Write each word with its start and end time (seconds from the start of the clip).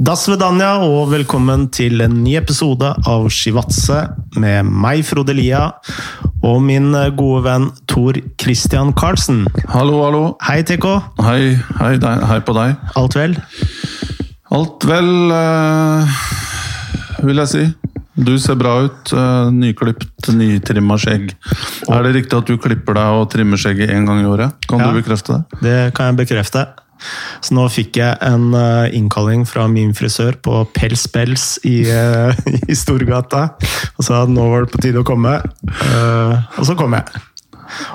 Dasvedanja, 0.00 0.78
og 0.80 1.10
velkommen 1.12 1.66
til 1.76 2.00
en 2.00 2.14
ny 2.24 2.32
episode 2.38 2.88
av 3.04 3.26
Shivatse 3.36 3.98
med 4.40 4.64
meg, 4.72 5.02
Frode 5.04 5.34
Lia, 5.36 5.66
og 6.40 6.62
min 6.64 6.94
gode 7.18 7.42
venn 7.44 7.66
Tor 7.90 8.16
Christian 8.40 8.94
Karlsen. 8.96 9.42
Hallo, 9.68 9.98
hallo. 10.06 10.22
Hei, 10.46 10.62
TK. 10.64 10.88
Hei, 11.20 11.52
hei, 11.82 11.92
hei 12.32 12.40
på 12.48 12.56
deg. 12.56 12.80
Alt 12.96 13.18
vel? 13.20 13.36
Alt 14.56 14.88
vel, 14.88 15.12
uh, 15.36 16.16
vil 17.28 17.44
jeg 17.44 17.52
si. 17.52 17.66
Du 18.20 18.34
ser 18.40 18.56
bra 18.60 18.78
ut. 18.88 19.12
Uh, 19.12 19.52
nyklipt, 19.52 20.32
nytrimma 20.32 20.96
skjegg. 21.00 21.34
Er 21.92 22.08
det 22.08 22.16
riktig 22.22 22.40
at 22.40 22.48
du 22.48 22.56
klipper 22.60 22.96
deg 22.96 23.20
og 23.20 23.28
trimmer 23.36 23.60
skjegget 23.60 23.92
én 23.92 24.08
gang 24.08 24.24
i 24.24 24.28
året? 24.32 24.56
Kan 24.64 24.80
Ja. 24.80 24.88
du 24.94 25.02
bekrefte 25.02 25.42
det? 25.44 25.60
Det 25.60 25.80
kan 25.92 26.08
jeg 26.14 26.24
bekrefte. 26.24 26.70
Så 27.40 27.56
nå 27.56 27.64
fikk 27.72 27.98
jeg 28.00 28.18
en 28.24 28.52
eh, 28.56 28.92
innkalling 28.96 29.46
fra 29.48 29.66
min 29.70 29.94
frisør 29.96 30.36
på 30.44 30.62
Pels 30.76 31.06
Pels 31.12 31.46
i, 31.68 31.82
eh, 31.88 32.44
i 32.72 32.76
Storgata. 32.76 33.46
Og 33.96 34.06
sa 34.06 34.24
at 34.24 34.32
nå 34.32 34.46
var 34.52 34.66
det 34.66 34.74
på 34.74 34.82
tide 34.84 35.02
å 35.02 35.06
komme. 35.06 35.38
Eh, 35.40 36.34
og 36.60 36.68
så 36.68 36.76
kom 36.78 36.96
jeg. 36.98 37.24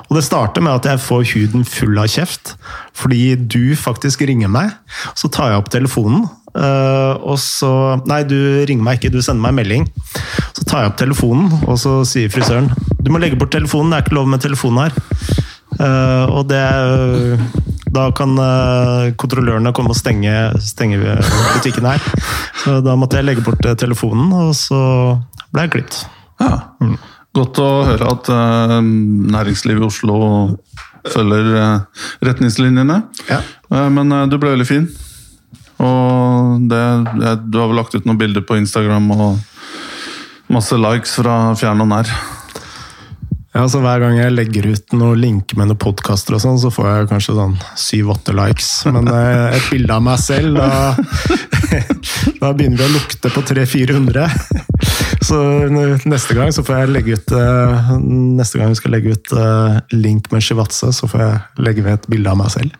Og 0.08 0.16
det 0.16 0.24
starter 0.24 0.64
med 0.64 0.78
at 0.78 0.88
jeg 0.88 1.02
får 1.04 1.26
huden 1.34 1.66
full 1.68 1.98
av 2.00 2.08
kjeft, 2.08 2.54
fordi 2.96 3.34
du 3.36 3.76
faktisk 3.76 4.24
ringer 4.24 4.48
meg. 4.48 4.72
Så 5.12 5.28
tar 5.28 5.52
jeg 5.52 5.60
opp 5.60 5.68
telefonen, 5.72 6.24
og 6.56 7.36
så 7.36 7.68
Nei, 8.08 8.22
du 8.24 8.64
ringer 8.64 8.86
meg 8.86 8.96
ikke, 8.96 9.10
du 9.12 9.20
sender 9.20 9.42
meg 9.44 9.52
en 9.52 9.58
melding. 9.58 9.84
Så 10.56 10.64
tar 10.64 10.86
jeg 10.86 10.94
opp 10.94 10.96
telefonen, 11.02 11.52
og 11.68 11.76
så 11.76 11.98
sier 12.08 12.32
frisøren 12.32 12.70
Du 13.04 13.12
må 13.12 13.20
legge 13.20 13.36
bort 13.36 13.52
telefonen, 13.52 13.92
det 13.92 13.98
er 13.98 14.06
ikke 14.06 14.16
lov 14.16 14.32
med 14.32 14.46
telefon 14.46 14.80
her. 14.80 14.96
Og 16.32 16.48
det 16.48 16.64
Da 17.96 18.10
kan 18.12 18.36
eh, 18.36 19.14
kontrollørene 19.16 19.72
komme 19.76 19.94
og 19.94 19.98
stenge, 19.98 20.32
stenge 20.60 21.00
butikken 21.00 21.88
her. 21.88 22.02
Så 22.60 22.80
da 22.84 22.96
måtte 22.98 23.16
jeg 23.16 23.28
legge 23.30 23.44
bort 23.46 23.64
eh, 23.64 23.76
telefonen, 23.78 24.28
og 24.36 24.52
så 24.58 24.80
ble 25.54 25.64
jeg 25.64 25.72
klippet. 25.78 26.02
Ja. 26.42 26.66
Godt 27.36 27.60
å 27.62 27.70
høre 27.88 28.12
at 28.12 28.28
eh, 28.32 28.76
næringslivet 29.32 29.80
i 29.80 29.88
Oslo 29.88 30.18
følger 31.12 31.50
eh, 31.56 32.04
retningslinjene. 32.28 33.00
Ja. 33.30 33.40
Eh, 33.72 33.88
men 33.92 34.12
eh, 34.12 34.28
du 34.30 34.38
ble 34.40 34.54
veldig 34.56 34.68
fin. 34.68 34.88
Og 35.80 36.68
det, 36.70 36.84
du 37.48 37.60
har 37.60 37.68
vel 37.68 37.76
lagt 37.80 37.96
ut 37.96 38.06
noen 38.08 38.20
bilder 38.20 38.44
på 38.48 38.56
Instagram 38.60 39.10
og 39.12 40.52
masse 40.52 40.76
likes 40.80 41.16
fra 41.18 41.54
fjern 41.58 41.84
og 41.84 41.90
nær. 41.92 42.12
Ja, 43.56 43.62
så 43.72 43.78
Hver 43.80 44.02
gang 44.02 44.18
jeg 44.18 44.34
legger 44.34 44.66
ut 44.68 44.92
noen 44.92 45.20
linker 45.22 45.56
med 45.56 45.70
noen 45.70 45.78
podkaster, 45.80 46.36
sånn, 46.42 46.58
så 46.60 46.68
får 46.74 46.88
jeg 46.90 47.06
kanskje 47.08 47.36
sånn 47.38 47.54
syv-åtte 47.80 48.34
likes. 48.36 48.68
Men 48.92 49.08
eh, 49.08 49.56
et 49.56 49.68
bilde 49.72 49.94
av 49.96 50.02
meg 50.04 50.20
selv, 50.20 50.58
da, 50.58 50.92
da 52.42 52.50
begynner 52.52 52.82
vi 52.82 52.84
å 52.84 52.94
lukte 52.98 53.32
på 53.32 53.44
300-400. 53.48 54.26
Så 55.26 55.38
neste 56.06 56.36
gang 56.36 56.52
så 56.54 56.62
får 56.62 56.76
jeg 56.76 56.90
legge 56.92 57.14
ut 57.16 57.32
eh, 57.34 57.88
Neste 58.36 58.60
gang 58.60 58.68
vi 58.70 58.76
skal 58.78 58.92
legge 58.94 59.14
ut 59.16 59.32
eh, 59.34 59.78
link 59.96 60.28
med 60.30 60.44
Shivatse, 60.44 60.92
så 60.94 61.08
får 61.10 61.22
jeg 61.24 61.64
legge 61.66 61.82
ved 61.86 61.96
et 61.96 62.06
bilde 62.12 62.30
av 62.30 62.38
meg 62.38 62.52
selv. 62.52 62.76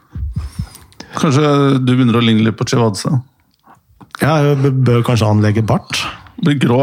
Kanskje 1.17 1.49
du 1.81 1.95
begynner 1.95 2.21
å 2.21 2.23
ligne 2.23 2.45
litt 2.47 2.59
på 2.61 2.69
Shivatse? 2.69 3.17
Ja, 4.21 4.37
jeg 4.45 4.77
bør 4.85 5.03
kanskje 5.09 5.33
anlegge 5.33 5.65
bart. 5.67 6.05
Det 6.37 6.45
blir 6.51 6.59
grå, 6.61 6.81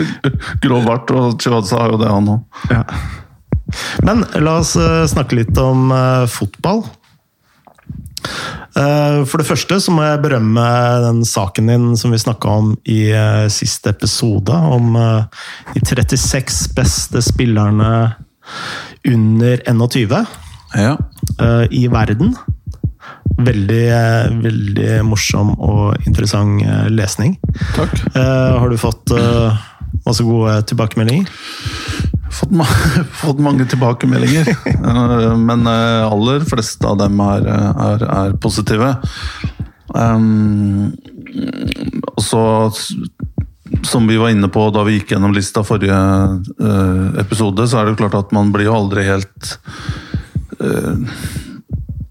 grå 0.64 0.80
bart, 0.86 1.10
og 1.14 1.36
Chivadze 1.42 1.78
har 1.78 1.92
jo 1.94 2.00
det, 2.00 2.10
han 2.10 2.30
òg. 2.34 2.62
Ja. 2.72 2.84
Men 4.02 4.24
la 4.42 4.56
oss 4.58 4.74
eh, 4.80 5.04
snakke 5.06 5.36
litt 5.38 5.58
om 5.62 5.92
eh, 5.94 6.24
fotball. 6.30 6.82
Eh, 8.76 9.20
for 9.26 9.40
det 9.40 9.46
første 9.48 9.78
så 9.82 9.94
må 9.94 10.04
jeg 10.06 10.22
berømme 10.24 10.64
den 11.06 11.22
saken 11.26 11.70
din 11.70 11.86
som 11.98 12.12
vi 12.14 12.18
snakka 12.22 12.56
om 12.62 12.72
i 12.90 13.00
siste 13.52 13.94
episode, 13.94 14.54
om 14.54 14.98
de 15.74 15.84
36 15.86 16.60
beste 16.76 17.22
spillerne 17.24 17.92
under 19.06 19.62
21 19.70 20.26
Ja. 20.76 20.96
eh, 21.40 21.66
i 21.70 21.86
verden. 21.90 22.34
Veldig, 23.38 23.84
eh, 23.94 24.32
veldig 24.42 24.90
morsom 25.06 25.54
og 25.56 26.06
interessant 26.06 26.64
eh, 26.64 26.88
lesning. 26.92 27.36
Takk. 27.76 27.94
Eh, 28.14 28.58
Har 28.58 28.68
du 28.68 28.76
fått 28.80 29.12
masse 30.06 30.24
gode 30.24 30.58
tilbakemeldinger? 30.70 31.30
Fått, 32.30 32.52
ma 32.54 32.66
fått 33.22 33.40
mange 33.42 33.66
tilbakemeldinger, 33.68 34.52
men 35.40 35.66
aller 35.66 36.44
fleste 36.46 36.86
av 36.86 37.00
dem 37.00 37.18
er, 37.24 37.48
er, 37.50 38.04
er 38.06 38.36
positive. 38.42 38.94
Um, 39.90 40.92
og 42.14 42.22
så, 42.22 42.42
som 43.82 44.06
vi 44.06 44.18
var 44.20 44.30
inne 44.30 44.50
på 44.52 44.68
da 44.74 44.84
vi 44.86 44.98
gikk 44.98 45.14
gjennom 45.14 45.34
lista 45.34 45.64
forrige 45.66 45.98
uh, 45.98 47.18
episode, 47.20 47.66
så 47.66 47.80
er 47.80 47.88
det 47.88 47.96
jo 47.96 48.00
klart 48.04 48.18
at 48.20 48.34
man 48.36 48.52
blir 48.54 48.68
jo 48.70 48.76
aldri 48.78 49.06
helt 49.08 49.54
eh, 50.60 50.94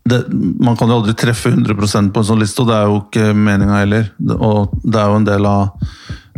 det, 0.09 0.19
man 0.59 0.77
kan 0.79 0.89
jo 0.91 0.99
aldri 0.99 1.15
treffe 1.17 1.51
100% 1.53 2.13
på 2.13 2.21
en 2.21 2.29
sånn 2.31 2.41
liste, 2.41 2.63
og 2.63 2.69
det 2.69 2.77
er 2.77 2.87
jo 2.89 3.01
ikke 3.03 3.27
meninga 3.37 3.81
heller. 3.81 4.09
Og 4.37 4.73
det 4.83 5.01
er 5.01 5.11
jo 5.11 5.19
en 5.19 5.29
del 5.29 5.49
av 5.49 5.89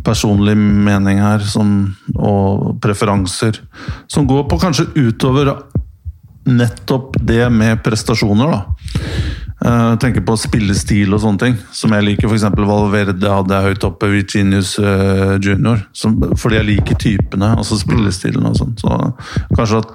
personlig 0.05 0.55
mening 0.57 1.21
her 1.21 1.43
som, 1.45 1.91
og 2.15 2.79
preferanser 2.81 3.59
som 4.09 4.25
går 4.29 4.47
på 4.49 4.57
kanskje 4.61 4.89
utover 4.97 5.53
nettopp 6.49 7.19
det 7.21 7.43
med 7.53 7.83
prestasjoner, 7.85 8.49
da. 8.49 8.63
Jeg 9.61 9.97
tenker 10.01 10.23
på 10.25 10.33
spillestil 10.41 11.13
og 11.13 11.21
sånne 11.21 11.41
ting, 11.43 11.57
som 11.75 11.91
jeg 11.93 12.05
liker. 12.07 12.31
F.eks. 12.31 12.47
Valverde 12.65 13.29
hadde 13.29 13.53
jeg 13.53 13.69
høyt 13.69 13.83
oppe, 13.85 14.09
Virginius 14.09 14.71
uh, 14.81 15.35
junior. 15.37 15.83
Som, 15.93 16.17
fordi 16.33 16.57
jeg 16.57 16.67
liker 16.71 16.97
typene, 16.97 17.51
altså 17.61 17.77
spillestilen 17.77 18.47
og 18.49 18.57
sånn. 18.57 18.73
Så 18.81 18.97
kanskje 19.53 19.83
at 19.83 19.93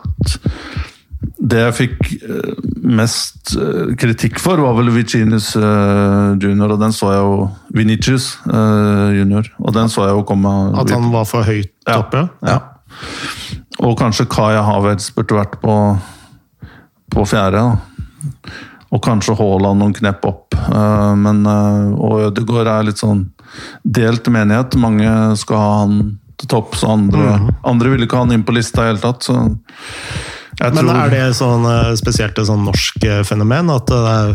det 1.36 1.60
jeg 1.60 1.74
fikk 1.76 2.12
eh, 2.26 2.52
mest 2.86 3.54
eh, 3.58 3.92
kritikk 3.98 4.40
for, 4.42 4.60
var 4.62 4.76
vel 4.78 4.90
Virginius 4.94 5.52
eh, 5.58 6.36
junior, 6.42 6.74
og 6.74 6.80
den 6.82 6.94
så 6.94 7.12
jeg 7.14 7.22
jo 7.22 7.36
Vinicius 7.76 8.28
junior, 8.46 9.48
og 9.60 9.74
den 9.76 9.90
så 9.92 10.06
jeg 10.06 10.16
jo 10.18 10.24
komme 10.28 10.52
At 10.80 10.92
han 10.94 11.10
var 11.12 11.26
for 11.28 11.46
høyt 11.46 11.72
Ja. 11.86 12.00
oppe? 12.00 12.26
Ja. 12.46 12.58
Og 13.84 13.96
kanskje 14.00 14.28
Kaya 14.30 14.62
Havertz 14.64 15.10
burde 15.14 15.36
vært 15.36 15.58
på, 15.60 15.74
på 17.12 17.26
fjerde. 17.28 17.60
Da. 17.60 18.54
Og 18.94 19.02
kanskje 19.04 19.36
Haaland 19.36 19.82
noen 19.82 19.94
knepp 19.94 20.24
opp. 20.24 20.56
Men, 21.20 21.42
og 21.46 22.30
Ødegaard 22.30 22.70
er 22.72 22.86
litt 22.88 23.02
sånn 23.02 23.26
delt 23.84 24.30
menighet. 24.32 24.78
Mange 24.80 25.10
skal 25.36 25.60
ha 25.60 25.74
han 25.82 25.98
til 26.40 26.48
topp, 26.52 26.74
så 26.80 26.94
andre, 26.94 27.36
andre 27.68 27.92
ville 27.92 28.08
ikke 28.08 28.16
ha 28.18 28.24
han 28.24 28.34
inn 28.38 28.46
på 28.48 28.56
lista 28.56 28.86
i 28.86 28.90
hele 28.90 29.02
tatt. 29.02 29.28
Så 29.28 29.36
jeg 30.60 30.74
Men 30.74 30.84
tror- 30.86 30.96
er 31.04 31.10
det 31.10 31.34
sånn, 31.36 31.64
eh, 31.68 31.94
spesielt 32.00 32.38
et 32.38 32.46
sånn 32.48 32.64
norsk 32.64 33.04
eh, 33.04 33.22
fenomen? 33.28 33.70
At 33.74 33.86
det 33.86 34.00
er, 34.12 34.34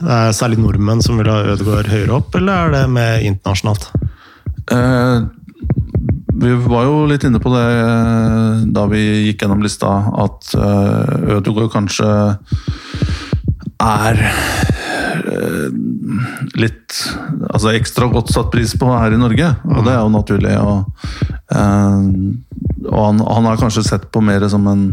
det 0.00 0.14
er 0.16 0.32
særlig 0.36 0.58
nordmenn 0.62 1.02
som 1.02 1.18
vil 1.18 1.26
ha 1.30 1.42
Ødegaard 1.54 1.90
høyere 1.90 2.16
opp, 2.20 2.34
eller 2.38 2.52
er 2.52 2.70
det 2.78 2.84
med 2.90 3.22
internasjonalt? 3.26 3.90
Eh, 4.70 5.20
vi 6.40 6.54
var 6.70 6.84
jo 6.86 7.06
litt 7.10 7.24
inne 7.26 7.40
på 7.42 7.50
det 7.52 7.66
eh, 7.82 8.64
da 8.72 8.86
vi 8.88 9.02
gikk 9.28 9.42
gjennom 9.44 9.62
lista, 9.66 9.90
at 10.24 10.54
eh, 10.54 11.36
Ødegaard 11.36 11.72
kanskje 11.74 12.08
er 13.80 14.22
eh, 14.30 14.79
litt 16.60 16.96
altså 17.50 17.72
ekstra 17.74 18.08
godt 18.12 18.32
satt 18.34 18.50
pris 18.52 18.74
på 18.78 18.88
her 18.92 19.14
i 19.14 19.20
Norge, 19.20 19.52
og 19.68 19.84
det 19.86 19.94
er 19.94 20.00
jo 20.02 20.12
naturlig. 20.12 20.54
Og, 20.60 21.08
eh, 21.54 22.04
og 22.90 23.00
han, 23.06 23.24
han 23.24 23.48
har 23.50 23.60
kanskje 23.60 23.86
sett 23.86 24.10
på 24.12 24.22
mer 24.24 24.46
som 24.52 24.66
en 24.70 24.84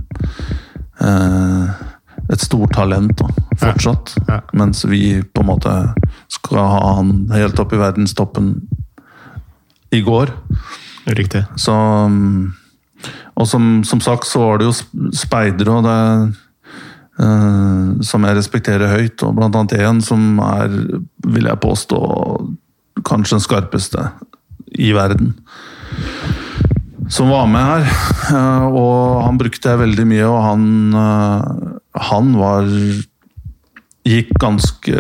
eh, 1.02 1.86
et 2.28 2.42
stort 2.44 2.74
talent 2.76 3.14
da, 3.22 3.28
fortsatt. 3.62 4.16
Ja. 4.28 4.42
Mens 4.58 4.82
vi 4.90 5.22
på 5.22 5.44
en 5.44 5.48
måte 5.48 5.74
skal 6.34 6.66
ha 6.74 6.96
han 6.98 7.30
helt 7.32 7.60
opp 7.64 7.72
i 7.72 7.80
verdenstoppen 7.80 8.50
i 9.96 10.02
går. 10.04 10.34
Riktig. 11.16 11.46
Så, 11.56 11.72
um, 11.72 12.52
og 13.40 13.48
som, 13.48 13.70
som 13.88 14.02
sagt 14.04 14.28
så 14.28 14.42
var 14.44 14.60
det 14.60 14.68
jo 14.68 14.76
sp- 14.76 15.14
speidere, 15.16 15.78
og 15.78 15.88
det 15.88 15.96
eh, 15.96 16.44
som 17.18 18.26
jeg 18.28 18.38
respekterer 18.38 18.92
høyt, 18.92 19.24
og 19.26 19.34
blant 19.40 19.56
annet 19.58 19.80
en 19.82 20.02
som 20.06 20.38
er, 20.44 20.70
vil 21.26 21.50
jeg 21.50 21.62
påstå, 21.64 22.00
kanskje 23.08 23.38
den 23.38 23.46
skarpeste 23.46 24.10
i 24.78 24.92
verden. 24.94 25.34
Som 27.10 27.30
var 27.32 27.48
med 27.48 27.64
her, 27.64 27.86
eh, 28.36 28.66
og 28.68 29.24
han 29.24 29.38
brukte 29.40 29.72
jeg 29.72 29.80
veldig 29.80 30.08
mye, 30.10 30.26
og 30.28 30.42
han, 30.44 30.66
eh, 31.04 32.02
han 32.10 32.34
var 32.40 32.74
Gikk 34.08 34.30
ganske 34.40 34.94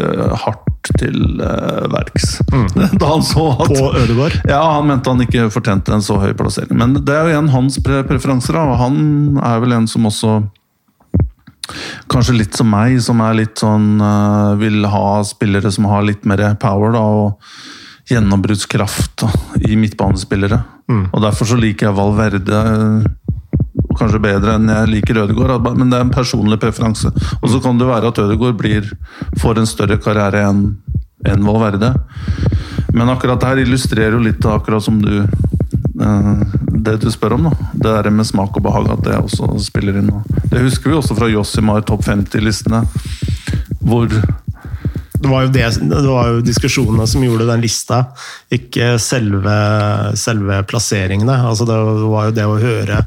hardt 0.44 0.90
til 1.00 1.38
verks. 1.40 2.42
Da 3.00 3.12
han 3.14 3.24
så 3.24 3.46
at 3.54 3.72
På 3.72 3.94
Ødegård? 3.96 4.36
ja, 4.50 4.60
han 4.74 4.90
mente 4.90 5.08
han 5.14 5.24
ikke 5.24 5.46
fortjente 5.54 5.94
en 5.96 6.04
så 6.04 6.18
høy 6.20 6.34
plassering. 6.36 6.76
Men 6.76 6.98
det 7.08 7.16
er 7.16 7.24
jo 7.24 7.32
igjen 7.32 7.48
hans 7.54 7.80
pre 7.84 8.02
preferanser, 8.08 8.60
og 8.60 8.76
han 8.82 9.40
er 9.40 9.62
vel 9.64 9.78
en 9.78 9.88
som 9.88 10.10
også 10.12 10.42
Kanskje 12.12 12.38
litt 12.38 12.58
som 12.58 12.70
meg, 12.72 13.00
som 13.04 13.22
er 13.26 13.40
litt 13.42 13.60
sånn 13.60 13.98
øh, 14.00 14.54
Vil 14.62 14.88
ha 14.88 15.08
spillere 15.28 15.72
som 15.74 15.90
har 15.92 16.06
litt 16.08 16.26
mer 16.30 16.44
power, 16.62 16.96
da, 16.96 17.02
og 17.02 18.12
gjennombruddskraft 18.12 19.26
i 19.68 19.76
midtbanespillere. 19.80 20.62
Og 21.12 21.22
Derfor 21.24 21.50
så 21.50 21.58
liker 21.60 21.90
jeg 21.90 21.98
Valverde 21.98 22.62
eh, 22.64 23.10
kanskje 23.98 24.22
bedre 24.22 24.56
enn 24.58 24.70
jeg 24.72 24.92
liker 24.92 25.24
Ødegaard, 25.24 25.66
men 25.76 25.90
det 25.92 26.00
er 26.00 26.06
en 26.06 26.14
personlig 26.14 26.60
preferanse. 26.62 27.12
Og 27.42 27.50
så 27.52 27.60
kan 27.64 27.80
det 27.80 27.90
være 27.90 28.12
at 28.12 28.22
Ødegaard 28.24 28.60
blir, 28.60 28.88
får 29.42 29.60
en 29.60 29.70
større 29.70 30.00
karriere 30.02 30.46
enn 30.48 30.64
en 31.28 31.46
Valverde. 31.48 31.94
Men 32.94 33.10
akkurat 33.12 33.42
det 33.42 33.50
her 33.50 33.64
illustrerer 33.66 34.16
jo 34.16 34.24
litt 34.24 34.46
akkurat 34.48 34.86
som 34.86 35.02
du 35.02 35.24
eh, 35.24 35.48
det 35.98 36.98
du 37.02 37.08
spør 37.12 37.38
om. 37.38 37.48
da. 37.50 37.70
Det 37.74 37.94
der 37.96 38.10
med 38.14 38.28
smak 38.28 38.58
og 38.58 38.66
behag, 38.68 38.90
at 38.94 39.06
det 39.06 39.16
også 39.18 39.54
spiller 39.64 39.98
inn. 40.00 40.12
Det 40.52 40.66
husker 40.66 40.92
vi 40.92 40.98
også 40.98 41.18
fra 41.18 41.30
Jossimar 41.32 41.86
topp 41.88 42.06
50-listene. 42.08 42.84
Hvor 43.82 44.10
Det 45.18 45.30
var, 45.32 45.48
det, 45.50 45.64
det 45.82 46.06
var 46.06 46.28
jo 46.30 46.44
diskusjonene 46.46 47.08
som 47.10 47.24
gjorde 47.26 47.48
den 47.50 47.64
lista, 47.64 48.04
ikke 48.54 49.00
selve, 49.02 49.56
selve 50.14 50.60
plasseringene. 50.70 51.40
Altså 51.50 51.66
det 51.66 51.78
var 52.06 52.28
jo 52.28 52.36
det 52.38 52.46
å 52.46 52.60
høre 52.62 53.00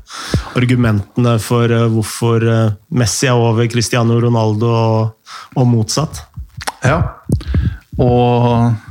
argumentene 0.59 1.37
for 1.39 1.71
eh, 1.71 1.87
hvorfor 1.95 2.43
eh, 2.43 2.75
Messi 2.99 3.31
er 3.31 3.39
over 3.39 3.71
Cristiano 3.71 4.19
Ronaldo, 4.21 4.73
og, 4.75 5.39
og 5.55 5.71
motsatt. 5.71 6.25
Ja. 6.83 6.99
Og 8.03 8.51
eh, 8.51 8.90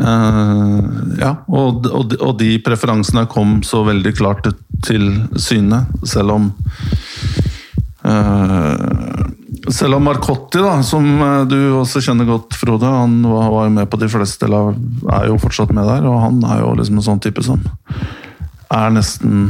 ja, 0.00 1.34
og, 1.48 1.86
og, 1.86 2.14
og 2.16 2.32
de 2.40 2.54
preferansene 2.64 3.26
kom 3.30 3.58
så 3.66 3.82
veldig 3.84 4.14
klart 4.16 4.48
til 4.86 5.10
syne, 5.36 5.82
selv 6.08 6.36
om 6.38 6.46
eh, 8.08 9.20
selv 9.68 9.94
om 9.94 10.04
Marcotti, 10.04 10.58
da, 10.58 10.80
som 10.86 11.06
eh, 11.22 11.42
du 11.50 11.58
også 11.80 12.02
kjenner 12.04 12.28
godt, 12.28 12.56
Frode, 12.58 12.86
han 12.86 13.20
var 13.26 13.66
jo 13.66 13.74
med 13.74 13.90
på 13.90 14.00
de 14.00 14.08
fleste, 14.10 14.48
eller 14.48 14.74
er 15.18 15.28
jo 15.30 15.38
fortsatt 15.42 15.74
med 15.76 15.88
der. 15.88 16.06
Og 16.08 16.20
han 16.24 16.40
er 16.48 16.62
jo 16.64 16.74
liksom 16.78 17.00
en 17.00 17.08
sånn 17.10 17.22
type 17.22 17.44
som 17.44 17.62
er 18.70 18.92
nesten 18.94 19.48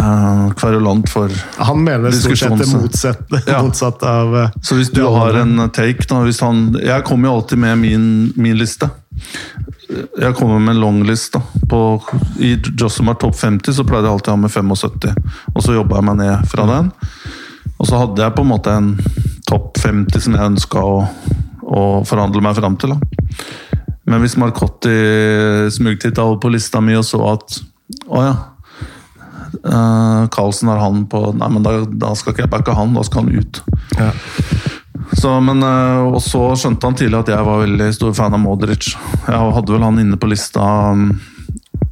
eh, 0.00 0.46
kverulant 0.58 1.08
for 1.12 1.32
Han 1.68 1.84
mener 1.84 2.10
stort 2.16 2.38
sett 2.40 2.58
det 2.58 2.68
motsatte, 2.74 3.26
motsatt, 3.30 3.48
Ja. 3.50 3.62
motsatt 3.62 4.02
av 4.08 4.34
uh, 4.34 4.48
Så 4.62 4.78
hvis 4.78 4.90
du 4.96 5.02
har 5.04 5.36
en 5.42 5.70
take 5.70 6.08
da, 6.08 6.22
hvis 6.26 6.40
han, 6.44 6.70
Jeg 6.80 7.04
kommer 7.08 7.30
jo 7.30 7.34
alltid 7.40 7.58
med 7.58 7.78
min, 7.78 8.08
min 8.36 8.58
liste. 8.58 8.88
Jeg 10.20 10.34
kommer 10.38 10.58
med 10.58 10.76
en 10.76 10.80
longlist. 10.80 11.32
da. 11.34 11.42
På, 11.70 12.00
I 12.38 12.52
er 12.54 13.14
topp 13.20 13.36
50 13.36 13.74
så 13.74 13.84
pleide 13.84 14.06
jeg 14.06 14.14
alltid 14.16 14.32
å 14.32 14.36
ha 14.36 14.42
med 14.44 14.50
75, 14.50 15.14
og 15.54 15.62
så 15.64 15.74
jobba 15.74 15.98
jeg 15.98 16.08
meg 16.10 16.20
ned 16.22 16.50
fra 16.50 16.66
den. 16.70 16.92
Og 17.80 17.88
så 17.88 17.98
hadde 18.02 18.22
jeg 18.22 18.36
på 18.36 18.44
en 18.44 18.50
måte 18.52 18.74
en 18.76 18.90
topp 19.48 19.80
50 19.82 20.22
som 20.26 20.36
jeg 20.36 20.52
ønska 20.52 20.84
å, 20.84 21.00
å 21.64 21.82
forhandle 22.06 22.42
meg 22.44 22.58
fram 22.58 22.76
til. 22.80 22.94
da. 22.94 23.40
Men 24.10 24.22
hvis 24.24 24.36
Marcotti 24.40 24.94
smugtitta 25.70 26.24
over 26.26 26.40
på 26.42 26.52
lista 26.54 26.80
mi 26.82 26.96
og 26.98 27.04
så 27.06 27.20
at 27.34 27.60
Å 28.06 28.22
ja. 28.22 28.34
Uh, 29.64 30.26
Carlsen 30.32 30.70
har 30.70 30.80
han 30.82 31.06
på 31.10 31.18
Nei, 31.36 31.48
men 31.52 31.62
da, 31.66 31.70
da 31.88 32.14
skal 32.18 32.32
ikke 32.34 32.44
jeg 32.46 32.52
backe 32.52 32.76
han, 32.76 32.94
da 32.96 33.02
skal 33.06 33.24
han 33.24 33.40
ut. 33.40 33.54
Ja. 33.98 34.10
Så, 35.18 35.32
men, 35.42 35.58
eh, 35.64 36.00
og 36.06 36.20
så 36.22 36.54
skjønte 36.58 36.86
han 36.86 36.96
tidlig 36.98 37.18
at 37.18 37.28
jeg 37.32 37.46
var 37.46 37.62
veldig 37.64 37.94
stor 37.96 38.12
fan 38.14 38.34
av 38.36 38.40
Modric. 38.42 38.84
Jeg 39.26 39.54
hadde 39.56 39.72
vel 39.74 39.82
han 39.82 39.98
inne 40.02 40.16
på 40.20 40.28
lista 40.30 40.62
um, 40.94 41.02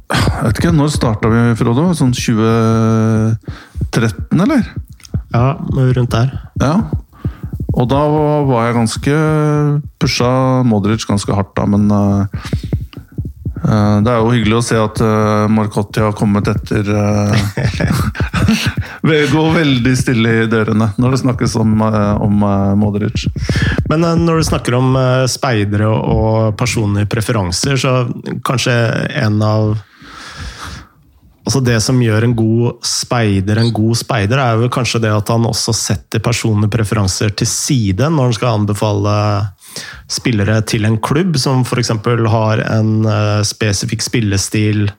Jeg 0.07 0.43
vet 0.45 0.57
ikke, 0.61 0.77
Når 0.77 0.87
starta 0.93 1.27
vi, 1.33 1.41
Frodo? 1.59 1.83
Sånn 1.97 2.13
2013, 2.15 4.39
eller? 4.39 4.63
Ja, 5.33 5.47
rundt 5.75 6.13
der. 6.15 6.27
Ja. 6.61 6.75
Og 7.75 7.85
da 7.91 8.01
var 8.47 8.65
jeg 8.65 8.77
ganske 8.79 9.13
Pusha 10.01 10.31
Modric 10.65 11.05
ganske 11.07 11.33
hardt, 11.35 11.53
da, 11.59 11.63
men 11.69 11.91
eh, 11.93 12.21
eh, 12.23 12.27
det 13.59 14.11
er 14.11 14.19
jo 14.21 14.31
hyggelig 14.31 14.59
å 14.59 14.63
se 14.63 14.77
at 14.79 15.01
uh, 15.03 15.47
Marcotti 15.51 15.99
har 16.03 16.15
kommet 16.15 16.47
etter 16.47 16.87
Vego 19.01 19.39
Går 19.39 19.53
veldig 19.55 19.91
stille 19.97 20.31
i 20.41 20.47
dørene 20.51 20.89
når 20.99 21.13
det 21.13 21.21
snakkes 21.21 21.55
om, 21.61 21.77
eh, 21.85 22.15
om 22.21 22.41
eh, 22.43 22.73
Modric. 22.79 23.27
Men 23.89 24.03
eh, 24.03 24.17
når 24.19 24.41
du 24.41 24.47
snakker 24.49 24.75
om 24.75 24.95
eh, 24.99 25.27
speidere 25.31 25.87
og 25.87 26.57
personlige 26.59 27.09
preferanser, 27.11 27.79
så 27.79 28.01
kanskje 28.45 28.75
en 29.21 29.39
av 29.43 29.77
Altså 31.49 31.63
Det 31.65 31.79
som 31.81 31.97
gjør 31.97 32.27
en 32.27 32.33
god 32.37 32.83
speider 32.85 33.57
en 33.57 33.71
god 33.73 33.97
speider, 33.97 34.37
er 34.37 34.59
jo 34.61 34.67
kanskje 34.69 34.99
det 35.01 35.09
at 35.09 35.31
han 35.33 35.47
også 35.49 35.73
setter 35.73 36.21
personlige 36.21 36.75
preferanser 36.75 37.31
til 37.33 37.49
side 37.49 38.05
når 38.05 38.27
han 38.27 38.35
skal 38.37 38.59
anbefale 38.59 39.13
spillere 40.09 40.61
til 40.67 40.87
en 40.87 40.97
klubb 41.01 41.37
som 41.39 41.63
f.eks. 41.65 41.93
har 42.33 42.63
en 42.65 42.91
uh, 43.05 43.41
spesifikk 43.45 44.03
spillestil. 44.03 44.89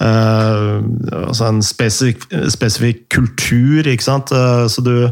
Uh, 0.00 0.80
altså 1.26 1.50
en 1.50 1.62
spesifikk, 1.64 2.24
spesifikk 2.52 3.04
kultur, 3.12 3.86
ikke 3.86 4.06
sant. 4.06 4.32
Uh, 4.32 4.64
så 4.70 4.84
du, 4.84 5.10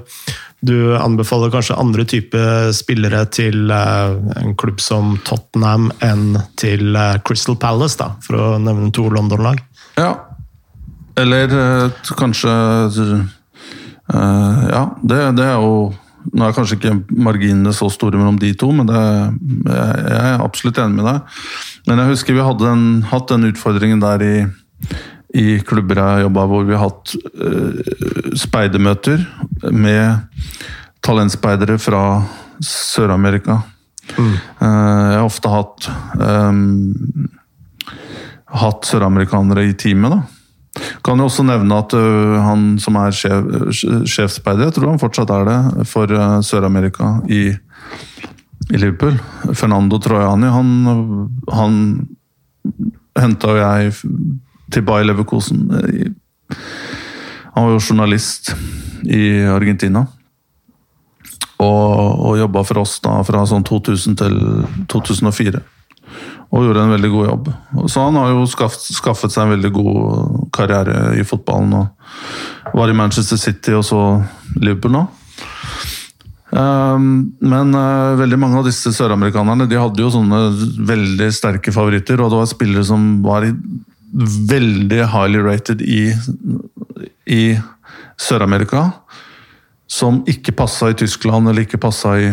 du 0.64 0.96
anbefaler 0.96 1.52
kanskje 1.52 1.76
andre 1.78 2.06
typer 2.08 2.72
spillere 2.76 3.24
til 3.34 3.70
en 3.70 4.56
klubb 4.58 4.80
som 4.82 5.16
Tottenham 5.28 5.90
enn 6.04 6.40
til 6.60 6.96
Crystal 7.28 7.58
Palace, 7.60 8.00
da, 8.00 8.14
for 8.24 8.40
å 8.40 8.50
nevne 8.62 8.92
to 8.96 9.06
London-lag. 9.12 9.60
Ja. 10.00 10.14
Eller 11.18 11.50
kanskje 12.14 12.52
Ja, 14.08 14.84
det, 15.02 15.18
det 15.36 15.44
er 15.44 15.56
jo 15.58 15.72
Nå 16.32 16.44
er 16.44 16.56
kanskje 16.56 16.78
ikke 16.78 16.96
marginene 17.24 17.72
så 17.76 17.88
store 17.92 18.18
mellom 18.18 18.38
de 18.40 18.50
to, 18.58 18.70
men 18.74 18.88
det, 18.88 19.02
jeg, 19.68 20.18
er 20.18 20.42
absolutt 20.44 20.80
enig 20.82 20.98
med 20.98 21.08
deg. 21.08 21.38
Men 21.88 22.02
jeg 22.02 22.12
husker 22.12 22.36
vi 22.36 22.44
hadde 22.44 22.72
en, 22.72 22.88
hatt 23.12 23.30
den 23.32 23.48
utfordringen 23.48 24.02
der 24.02 24.24
i, 24.26 24.34
i 25.38 25.46
klubber 25.66 26.02
jeg 26.02 26.26
jobba, 26.26 26.46
hvor 26.50 26.68
vi 26.68 26.76
har 26.76 26.90
hatt 26.90 27.14
uh, 27.38 28.34
speidermøter 28.38 29.24
med 29.72 30.68
talentspeidere 31.06 31.78
fra 31.80 32.02
Sør-Amerika. 32.64 33.60
Eh, 34.18 34.24
jeg 34.58 35.18
har 35.18 35.26
ofte 35.26 35.50
hatt 35.52 35.88
um, 36.16 37.28
hatt 38.58 38.88
søramerikanere 38.88 39.66
i 39.68 39.76
teamet. 39.78 40.16
da. 40.16 40.37
Kan 41.04 41.20
jo 41.20 41.28
også 41.28 41.44
nevne 41.46 41.78
at 41.82 41.94
ø, 41.96 42.02
han 42.44 42.66
som 42.82 42.98
er 43.00 43.14
sjef, 43.14 43.46
sjefspeider, 44.08 44.68
jeg 44.68 44.76
tror 44.76 44.92
han 44.92 45.00
fortsatt 45.02 45.32
er 45.34 45.48
det, 45.48 45.86
for 45.88 46.12
Sør-Amerika 46.44 47.18
i, 47.30 47.42
i 48.70 48.76
Liverpool. 48.80 49.18
Fernando 49.52 50.00
Trojani, 50.02 50.50
han, 50.52 50.68
han 51.52 51.80
henta 53.18 53.54
jo 53.54 53.62
jeg 53.62 53.96
til 54.72 54.84
Bayer 54.84 55.08
Leverkosen. 55.08 55.64
Han 57.54 57.66
var 57.66 57.74
jo 57.74 57.82
journalist 57.82 58.52
i 59.08 59.40
Argentina. 59.48 60.04
Og, 61.58 62.20
og 62.22 62.36
jobba 62.38 62.62
for 62.62 62.84
oss 62.84 63.00
da 63.02 63.16
fra 63.26 63.42
sånn 63.50 63.64
2000 63.66 64.14
til 64.20 64.36
2004 64.92 65.64
og 66.48 66.64
gjorde 66.64 66.82
en 66.86 66.94
veldig 66.94 67.10
god 67.12 67.26
jobb. 67.28 67.48
Så 67.92 68.06
han 68.06 68.16
har 68.16 68.30
jo 68.32 68.46
skaffet, 68.48 68.88
skaffet 68.96 69.34
seg 69.34 69.44
en 69.44 69.54
veldig 69.56 69.70
god 69.74 70.28
karriere 70.56 71.12
i 71.20 71.24
fotballen. 71.28 71.74
og 71.76 72.76
Var 72.78 72.92
i 72.92 72.96
Manchester 72.96 73.40
City 73.40 73.74
og 73.76 73.84
så 73.84 74.00
Liverpool 74.56 74.94
nå. 74.96 75.04
Um, 76.48 77.34
men 77.44 77.74
uh, 77.76 78.16
veldig 78.16 78.38
mange 78.40 78.62
av 78.62 78.64
disse 78.64 78.88
søramerikanerne 78.96 79.66
de 79.68 79.76
hadde 79.76 80.00
jo 80.00 80.08
sånne 80.14 80.38
veldig 80.88 81.28
sterke 81.36 81.74
favoritter, 81.74 82.22
og 82.24 82.32
det 82.32 82.40
var 82.40 82.48
spillere 82.48 82.86
som 82.88 83.18
var 83.26 83.44
veldig 84.48 85.02
highly 85.12 85.42
rated 85.44 85.84
i, 85.84 86.08
i 87.28 87.42
Sør-Amerika. 88.16 88.86
Som 89.88 90.22
ikke 90.28 90.56
passa 90.56 90.88
i 90.88 90.96
Tyskland 90.96 91.48
eller 91.48 91.64
ikke 91.64 91.80
passa 91.80 92.16
i, 92.20 92.32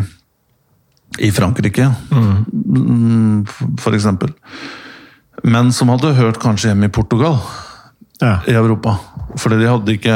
i 1.20 1.32
Frankrike 1.32 1.88
mm, 2.12 3.46
for 3.80 3.94
eksempel. 3.96 4.30
Men 5.44 5.72
som 5.76 5.90
hadde 5.94 6.14
hørt 6.18 6.40
kanskje 6.42 6.70
hjemme 6.72 6.86
i 6.90 6.94
Portugal, 6.94 7.38
Ja. 8.22 8.38
i 8.48 8.54
Europa. 8.56 8.96
Fordi 9.38 9.58
de 9.60 9.68
hadde 9.68 9.92
ikke 9.98 10.16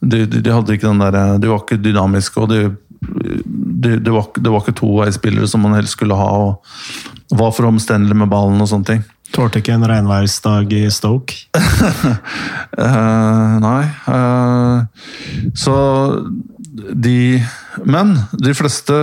de, 0.00 0.26
de, 0.26 0.40
de 0.44 0.52
hadde 0.52 0.72
ikke 0.76 0.88
den 0.90 0.98
der, 1.00 1.38
de 1.40 1.48
var 1.48 1.58
ikke 1.64 1.78
dynamiske, 1.80 2.40
og 2.40 2.48
de, 2.52 2.58
de, 3.00 3.96
det, 3.98 4.12
var, 4.12 4.24
de 4.36 4.50
var 4.52 4.60
ikke 4.60 4.76
toveisspillere 4.76 5.46
som 5.48 5.60
man 5.64 5.74
helst 5.78 5.92
skulle 5.96 6.14
ha. 6.18 6.26
og 6.26 6.64
Var 7.36 7.52
for 7.56 7.66
omstendelig 7.70 8.16
med 8.16 8.28
ballen 8.30 8.60
og 8.60 8.68
sånne 8.70 8.84
ting. 8.90 9.02
Tålte 9.34 9.58
ikke 9.58 9.72
en 9.74 9.84
regnværsdag 9.88 10.70
i 10.76 10.84
Stoke. 10.94 11.34
uh, 11.56 11.62
nei. 13.66 13.84
Uh, 14.06 14.84
så 15.58 15.74
de 16.76 17.42
Men 17.84 18.14
de 18.32 18.52
fleste 18.56 18.94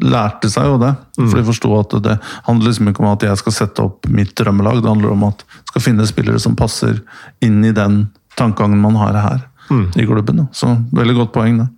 lærte 0.00 0.50
seg 0.52 0.68
jo 0.68 0.80
det. 0.82 0.92
For 1.18 1.38
de 1.38 1.46
forsto 1.46 1.72
at 1.78 1.96
det 2.04 2.16
handler 2.48 2.70
liksom 2.70 2.90
ikke 2.90 3.04
om 3.04 3.12
at 3.12 3.26
jeg 3.28 3.40
skal 3.40 3.56
sette 3.56 3.84
opp 3.84 4.08
mitt 4.12 4.34
drømmelag. 4.38 4.82
Det 4.82 4.90
handler 4.90 5.14
om 5.14 5.28
at 5.30 5.44
jeg 5.46 5.72
skal 5.72 5.86
finne 5.90 6.08
spillere 6.08 6.42
som 6.42 6.58
passer 6.58 7.00
inn 7.44 7.62
i 7.64 7.74
den 7.76 8.02
tankegangen 8.40 8.80
man 8.82 8.98
har 9.00 9.16
her 9.20 9.46
i 9.70 10.06
klubben. 10.06 10.42
da. 10.42 10.46
Så 10.52 10.74
veldig 10.92 11.16
godt 11.22 11.34
poeng, 11.36 11.62
det. 11.62 11.68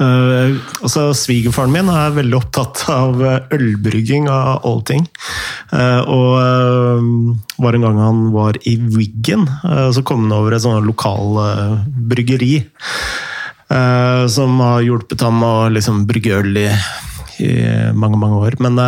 Uh, 0.00 0.56
altså, 0.80 1.10
Svigerfaren 1.16 1.72
min 1.74 1.90
er 1.92 2.14
veldig 2.16 2.38
opptatt 2.38 2.84
av 2.92 3.18
ølbrygging 3.52 4.28
av 4.32 4.62
all 4.68 4.80
ting. 4.88 5.04
Uh, 5.72 6.00
og 6.08 6.30
uh, 6.40 7.02
var 7.60 7.76
en 7.76 7.84
gang 7.84 8.00
han 8.00 8.22
var 8.32 8.56
i 8.68 8.78
Wiggen, 8.80 9.44
så 9.92 10.04
kom 10.06 10.24
han 10.24 10.38
over 10.38 10.56
et 10.56 10.64
sånt 10.64 10.86
lokal 10.88 11.36
bryggeri. 13.72 14.28
som 14.28 14.60
har 14.60 14.82
hjulpet 14.82 15.20
ham 15.22 15.42
å 15.42 15.68
liksom, 15.72 16.04
brygge 16.06 16.40
øl 16.40 16.56
i, 16.56 16.68
i, 17.42 17.52
mange, 17.94 18.18
mange 18.20 18.36
år. 18.36 18.58
Men 18.60 18.78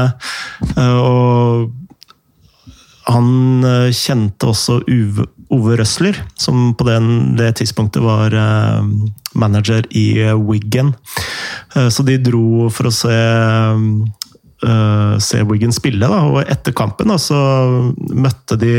og 1.01 1.73
han 3.05 3.65
kjente 3.93 4.49
også 4.49 4.81
Uve, 4.89 5.27
Ove 5.53 5.77
Røsler, 5.77 6.17
som 6.41 6.75
på 6.77 6.87
den, 6.89 7.37
det 7.37 7.55
tidspunktet 7.61 8.03
var 8.03 8.33
manager 9.35 9.85
i 9.91 10.25
Wiggen. 10.41 10.95
Så 11.75 12.05
de 12.07 12.17
dro 12.23 12.71
for 12.73 12.89
å 12.89 12.95
se, 12.95 13.19
se 15.21 15.43
Wiggen 15.51 15.75
spille, 15.77 16.09
da. 16.09 16.23
og 16.31 16.41
etter 16.49 16.73
kampen 16.73 17.13
da, 17.13 17.19
så 17.21 17.37
møtte 18.17 18.57
de 18.57 18.73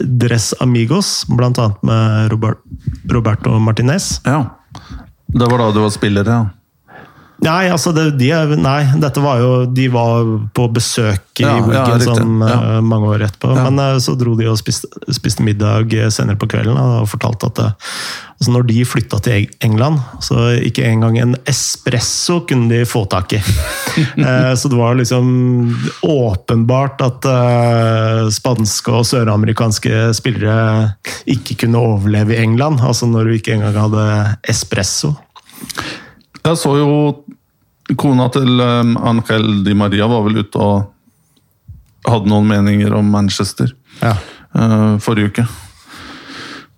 Dress 0.00 0.54
Amigos, 0.64 1.26
annet 1.28 1.84
med 1.84 2.32
Robert, 2.32 2.64
Roberto 3.12 3.58
Martinez. 3.60 4.16
Ja, 4.24 4.46
det 5.26 5.46
var 5.50 5.58
da 5.58 5.70
du 5.72 5.80
var 5.80 5.90
spiller, 5.90 6.24
ja. 6.24 6.48
Nei, 7.40 7.70
altså 7.72 7.92
det, 7.96 8.04
de, 8.20 8.28
nei, 8.60 8.80
dette 9.00 9.20
var 9.24 9.40
jo 9.40 9.50
De 9.72 9.86
var 9.92 10.28
på 10.56 10.66
besøk 10.74 11.40
i 11.40 11.46
ja, 11.46 11.54
Wiggen 11.64 12.02
ja, 12.02 12.04
sånn, 12.04 12.34
ja. 12.44 12.56
uh, 12.76 12.80
mange 12.84 13.08
år 13.14 13.24
etterpå. 13.30 13.54
Men 13.56 13.80
uh, 13.80 13.96
så 14.02 14.12
dro 14.20 14.34
de 14.36 14.48
og 14.50 14.58
spiste, 14.60 14.90
spiste, 15.08 15.44
middag 15.46 15.94
senere 16.12 16.36
på 16.40 16.50
kvelden 16.52 16.76
og 16.76 17.08
fortalte 17.08 17.48
at 17.48 17.62
altså 18.40 18.52
når 18.52 18.66
de 18.68 18.84
flytta 18.88 19.18
til 19.24 19.46
England, 19.64 20.00
så 20.24 20.50
ikke 20.64 20.84
engang 20.88 21.16
en 21.20 21.32
espresso 21.48 22.38
kunne 22.48 22.70
de 22.72 22.82
få 22.88 23.02
tak 23.12 23.34
i. 23.36 23.40
så 24.60 24.70
det 24.72 24.78
var 24.78 24.96
liksom 24.96 25.26
åpenbart 26.08 27.04
at 27.04 27.28
spanske 28.32 28.94
og 28.96 29.04
søramerikanske 29.08 30.06
spillere 30.16 30.94
ikke 31.28 31.58
kunne 31.66 31.84
overleve 31.84 32.36
i 32.36 32.40
England. 32.40 32.80
Altså 32.80 33.08
når 33.12 33.28
du 33.28 33.36
ikke 33.36 33.58
engang 33.58 33.76
hadde 33.76 34.06
espresso. 34.48 35.12
Jeg 36.40 36.56
så 36.56 36.72
jo 36.78 36.90
Kona 37.98 38.28
til 38.32 38.60
um, 38.62 38.94
Angel 38.96 39.64
Di 39.66 39.74
Maria 39.74 40.06
var 40.10 40.22
vel 40.26 40.44
ute 40.44 40.60
og 40.62 42.06
hadde 42.06 42.30
noen 42.30 42.46
meninger 42.48 42.94
om 42.96 43.08
Manchester 43.12 43.72
ja. 44.00 44.14
uh, 44.54 44.94
forrige 45.02 45.32
uke. 45.32 45.44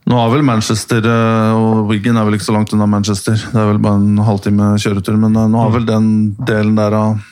Nå 0.08 0.18
er 0.18 0.32
vel 0.32 0.42
Manchester 0.46 1.04
uh, 1.04 1.52
og 1.58 1.92
Wiggen 1.92 2.16
er 2.16 2.26
vel 2.26 2.38
ikke 2.38 2.48
så 2.48 2.56
langt 2.56 2.72
unna 2.74 2.88
Manchester. 2.90 3.36
Det 3.36 3.60
er 3.60 3.68
vel 3.70 3.82
bare 3.84 4.00
en 4.00 4.24
halvtime 4.24 4.72
kjøretur, 4.82 5.20
men 5.20 5.36
nå 5.36 5.62
har 5.62 5.76
vel 5.76 5.86
den 5.86 6.08
delen 6.48 6.74
der 6.80 6.96
av, 6.96 7.22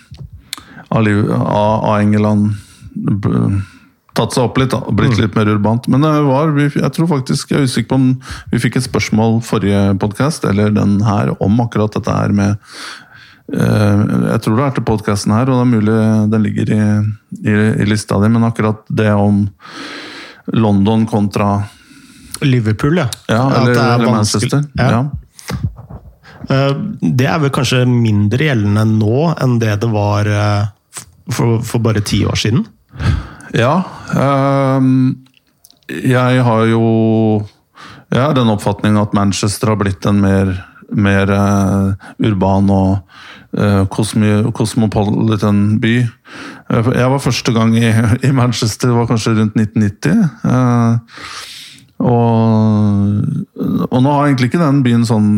av, 0.93 1.09
av 1.09 1.97
England 1.97 2.53
tatt 4.21 4.37
seg 4.37 4.47
opp 4.47 4.59
litt 4.61 4.75
og 4.77 4.89
blitt 4.97 5.17
mm. 5.17 5.23
litt 5.25 5.37
mer 5.39 5.51
urbant. 5.51 5.89
Men 5.91 6.05
det 6.07 6.13
var, 6.29 6.53
jeg 6.61 6.93
tror 6.97 7.11
faktisk, 7.11 7.53
jeg 7.53 7.63
er 7.63 7.69
usikker 7.69 7.91
på 7.91 8.01
om 8.01 8.09
vi 8.53 8.63
fikk 8.63 8.79
et 8.81 8.87
spørsmål 8.87 9.41
forrige 9.47 9.83
podkast, 10.03 10.47
eller 10.49 10.75
den 10.77 10.99
her, 11.07 11.33
om 11.43 11.59
akkurat 11.65 11.97
dette 11.97 12.15
her 12.15 12.35
med 12.37 12.55
eh, 13.55 14.05
Jeg 14.31 14.45
tror 14.45 14.61
det 14.61 14.69
er 14.69 14.79
til 14.79 14.89
podkasten 14.93 15.35
her, 15.35 15.51
og 15.51 15.59
det 15.59 15.67
er 15.67 15.75
mulig 15.75 15.99
den 16.37 16.47
ligger 16.47 16.75
i, 16.77 16.85
i, 17.43 17.59
i 17.83 17.89
lista 17.89 18.21
di, 18.23 18.31
men 18.31 18.47
akkurat 18.49 18.85
det 18.89 19.11
om 19.17 19.47
London 20.51 21.07
kontra 21.07 21.61
Liverpool, 22.41 22.97
ja. 23.03 23.09
ja 23.29 23.43
eller, 23.61 23.77
eller 23.77 24.11
Manchester. 24.11 24.65
Ja. 24.79 24.91
ja. 24.91 25.03
Eh, 26.51 26.77
det 27.01 27.29
er 27.29 27.41
vel 27.43 27.53
kanskje 27.55 27.85
mindre 27.89 28.49
gjeldende 28.49 28.87
nå 28.89 29.31
enn 29.37 29.59
det 29.63 29.77
det 29.83 29.91
var 29.93 30.29
eh, 30.31 30.71
for, 31.31 31.61
for 31.67 31.85
bare 31.85 32.03
ti 32.07 32.23
år 32.27 32.39
siden? 32.41 32.65
Ja. 33.57 33.83
Um, 34.15 35.27
jeg 35.89 36.43
har 36.47 36.67
jo 36.71 37.47
Jeg 38.11 38.23
har 38.23 38.35
den 38.35 38.51
oppfatningen 38.51 38.99
at 39.01 39.15
Manchester 39.15 39.71
har 39.71 39.79
blitt 39.79 40.07
en 40.07 40.19
mer, 40.19 40.49
mer 40.91 41.31
uh, 41.31 41.93
urban 42.19 42.71
og 42.75 42.99
uh, 43.55 43.87
kosmopolitan 43.87 45.79
by. 45.79 45.95
Uh, 46.67 46.91
jeg 46.97 47.13
var 47.13 47.23
første 47.23 47.55
gang 47.55 47.77
i, 47.79 47.87
i, 48.27 48.33
Manchester, 48.35 48.91
det 48.91 48.99
var 48.99 49.07
kanskje 49.07 49.37
rundt 49.39 49.55
1990. 49.55 50.27
Og, 52.01 52.27
og, 53.93 53.97
nå 54.01 54.11
har 54.11 54.27
egentlig 54.27 54.49
ikke 54.49 54.63
den 54.63 54.83
byen 54.83 55.03
sånn 55.07 55.31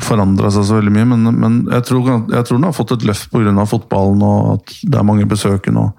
forandra 0.00 0.52
seg 0.54 0.64
så 0.64 0.78
veldig 0.78 0.92
mye, 0.94 1.08
men, 1.10 1.28
men 1.42 1.56
jeg, 1.72 1.88
tror, 1.90 2.10
jeg, 2.30 2.44
tror, 2.46 2.56
den 2.60 2.68
har 2.68 2.76
fått 2.76 2.94
et 2.94 3.06
løft 3.08 3.32
pga. 3.34 3.64
fotballen 3.68 4.22
og 4.22 4.52
at 4.54 4.76
det 4.80 5.00
er 5.00 5.08
mange 5.10 5.26
besøkende. 5.28 5.90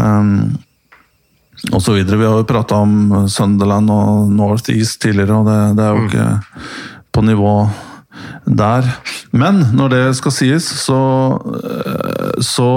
Um, 0.00 0.56
videre. 1.72 2.18
Vi 2.20 2.26
har 2.26 2.36
jo 2.40 2.46
prata 2.48 2.76
om 2.82 3.28
Sunderland 3.28 3.90
og 3.90 4.30
North 4.32 4.70
East 4.70 5.00
tidligere, 5.02 5.40
og 5.40 5.48
det, 5.48 5.58
det 5.78 5.84
er 5.84 5.92
jo 5.92 6.02
mm. 6.02 6.06
ikke 6.08 6.28
på 7.14 7.24
nivå 7.24 7.54
der. 8.44 8.88
Men 9.32 9.62
når 9.74 9.88
det 9.94 10.02
skal 10.18 10.34
sies, 10.34 10.66
så, 10.84 11.00
eh, 11.64 12.42
så 12.44 12.70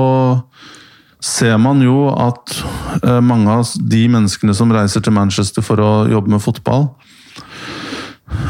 ser 1.24 1.58
man 1.62 1.82
jo 1.82 2.08
at 2.14 2.56
eh, 3.04 3.20
mange 3.22 3.52
av 3.52 3.74
de 3.78 4.04
menneskene 4.12 4.56
som 4.58 4.72
reiser 4.74 5.04
til 5.04 5.16
Manchester 5.16 5.66
for 5.66 5.82
å 5.82 5.92
jobbe 6.10 6.36
med 6.36 6.44
fotball 6.44 6.90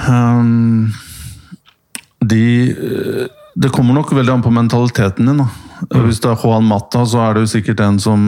um, 0.09 0.91
De 2.19 2.45
eh, 2.71 3.36
Det 3.57 3.71
kommer 3.73 3.95
nok 3.97 4.11
veldig 4.13 4.35
an 4.35 4.43
på 4.45 4.53
mentaliteten 4.53 5.25
din. 5.25 5.37
da. 5.41 5.47
Mm. 5.89 6.03
Hvis 6.05 6.19
det 6.21 6.29
er 6.29 6.41
Juan 6.41 6.65
Mata, 6.65 7.03
så 7.05 7.23
er 7.23 7.33
det 7.33 7.45
jo 7.45 7.53
sikkert 7.55 7.81
en 7.85 7.97
som 8.01 8.21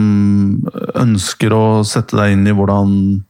ønsker 0.98 1.54
å 1.54 1.64
sette 1.86 2.18
deg 2.18 2.34
inn 2.34 2.48
i 2.50 2.54
hvordan, 2.54 3.22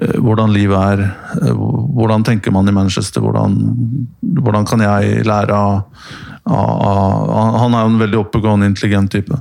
eh, 0.00 0.16
hvordan 0.16 0.52
livet 0.52 0.78
er. 0.80 1.04
Eh, 1.42 1.52
hvordan 1.96 2.24
tenker 2.24 2.52
man 2.52 2.68
i 2.68 2.72
Manchester? 2.76 3.20
Hvordan, 3.20 3.58
hvordan 4.40 4.66
kan 4.68 4.80
jeg 4.80 5.26
lære 5.28 5.52
av, 5.52 5.84
av, 6.46 7.28
av, 7.28 7.58
Han 7.60 7.74
er 7.74 7.84
jo 7.84 7.92
en 7.92 8.02
veldig 8.04 8.20
oppegående, 8.24 8.72
intelligent 8.72 9.12
type. 9.12 9.40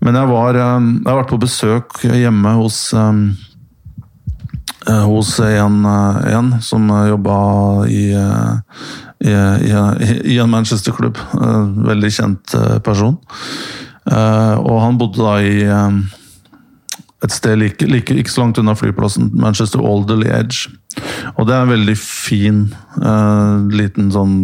Men 0.00 0.16
jeg, 0.16 0.28
var, 0.32 0.54
eh, 0.54 0.80
jeg 0.80 1.08
har 1.08 1.22
vært 1.22 1.32
på 1.32 1.42
besøk 1.44 2.04
hjemme 2.08 2.56
hos 2.60 2.92
hos 4.82 5.36
en, 5.40 5.84
en 5.86 6.48
som 6.64 6.88
jobba 7.08 7.36
i 7.86 8.06
i, 9.22 9.30
i, 9.30 10.34
i 10.34 10.38
en 10.38 10.50
Manchester-klubb. 10.50 11.18
Veldig 11.86 12.10
kjent 12.10 12.54
eh, 12.58 12.78
person. 12.82 13.18
Eh, 14.10 14.54
og 14.58 14.80
han 14.82 14.98
bodde 14.98 15.22
da 15.22 15.36
i 15.42 15.62
eh, 15.62 16.00
et 17.22 17.34
sted 17.34 17.60
like, 17.60 17.86
like, 17.86 18.14
ikke 18.14 18.32
så 18.32 18.42
langt 18.42 18.58
unna 18.58 18.74
flyplassen, 18.74 19.30
Manchester 19.38 19.82
Alderley 19.86 20.32
Edge. 20.32 20.72
Og 21.36 21.46
det 21.46 21.54
er 21.54 21.62
en 21.62 21.70
veldig 21.70 21.94
fin, 21.96 22.64
uh, 22.98 23.62
liten 23.70 24.10
sånn 24.12 24.34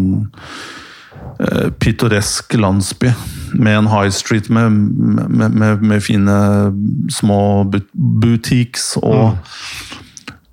uh, 1.42 1.66
pittoresk 1.83 2.54
landsby. 2.54 3.11
Med 3.59 3.80
en 3.80 3.90
high 3.90 4.12
street 4.14 4.47
med, 4.47 4.78
med, 4.78 5.59
med, 5.59 5.83
med 5.83 6.04
fine 6.07 6.38
små 7.11 7.40
but 7.66 7.90
og 9.02 9.35
mm. 9.35 9.42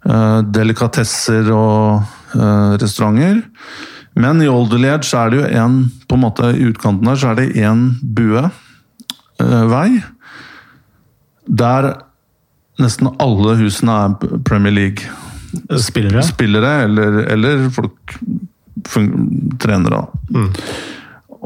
Uh, 0.10 0.42
delikatesser 0.56 1.52
og 1.54 2.12
restauranter. 2.36 3.38
Men 4.20 4.42
i 4.44 4.48
Olderled 4.52 5.06
så 5.08 5.22
er 5.22 5.30
det 5.32 5.38
jo 5.40 5.46
en 5.62 5.76
på 6.10 6.18
en 6.18 6.24
måte 6.26 6.50
I 6.52 6.66
utkanten 6.68 7.08
der 7.08 7.20
så 7.22 7.30
er 7.32 7.38
det 7.40 7.54
én 7.56 7.86
buevei. 8.04 8.52
Uh, 9.40 10.02
der 11.46 11.88
nesten 12.82 13.12
alle 13.24 13.56
husene 13.60 13.96
er 14.04 14.40
Premier 14.48 14.74
League-spillere. 14.76 16.24
Spillere, 16.28 16.74
eller, 16.90 17.22
eller 17.32 17.70
folk 17.72 18.18
trenere. 19.62 20.06
Mm. 20.30 20.50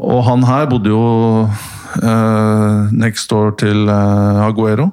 Og 0.00 0.24
han 0.26 0.46
her 0.48 0.66
bodde 0.70 0.90
jo 0.90 1.04
uh, 1.46 2.90
next 2.92 3.30
door 3.30 3.54
til 3.60 3.86
uh, 3.88 4.46
Aguero. 4.46 4.90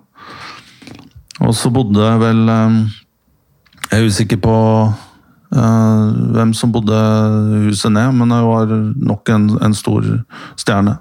Og 1.39 1.53
så 1.55 1.69
bodde 1.73 2.11
vel 2.21 2.49
um, 2.49 2.79
Jeg 3.91 3.99
er 3.99 4.07
usikker 4.07 4.41
på 4.43 4.55
Uh, 5.47 6.11
hvem 6.35 6.49
som 6.51 6.73
bodde 6.75 6.97
huset 7.69 7.93
ned, 7.95 8.11
men 8.19 8.33
det 8.33 8.41
var 8.43 8.71
nok 8.99 9.29
en, 9.31 9.45
en 9.63 9.75
stor 9.77 10.03
stjerne. 10.59 10.97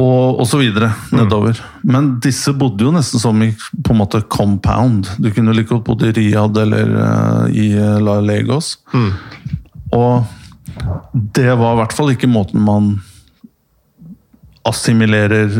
Og, 0.00 0.40
og 0.40 0.46
så 0.50 0.58
videre 0.58 0.88
nedover. 1.14 1.60
Mm. 1.84 1.92
Men 1.92 2.08
disse 2.24 2.50
bodde 2.58 2.82
jo 2.86 2.90
nesten 2.94 3.22
som 3.22 3.38
i 3.46 3.52
på 3.54 3.94
en 3.94 4.00
måte 4.00 4.22
compound. 4.26 5.06
Du 5.22 5.30
kunne 5.30 5.54
like 5.54 5.70
godt 5.70 5.86
bodd 5.86 6.02
i 6.08 6.12
Riyadh 6.16 6.62
eller 6.64 6.94
uh, 6.96 7.46
i 7.54 7.68
La 8.02 8.18
Legos. 8.24 8.80
Mm. 8.90 9.12
Og 9.94 10.26
det 11.38 11.50
var 11.60 11.76
i 11.76 11.80
hvert 11.84 11.94
fall 11.94 12.14
ikke 12.16 12.30
måten 12.30 12.62
man 12.64 12.96
assimilerer 14.66 15.50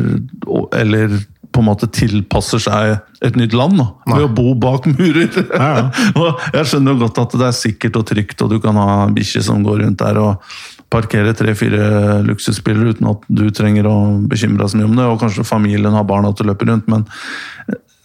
eller 0.76 1.14
på 1.50 1.62
en 1.62 1.66
måte 1.66 1.88
tilpasser 1.90 2.62
seg 2.62 2.98
et 3.26 3.38
nytt 3.38 3.54
land. 3.56 3.80
Da, 3.80 4.16
ved 4.16 4.26
å 4.28 4.34
bo 4.34 4.52
bak 4.58 4.86
murer. 4.90 5.30
Ja, 5.50 5.70
ja. 5.80 6.34
jeg 6.58 6.68
skjønner 6.70 6.94
jo 6.94 7.04
godt 7.04 7.22
at 7.24 7.38
det 7.40 7.48
er 7.48 7.56
sikkert 7.56 7.98
og 8.00 8.06
trygt, 8.10 8.44
og 8.44 8.52
du 8.52 8.60
kan 8.62 8.78
ha 8.78 9.06
en 9.06 9.16
bikkje 9.16 9.42
som 9.48 9.64
går 9.66 9.82
rundt 9.84 10.02
der. 10.02 10.20
og 10.20 10.52
parkere 10.90 11.30
tre-fire 11.38 12.18
luksusbiler 12.26 12.90
uten 12.90 13.06
at 13.12 13.26
du 13.30 13.44
trenger 13.54 13.86
å 13.86 13.96
bekymre 14.26 14.64
deg 14.64 14.72
så 14.72 14.80
mye 14.80 14.88
om 14.88 14.96
det, 14.98 15.06
og 15.06 15.20
kanskje 15.22 15.46
familien 15.46 15.94
har 15.94 16.06
barna 16.08 16.32
til 16.34 16.48
å 16.48 16.50
løpe 16.50 16.66
rundt, 16.66 16.88
men 16.90 17.04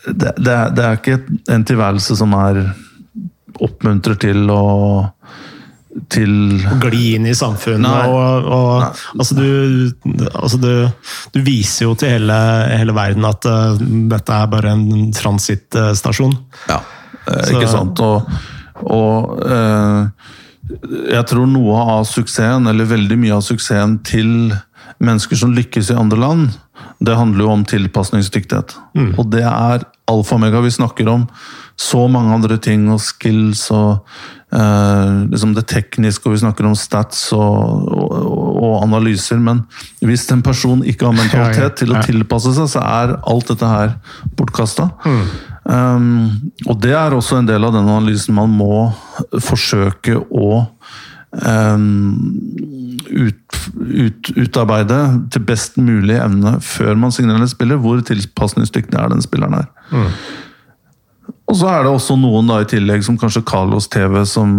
det, 0.06 0.36
det, 0.38 0.58
det 0.78 0.86
er 0.86 1.00
ikke 1.00 1.18
en 1.50 1.66
tilværelse 1.66 2.18
som 2.20 2.36
er 2.38 2.62
oppmuntrer 3.66 4.20
til 4.22 4.52
å 4.54 4.62
til 6.12 6.32
Gli 6.84 7.04
inn 7.16 7.28
i 7.30 7.36
samfunnet. 7.38 7.86
Nei. 7.86 8.08
Og, 8.12 8.50
og, 8.52 9.00
altså 9.16 9.38
du, 9.38 9.48
altså 10.34 10.60
du, 10.60 10.72
du 11.36 11.40
viser 11.46 11.88
jo 11.88 11.96
til 12.00 12.18
hele, 12.18 12.40
hele 12.74 12.96
verden 12.96 13.28
at 13.30 13.48
uh, 13.48 13.80
dette 14.12 14.36
er 14.36 14.52
bare 14.52 14.76
en 14.76 15.14
transittstasjon. 15.16 16.36
Ja, 16.72 16.82
eh, 17.30 17.56
ikke 17.56 17.72
sant. 17.72 18.02
Og, 18.04 18.28
og 18.92 19.42
eh, 19.48 20.30
jeg 21.14 21.26
tror 21.32 21.50
noe 21.50 21.82
av 21.98 22.06
suksessen, 22.10 22.68
eller 22.72 22.92
veldig 22.92 23.20
mye 23.22 23.40
av 23.40 23.46
suksessen 23.46 24.00
til 24.06 24.32
mennesker 25.04 25.40
som 25.40 25.56
lykkes 25.56 25.92
i 25.94 26.00
andre 26.00 26.20
land, 26.22 26.48
det 27.04 27.16
handler 27.18 27.46
jo 27.46 27.52
om 27.54 27.66
tilpasningsdyktighet. 27.68 28.76
Og 29.20 29.28
det 29.32 29.44
er 29.48 29.84
alfa 30.12 30.38
og 30.38 30.42
mega. 30.42 30.62
Vi 30.64 30.74
snakker 30.74 31.10
om 31.12 31.26
så 31.80 32.06
mange 32.12 32.34
andre 32.36 32.58
ting, 32.62 32.88
og 32.92 33.02
skills 33.04 33.68
og 33.76 34.06
eh, 34.56 35.26
liksom 35.32 35.56
det 35.58 35.66
tekniske, 35.72 36.28
og 36.28 36.36
vi 36.36 36.42
snakker 36.44 36.68
om 36.68 36.76
stats 36.80 37.28
og, 37.36 37.90
og, 37.92 38.46
og 38.66 38.76
analyser. 38.84 39.42
Men 39.42 39.64
hvis 40.06 40.28
en 40.34 40.44
person 40.46 40.84
ikke 40.86 41.10
har 41.10 41.18
mentalitet 41.18 41.64
Ja, 41.64 41.72
ja, 41.72 41.76
til 41.82 41.94
å 41.94 42.00
ja. 42.00 42.06
tilpasse 42.08 42.56
seg, 42.58 42.70
så 42.76 42.84
er 42.84 43.18
alt 43.22 43.52
dette 43.52 43.72
her 43.72 43.98
bortkasta. 44.38 44.90
Um, 45.66 46.52
og 46.70 46.78
det 46.84 46.94
er 46.94 47.16
også 47.16 47.40
en 47.40 47.50
del 47.50 47.66
av 47.66 47.74
den 47.74 47.88
analysen 47.90 48.36
man 48.38 48.52
må 48.54 48.86
forsøke 49.42 50.20
å 50.30 50.66
um, 51.42 52.14
ut, 53.10 53.60
ut, 53.74 54.32
utarbeide 54.36 55.00
til 55.34 55.46
best 55.48 55.80
mulig 55.82 56.20
evne 56.22 56.58
før 56.64 56.98
man 57.02 57.14
signerer 57.16 57.44
en 57.44 57.52
spiller. 57.52 57.82
Hvor 57.82 58.02
tilpasningsdyktig 58.06 59.00
er 59.00 59.14
den 59.14 59.26
spilleren 59.26 59.60
her? 59.60 59.70
Og 61.46 61.60
så 61.60 61.70
er 61.70 61.86
det 61.86 61.92
også 61.94 62.18
noen 62.18 62.50
da 62.50 62.62
i 62.64 62.70
tillegg, 62.70 63.04
som 63.06 63.20
kanskje 63.22 63.46
Carlos 63.46 63.88
TV, 63.92 64.18
som 64.26 64.50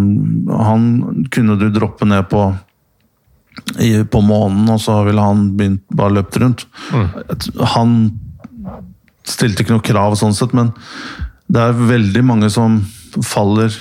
han 0.50 1.26
kunne 1.34 1.58
du 1.58 1.66
droppe 1.74 2.06
ned 2.06 2.28
på 2.30 2.44
i, 3.82 4.04
på 4.04 4.20
månen, 4.22 4.68
og 4.70 4.78
så 4.84 5.00
ville 5.06 5.22
han 5.22 5.48
begynt 5.58 5.82
bare 5.96 6.18
løpt 6.18 6.38
rundt. 6.42 6.66
Mm. 6.94 7.08
Han 7.74 7.96
stilte 9.26 9.64
ikke 9.64 9.74
noe 9.74 9.86
krav 9.86 10.14
sånn 10.20 10.36
sett, 10.36 10.54
men 10.54 10.70
det 11.50 11.62
er 11.62 11.86
veldig 11.90 12.22
mange 12.26 12.50
som 12.52 12.78
faller 13.24 13.74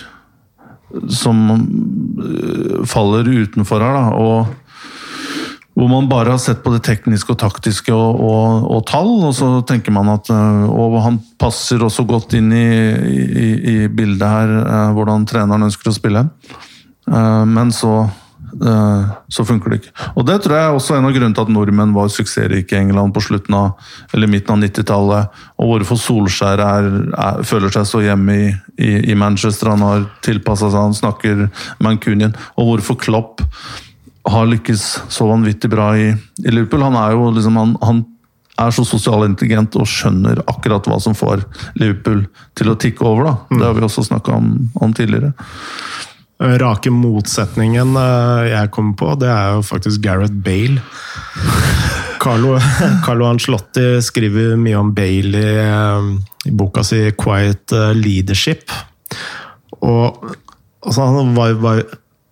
som 1.12 1.40
øh, 1.52 2.86
faller 2.88 3.28
utenfor 3.28 3.84
her, 3.84 3.96
da. 3.98 4.04
Og 4.16 4.65
hvor 5.76 5.90
man 5.92 6.08
bare 6.08 6.32
har 6.32 6.40
sett 6.40 6.62
på 6.64 6.72
det 6.72 6.86
tekniske 6.88 7.34
og 7.34 7.40
taktiske 7.42 7.92
og, 7.92 8.22
og, 8.24 8.68
og 8.72 8.84
tall, 8.88 9.12
og 9.28 9.34
så 9.36 9.50
tenker 9.68 9.92
man 9.92 10.14
at 10.14 10.30
øh, 10.32 10.70
Og 10.72 11.02
han 11.04 11.20
passer 11.40 11.84
også 11.84 12.06
godt 12.08 12.38
inn 12.40 12.54
i, 12.56 12.68
i, 12.96 13.48
i 13.74 13.76
bildet 13.88 14.24
her, 14.24 14.54
øh, 14.62 14.94
hvordan 14.96 15.28
treneren 15.28 15.68
ønsker 15.68 15.92
å 15.92 15.96
spille. 15.98 16.30
Eh, 17.12 17.46
Men 17.46 17.74
så, 17.76 18.08
eh, 18.56 19.10
så 19.28 19.46
funker 19.46 19.70
det 19.70 19.82
ikke. 19.82 19.94
Og 20.16 20.26
det 20.26 20.38
tror 20.44 20.56
jeg 20.56 20.78
også 20.78 20.96
er 20.96 21.02
en 21.02 21.10
av 21.10 21.16
grunnene 21.18 21.36
til 21.36 21.44
at 21.44 21.54
nordmenn 21.54 21.96
var 21.96 22.08
suksessrike 22.08 22.72
i 22.72 22.80
England 22.80 23.14
på 23.14 23.26
slutten 23.28 23.58
av, 23.60 23.90
eller 24.14 24.32
midten 24.32 24.56
av 24.56 24.64
90-tallet. 24.64 25.42
Og 25.60 25.74
hvorfor 25.74 26.00
Solskjær 26.00 26.64
er, 26.64 26.92
er, 27.12 27.44
føler 27.44 27.74
seg 27.76 27.90
så 27.90 28.06
hjemme 28.06 28.38
i, 28.40 28.94
i, 29.12 29.16
Manchester. 29.16 29.74
Han 29.76 29.84
har 29.84 30.08
tilpassa 30.24 30.72
seg, 30.72 30.80
han 30.88 30.96
snakker 30.96 31.50
Mancunian. 31.84 32.38
Og 32.56 32.72
hvorfor 32.72 33.04
Klopp 33.04 33.44
har 34.26 34.50
lykkes 34.50 34.84
så 35.14 35.28
vanvittig 35.30 35.70
bra 35.70 35.92
i, 35.98 36.10
i 36.42 36.52
Liverpool. 36.52 36.86
Han 36.88 36.98
er 37.00 37.14
jo 37.14 37.30
liksom 37.36 37.58
han, 37.60 37.76
han 37.82 38.04
er 38.62 38.72
så 38.74 38.86
sosialintelligent 38.88 39.76
og 39.80 39.90
skjønner 39.90 40.42
akkurat 40.48 40.88
hva 40.88 40.98
som 41.04 41.16
får 41.18 41.44
Liverpool 41.80 42.26
til 42.58 42.72
å 42.72 42.78
tikke 42.80 43.06
over. 43.06 43.28
da. 43.28 43.60
Det 43.60 43.66
har 43.68 43.78
vi 43.78 43.86
også 43.86 44.06
snakka 44.08 44.38
om, 44.38 44.52
om 44.82 44.96
tidligere. 44.96 45.34
Rake 46.36 46.92
motsetningen 46.92 47.96
eh, 47.96 48.48
jeg 48.52 48.72
kommer 48.76 48.98
på, 49.00 49.14
det 49.20 49.30
er 49.32 49.54
jo 49.56 49.62
faktisk 49.64 50.04
Gareth 50.04 50.36
Bale. 50.44 50.82
Carlo, 52.24 52.58
Carlo 53.06 53.28
Ancelotti 53.30 54.02
skriver 54.04 54.56
mye 54.60 54.80
om 54.80 54.92
Bale 54.96 55.44
i, 55.44 55.54
eh, 55.64 56.50
i 56.50 56.52
boka 56.52 56.84
si 56.84 57.06
'Quiet 57.12 57.72
eh, 57.72 57.94
Leadership'. 57.96 58.74
Og 59.86 60.36
altså, 60.84 61.06
han 61.06 61.36
var, 61.38 61.56
var, 61.62 61.84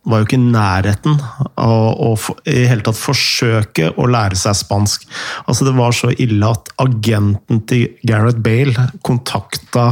var 0.09 0.19
jo 0.19 0.27
ikke 0.27 0.39
i 0.39 0.51
nærheten 0.51 1.19
av 1.59 2.01
å 2.03 2.11
i 2.49 2.65
hele 2.67 2.83
tatt 2.83 2.99
forsøke 2.99 3.93
å 3.95 4.07
lære 4.11 4.37
seg 4.39 4.57
spansk. 4.59 5.05
Altså 5.47 5.67
Det 5.67 5.75
var 5.77 5.95
så 5.95 6.11
ille 6.11 6.49
at 6.49 6.71
agenten 6.83 7.63
til 7.69 7.85
Gareth 8.03 8.41
Bale 8.43 8.89
kontakta 9.05 9.85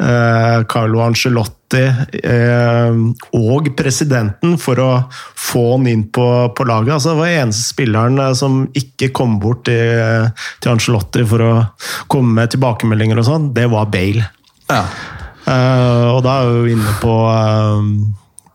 eh, 0.00 0.62
Carlo 0.72 1.02
Ancelotti 1.04 1.84
eh, 1.84 2.96
og 3.36 3.70
presidenten 3.76 4.56
for 4.60 4.80
å 4.80 4.90
få 5.38 5.66
han 5.74 5.88
inn 5.92 6.06
på, 6.08 6.26
på 6.56 6.68
laget. 6.68 6.94
Altså 6.96 7.12
Det 7.12 7.20
var 7.20 7.36
eneste 7.42 7.74
spilleren 7.74 8.20
eh, 8.24 8.34
som 8.38 8.62
ikke 8.78 9.12
kom 9.16 9.36
bort 9.42 9.66
til, 9.68 10.30
til 10.64 10.74
Ancelotti 10.74 11.26
for 11.28 11.44
å 11.44 11.52
komme 12.12 12.40
med 12.40 12.56
tilbakemeldinger 12.56 13.20
og 13.20 13.28
sånn, 13.28 13.52
det 13.56 13.68
var 13.72 13.92
Bale. 13.92 14.30
Ja. 14.72 14.86
Eh, 15.42 16.08
og 16.12 16.22
da 16.24 16.40
er 16.40 16.50
vi 16.50 16.58
jo 16.60 16.76
inne 16.78 16.96
på, 17.02 17.14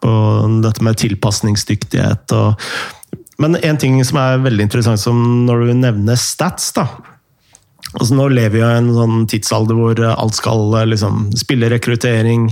på 0.08 0.15
dette 0.63 0.86
med 0.88 0.98
tilpasningsdyktighet. 1.04 2.34
Og, 2.38 3.20
men 3.43 3.60
en 3.60 3.78
ting 3.82 4.00
som 4.08 4.22
er 4.24 4.41
veldig 4.48 4.70
interessant 4.70 5.04
som 5.04 5.20
når 5.46 5.67
du 5.67 5.76
nevner 5.84 6.20
stats, 6.20 6.72
da. 6.78 6.88
Altså 7.96 8.17
Nå 8.17 8.26
lever 8.36 8.58
vi 8.58 8.60
i 8.60 8.65
en 8.67 8.89
sånn 8.91 9.22
tidsalder 9.32 9.78
hvor 9.78 10.00
alt 10.10 10.36
skal 10.36 10.74
liksom, 10.91 11.30
spille 11.39 11.70
rekruttering, 11.72 12.50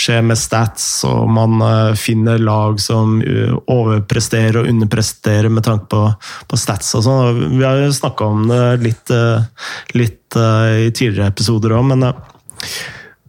skje 0.00 0.18
med 0.26 0.40
stats, 0.40 0.86
og 1.06 1.30
man 1.30 1.62
eh, 1.62 1.92
finner 1.98 2.42
lag 2.42 2.80
som 2.82 3.20
eh, 3.22 3.54
overpresterer 3.70 4.58
og 4.60 4.68
underpresterer 4.72 5.52
med 5.54 5.64
tanke 5.68 5.86
på, 5.92 6.02
på 6.50 6.58
stats 6.58 6.90
og 6.98 7.06
sånn. 7.06 7.22
Og 7.28 7.54
Vi 7.60 7.64
har 7.64 7.78
jo 7.78 7.94
snakka 7.94 8.28
om 8.34 8.44
det 8.50 8.64
litt, 8.82 9.14
eh, 9.14 9.70
litt 9.94 10.18
i 10.32 10.88
tidligere 10.96 11.28
episoder 11.28 11.74
òg, 11.76 11.88
men 11.92 12.06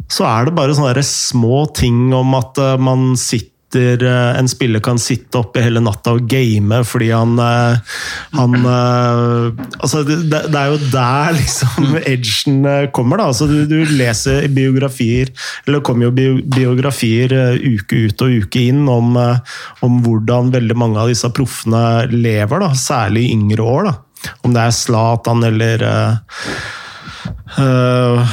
så 0.07 0.23
er 0.23 0.45
det 0.47 0.55
bare 0.55 0.75
sånne 0.75 1.03
små 1.03 1.65
ting 1.75 2.13
om 2.15 2.31
at 2.37 2.59
man 2.79 3.11
sitter 3.19 3.52
eh, 3.75 4.37
en 4.39 4.49
spiller 4.49 4.81
kan 4.83 4.99
sitte 5.01 5.39
oppe 5.41 5.63
hele 5.63 5.81
natta 5.83 6.13
og 6.17 6.27
game 6.29 6.81
fordi 6.87 7.09
han, 7.13 7.33
eh, 7.41 7.97
han 8.37 8.57
eh, 8.75 9.63
altså 9.79 10.03
det, 10.07 10.19
det 10.29 10.59
er 10.59 10.71
jo 10.71 10.79
der 10.93 11.33
liksom 11.39 11.97
edgen 12.03 12.61
eh, 12.69 12.89
kommer. 12.95 13.21
da, 13.21 13.29
altså 13.31 13.47
du, 13.49 13.63
du 13.69 13.79
leser 13.95 14.47
biografier, 14.53 15.33
eller 15.65 15.79
det 15.79 15.85
kommer 15.87 16.09
jo 16.09 16.37
biografier 16.53 17.33
uke 17.63 18.05
ut 18.07 18.25
og 18.25 18.37
uke 18.43 18.67
inn 18.69 18.85
om, 18.91 19.17
om 19.85 19.99
hvordan 20.03 20.51
veldig 20.53 20.77
mange 20.77 21.01
av 21.01 21.11
disse 21.11 21.29
proffene 21.33 22.05
lever, 22.11 22.63
da, 22.63 22.71
særlig 22.77 23.27
i 23.27 23.35
yngre 23.35 23.65
år. 23.65 23.89
da, 23.89 24.31
Om 24.43 24.55
det 24.55 24.63
er 24.63 24.77
Zlatan 24.77 25.43
eller 25.49 25.85
eh, 25.87 26.39
Uh, 27.53 28.23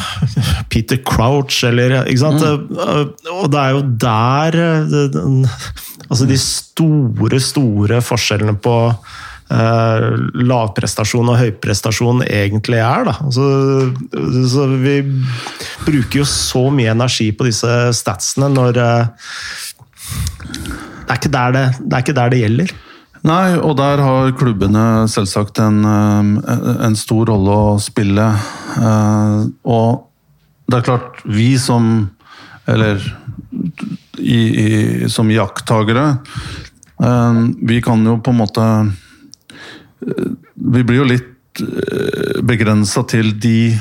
Peter 0.73 0.99
Crouch, 1.07 1.63
eller 1.69 2.01
ikke 2.09 2.23
sant? 2.23 2.43
Uh, 2.43 3.11
og 3.37 3.51
det 3.53 3.61
er 3.61 3.75
jo 3.77 3.83
der 4.03 4.57
uh, 4.61 5.59
Altså 6.11 6.27
de 6.27 6.39
store, 6.41 7.39
store 7.43 8.01
forskjellene 8.03 8.57
på 8.59 8.77
lavprestasjon 9.51 11.27
og 11.33 11.39
høyprestasjon 11.41 12.21
egentlig 12.23 12.79
er, 12.79 13.09
da. 13.09 13.15
Altså, 13.27 13.47
så 14.47 14.67
vi 14.79 15.01
bruker 15.83 16.21
jo 16.21 16.27
så 16.27 16.63
mye 16.71 16.93
energi 16.95 17.33
på 17.35 17.49
disse 17.49 17.67
statsene 17.99 18.47
når 18.55 18.77
det, 18.79 18.87
er 21.11 21.19
det, 21.57 21.65
det 21.83 21.99
er 21.99 22.05
ikke 22.05 22.15
der 22.21 22.31
det 22.31 22.43
gjelder. 22.45 22.75
Nei, 23.27 23.59
og 23.61 23.75
der 23.77 24.01
har 24.01 24.31
klubbene 24.39 25.05
selvsagt 25.13 25.59
en, 25.61 25.85
eh, 25.85 26.85
en 26.87 26.97
stor 26.97 27.29
rolle 27.29 27.51
å 27.51 27.79
spille. 27.81 28.29
Eh, 28.77 29.45
Og 29.65 30.07
det 30.69 30.79
er 30.79 30.87
klart, 30.87 31.21
vi 31.25 31.59
som 31.59 32.11
Eller 32.67 33.01
i, 34.19 34.37
i, 34.37 35.09
som 35.09 35.31
jakttagere 35.31 36.19
eh, 37.03 37.49
Vi 37.67 37.81
kan 37.83 38.05
jo 38.05 38.19
på 38.21 38.31
en 38.31 38.39
måte 38.39 38.67
Vi 40.55 40.83
blir 40.85 41.01
jo 41.01 41.09
litt 41.09 41.27
begrensa 42.47 43.03
til 43.11 43.33
de 43.41 43.75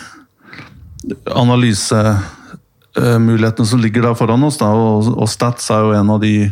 analysemulighetene 3.00 3.68
som 3.68 3.80
ligger 3.80 4.02
der 4.02 4.16
foran 4.16 4.44
oss. 4.44 4.58
Da, 4.60 4.70
og, 4.74 5.08
og 5.16 5.30
Stats 5.30 5.70
er 5.72 5.84
jo 5.84 5.96
en 5.96 6.10
av 6.10 6.22
de, 6.22 6.52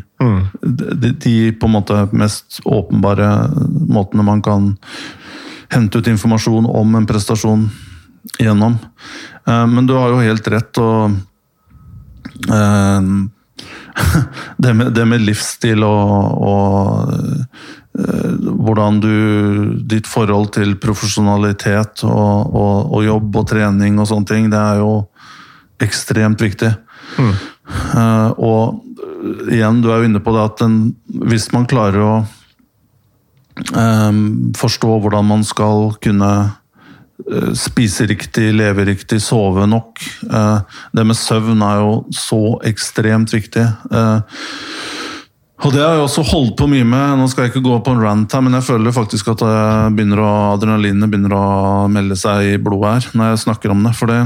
de, 0.64 1.12
de 1.12 1.36
på 1.52 1.68
en 1.68 1.76
måte 1.76 2.08
mest 2.12 2.62
åpenbare 2.66 3.50
måtene 3.88 4.24
man 4.24 4.42
kan 4.42 4.76
hente 5.74 6.00
ut 6.00 6.08
informasjon 6.08 6.66
om 6.66 6.96
en 6.96 7.08
prestasjon 7.08 7.70
gjennom. 8.40 8.78
Eh, 9.48 9.68
Men 9.68 9.88
du 9.88 9.94
har 9.94 10.10
jo 10.10 10.24
helt 10.24 10.48
rett, 10.48 10.78
og 10.78 11.12
eh, 12.50 13.02
det 14.64 14.74
med, 14.74 14.94
det 14.94 15.06
med 15.06 15.26
livsstil 15.26 15.84
og, 15.84 16.38
og 16.48 17.14
eh, 17.14 17.68
hvordan 18.68 19.00
du 19.02 19.14
Ditt 19.90 20.08
forhold 20.08 20.52
til 20.54 20.76
profesjonalitet 20.78 22.04
og, 22.06 22.54
og, 22.54 22.92
og, 22.94 23.00
jobb 23.06 23.40
og 23.42 23.48
trening 23.50 23.98
og 23.98 24.10
sånne 24.10 24.30
ting, 24.30 24.52
det 24.54 24.60
er 24.60 24.84
jo 24.84 25.08
ekstremt 25.84 26.42
viktig. 26.42 26.72
Mm. 27.18 27.34
Uh, 27.68 28.30
og 28.38 29.52
igjen, 29.52 29.82
du 29.84 29.90
er 29.92 30.02
jo 30.02 30.10
inne 30.10 30.22
på 30.24 30.34
det 30.36 30.46
at 30.46 30.62
den, 30.63 30.78
hvis 31.28 31.50
man 31.56 31.68
klarer 31.70 32.04
å 32.04 32.13
um, 33.74 34.22
forstå 34.58 35.00
hvordan 35.04 35.28
man 35.28 35.44
skal 35.48 35.92
kunne 36.04 36.32
uh, 36.48 37.52
spise 37.58 38.08
riktig, 38.10 38.52
leve 38.56 38.88
riktig, 38.88 39.20
sove 39.24 39.68
nok 39.70 40.04
uh, 40.32 40.62
Det 40.94 41.08
med 41.08 41.18
søvn 41.18 41.66
er 41.66 41.82
jo 41.84 41.98
så 42.16 42.42
ekstremt 42.68 43.34
viktig. 43.34 43.66
Og 45.58 45.72
det 45.74 45.82
har 45.82 45.96
jeg 45.96 46.04
også 46.04 46.22
holdt 46.30 46.54
på 46.60 46.68
mye 46.70 46.86
med. 46.86 47.18
Nå 47.18 47.26
skal 47.32 47.48
jeg 47.48 47.56
ikke 47.56 47.66
gå 47.66 47.80
på 47.82 47.96
en 47.96 48.04
rant 48.04 48.34
her, 48.34 48.44
men 48.46 48.54
jeg 48.60 48.68
føler 48.68 48.94
faktisk 48.94 49.32
at 49.34 49.42
begynner 49.90 50.22
å, 50.22 50.32
adrenalinet 50.54 51.10
begynner 51.10 51.34
å 51.34 51.46
melde 51.90 52.13
seg 52.20 52.52
i 52.52 52.60
blodet 52.62 52.92
her 52.94 53.08
når 53.18 53.32
jeg 53.32 53.42
snakker 53.48 53.74
om 53.74 53.82
det. 53.88 53.96
For 53.98 54.13
det 54.13 54.20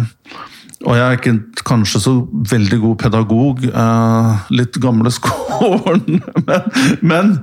og 0.82 0.96
jeg 0.98 1.04
er 1.06 1.18
ikke 1.18 1.64
kanskje 1.68 2.00
så 2.02 2.14
veldig 2.52 2.80
god 2.82 2.96
pedagog. 3.04 3.66
Eh, 3.66 4.46
litt 4.58 4.80
gamle 4.82 5.12
skolen. 5.14 6.22
men, 6.50 6.70
men 7.06 7.36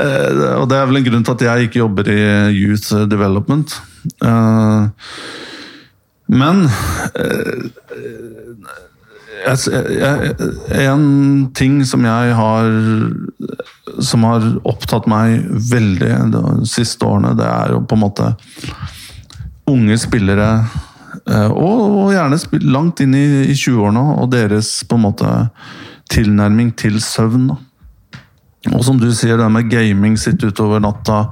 eh, 0.00 0.54
Og 0.56 0.68
det 0.70 0.78
er 0.78 0.88
vel 0.88 1.02
en 1.02 1.08
grunn 1.10 1.26
til 1.26 1.36
at 1.36 1.44
jeg 1.46 1.68
ikke 1.68 1.82
jobber 1.82 2.08
i 2.12 2.20
Youth 2.56 3.04
Development. 3.10 3.76
Eh, 4.24 4.88
men 6.26 6.64
en 10.74 11.04
ting 11.54 11.76
som 11.86 12.02
jeg 12.02 12.32
har 12.34 12.66
Som 14.02 14.24
har 14.26 14.46
opptatt 14.66 15.06
meg 15.10 15.44
veldig 15.70 16.10
de 16.32 16.42
siste 16.66 17.06
årene, 17.06 17.36
det 17.38 17.46
er 17.46 17.76
jo 17.76 17.84
på 17.86 17.98
en 17.98 18.02
måte 18.02 18.32
unge 19.70 19.98
spillere 19.98 20.48
eh, 20.62 20.82
og, 21.26 22.12
gjerne 22.14 22.38
langt 22.70 23.02
inn 23.02 23.14
i, 23.18 23.26
20-årene, 23.50 24.04
og 24.22 24.30
deres 24.34 24.70
på 24.86 24.98
en 24.98 25.06
måte 25.08 25.32
tilnærming 26.12 26.70
til 26.78 27.00
søvn. 27.02 27.50
Og 28.72 28.82
som 28.86 28.98
du 29.00 29.08
sier, 29.14 29.38
det 29.38 29.50
med 29.50 29.70
gaming, 29.70 30.16
sitte 30.18 30.52
utover 30.52 30.82
natta. 30.82 31.26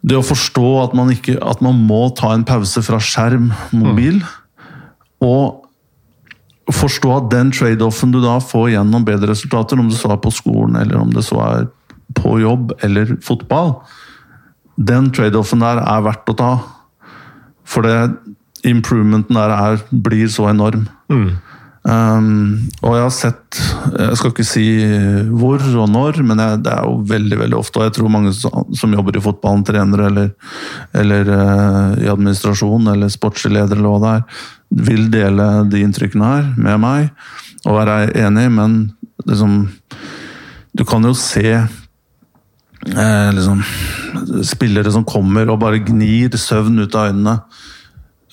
Det 0.00 0.18
å 0.18 0.26
forstå 0.26 0.68
at 0.82 0.94
man, 0.96 1.10
ikke, 1.14 1.36
at 1.38 1.62
man 1.62 1.78
må 1.86 2.08
ta 2.18 2.32
en 2.34 2.46
pause 2.46 2.82
fra 2.82 3.00
skjerm, 3.02 3.50
mobil. 3.76 4.20
Mm. 4.22 5.26
Og 5.26 6.74
forstå 6.74 7.12
at 7.16 7.30
den 7.32 7.50
trade-offen 7.54 8.14
du 8.14 8.20
da 8.22 8.38
får 8.42 8.72
gjennom 8.76 9.06
bedre 9.06 9.32
resultater, 9.32 9.78
om 9.78 9.90
det 9.90 9.98
så 9.98 10.14
er 10.14 10.22
på 10.22 10.32
skolen 10.34 10.78
eller 10.80 11.00
om 11.00 11.10
det 11.14 11.24
så 11.26 11.40
er 11.44 11.70
på 12.16 12.36
jobb 12.42 12.74
eller 12.84 13.14
fotball, 13.22 13.74
den 14.80 15.10
trade-offen 15.14 15.62
der 15.62 15.82
er 15.82 16.04
verdt 16.06 16.30
å 16.32 16.36
ta. 16.38 16.52
For 17.68 17.86
det 17.86 17.96
improvementen 18.66 19.38
der 19.38 19.54
er, 19.54 19.80
blir 19.90 20.28
så 20.32 20.50
enorm. 20.50 20.88
Mm. 21.12 21.30
Um, 21.80 22.68
og 22.84 22.92
jeg 22.92 23.04
har 23.06 23.12
sett 23.16 23.58
Jeg 23.96 24.16
skal 24.20 24.32
ikke 24.34 24.44
si 24.44 24.64
hvor 25.32 25.62
og 25.80 25.86
når, 25.88 26.18
men 26.28 26.42
jeg, 26.42 26.58
det 26.66 26.74
er 26.74 26.84
jo 26.84 26.98
veldig 27.08 27.38
veldig 27.40 27.56
ofte. 27.56 27.80
Og 27.80 27.86
jeg 27.88 27.94
tror 27.96 28.12
mange 28.12 28.34
som 28.36 28.96
jobber 28.96 29.16
i 29.16 29.22
fotballen, 29.24 29.64
trenere 29.64 30.10
eller, 30.10 30.30
eller 30.92 31.30
uh, 31.32 31.96
i 31.96 32.10
administrasjon 32.12 32.92
eller 32.92 33.12
sportslig 33.12 33.56
leder 33.56 33.80
eller 33.80 33.94
hva 33.94 34.02
det 34.04 34.12
er, 34.12 34.42
vil 34.90 35.08
dele 35.12 35.48
de 35.72 35.84
inntrykkene 35.86 36.34
her 36.34 36.50
med 36.60 36.82
meg 36.84 37.08
og 37.68 37.76
være 37.76 37.96
enig, 38.16 38.46
men 38.52 38.80
liksom 39.28 39.68
Du 40.76 40.84
kan 40.86 41.02
jo 41.04 41.10
se 41.18 41.50
eh, 41.50 43.30
liksom, 43.34 43.62
spillere 44.46 44.92
som 44.94 45.04
kommer 45.04 45.50
og 45.50 45.58
bare 45.60 45.82
gnir 45.82 46.36
søvn 46.38 46.78
ut 46.78 46.94
av 46.94 47.10
øynene. 47.10 47.34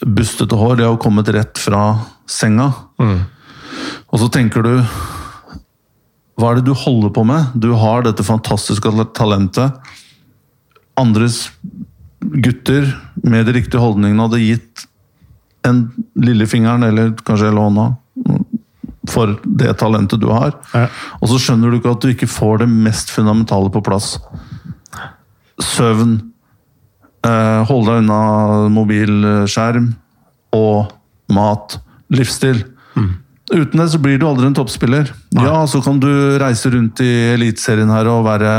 Bustete 0.05 0.55
hår. 0.55 0.75
Det 0.75 0.85
har 0.85 0.97
kommet 1.01 1.29
rett 1.33 1.57
fra 1.57 1.99
senga. 2.29 2.71
Mm. 3.01 3.21
Og 4.07 4.21
så 4.21 4.29
tenker 4.31 4.65
du 4.65 4.73
Hva 6.37 6.51
er 6.51 6.59
det 6.59 6.67
du 6.67 6.75
holder 6.77 7.13
på 7.13 7.23
med? 7.25 7.55
Du 7.57 7.71
har 7.79 8.05
dette 8.05 8.25
fantastiske 8.25 8.91
talentet. 9.17 9.73
Andres 10.97 11.47
gutter 12.21 12.91
med 13.23 13.45
de 13.45 13.55
riktige 13.57 13.81
holdningene 13.81 14.27
hadde 14.27 14.43
gitt 14.43 14.85
en 15.67 15.87
lillefingeren, 16.15 16.83
eller 16.83 17.11
kanskje 17.25 17.49
hele 17.49 17.63
hånda, 17.63 17.87
for 19.09 19.35
det 19.43 19.73
talentet 19.81 20.21
du 20.21 20.29
har. 20.31 20.53
Ja. 20.73 20.87
Og 21.19 21.31
så 21.31 21.39
skjønner 21.41 21.71
du 21.71 21.79
ikke 21.79 21.93
at 21.95 22.03
du 22.03 22.11
ikke 22.13 22.29
får 22.29 22.63
det 22.63 22.69
mest 22.71 23.11
fundamentale 23.13 23.71
på 23.73 23.83
plass. 23.85 24.15
Søvn, 25.63 26.19
eh, 27.27 27.61
holde 27.69 27.91
deg 27.91 28.03
unna 28.05 28.21
mobilskjerm 28.73 29.91
og 30.57 30.93
mat. 31.33 31.77
Livsstil. 32.13 32.63
Mm. 32.95 33.15
Uten 33.47 33.79
det 33.79 33.87
så 33.93 33.99
blir 34.03 34.19
du 34.19 34.25
aldri 34.27 34.49
en 34.49 34.57
toppspiller. 34.57 35.11
Nei. 35.35 35.45
Ja, 35.47 35.61
så 35.69 35.79
kan 35.83 36.01
du 36.03 36.09
reise 36.41 36.71
rundt 36.73 36.99
i 37.03 37.11
Eliteserien 37.35 37.91
her 37.93 38.09
og 38.11 38.25
være 38.27 38.53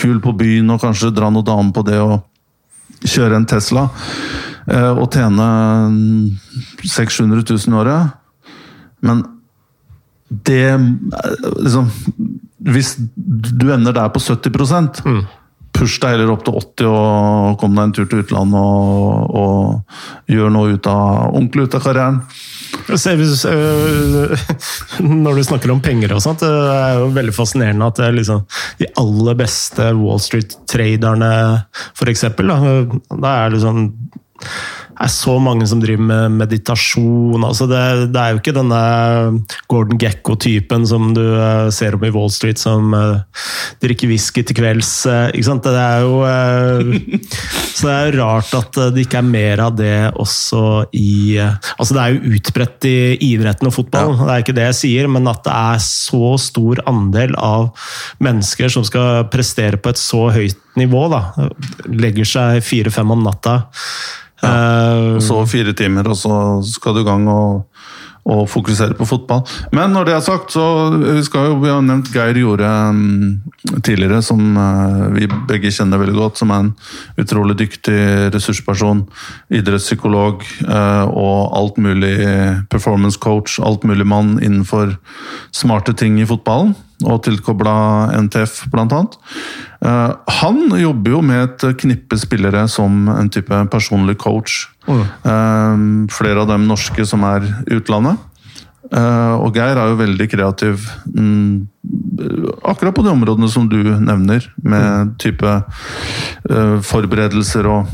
kul 0.00 0.20
på 0.24 0.32
byen 0.36 0.72
og 0.72 0.80
kanskje 0.84 1.12
dra 1.12 1.28
noe 1.32 1.44
damer 1.46 1.74
på 1.76 1.84
det 1.88 1.98
og 2.00 2.20
kjøre 3.04 3.36
en 3.40 3.48
Tesla. 3.48 3.88
Eh, 4.70 4.92
og 4.94 5.10
tjene 5.12 5.50
600 6.84 7.44
000 7.44 7.68
i 7.68 7.78
året. 7.82 8.16
Men 9.04 9.24
det 10.30 10.78
liksom, 11.58 11.88
Hvis 12.58 12.94
du 13.16 13.70
ender 13.72 13.92
der 13.92 14.08
på 14.12 14.20
70 14.20 14.50
mm. 15.04 15.22
Push 15.80 15.96
deg 16.02 16.12
heller 16.14 16.34
opp 16.34 16.44
til 16.44 16.56
80 16.60 16.88
og 16.90 17.58
kom 17.60 17.76
deg 17.76 17.86
en 17.86 17.94
tur 17.96 18.08
til 18.10 18.20
utlandet 18.20 18.60
og, 18.60 19.36
og 19.40 20.32
gjør 20.34 20.52
noe 20.52 20.74
ut 20.76 20.88
av, 20.90 21.30
ordentlig 21.32 21.66
ut 21.66 21.76
av 21.78 21.84
karrieren. 21.86 22.18
Når 25.00 25.38
du 25.38 25.42
snakker 25.46 25.72
om 25.72 25.82
penger 25.84 26.12
og 26.14 26.22
sånt, 26.24 26.44
det 26.44 26.50
er 26.76 27.00
jo 27.00 27.10
veldig 27.16 27.34
fascinerende 27.34 27.88
at 27.90 28.02
liksom, 28.14 28.44
de 28.80 28.90
aller 29.00 29.38
beste 29.40 29.90
Wall 29.98 30.20
Street-traderne, 30.22 31.32
f.eks., 31.96 32.26
da, 32.36 32.58
da 33.16 33.36
er 33.46 33.58
sånn 33.62 33.88
er 35.00 35.10
så 35.12 35.36
mange 35.40 35.66
som 35.68 35.80
driver 35.80 36.04
med 36.04 36.36
meditasjon. 36.42 37.44
Altså 37.46 37.66
det, 37.70 37.80
det, 38.12 38.20
er 38.20 38.34
jo 38.34 38.40
ikke 38.40 38.54
denne 38.56 38.80
Gordon 39.70 40.00
Gekko-typen 40.00 40.84
som 40.88 41.14
du 41.16 41.22
uh, 41.22 41.70
ser 41.72 41.96
om 41.96 42.04
i 42.04 42.12
Wall 42.12 42.30
Street, 42.32 42.60
som 42.60 42.92
uh, 42.92 43.22
drikker 43.80 44.10
whisky 44.10 44.44
til 44.44 44.58
kvelds. 44.60 44.92
Uh, 45.08 45.30
ikke 45.32 45.48
sant? 45.48 45.64
Det 45.64 45.80
er 45.80 46.04
jo 46.04 46.20
Så 47.70 47.86
det 47.86 47.94
er 47.94 48.10
jo 48.10 48.20
rart 48.20 48.54
at 48.56 48.78
det 48.94 49.06
ikke 49.06 49.20
er 49.20 49.28
mer 49.30 49.64
av 49.64 49.76
det 49.78 49.94
også 50.20 50.62
i 50.96 51.38
Altså 51.40 51.94
det 51.96 52.02
er 52.02 52.14
jo 52.14 52.34
utbredt 52.36 52.86
i 52.88 52.96
idretten 53.30 53.68
og 53.68 53.74
fotball, 53.74 54.14
ja. 54.14 54.26
det 54.26 54.34
er 54.34 54.44
ikke 54.44 54.56
det 54.56 54.66
jeg 54.68 54.78
sier, 54.80 55.10
men 55.12 55.28
at 55.30 55.42
det 55.46 55.54
er 55.54 55.82
så 55.84 56.34
stor 56.40 56.82
andel 56.90 57.34
av 57.40 57.70
mennesker 58.22 58.72
som 58.72 58.84
skal 58.86 59.24
prestere 59.32 59.80
på 59.80 59.92
et 59.92 60.00
så 60.00 60.26
høyt 60.34 60.58
nivå, 60.78 61.06
da. 61.12 61.48
Legger 61.90 62.28
seg 62.28 62.64
fire-fem 62.64 63.16
om 63.16 63.24
natta 63.26 63.56
ja. 64.42 65.16
og 65.16 65.22
så 65.24 65.40
fire 65.48 65.74
timer, 65.76 66.08
og 66.10 66.18
så 66.18 66.34
skal 66.66 66.96
du 66.96 67.02
i 67.02 67.06
gang 67.06 67.26
og, 67.30 67.66
og, 68.24 68.42
fokusere 68.50 68.96
på 68.98 69.06
fotball. 69.08 69.42
Men 69.76 69.94
når 69.94 70.08
det 70.08 70.14
er 70.16 70.24
sagt, 70.24 70.52
så 70.54 70.64
vi, 70.94 71.22
skal 71.26 71.50
jo, 71.50 71.60
vi 71.62 71.72
har 71.72 71.80
nevnt 71.84 72.12
Geir 72.14 72.40
Jorde 72.40 72.68
um, 72.90 73.40
tidligere, 73.84 74.20
som 74.24 74.42
uh, 74.56 75.08
vi 75.14 75.28
begge 75.48 75.72
kjenner 75.74 76.02
veldig 76.02 76.18
godt. 76.18 76.40
Som 76.40 76.52
er 76.54 76.66
en 76.66 76.74
utrolig 77.20 77.58
dyktig 77.60 78.00
ressursperson. 78.34 79.06
Idrettspsykolog 79.50 80.44
og 81.10 81.56
alt 81.58 81.80
mulig 81.80 82.14
performance 82.72 83.18
coach. 83.20 83.58
Alt 83.60 83.88
mulig 83.88 84.06
mann 84.06 84.38
innenfor 84.38 84.96
smarte 85.56 85.96
ting 85.96 86.20
i 86.20 86.28
fotballen 86.28 86.76
og 87.08 87.22
tilkobla 87.24 87.74
NTF, 88.26 88.66
blant 88.72 88.92
annet. 88.92 89.18
Eh, 89.80 90.10
han 90.40 90.58
jobber 90.76 91.14
jo 91.14 91.20
med 91.24 91.44
et 91.46 91.78
knippe 91.80 92.18
spillere 92.20 92.66
som 92.68 93.08
en 93.12 93.30
type 93.32 93.62
personlig 93.72 94.18
coach. 94.20 94.66
Mm. 94.88 96.08
Flere 96.12 96.42
av 96.42 96.50
dem 96.50 96.68
norske 96.68 97.06
som 97.08 97.24
er 97.28 97.46
utlandet. 97.70 98.20
Eh, 98.90 99.34
og 99.38 99.56
Geir 99.56 99.78
er 99.78 99.92
jo 99.92 100.00
veldig 100.00 100.26
kreativ 100.32 100.86
mm, 101.14 101.68
akkurat 102.66 102.96
på 102.96 103.04
de 103.06 103.12
områdene 103.12 103.48
som 103.52 103.68
du 103.70 103.78
nevner, 103.84 104.48
med 104.62 104.86
mm. 104.86 105.12
type 105.22 105.52
forberedelser 106.90 107.68
og, 107.70 107.92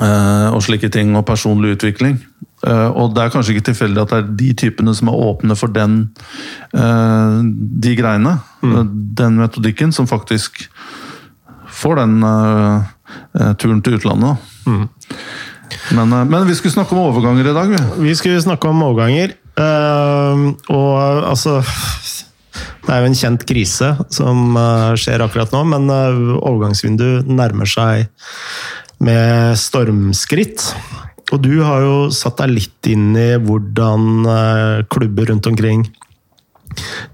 og 0.00 0.62
slike 0.64 0.88
ting, 0.94 1.12
og 1.18 1.26
personlig 1.28 1.74
utvikling. 1.76 2.16
Eh, 2.64 2.90
og 2.96 3.12
det 3.14 3.24
er 3.24 3.32
kanskje 3.32 3.54
ikke 3.54 3.68
tilfeldig 3.70 4.02
at 4.02 4.12
det 4.12 4.18
er 4.20 4.34
de 4.40 4.50
typene 4.64 4.94
som 4.96 5.10
er 5.10 5.22
åpne 5.28 5.56
for 5.58 5.72
den, 5.74 5.98
eh, 6.72 7.38
de 7.84 7.94
greiene. 7.98 8.38
Mm. 8.62 8.74
Eh, 8.74 8.84
den 9.20 9.40
metodikken 9.42 9.92
som 9.92 10.08
faktisk 10.08 10.66
får 11.74 11.98
den 11.98 12.20
turen 13.58 13.80
til 13.82 13.96
utlandet. 13.98 14.38
Mm. 14.64 14.86
Men, 15.96 16.12
men, 16.30 16.46
vi 16.46 16.54
skulle 16.54 16.72
snakke 16.72 16.94
om 16.94 17.02
overganger 17.10 17.50
i 17.50 17.54
dag. 17.56 17.72
Vi, 17.72 18.04
vi 18.06 18.14
skulle 18.14 18.40
snakke 18.40 18.68
om 18.70 18.82
overganger. 18.86 19.34
Og 20.70 21.24
altså 21.28 21.60
Det 22.84 22.92
er 22.92 23.00
jo 23.02 23.08
en 23.10 23.18
kjent 23.18 23.44
krise 23.48 23.90
som 24.12 24.54
skjer 25.00 25.24
akkurat 25.24 25.52
nå, 25.52 25.64
men 25.74 25.90
overgangsvinduet 25.90 27.26
nærmer 27.26 27.68
seg 27.68 28.06
med 29.02 29.58
stormskritt. 29.58 30.70
Og 31.34 31.40
du 31.42 31.58
har 31.66 31.82
jo 31.82 31.96
satt 32.14 32.38
deg 32.42 32.54
litt 32.54 32.90
inn 32.90 33.10
i 33.18 33.34
hvordan 33.42 34.04
uh, 34.28 34.84
klubber 34.92 35.32
rundt 35.32 35.50
omkring 35.50 35.88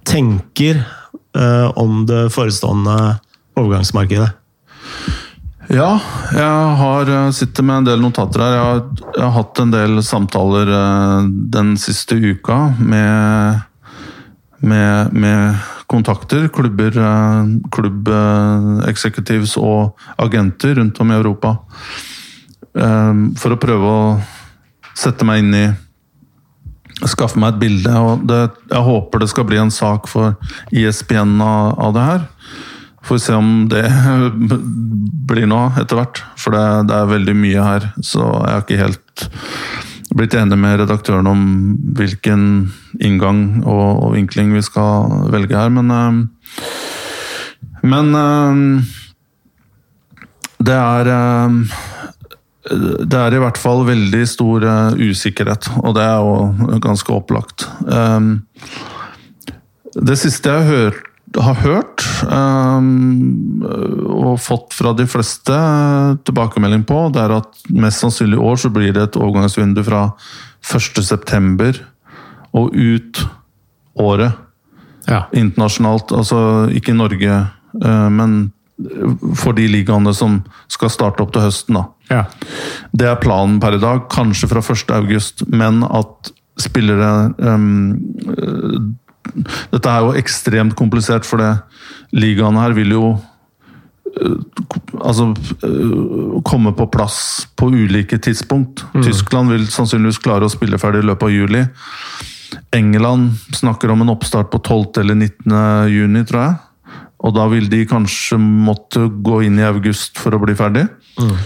tenker 0.09 0.85
om 1.79 2.01
det 2.09 2.25
forestående 2.35 2.95
overgangsmarkedet. 3.61 4.31
Ja, 5.71 5.91
jeg 6.35 6.73
har 6.81 7.11
sitter 7.37 7.67
med 7.69 7.83
en 7.83 7.87
del 7.87 8.01
notater 8.03 8.43
her. 8.43 8.57
Jeg 8.57 8.65
har, 8.67 8.81
jeg 9.15 9.23
har 9.23 9.35
hatt 9.37 9.61
en 9.63 9.75
del 9.75 10.03
samtaler 10.03 10.73
den 11.55 11.77
siste 11.79 12.19
uka 12.19 12.57
med 12.81 13.61
med, 14.61 15.13
med 15.13 15.57
kontakter, 15.87 16.49
klubber, 16.53 16.93
eh, 16.93 17.45
og 19.61 20.01
agenter 20.21 20.75
rundt 20.79 21.01
om 21.01 21.11
i 21.11 21.17
Europa. 21.17 21.57
Eh, 22.79 23.15
for 23.41 23.55
å 23.55 23.61
prøve 23.61 23.95
å 23.95 24.03
sette 24.99 25.27
meg 25.27 25.45
inn 25.45 25.55
i 25.57 25.69
Skaffe 27.09 27.39
meg 27.41 27.55
et 27.55 27.61
bilde. 27.63 27.93
og 27.97 28.27
det, 28.29 28.51
Jeg 28.69 28.85
håper 28.85 29.23
det 29.23 29.31
skal 29.31 29.47
bli 29.49 29.57
en 29.57 29.71
sak 29.73 30.09
for 30.11 30.37
ISBN 30.71 31.41
av, 31.41 31.79
av 31.81 31.95
det 31.97 32.05
her. 32.05 32.27
Får 33.01 33.17
vi 33.17 33.23
se 33.25 33.33
om 33.39 33.69
det 33.73 33.87
blir 35.31 35.49
noe 35.49 35.71
etter 35.81 35.97
hvert. 35.97 36.21
For 36.37 36.53
det, 36.53 36.65
det, 36.91 36.99
er 36.99 37.15
veldig 37.15 37.37
mye 37.41 37.65
her, 37.65 37.89
så 38.05 38.27
jeg 38.27 38.53
har 38.53 38.67
ikke 38.67 38.83
helt 38.83 39.25
blitt 40.11 40.35
enig 40.37 40.59
med 40.59 40.81
redaktøren 40.83 41.29
om 41.31 41.43
hvilken 41.97 42.43
inngang 43.01 43.63
og, 43.63 44.05
og 44.05 44.15
vinkling 44.19 44.53
vi 44.53 44.63
skal 44.67 45.31
velge 45.33 45.57
her, 45.57 45.71
men 45.73 45.91
uh, 45.95 46.11
Men 47.81 48.13
uh, 48.13 48.85
det 50.61 50.77
er 50.77 51.09
det 52.61 53.17
er 53.17 53.35
i 53.35 53.41
hvert 53.41 53.59
fall 53.61 53.87
veldig 53.89 54.25
stor 54.29 54.65
usikkerhet, 55.01 55.71
og 55.81 55.95
det 55.97 56.03
er 56.05 56.19
jo 56.21 56.81
ganske 56.85 57.15
opplagt. 57.15 57.65
Det 59.97 60.17
siste 60.21 60.53
jeg 60.53 60.61
har 60.61 60.69
hørt 60.69 61.07
har 61.39 61.55
hørt 61.63 62.05
um, 62.27 63.63
og 64.11 64.41
fått 64.43 64.75
fra 64.75 64.93
de 64.99 65.07
fleste 65.07 65.55
tilbakemelding 66.27 66.83
på, 66.89 67.05
det 67.15 67.23
er 67.23 67.37
at 67.37 67.61
mest 67.71 68.03
sannsynlig 68.03 68.39
i 68.39 68.47
år 68.51 68.59
så 68.59 68.71
blir 68.75 68.95
det 68.97 69.05
et 69.07 69.19
overgangsvindu 69.21 69.85
fra 69.87 70.09
1.9. 70.67 71.71
og 72.59 72.75
ut 72.75 73.23
året. 74.01 74.33
Ja. 75.07 75.25
Internasjonalt, 75.33 76.11
altså 76.13 76.41
ikke 76.75 76.95
i 76.95 76.99
Norge, 76.99 77.39
uh, 77.85 78.09
men 78.11 78.41
for 79.39 79.57
de 79.57 79.67
ligaene 79.71 80.13
som 80.17 80.41
skal 80.71 80.93
starte 80.93 81.25
opp 81.25 81.33
til 81.35 81.45
høsten. 81.45 81.79
da. 81.79 81.85
Ja. 82.11 82.25
Det 82.93 83.09
er 83.09 83.23
planen 83.23 83.59
per 83.63 83.77
i 83.77 83.83
dag, 83.83 84.07
kanskje 84.13 84.51
fra 84.51 84.63
1.8, 84.65 85.49
men 85.53 85.83
at 85.87 86.33
spillere 86.61 87.31
um, 87.39 88.95
dette 89.71 89.91
er 89.91 90.05
jo 90.05 90.17
ekstremt 90.19 90.77
komplisert, 90.79 91.29
for 91.29 91.41
det 91.41 91.53
ligaene 92.17 92.63
her 92.65 92.75
vil 92.77 92.95
jo 92.97 93.05
uh, 93.15 94.41
altså 94.99 95.31
uh, 95.65 96.41
komme 96.47 96.75
på 96.77 96.89
plass 96.93 97.21
på 97.57 97.71
ulike 97.71 98.19
tidspunkt. 98.19 98.85
Mm. 98.95 99.05
Tyskland 99.07 99.55
vil 99.55 99.69
sannsynligvis 99.71 100.23
klare 100.25 100.49
å 100.49 100.53
spille 100.53 100.81
ferdig 100.81 101.05
i 101.05 101.11
løpet 101.13 101.29
av 101.29 101.37
juli. 101.37 101.65
England 102.75 103.39
snakker 103.55 103.93
om 103.93 104.03
en 104.03 104.11
oppstart 104.13 104.51
på 104.51 104.59
12. 104.59 105.01
eller 105.03 105.15
19. 105.15 105.55
juni, 105.91 106.25
tror 106.27 106.43
jeg. 106.43 106.59
Og 107.21 107.35
da 107.37 107.45
vil 107.53 107.69
de 107.69 107.83
kanskje 107.89 108.39
måtte 108.41 109.05
gå 109.11 109.43
inn 109.47 109.61
i 109.61 109.67
august 109.69 110.21
for 110.21 110.35
å 110.35 110.41
bli 110.41 110.57
ferdig. 110.57 110.87
Mm. 111.21 111.37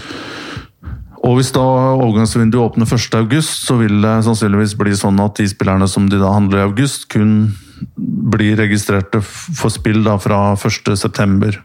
Og 1.25 1.39
hvis 1.39 1.51
da 1.55 1.63
overgangsvinduet 1.95 2.61
åpner 2.61 2.87
1.8, 2.87 3.41
så 3.43 3.77
vil 3.79 3.97
det 4.03 4.13
sannsynligvis 4.27 4.75
bli 4.77 4.93
sånn 4.97 5.19
at 5.23 5.39
de 5.39 5.47
spillerne 5.49 5.87
som 5.89 6.05
de 6.09 6.19
da 6.21 6.31
handler 6.35 6.61
i 6.61 6.67
august, 6.67 7.07
kun 7.11 7.55
blir 7.95 8.59
registrerte 8.59 9.21
for 9.25 9.73
spill 9.73 10.03
da 10.05 10.19
fra 10.21 10.53
1.9. 10.55 11.57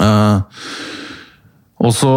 Eh, 0.00 0.64
og 1.80 1.94
så 1.96 2.14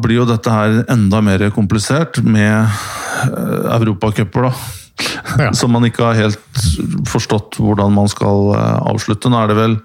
blir 0.00 0.22
jo 0.22 0.28
dette 0.28 0.52
her 0.52 0.82
enda 0.92 1.20
mer 1.24 1.48
komplisert 1.56 2.20
med 2.22 2.54
eh, 2.60 3.74
europacuper, 3.78 4.50
da. 4.50 4.83
Ja. 5.34 5.48
Som 5.56 5.72
man 5.74 5.82
ikke 5.86 6.04
har 6.04 6.18
helt 6.18 6.60
forstått 7.10 7.56
hvordan 7.58 7.90
man 7.96 8.06
skal 8.10 8.52
uh, 8.54 8.84
avslutte. 8.86 9.30
Nå 9.32 9.40
er 9.40 9.50
det 9.50 9.56
vel 9.58 9.80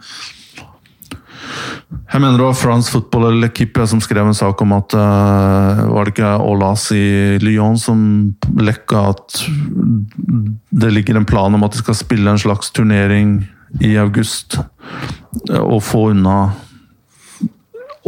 jeg 1.89 2.21
mener 2.21 2.37
det 2.37 2.45
var 2.45 2.57
France 2.57 2.91
Football 2.93 3.27
eller 3.29 3.51
Kippe 3.53 3.85
som 3.89 4.01
skrev 4.01 4.27
en 4.27 4.37
sak 4.37 4.61
om 4.61 4.73
at 4.77 4.93
uh, 4.97 5.81
Var 5.89 6.05
det 6.05 6.13
ikke 6.13 6.31
Olas 6.45 6.87
i 6.93 7.37
Lyon 7.41 7.77
som 7.81 7.99
lekka 8.59 9.07
at 9.13 9.39
det 10.69 10.91
ligger 10.93 11.17
en 11.17 11.27
plan 11.29 11.53
om 11.55 11.65
at 11.65 11.73
de 11.73 11.81
skal 11.81 11.97
spille 11.97 12.29
en 12.29 12.41
slags 12.41 12.73
turnering 12.73 13.39
i 13.81 13.95
august? 14.01 14.59
Uh, 15.49 15.61
og 15.61 15.83
få 15.85 16.09
unna 16.13 16.51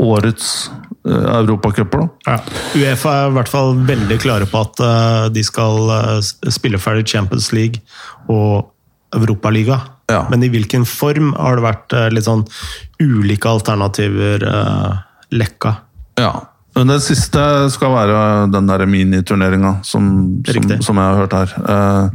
årets 0.02 0.72
uh, 1.08 1.42
da. 1.42 2.04
ja. 2.28 2.36
Uefa 2.78 3.16
er 3.16 3.32
i 3.32 3.36
hvert 3.38 3.52
fall 3.52 3.74
veldig 3.88 4.20
klare 4.22 4.50
på 4.50 4.62
at 4.62 4.84
uh, 4.84 5.26
de 5.34 5.44
skal 5.46 6.22
spille 6.54 6.82
ferdig 6.82 7.08
Champions 7.10 7.52
League 7.56 7.82
og 8.30 8.70
Europaliga. 9.16 9.80
Ja. 10.12 10.26
Men 10.30 10.44
i 10.44 10.50
hvilken 10.52 10.86
form 10.88 11.34
har 11.38 11.58
det 11.58 11.66
vært 11.66 11.96
uh, 11.96 12.08
litt 12.12 12.28
sånn 12.28 12.46
ulike 13.02 13.50
alternativer 13.50 14.44
uh, 14.46 14.96
lekka? 15.34 15.76
Ja. 16.20 16.34
Men 16.76 16.88
det 16.94 17.02
siste 17.04 17.42
skal 17.74 17.92
være 17.92 18.20
den 18.54 18.70
der 18.70 18.86
miniturneringa 18.88 19.82
som, 19.84 20.04
som, 20.48 20.70
som, 20.80 21.00
jeg 21.02 21.04
har 21.04 21.20
hørt 21.20 21.36
her. 21.36 21.50
Uh, 21.68 22.06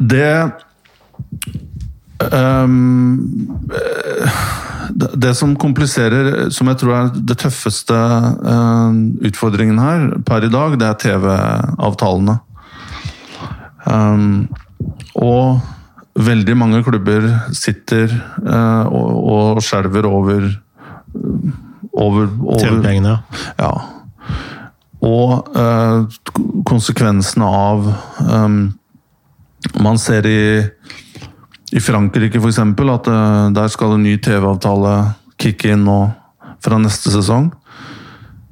det 0.00 0.30
um, 2.28 3.40
det 4.90 5.34
som 5.38 5.56
kompliserer, 5.56 6.50
som 6.54 6.68
jeg 6.70 6.80
tror 6.80 6.94
er 6.96 7.10
det 7.14 7.38
tøffeste 7.40 7.96
uh, 7.96 8.94
utfordringen 9.26 9.80
her 9.80 10.08
per 10.26 10.46
i 10.46 10.52
dag, 10.52 10.78
det 10.80 10.88
er 10.88 11.02
TV-avtalene. 11.04 12.38
Um, 13.86 14.48
og 15.16 15.60
veldig 16.20 16.56
mange 16.58 16.82
klubber 16.84 17.30
sitter 17.56 18.12
uh, 18.44 18.84
og, 18.90 19.08
og 19.34 19.62
skjelver 19.64 20.08
over 20.08 20.50
over, 21.92 22.28
over 22.44 22.60
TV-pengene, 22.60 23.16
ja. 23.58 23.70
Og 25.00 25.48
uh, 25.56 26.04
konsekvensene 26.68 27.46
av 27.46 27.88
um, 28.20 28.60
Man 29.80 29.98
ser 30.00 30.26
i, 30.28 30.42
i 31.70 31.80
Frankrike 31.82 32.40
f.eks. 32.40 32.60
at 32.60 33.10
uh, 33.10 33.50
der 33.54 33.68
skal 33.70 33.94
en 33.94 34.04
ny 34.06 34.16
TV-avtale 34.22 34.94
kicke 35.40 35.74
inn 35.74 35.84
nå 35.86 36.00
fra 36.60 36.78
neste 36.82 37.12
sesong. 37.14 37.50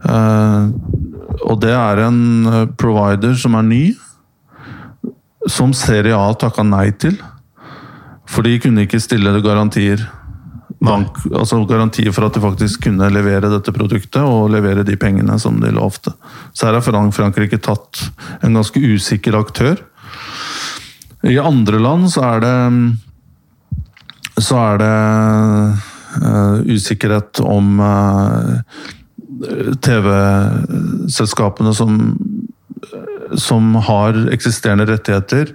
Uh, 0.04 0.70
og 1.44 1.59
det 1.62 1.74
er 1.74 2.04
en 2.07 2.20
provider 2.78 3.35
som 3.38 3.57
er 3.59 3.66
ny 3.66 3.83
som 5.48 5.72
Serie 5.76 6.16
A 6.16 6.31
takka 6.37 6.64
nei 6.66 6.90
til. 7.00 7.16
For 8.28 8.44
de 8.44 8.59
kunne 8.62 8.85
ikke 8.85 9.00
stille 9.02 9.33
garantier. 9.44 10.04
Bank, 10.85 11.16
altså 11.35 11.59
garantier 11.66 12.12
for 12.14 12.28
at 12.28 12.37
de 12.37 12.42
faktisk 12.44 12.85
kunne 12.85 13.09
levere 13.11 13.50
dette 13.50 13.72
produktet 13.74 14.22
og 14.22 14.52
levere 14.54 14.85
de 14.87 14.94
pengene 15.00 15.35
som 15.42 15.57
de 15.59 15.72
lovte. 15.74 16.12
Så 16.54 16.68
her 16.68 16.78
har 16.78 17.11
Frankrike 17.11 17.59
tatt 17.59 18.04
en 18.46 18.54
ganske 18.54 18.78
usikker 18.78 19.35
aktør. 19.35 19.81
I 21.26 21.40
andre 21.42 21.81
land 21.83 22.07
så 22.12 22.22
er 22.28 22.44
det 22.44 22.54
så 24.42 24.59
er 24.62 24.81
det 24.83 24.94
uh, 26.22 26.57
usikkerhet 26.68 27.40
om 27.44 27.81
uh, 27.83 28.61
TV-selskapene 29.85 31.74
som 31.77 32.01
som 33.37 33.74
har 33.74 34.16
eksisterende 34.33 34.87
rettigheter, 34.88 35.51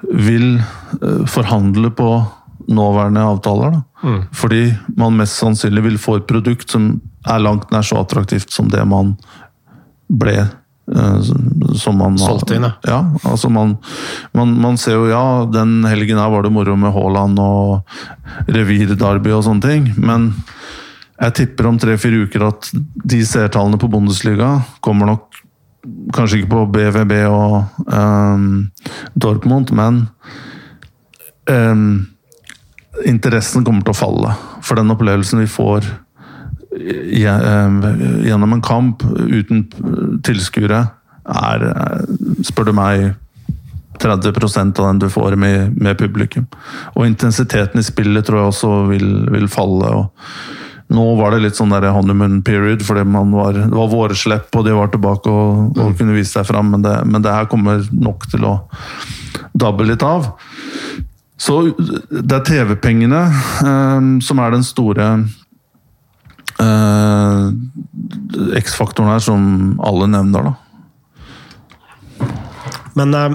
vil 0.00 0.62
uh, 1.02 1.26
forhandle 1.28 1.90
på 1.92 2.10
nåværende 2.70 3.20
avtaler. 3.20 3.80
Mm. 4.02 4.22
Fordi 4.32 4.62
man 4.96 5.18
mest 5.18 5.36
sannsynlig 5.36 5.84
vil 5.84 5.98
få 6.00 6.16
et 6.20 6.28
produkt 6.28 6.70
som 6.72 6.94
er 7.28 7.42
langt 7.42 7.70
nær 7.72 7.84
så 7.84 8.00
attraktivt 8.00 8.52
som 8.52 8.70
det 8.72 8.80
man 8.88 9.14
ble 10.08 10.48
som 10.90 11.98
man 12.00 12.16
Solgt 12.18 12.50
inn, 12.50 12.66
ja. 12.66 12.98
altså 13.22 13.50
man, 13.52 13.76
man, 14.34 14.54
man, 14.58 14.78
ser 14.80 14.96
jo 14.96 15.06
ja, 15.10 15.46
den 15.46 15.84
helgen 15.86 16.18
her 16.18 16.32
var 16.32 16.42
det 16.42 16.50
moro 16.54 16.74
med 16.78 16.94
Haaland 16.94 17.38
og 17.38 18.50
revir-derby 18.50 19.30
og 19.36 19.44
sånne 19.46 19.62
ting, 19.66 19.86
men 20.02 20.32
jeg 21.20 21.36
tipper 21.36 21.68
om 21.68 21.78
tre-fire 21.78 22.24
uker 22.24 22.46
at 22.48 22.70
de 22.72 23.20
seertallene 23.28 23.78
på 23.80 23.90
Bundesliga 23.92 24.54
kommer 24.82 25.12
nok 25.12 25.42
kanskje 26.14 26.40
ikke 26.40 26.52
på 26.52 26.66
BVB 26.74 27.12
og 27.28 27.84
um, 27.86 28.46
Dortmund, 29.14 29.72
men 29.76 30.06
um, 31.48 32.06
interessen 33.08 33.64
kommer 33.64 33.84
til 33.84 33.94
å 33.94 34.00
falle. 34.00 34.34
For 34.64 34.80
den 34.80 34.92
opplevelsen 34.92 35.40
vi 35.44 35.48
får 35.50 35.88
gjennom 36.70 38.52
en 38.52 38.62
kamp 38.62 39.02
uten 39.04 39.66
tilskuere, 40.26 40.84
er, 41.30 41.66
spør 42.46 42.70
du 42.70 42.74
meg, 42.76 43.10
30 44.00 44.32
av 44.80 44.86
den 44.86 45.00
du 45.02 45.10
får 45.12 45.36
med, 45.36 45.76
med, 45.76 45.98
publikum. 45.98 46.46
Og 46.94 47.04
intensiteten 47.06 47.82
i 47.82 47.84
spillet 47.84 48.24
tror 48.24 48.40
jeg 48.40 48.52
også 48.54 48.70
vil, 48.88 49.10
vil 49.34 49.48
falle. 49.50 49.90
og 49.92 50.08
nå 50.90 51.04
var 51.20 51.34
det 51.34 51.44
litt 51.44 51.58
sånn 51.58 51.70
der 51.70 51.92
honeymoon 51.94 52.40
period, 52.42 52.82
fordi 52.82 53.04
var, 53.12 53.52
det 53.54 53.76
var 53.76 53.92
vårslepp 53.92 54.56
og 54.58 54.64
de 54.66 54.72
var 54.74 54.90
tilbake 54.90 55.30
og, 55.30 55.76
og 55.78 55.92
kunne 55.98 56.16
vise 56.16 56.32
seg 56.32 56.48
fram, 56.48 56.72
men 56.72 56.82
det, 56.82 56.96
men 57.06 57.22
det 57.22 57.34
her 57.34 57.46
kommer 57.50 57.84
nok 57.92 58.26
til 58.32 58.48
å 58.48 58.56
dabbe 59.54 59.86
litt 59.86 60.02
av. 60.06 60.32
Så 61.40 61.60
det 62.10 62.36
er 62.36 62.44
TV-pengene 62.44 63.22
um, 63.64 64.10
som 64.24 64.42
er 64.42 64.56
den 64.56 64.66
store 64.66 65.06
eh, 66.60 67.44
X-faktoren 68.60 69.10
her, 69.12 69.22
som 69.24 69.42
alle 69.84 70.06
nevner, 70.10 70.50
da. 70.50 70.54
Men 72.98 73.14
eh, 73.14 73.34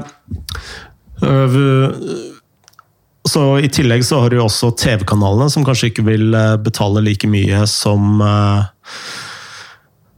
så 3.26 3.44
I 3.60 3.70
tillegg 3.74 4.06
så 4.06 4.20
har 4.22 4.30
du 4.30 4.40
også 4.42 4.72
TV-kanalene, 4.78 5.50
som 5.50 5.66
kanskje 5.66 5.90
ikke 5.92 6.06
vil 6.10 6.36
eh, 6.38 6.58
betale 6.62 7.02
like 7.06 7.28
mye 7.30 7.66
som 7.70 8.22
eh, 8.22 8.62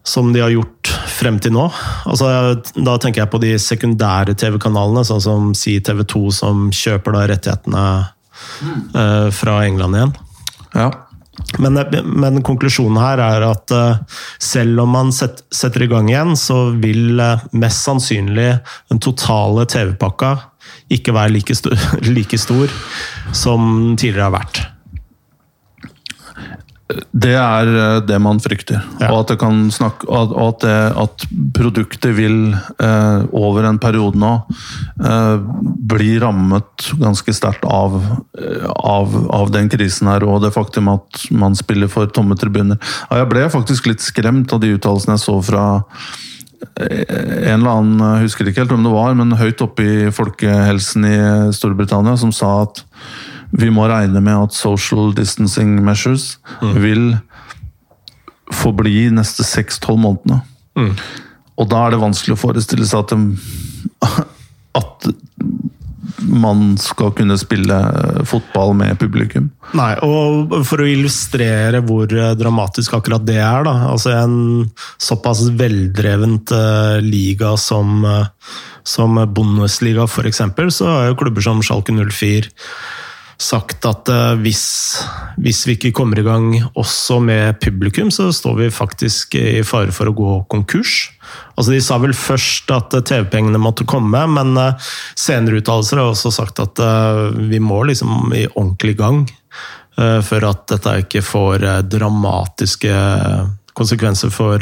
som 0.07 0.33
de 0.33 0.39
har 0.39 0.53
gjort 0.53 0.87
frem 1.19 1.35
til 1.43 1.51
nå. 1.51 1.65
Altså, 2.07 2.29
da 2.79 2.93
tenker 3.01 3.25
jeg 3.25 3.31
på 3.31 3.41
de 3.43 3.49
sekundære 3.59 4.37
TV-kanalene, 4.39 5.03
sånn 5.07 5.23
som 5.23 5.49
si 5.57 5.75
TV2, 5.83 6.21
som 6.31 6.69
kjøper 6.71 7.17
da 7.17 7.23
rettighetene 7.33 7.83
uh, 8.95 9.27
fra 9.35 9.57
England 9.67 9.99
igjen. 9.99 10.13
Ja. 10.77 10.87
Men, 11.61 11.79
men, 12.03 12.39
konklusjonen 12.45 12.97
her 13.01 13.21
er 13.21 13.45
at 13.47 13.73
uh, 13.75 14.21
selv 14.41 14.81
om 14.83 14.95
man 14.95 15.11
setter 15.13 15.85
i 15.85 15.89
gang 15.91 16.09
igjen, 16.09 16.33
så 16.39 16.71
vil 16.81 17.19
uh, 17.21 17.43
mest 17.57 17.85
sannsynlig 17.85 18.49
den 18.91 19.01
totale 19.03 19.67
TV-pakka 19.69 20.33
ikke 20.93 21.13
være 21.15 21.35
like, 21.35 21.55
stor, 21.55 21.77
like 22.17 22.39
stor 22.41 22.73
som 23.35 23.95
tidligere 23.99 24.29
har 24.29 24.35
vært. 24.39 24.63
Det 26.87 27.33
er 27.35 27.67
eh, 27.67 27.97
det 28.07 28.17
man 28.23 28.39
frykter. 28.39 28.79
Ja. 29.01 29.09
Og, 29.11 29.27
at 29.27 29.43
snakke, 29.75 30.07
at, 30.07 30.61
det, 30.63 30.75
at, 30.95 31.25
produktet 31.55 32.15
vil, 32.15 32.55
eh, 32.55 33.25
over 33.35 33.67
en 33.67 33.79
periode 33.81 34.19
nå, 34.19 34.31
eh, 35.03 35.35
bli 35.91 36.15
rammet 36.23 36.87
ganske 37.01 37.35
sterkt 37.35 37.67
av, 37.67 37.99
eh, 38.39 38.69
av, 38.71 39.17
av, 39.35 39.51
den 39.51 39.67
krisen 39.73 40.07
her, 40.07 40.23
og 40.23 40.45
det 40.45 40.53
faktum 40.55 40.87
at 40.93 41.27
man 41.31 41.59
spiller 41.59 41.91
for 41.91 42.07
tomme 42.07 42.39
tribuner. 42.39 42.79
Ja, 43.09 43.23
jeg 43.23 43.31
ble 43.35 43.49
faktisk 43.51 43.91
litt 43.91 44.05
skremt 44.05 44.55
av 44.55 44.63
de 44.63 44.71
uttalelsene 44.77 45.17
jeg 45.17 45.25
så 45.27 45.37
fra 45.43 45.65
eh, 46.79 47.03
en 47.51 47.59
eller 47.59 47.73
annen, 47.73 48.05
jeg 48.15 48.29
husker 48.29 48.47
ikke 48.47 48.63
helt 48.63 48.77
hvem 48.77 48.87
det 48.87 48.95
var, 48.95 49.17
men 49.19 49.39
høyt 49.41 49.65
oppe 49.65 49.83
i 49.83 49.97
folkehelsen 50.15 51.11
i 51.11 51.17
Storbritannia, 51.57 52.15
som 52.15 52.31
sa 52.31 52.61
at 52.63 52.85
vi 53.51 53.69
må 53.73 53.87
regne 53.87 54.21
med 54.23 54.47
at 54.47 54.57
social 54.57 55.13
distancing 55.15 55.77
measures 55.85 56.35
mm. 56.61 56.73
vil 56.83 57.05
forbli 58.53 59.07
neste 59.13 59.45
seks-tolv 59.47 60.01
månedene. 60.03 60.41
Mm. 60.77 60.93
Og 61.57 61.71
da 61.71 61.85
er 61.85 61.95
det 61.95 62.03
vanskelig 62.03 62.35
å 62.35 62.41
forestille 62.41 62.85
seg 62.87 63.05
at, 63.05 63.13
de, 63.13 64.27
at 64.77 65.09
man 66.27 66.75
skal 66.81 67.11
kunne 67.17 67.37
spille 67.39 67.77
fotball 68.27 68.75
med 68.77 68.99
publikum. 69.01 69.49
Nei, 69.77 69.91
og 70.05 70.53
for 70.67 70.83
å 70.83 70.89
illustrere 70.89 71.81
hvor 71.85 72.11
dramatisk 72.37 72.97
akkurat 72.97 73.25
det 73.27 73.39
er, 73.41 73.65
da. 73.67 73.75
Altså 73.91 74.13
en 74.15 74.37
såpass 75.01 75.47
veldrevent 75.57 76.53
uh, 76.55 76.97
liga 77.03 77.55
som, 77.61 77.99
uh, 78.05 78.29
som 78.87 79.19
Bundesliga, 79.33 80.07
f.eks., 80.07 80.43
så 80.77 80.93
er 80.93 81.11
jo 81.11 81.19
klubber 81.23 81.45
som 81.45 81.63
Schalke 81.65 81.95
04 81.95 82.53
sagt 83.37 83.85
at 83.85 84.09
uh, 84.09 84.33
hvis, 84.41 84.63
hvis, 85.37 85.61
vi 85.67 85.75
ikke 85.77 85.93
kommer 85.99 86.19
i 86.19 86.25
gang 86.25 86.49
også 86.73 87.19
med 87.21 87.59
publikum, 87.61 88.09
så 88.13 88.31
står 88.33 88.57
vi 88.63 88.69
faktisk 88.73 89.37
i 89.37 89.61
fare 89.65 89.93
for 89.93 90.09
å 90.09 90.15
gå 90.17 90.33
konkurs. 90.49 91.11
Altså 91.53 91.75
De 91.75 91.81
sa 91.83 91.99
vel 92.01 92.15
først 92.17 92.73
at 92.73 92.97
uh, 92.97 93.03
TV-pengene 93.05 93.61
måtte 93.61 93.85
komme, 93.89 94.23
men 94.33 94.57
uh, 94.57 94.89
senere 95.17 95.61
uttalelser 95.61 96.01
har 96.01 96.11
også 96.11 96.33
sagt 96.33 96.63
at 96.63 96.81
vi 97.37 97.61
må 97.61 97.83
liksom 97.87 98.33
i 98.33 98.47
ordentlig 98.49 98.97
gang 98.97 99.25
for 99.97 100.43
at 100.45 100.67
dette 100.69 100.91
ikke 101.01 101.23
får 101.25 101.63
dramatiske 101.89 102.91
konsekvenser 103.73 104.29
for 104.29 104.61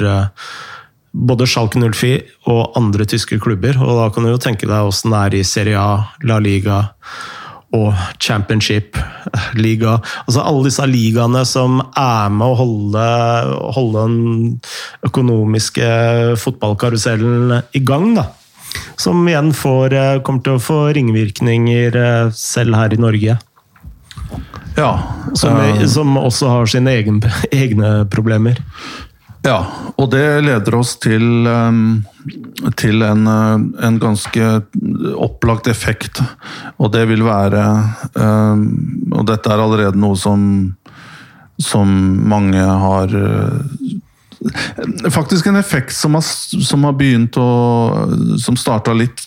både 1.11 1.47
Schalke 1.51 1.81
04 1.83 2.21
og 2.53 2.77
andre 2.79 3.03
tyske 3.11 3.41
klubber. 3.43 3.75
Og 3.83 3.99
da 3.99 4.05
kan 4.15 4.23
du 4.23 4.31
jo 4.31 4.39
tenke 4.39 4.69
deg 4.69 4.88
åssen 4.88 5.11
det 5.11 5.23
er 5.25 5.35
i 5.35 5.43
Serie 5.47 5.81
A, 5.81 6.05
La 6.23 6.39
Liga 6.39 6.85
og 7.73 7.93
championship-liga. 8.21 9.97
Altså 10.25 10.43
alle 10.45 10.67
disse 10.67 10.86
ligaene 10.89 11.41
som 11.47 11.80
er 11.97 12.32
med 12.34 12.47
å 12.47 12.60
holde, 12.60 13.06
holde 13.75 14.06
den 14.06 14.19
økonomiske 15.08 15.89
fotballkarusellen 16.41 17.62
i 17.73 17.84
gang. 17.84 18.13
da. 18.15 18.30
Som 18.99 19.28
igjen 19.28 19.54
får, 19.54 19.93
eh, 19.93 20.21
kommer 20.21 20.43
til 20.43 20.56
å 20.56 20.63
få 20.63 20.80
ringvirkninger 20.95 21.95
eh, 21.95 22.32
selv 22.32 22.75
her 22.75 22.93
i 22.93 23.01
Norge. 23.01 23.38
Ja. 24.75 24.91
Som, 25.34 25.60
som 25.88 26.17
også 26.19 26.51
har 26.51 26.65
sine 26.71 26.91
egen, 26.99 27.21
egne 27.51 28.06
problemer. 28.12 28.60
Ja, 29.45 29.60
og 30.01 30.10
det 30.10 30.23
leder 30.41 30.75
oss 30.79 30.95
til, 31.01 31.45
um, 31.45 32.01
til 32.79 33.03
en, 33.05 33.27
uh, 33.29 33.62
en, 33.86 33.99
ganske 34.01 34.47
opplagt 35.21 35.69
effekt. 35.69 36.21
Og 36.81 36.89
det 36.95 37.05
vil 37.12 37.21
være 37.25 37.62
um, 38.17 38.65
Og 39.13 39.27
dette 39.29 39.51
er 39.51 39.62
allerede 39.62 40.01
noe 40.01 40.17
som, 40.17 40.41
som 41.62 41.93
mange 42.25 42.62
har 42.62 43.13
uh, 43.13 43.62
Faktisk 45.13 45.47
en 45.49 45.58
effekt 45.58 45.95
som 45.95 46.17
har, 46.17 46.25
som 46.25 46.84
har 46.86 46.97
begynt 46.97 47.38
å 47.41 47.47
Som 48.41 48.58
starta 48.60 48.93
litt 48.93 49.23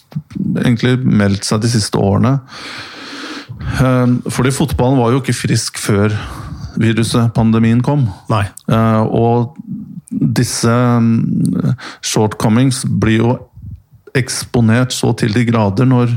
Egentlig 0.60 0.98
meldt 1.02 1.48
seg 1.48 1.62
de 1.62 1.70
siste 1.72 1.98
årene. 1.98 2.36
Um, 3.78 4.18
fordi 4.30 4.52
fotballen 4.54 4.98
var 4.98 5.12
jo 5.12 5.22
ikke 5.22 5.36
frisk 5.36 5.78
før 5.80 6.14
viruset, 6.78 7.32
pandemien, 7.34 7.80
kom. 7.84 8.06
Nei. 8.30 8.44
Uh, 8.70 9.02
og 9.06 9.58
disse 10.10 10.72
mm, 10.72 11.74
shortcomings 12.00 12.84
blir 12.84 13.18
jo 13.22 13.34
eksponert 14.16 14.94
så 14.96 15.12
til 15.18 15.34
de 15.36 15.44
grader 15.48 15.88
når 15.88 16.14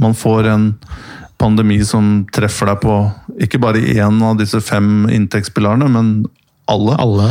man 0.00 0.14
får 0.16 0.48
en 0.48 0.66
pandemi 1.40 1.78
som 1.84 2.26
treffer 2.32 2.68
deg 2.68 2.82
på 2.84 2.96
ikke 3.40 3.60
bare 3.62 3.80
én 3.80 4.20
av 4.24 4.36
disse 4.40 4.60
fem 4.64 5.08
inntektspilarene, 5.08 5.88
men 5.88 6.10
alle. 6.70 6.96
alle. 7.00 7.30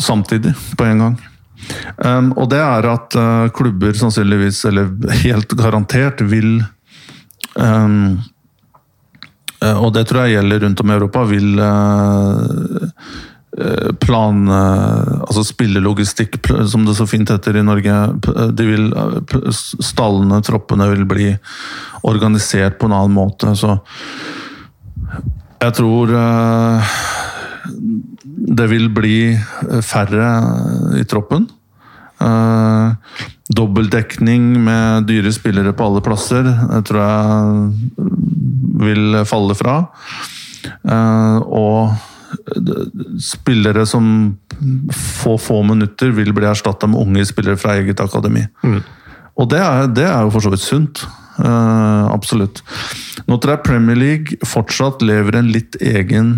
Samtidig, 0.00 0.52
på 0.76 0.84
en 0.84 1.04
gang. 1.04 1.16
Um, 1.96 2.32
og 2.36 2.50
det 2.52 2.60
er 2.60 2.88
at 2.90 3.16
uh, 3.16 3.48
klubber 3.54 3.96
sannsynligvis, 3.96 4.64
eller 4.68 4.92
helt 5.22 5.56
garantert, 5.56 6.20
vil 6.28 6.60
um, 7.54 8.18
uh, 9.62 9.76
Og 9.78 9.92
det 9.96 10.06
tror 10.10 10.26
jeg 10.26 10.36
gjelder 10.36 10.64
rundt 10.66 10.82
om 10.84 10.90
i 10.90 10.96
Europa, 10.96 11.24
vil 11.30 11.62
uh, 11.62 12.88
plan 14.00 14.48
eh, 14.48 15.20
Altså 15.20 15.44
spillelogistikk, 15.44 16.38
som 16.68 16.86
det 16.86 16.96
så 16.96 17.06
fint 17.08 17.28
heter 17.28 17.58
i 17.60 17.64
Norge. 17.66 17.96
De 18.56 18.68
vil, 18.68 18.86
eh, 18.96 19.50
stallene, 19.84 20.40
troppene, 20.44 20.88
vil 20.94 21.04
bli 21.08 21.30
organisert 22.08 22.78
på 22.80 22.88
en 22.88 22.96
annen 22.96 23.16
måte. 23.16 23.52
Så 23.56 23.76
jeg 25.62 25.74
tror 25.76 26.10
det 28.52 28.64
vil 28.72 28.88
bli 28.90 29.16
færre 29.86 30.30
i 30.98 31.04
troppen. 31.06 31.44
Dobbeltdekning 33.52 34.48
med 34.64 35.06
dyre 35.06 35.30
spillere 35.34 35.74
på 35.76 35.86
alle 35.86 36.02
plasser, 36.02 36.48
det 36.48 36.82
tror 36.88 37.00
jeg 37.04 38.08
vil 38.82 39.20
falle 39.28 39.54
fra. 39.54 39.76
Og 41.46 41.94
spillere 43.20 43.86
som 43.86 44.06
få 45.22 45.36
få 45.38 45.62
minutter 45.66 46.12
vil 46.16 46.32
bli 46.34 46.46
erstatta 46.48 46.88
med 46.90 47.00
unge 47.00 47.26
spillere 47.28 47.60
fra 47.60 47.76
eget 47.80 48.00
akademi. 48.00 48.44
Mm. 48.62 48.80
Og 49.40 49.48
det 49.50 49.60
er, 49.62 49.86
det 49.88 50.06
er, 50.06 50.20
jo 50.24 50.32
for 50.34 50.44
så 50.44 50.52
vidt 50.52 50.64
sunt. 50.64 51.04
Uh, 51.38 52.08
absolutt. 52.12 52.60
Nå 53.26 53.38
tror 53.40 53.56
jeg 53.56 53.64
Premier 53.64 53.98
League 53.98 54.48
fortsatt 54.48 55.02
lever 55.04 55.38
en 55.38 55.48
litt 55.52 55.78
egen 55.80 56.34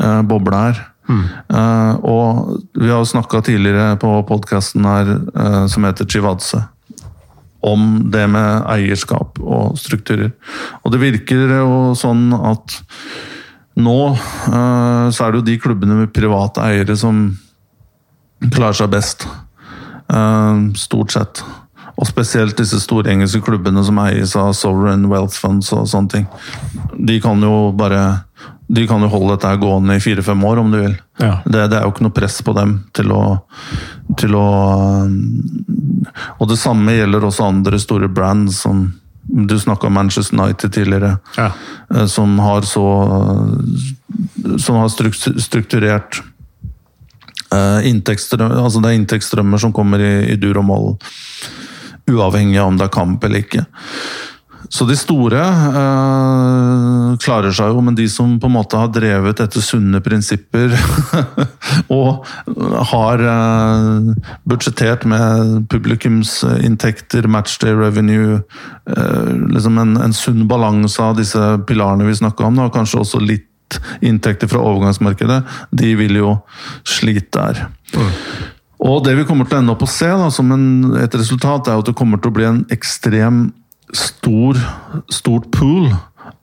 uh, 0.00 0.22
boble 0.26 0.56
her. 0.56 0.80
Mm. 1.08 1.26
Uh, 1.52 1.92
og 2.04 2.56
vi 2.76 2.88
har 2.88 3.02
jo 3.02 3.12
snakka 3.12 3.42
tidligere 3.44 3.98
på 4.00 4.10
podkasten 4.28 4.88
her 4.88 5.14
som 5.72 5.86
heter 5.88 6.08
Chivadze. 6.08 6.64
om 7.60 8.10
det 8.10 8.22
med 8.30 8.62
eierskap 8.70 9.40
og 9.42 9.78
strukturer. 9.78 10.30
Og 10.84 10.92
det 10.94 11.00
virker 11.02 11.56
jo 11.58 11.94
sånn 11.98 12.30
at 12.32 12.76
nå 13.78 13.98
eh, 14.10 15.06
så 15.14 15.24
er 15.24 15.32
det 15.32 15.40
jo 15.40 15.46
de 15.46 15.58
klubbene 15.62 16.00
med 16.00 16.14
private 16.14 16.64
eiere 16.66 16.96
som 16.98 17.28
klarer 18.50 18.78
seg 18.78 18.92
best. 18.92 19.26
Eh, 20.08 20.62
stort 20.78 21.14
sett. 21.14 21.42
Og 21.98 22.06
spesielt 22.06 22.58
disse 22.58 22.78
store 22.82 23.10
engelske 23.10 23.42
klubbene 23.42 23.82
som 23.86 23.98
eies 24.04 24.36
av 24.38 24.52
Sovereign 24.54 25.08
Wealth 25.10 25.38
Funds 25.38 25.72
og 25.74 25.88
sånne 25.90 26.14
ting. 26.14 26.26
De 26.94 27.18
kan 27.22 27.42
jo 27.42 27.70
bare 27.76 28.24
de 28.68 28.84
kan 28.84 29.00
jo 29.00 29.08
holde 29.08 29.32
dette 29.32 29.54
gående 29.62 29.96
i 29.96 30.00
fire-fem 30.04 30.42
år, 30.44 30.58
om 30.60 30.70
du 30.70 30.76
vil. 30.76 30.94
Ja. 31.16 31.38
Det, 31.44 31.70
det, 31.72 31.78
er 31.78 31.86
jo 31.86 31.92
ikke 31.94 32.04
noe 32.04 32.14
press 32.14 32.36
på 32.44 32.52
dem 32.52 32.74
til 32.92 33.14
å, 33.16 33.22
til 34.20 34.36
å 34.36 34.48
Og 36.36 36.50
det 36.50 36.58
samme 36.60 36.92
gjelder 36.98 37.24
også 37.24 37.48
andre 37.48 37.80
store 37.80 38.10
brands 38.12 38.60
som 38.66 38.90
Du 39.28 39.58
snakka 39.60 39.86
om 39.86 39.92
Manchester 39.92 40.40
United 40.40 40.72
tidligere. 40.72 41.18
Ja. 41.36 41.50
eh, 41.94 42.06
Som 42.06 42.38
har 42.38 42.62
så 42.62 42.86
Som 44.58 44.76
har 44.76 44.88
strukturert 45.40 46.22
inntektsstrømmer 47.84 48.58
altså 48.60 48.80
det 48.84 48.90
er 48.90 48.96
inntektsstrømmer 48.98 49.58
som 49.62 49.72
kommer 49.72 50.02
i, 50.04 50.32
i 50.32 50.36
dur 50.36 50.58
og 50.60 50.66
moll, 50.68 50.88
uavhengig 52.04 52.58
av 52.60 52.68
om 52.68 52.76
det 52.76 52.84
er 52.84 52.92
kamp 52.92 53.24
eller 53.24 53.40
ikke. 53.40 53.62
Så 54.68 54.84
de 54.84 54.96
store 54.98 55.40
eh, 55.40 57.12
klarer 57.24 57.54
seg 57.56 57.72
jo, 57.72 57.80
men 57.84 57.96
de 57.96 58.04
som 58.12 58.34
på 58.40 58.50
en 58.50 58.56
måte 58.58 58.80
har 58.80 58.90
drevet 58.92 59.40
etter 59.40 59.64
sunne 59.64 60.00
prinsipper 60.04 60.74
og 61.98 62.26
har 62.92 63.24
eh, 63.32 64.10
budsjettert 64.48 65.06
med 65.08 65.68
publikumsinntekter, 65.72 67.28
matchday 67.32 67.72
revenue, 67.78 68.42
eh, 68.92 69.30
liksom 69.54 69.80
en, 69.80 69.96
en 70.04 70.16
sunn 70.16 70.44
balanse 70.50 71.00
av 71.02 71.16
disse 71.20 71.44
pilarene 71.68 72.08
vi 72.08 72.18
snakka 72.20 72.50
om, 72.50 72.60
og 72.66 72.74
kanskje 72.76 73.02
også 73.04 73.22
litt 73.24 73.46
inntekter 74.04 74.48
fra 74.48 74.60
overgangsmarkedet, 74.64 75.42
de 75.76 75.94
vil 75.96 76.20
jo 76.20 76.36
slite 76.88 77.40
der. 77.40 77.66
Og 78.78 79.02
det 79.04 79.16
vi 79.18 79.24
kommer 79.28 79.48
til 79.48 79.58
å 79.58 79.62
ende 79.62 79.74
opp 79.74 79.82
å 79.84 79.90
se 79.90 80.08
da, 80.08 80.28
som 80.32 80.52
en, 80.54 80.68
et 81.00 81.16
resultat, 81.18 81.68
er 81.68 81.76
jo 81.76 81.84
at 81.84 81.90
det 81.90 81.96
kommer 81.98 82.20
til 82.20 82.30
å 82.30 82.36
bli 82.36 82.46
en 82.48 82.62
ekstrem 82.72 83.48
stor, 83.96 84.58
stort 85.10 85.50
pool 85.54 85.90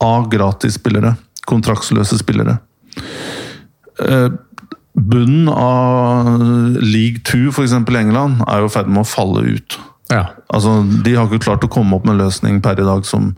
av 0.03 0.29
gratisspillere. 0.31 1.15
Kontraktsløse 1.45 2.17
spillere. 2.21 2.57
Eh, 4.01 4.29
Bunnen 4.95 5.49
av 5.51 6.27
league 6.79 7.19
2, 7.27 7.49
f.eks. 7.51 7.73
i 7.75 7.97
England, 7.99 8.39
er 8.47 8.61
jo 8.63 8.69
i 8.69 8.71
ferd 8.71 8.87
med 8.87 9.03
å 9.03 9.09
falle 9.09 9.43
ut. 9.43 9.75
Ja. 10.07 10.29
Altså, 10.47 10.77
De 11.03 11.15
har 11.17 11.27
ikke 11.27 11.43
klart 11.49 11.65
å 11.67 11.71
komme 11.71 11.97
opp 11.97 12.05
med 12.07 12.15
en 12.15 12.23
løsning 12.23 12.61
per 12.63 12.79
i 12.79 12.87
dag 12.87 13.03
som, 13.05 13.33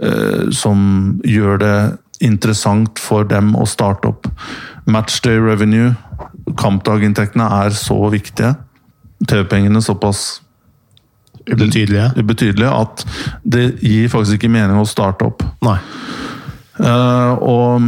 eh, 0.00 0.46
som 0.54 1.18
gjør 1.26 1.58
det 1.58 1.98
interessant 2.20 3.00
for 3.02 3.24
dem 3.24 3.54
å 3.58 3.66
starte 3.66 4.08
opp. 4.08 4.28
Matchday 4.86 5.40
revenue, 5.42 5.96
kampdaginntektene, 6.56 7.50
er 7.66 7.74
så 7.74 7.98
viktige. 8.12 8.54
TV-pengene 9.26 9.82
såpass 9.82 10.40
Ubetydelige. 11.46 12.10
Ubetydelige 12.18 12.70
at 12.74 13.06
det 13.46 13.66
gir 13.84 14.10
faktisk 14.10 14.40
ikke 14.40 14.52
mening 14.52 14.80
å 14.80 14.88
starte 14.88 15.28
opp. 15.28 15.44
Nei. 15.66 15.78
Uh, 16.76 17.32
og, 17.40 17.86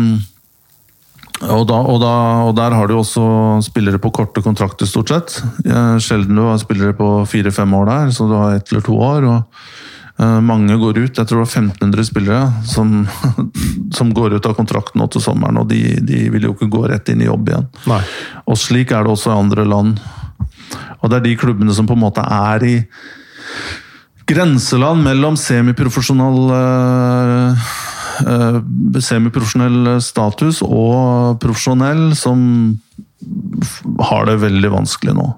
og, 1.43 1.65
da, 1.69 1.81
og, 1.83 1.99
da, 2.01 2.13
og 2.47 2.55
der 2.57 2.77
har 2.79 2.89
du 2.89 2.97
også 2.97 3.25
spillere 3.67 4.01
på 4.01 4.13
korte 4.15 4.45
kontrakter, 4.45 4.89
stort 4.89 5.13
sett. 5.13 5.37
Uh, 5.67 5.99
sjelden 6.03 6.39
du 6.39 6.47
har 6.47 6.63
spillere 6.63 6.97
på 6.97 7.11
fire-fem 7.29 7.75
år 7.81 7.91
der, 7.91 8.15
så 8.15 8.31
du 8.31 8.37
har 8.39 8.57
ett 8.57 8.73
eller 8.73 8.87
to 8.87 8.97
år. 8.97 9.29
eh, 10.19 10.41
mange 10.41 10.77
går 10.77 10.99
ut. 10.99 11.19
Jeg 11.19 11.27
tror 11.27 11.43
det 11.43 11.45
var 11.45 11.53
1500 11.63 12.05
spillere 12.05 12.53
som, 12.67 13.07
som 13.99 14.15
går 14.15 14.39
ut 14.39 14.47
av 14.47 14.57
kontrakten 14.59 15.03
nå 15.03 15.07
til 15.13 15.23
sommeren, 15.23 15.61
og 15.61 15.69
de, 15.71 15.83
de 16.03 16.25
vil 16.35 16.49
jo 16.49 16.55
ikke 16.57 16.71
gå 16.73 16.87
rett 16.91 17.13
inn 17.13 17.23
i 17.23 17.29
jobb 17.29 17.53
igjen. 17.53 17.69
Nei. 17.91 18.01
Og 18.47 18.59
slik 18.59 18.95
er 18.95 19.07
det 19.07 19.15
også 19.15 19.31
i 19.31 19.39
andre 19.39 19.67
land. 19.69 20.01
Og 20.99 21.11
det 21.11 21.21
er 21.21 21.29
de 21.29 21.39
klubbene 21.39 21.75
som 21.75 21.87
på 21.87 21.95
en 21.95 22.03
måte 22.03 22.25
er 22.25 22.67
i 22.67 22.77
grenseland 24.29 25.05
mellom 25.07 25.37
semiprofesjonell 25.41 26.51
uh, 26.53 27.69
uh, 28.29 28.59
semiprofesjonell 29.01 29.97
status 30.05 30.61
og 30.67 31.39
profesjonell, 31.43 32.11
som 32.19 32.43
har 34.11 34.29
det 34.29 34.41
veldig 34.45 34.75
vanskelig 34.75 35.17
nå. 35.17 35.31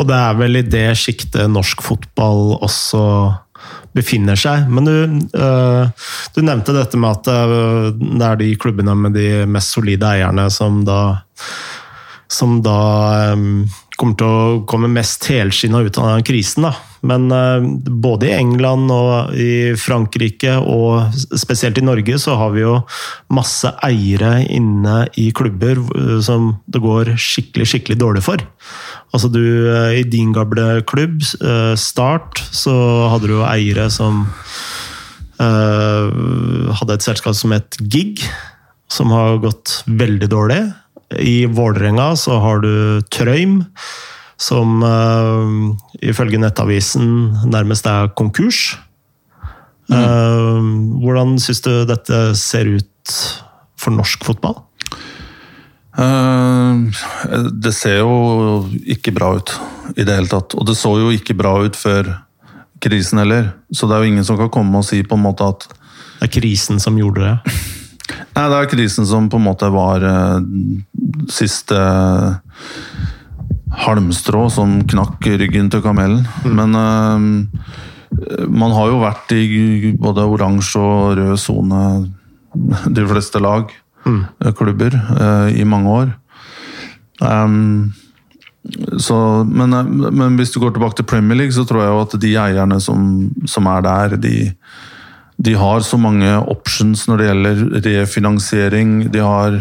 Og 0.00 0.06
det 0.08 0.16
er 0.16 0.38
vel 0.38 0.60
i 0.60 0.64
det 0.64 0.86
sjiktet 0.96 1.50
norsk 1.52 1.82
fotball 1.84 2.54
også 2.56 3.02
befinner 3.96 4.38
seg. 4.38 4.68
Men 4.72 4.86
du, 4.86 4.94
øh, 5.36 6.06
du 6.34 6.40
nevnte 6.46 6.72
dette 6.76 7.00
med 7.00 7.18
at 7.18 7.28
det 7.98 8.28
er 8.30 8.38
de 8.40 8.52
klubbene 8.60 8.94
med 8.96 9.18
de 9.18 9.44
mest 9.50 9.74
solide 9.76 10.08
eierne 10.08 10.46
som 10.54 10.80
da 10.88 11.18
som 12.32 12.58
da 12.64 13.34
kommer 13.98 14.14
til 14.20 14.28
å 14.28 14.58
komme 14.68 14.90
mest 14.92 15.24
helskinna 15.26 15.80
ut 15.82 15.98
av 15.98 16.20
krisen. 16.26 16.68
Da. 16.68 16.74
Men 17.08 17.26
både 18.02 18.28
i 18.28 18.36
England 18.36 18.92
og 18.94 19.32
i 19.34 19.74
Frankrike, 19.80 20.54
og 20.60 21.16
spesielt 21.40 21.80
i 21.80 21.86
Norge, 21.86 22.18
så 22.20 22.36
har 22.38 22.52
vi 22.54 22.62
jo 22.62 22.76
masse 23.34 23.72
eiere 23.86 24.36
inne 24.54 25.00
i 25.18 25.30
klubber 25.34 25.80
som 26.22 26.52
det 26.70 26.84
går 26.84 27.14
skikkelig, 27.16 27.66
skikkelig 27.72 27.98
dårlig 28.04 28.22
for. 28.28 28.44
Altså 29.14 29.30
du, 29.32 29.40
øh, 29.40 29.98
I 30.00 30.02
din 30.02 30.32
gamle 30.32 30.82
klubb, 30.86 31.22
øh, 31.40 31.76
Start, 31.76 32.38
så 32.52 32.72
hadde 33.08 33.28
du 33.28 33.38
jo 33.38 33.46
eiere 33.48 33.88
som 33.90 34.26
øh, 35.40 36.74
hadde 36.76 36.94
et 36.94 37.06
selskap 37.06 37.34
som 37.34 37.54
het 37.56 37.78
Gig, 37.80 38.20
som 38.88 39.10
har 39.10 39.40
gått 39.40 39.82
veldig 39.86 40.28
dårlig. 40.28 40.60
I 41.16 41.46
Vålerenga 41.46 42.12
så 42.16 42.36
har 42.42 42.60
du 42.60 43.00
Trøym, 43.12 43.62
som 44.38 44.82
uh, 44.84 45.72
ifølge 46.04 46.38
Nettavisen 46.38 47.32
nærmest 47.48 47.86
er 47.88 48.12
konkurs. 48.18 48.76
Øh, 49.88 50.64
hvordan 51.00 51.38
syns 51.40 51.62
du 51.64 51.70
dette 51.88 52.16
ser 52.36 52.68
ut 52.76 53.12
for 53.80 53.94
norsk 53.96 54.24
fotball? 54.26 54.58
Uh, 55.98 56.92
Det 57.64 57.72
ser 57.74 58.02
jo 58.02 58.68
ikke 58.84 59.14
bra 59.16 59.32
ut 59.40 59.54
i 59.96 60.04
det 60.04 60.14
hele 60.14 60.30
tatt. 60.30 60.54
Og 60.54 60.68
det 60.68 60.76
så 60.76 60.92
jo 61.00 61.08
ikke 61.14 61.34
bra 61.38 61.56
ut 61.64 61.76
før 61.76 62.12
krisen 62.84 63.18
heller. 63.18 63.54
Så 63.72 63.88
det 63.88 63.96
er 63.96 64.04
jo 64.04 64.12
ingen 64.12 64.28
som 64.28 64.38
kan 64.38 64.52
komme 64.52 64.78
og 64.78 64.86
si 64.86 65.00
på 65.02 65.16
en 65.16 65.24
måte 65.24 65.48
at 65.48 65.66
Det 66.20 66.28
er 66.28 66.40
krisen 66.40 66.80
som 66.82 66.98
gjorde 66.98 67.24
det. 67.24 67.56
Nei, 68.08 68.44
det 68.48 68.58
er 68.58 68.70
krisen 68.70 69.06
som 69.08 69.28
på 69.30 69.38
en 69.40 69.46
måte 69.48 69.68
var 69.72 70.04
uh, 70.04 70.38
siste 71.32 71.78
halmstrå 73.78 74.46
som 74.52 74.78
knakk 74.88 75.28
ryggen 75.42 75.68
til 75.72 75.84
kamelen. 75.84 76.24
Men 76.46 76.78
uh, 76.78 77.18
man 78.48 78.74
har 78.76 78.92
jo 78.92 79.02
vært 79.02 79.34
i 79.36 79.92
både 80.00 80.24
oransje 80.24 80.80
og 80.80 81.18
rød 81.20 81.36
sone, 81.40 81.82
de 82.88 83.04
fleste 83.06 83.40
lag, 83.44 83.68
mm. 84.06 84.22
klubber, 84.56 84.96
i 85.52 85.66
mange 85.68 85.92
år. 85.92 86.14
Um, 87.20 87.92
så, 88.98 89.44
men, 89.44 89.70
men 90.16 90.36
hvis 90.36 90.52
du 90.52 90.60
går 90.60 90.74
tilbake 90.74 90.98
til 90.98 91.08
Premier 91.08 91.38
League, 91.38 91.54
så 91.54 91.64
tror 91.64 91.84
jeg 91.84 91.92
jo 91.92 92.00
at 92.02 92.16
de 92.20 92.32
eierne 92.36 92.80
som, 92.84 93.04
som 93.48 93.68
er 93.70 93.84
der, 93.86 94.16
de, 94.20 94.34
de 95.38 95.54
har 95.54 95.84
så 95.86 95.98
mange 96.00 96.30
options 96.50 97.04
når 97.06 97.20
det 97.20 97.26
gjelder 97.28 97.60
refinansiering. 97.86 98.94
De 99.14 99.22
har 99.22 99.60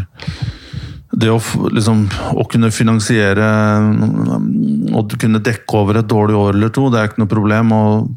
det 1.17 1.30
å, 1.32 1.38
liksom, 1.73 2.07
å 2.34 2.45
kunne 2.49 2.71
finansiere 2.73 3.45
og 4.97 5.13
kunne 5.21 5.41
dekke 5.43 5.80
over 5.80 6.01
et 6.01 6.09
dårlig 6.09 6.38
år 6.38 6.57
eller 6.57 6.73
to, 6.73 6.89
det 6.91 6.99
er 6.99 7.11
ikke 7.11 7.23
noe 7.23 7.32
problem. 7.32 7.73
Og 7.78 8.09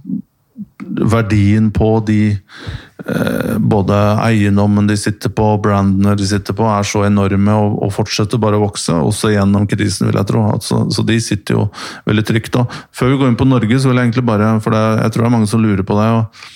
verdien 1.13 1.69
på 1.73 1.89
de 2.09 2.21
eh, 2.33 3.57
både 3.61 3.99
eiendommen 4.25 4.89
de 4.89 4.97
sitter 4.99 5.33
på, 5.33 5.51
brandene 5.63 6.17
de 6.19 6.29
sitter 6.29 6.57
på, 6.57 6.65
er 6.65 6.89
så 6.89 7.05
enorme 7.07 7.57
og, 7.61 7.77
og 7.85 7.93
fortsetter 7.95 8.41
bare 8.41 8.57
å 8.57 8.65
vokse, 8.65 8.97
også 8.97 9.35
gjennom 9.35 9.69
krisen, 9.71 10.09
vil 10.09 10.21
jeg 10.21 10.31
tro. 10.33 10.47
Altså, 10.55 10.87
så 10.93 11.05
de 11.07 11.19
sitter 11.23 11.59
jo 11.59 11.69
veldig 12.09 12.25
trygt. 12.33 12.57
Og 12.57 12.81
før 12.97 13.13
vi 13.13 13.21
går 13.21 13.33
inn 13.33 13.41
på 13.41 13.49
Norge, 13.49 13.81
så 13.81 13.93
vil 13.93 14.01
jeg 14.01 14.11
egentlig 14.11 14.27
bare 14.33 14.57
For 14.65 14.75
det, 14.75 14.87
jeg 15.05 15.13
tror 15.13 15.27
det 15.27 15.31
er 15.31 15.37
mange 15.37 15.53
som 15.53 15.63
lurer 15.65 15.85
på 15.87 16.01
det. 16.01 16.09
og 16.17 16.49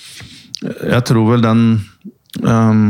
jeg 0.65 1.05
tror 1.09 1.35
vel 1.35 1.45
den 1.45 1.65
um, 2.43 2.87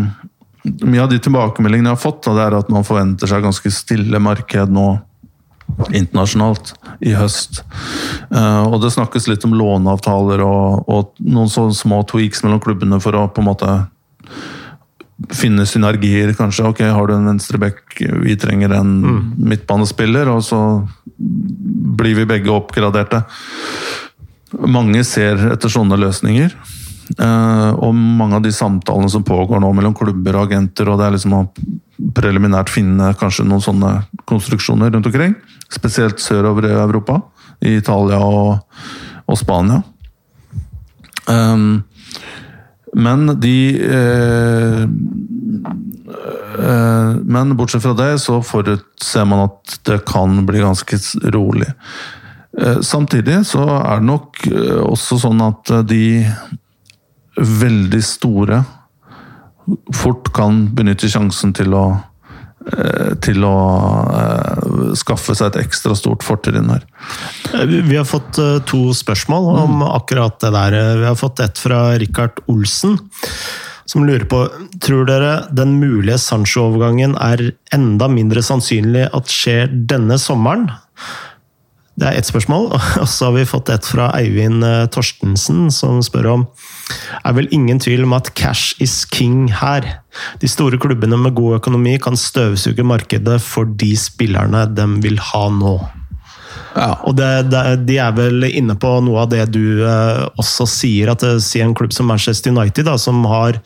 Mye 0.64 1.02
av 1.02 1.10
de 1.10 1.18
tilbakemeldingene 1.20 1.90
jeg 1.90 1.98
har 1.98 2.00
fått, 2.00 2.22
da, 2.24 2.32
det 2.38 2.44
er 2.46 2.54
at 2.56 2.70
man 2.72 2.86
forventer 2.88 3.28
seg 3.28 3.42
ganske 3.44 3.68
stille 3.74 4.20
marked 4.22 4.70
nå 4.72 4.86
internasjonalt 5.92 6.72
i 7.04 7.12
høst. 7.16 7.60
Uh, 8.30 8.64
og 8.70 8.78
det 8.80 8.94
snakkes 8.94 9.28
litt 9.28 9.44
om 9.44 9.56
låneavtaler 9.58 10.40
og, 10.44 10.88
og 10.88 11.20
noen 11.20 11.52
sånne 11.52 11.76
små 11.76 12.00
tweaks 12.08 12.44
mellom 12.46 12.62
klubbene 12.64 13.00
for 13.02 13.16
å 13.18 13.26
på 13.28 13.42
en 13.42 13.48
måte 13.50 13.74
finne 15.34 15.66
synergier, 15.68 16.32
kanskje. 16.36 16.68
Ok, 16.68 16.80
har 16.88 17.08
du 17.08 17.14
en 17.14 17.28
venstreback, 17.28 17.98
vi 18.24 18.36
trenger 18.40 18.74
en 18.76 18.94
midtbanespiller, 19.36 20.30
og 20.32 20.42
så 20.46 20.60
blir 21.18 22.16
vi 22.18 22.28
begge 22.28 22.52
oppgraderte. 22.52 23.22
mange 24.54 25.02
ser 25.04 25.52
etter 25.52 25.68
sånne 25.68 25.96
løsninger. 25.98 26.52
Eh, 27.18 27.70
og 27.84 27.94
mange 27.94 28.38
av 28.38 28.44
de 28.44 28.52
samtalene 28.54 29.10
som 29.12 29.24
pågår 29.26 29.60
nå 29.60 29.72
mellom 29.76 29.96
klubber 29.96 30.38
og 30.38 30.48
agenter, 30.48 30.88
og 30.88 31.00
det 31.00 31.06
er 31.06 31.16
liksom 31.16 31.36
å 31.36 31.42
preliminært 32.16 32.72
finne 32.72 33.12
kanskje 33.20 33.46
noen 33.46 33.64
sånne 33.64 33.94
konstruksjoner 34.28 34.92
rundt 34.94 35.08
omkring. 35.10 35.36
Spesielt 35.72 36.22
sørover 36.22 36.68
i 36.68 36.76
Europa. 36.76 37.20
I 37.64 37.78
Italia 37.78 38.18
og, 38.20 38.80
og 39.30 39.38
Spania. 39.40 39.82
Um, 41.30 41.84
men 42.94 43.26
de 43.40 43.82
eh, 43.82 44.82
eh, 46.58 47.14
Men 47.24 47.56
bortsett 47.56 47.82
fra 47.82 47.94
det, 47.98 48.18
så 48.22 48.38
forutser 48.42 49.24
man 49.26 49.48
at 49.48 49.78
det 49.88 50.04
kan 50.06 50.44
bli 50.46 50.62
ganske 50.62 50.98
rolig. 51.34 51.70
Eh, 52.60 52.80
samtidig 52.80 53.40
så 53.48 53.64
er 53.80 53.98
det 53.98 54.10
nok 54.10 54.44
eh, 54.46 54.82
også 54.84 55.18
sånn 55.24 55.42
at 55.42 55.72
de 55.90 56.04
veldig 57.36 58.02
store 58.04 58.62
fort 59.96 60.28
kan 60.36 60.66
benytte 60.76 61.08
sjansen 61.08 61.54
til 61.56 61.72
å 61.76 61.84
eh, 62.68 63.14
til 63.24 63.44
å 63.48 63.56
uh, 64.08 64.92
skaffe 64.98 65.32
seg 65.36 65.50
et 65.50 65.62
ekstra 65.64 65.96
stort 65.96 66.24
fortrinn 66.26 66.68
her. 66.68 66.84
Vi 67.64 67.96
har 67.96 68.04
fått 68.08 68.40
to 68.68 68.82
spørsmål 68.96 69.50
om 69.54 69.78
mm. 69.80 69.86
akkurat 69.94 70.36
det 70.44 70.52
der. 70.52 70.78
Vi 71.00 71.08
har 71.08 71.18
fått 71.18 71.40
et 71.44 71.60
fra 71.60 71.86
Rikard 72.00 72.42
Olsen, 72.52 72.98
som 73.88 74.04
lurer 74.04 74.26
på 74.28 74.46
Tror 74.84 75.08
dere 75.08 75.34
den 75.52 75.78
mulige 75.80 76.18
Sancho-overgangen 76.20 77.16
er 77.20 77.54
enda 77.72 78.08
mindre 78.12 78.44
sannsynlig 78.44 79.06
at 79.16 79.32
skjer 79.32 79.72
denne 79.88 80.20
sommeren? 80.20 80.68
Det 81.94 82.08
er 82.08 82.18
ett 82.18 82.28
spørsmål. 82.28 82.72
Og 83.02 83.08
så 83.08 83.30
har 83.30 83.36
vi 83.38 83.48
fått 83.48 83.72
et 83.74 83.86
fra 83.86 84.10
Eivind 84.18 84.64
Torstensen, 84.94 85.68
som 85.74 86.02
spør 86.04 86.32
om 86.32 86.46
er 87.24 87.34
vel 87.36 87.48
ingen 87.54 87.80
tvil 87.80 88.04
om 88.04 88.14
at 88.16 88.32
cash 88.38 88.76
is 88.82 89.02
king 89.08 89.48
her. 89.62 89.86
De 90.42 90.50
store 90.50 90.78
klubbene 90.80 91.18
med 91.20 91.36
god 91.38 91.60
økonomi 91.60 91.96
kan 92.02 92.18
støvsuge 92.18 92.84
markedet 92.86 93.40
for 93.42 93.68
de 93.80 93.94
spillerne 93.98 94.66
de 94.74 94.88
vil 95.04 95.20
ha 95.32 95.44
nå. 95.52 95.76
Ja. 96.74 96.90
Og 97.06 97.14
det, 97.18 97.30
det, 97.52 97.86
De 97.86 98.00
er 98.02 98.14
vel 98.16 98.48
inne 98.48 98.74
på 98.80 98.96
noe 99.06 99.22
av 99.22 99.30
det 99.30 99.44
du 99.54 99.84
eh, 99.86 100.24
også 100.40 100.66
sier, 100.66 101.12
at 101.12 101.22
si 101.42 101.62
en 101.62 101.74
klubb 101.76 101.94
som 101.94 102.10
Manchester 102.10 102.54
United, 102.54 102.88
da, 102.88 102.98
som 102.98 103.22
har 103.30 103.60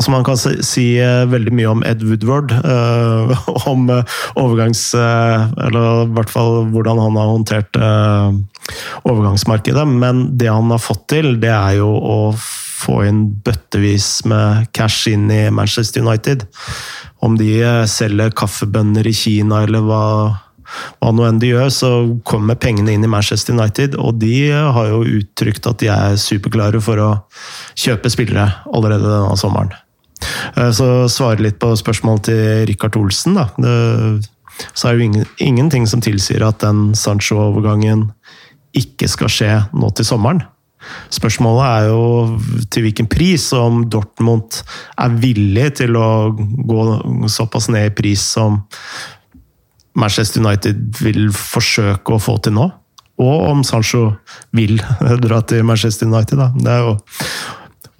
Altså 0.00 0.14
Man 0.14 0.24
kan 0.24 0.38
si 0.40 0.84
eh, 0.96 1.26
veldig 1.28 1.52
mye 1.52 1.68
om 1.68 1.82
Ed 1.84 2.00
Woodward, 2.08 2.54
uh, 2.64 3.34
om 3.70 3.90
uh, 3.92 4.00
overgangs... 4.40 4.94
Eller 4.96 6.06
i 6.06 6.14
hvert 6.16 6.32
fall 6.32 6.70
hvordan 6.72 6.96
han 7.02 7.18
har 7.20 7.28
håndtert 7.34 7.76
overgangsmarkedet. 9.04 9.84
Men 10.00 10.22
det 10.40 10.48
han 10.48 10.72
har 10.72 10.80
fått 10.80 11.04
til, 11.12 11.34
det 11.42 11.52
er 11.52 11.76
jo 11.82 11.90
å 11.92 12.18
få 12.40 13.02
inn 13.10 13.26
bøttevis 13.44 14.22
med 14.30 14.70
cash 14.76 15.10
inn 15.12 15.28
i 15.28 15.42
Manchester 15.52 16.00
United. 16.06 16.46
Om 17.20 17.36
de 17.36 17.52
selger 17.90 18.32
kaffebønner 18.32 19.04
i 19.04 19.16
Kina 19.16 19.66
eller 19.66 19.84
hva 19.84 20.04
hva 21.00 21.10
nå 21.14 21.26
enn 21.26 21.40
de 21.42 21.52
gjør, 21.52 21.70
så 21.74 21.90
kommer 22.26 22.58
pengene 22.60 22.94
inn 22.94 23.04
i 23.06 23.10
Manchester 23.10 23.56
United. 23.56 23.96
Og 23.98 24.20
de 24.22 24.50
har 24.54 24.90
jo 24.92 25.02
uttrykt 25.18 25.66
at 25.66 25.82
de 25.82 25.90
er 25.92 26.18
superklare 26.20 26.82
for 26.84 27.02
å 27.02 27.12
kjøpe 27.74 28.12
spillere 28.12 28.46
allerede 28.70 29.08
denne 29.08 29.38
sommeren. 29.40 29.74
Eh, 30.56 30.70
så 30.76 31.08
svare 31.12 31.42
litt 31.44 31.58
på 31.62 31.72
spørsmål 31.78 32.22
til 32.28 32.66
Rikard 32.70 32.98
Olsen, 33.00 33.38
da. 33.38 33.48
Det, 33.56 33.74
så 34.74 34.88
er 34.88 34.94
det 34.94 35.00
jo 35.00 35.10
ingen, 35.10 35.28
ingenting 35.40 35.88
som 35.88 36.02
tilsier 36.04 36.44
at 36.46 36.60
den 36.64 36.90
Sancho-overgangen 36.98 38.10
ikke 38.76 39.08
skal 39.10 39.32
skje 39.32 39.52
nå 39.74 39.90
til 39.96 40.06
sommeren. 40.06 40.42
Spørsmålet 41.12 41.64
er 41.66 41.88
jo 41.90 42.66
til 42.72 42.86
hvilken 42.86 43.08
pris, 43.10 43.50
og 43.52 43.66
om 43.66 43.80
Dortmund 43.92 44.62
er 45.00 45.16
villig 45.20 45.68
til 45.82 45.96
å 45.98 46.30
gå 46.32 46.84
såpass 47.28 47.68
ned 47.72 47.90
i 47.90 47.94
pris 47.96 48.22
som 48.36 48.62
Manchester 49.98 50.40
United 50.44 51.02
vil 51.02 51.28
forsøke 51.34 52.14
å 52.14 52.22
få 52.22 52.38
til 52.44 52.56
nå. 52.56 52.70
Og 53.20 53.48
om 53.50 53.64
Sancho 53.66 54.06
vil 54.56 54.78
dra 55.24 55.42
til 55.44 55.66
Manchester 55.68 56.08
United. 56.08 56.40
Da. 56.40 56.50
Det 56.56 56.72
er 56.72 56.86
jo 56.86 56.94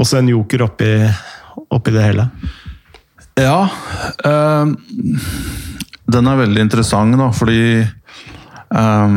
også 0.01 0.21
en 0.21 0.31
joker 0.33 0.65
oppi, 0.65 0.95
oppi 1.71 1.95
det 1.95 2.05
hele. 2.05 2.29
Ja. 3.39 3.69
Øh, 4.27 4.75
den 6.11 6.27
er 6.27 6.41
veldig 6.41 6.65
interessant, 6.67 7.19
da, 7.19 7.31
fordi 7.31 7.87
øh, 8.75 9.11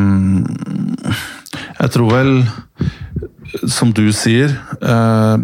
Jeg 1.79 1.91
tror 1.91 2.13
vel, 2.13 2.49
som 3.67 3.93
du 3.93 4.11
sier 4.11 4.53
øh, 4.81 5.39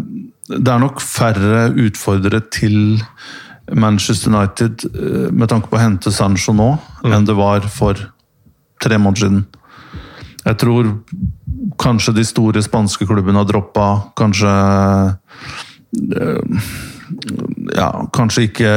Det 0.48 0.68
er 0.68 0.78
nok 0.78 1.00
færre 1.00 1.70
utfordrere 1.74 2.40
til 2.52 3.02
Manchester 3.72 4.30
United 4.34 4.88
med 5.30 5.48
tanke 5.48 5.68
på 5.70 5.76
å 5.78 5.82
hente 5.82 6.10
Sancho 6.10 6.52
nå, 6.52 6.72
mm. 7.04 7.12
enn 7.14 7.26
det 7.28 7.36
var 7.38 7.68
for 7.70 7.94
tre 8.82 8.98
måneder 8.98 9.20
siden. 9.20 9.44
Jeg 10.42 10.56
tror 10.58 10.88
kanskje 11.78 12.16
de 12.16 12.24
store 12.26 12.62
spanske 12.66 13.06
klubbene 13.06 13.38
har 13.38 13.46
droppa. 13.46 13.86
Kanskje 14.18 14.50
ja, 17.74 17.90
kanskje 18.14 18.48
ikke 18.48 18.74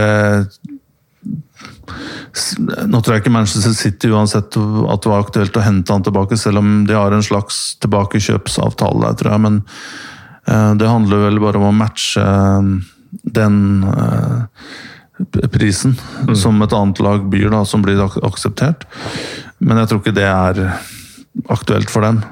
Nå 2.87 2.99
tror 2.99 3.13
jeg 3.13 3.23
ikke 3.23 3.33
Manchester 3.33 3.73
City 3.77 4.09
uansett 4.11 4.55
at 4.57 5.03
det 5.03 5.11
var 5.11 5.21
aktuelt 5.21 5.57
å 5.59 5.63
hente 5.63 5.93
han 5.93 6.03
tilbake, 6.05 6.37
selv 6.39 6.61
om 6.61 6.71
de 6.87 6.95
har 6.97 7.13
en 7.13 7.23
slags 7.23 7.75
tilbakekjøpsavtale 7.83 9.03
der, 9.03 9.17
tror 9.19 9.35
jeg. 9.35 9.43
Men 9.43 9.59
uh, 10.49 10.71
det 10.79 10.89
handler 10.89 11.27
vel 11.27 11.41
bare 11.43 11.61
om 11.61 11.67
å 11.69 11.75
matche 11.77 12.23
uh, 12.23 12.71
den 13.37 13.57
uh, 13.85 14.47
prisen 15.53 15.93
mm. 16.25 16.33
som 16.39 16.57
et 16.65 16.73
annet 16.73 17.03
lag 17.05 17.27
byr, 17.31 17.51
da, 17.53 17.61
som 17.69 17.85
blir 17.85 18.01
akseptert. 18.01 18.87
Men 19.61 19.83
jeg 19.83 19.91
tror 19.91 20.01
ikke 20.01 20.17
det 20.17 20.27
er 20.29 20.63
aktuelt 21.53 21.93
for 21.93 22.07
dem. 22.07 22.23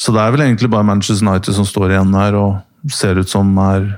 Så 0.00 0.14
det 0.14 0.22
er 0.22 0.34
vel 0.34 0.46
egentlig 0.46 0.72
bare 0.72 0.86
Manchester 0.86 1.26
United 1.26 1.58
som 1.58 1.68
står 1.68 1.94
igjen 1.94 2.16
her 2.16 2.38
og 2.38 2.92
ser 2.92 3.18
ut 3.20 3.30
som 3.30 3.50
er 3.66 3.96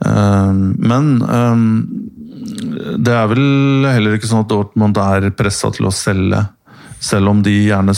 men 0.00 1.08
ehm, 1.28 1.66
det 2.96 3.12
er 3.12 3.28
vel 3.28 3.84
heller 3.84 4.16
ikke 4.16 4.30
sånn 4.30 4.46
at 4.46 4.50
Dortmund 4.50 4.96
er 5.00 5.28
pressa 5.36 5.68
til 5.74 5.90
å 5.90 5.94
selge, 5.94 6.40
selv 7.00 7.32
om 7.32 7.42
de 7.44 7.52
gjerne 7.66 7.94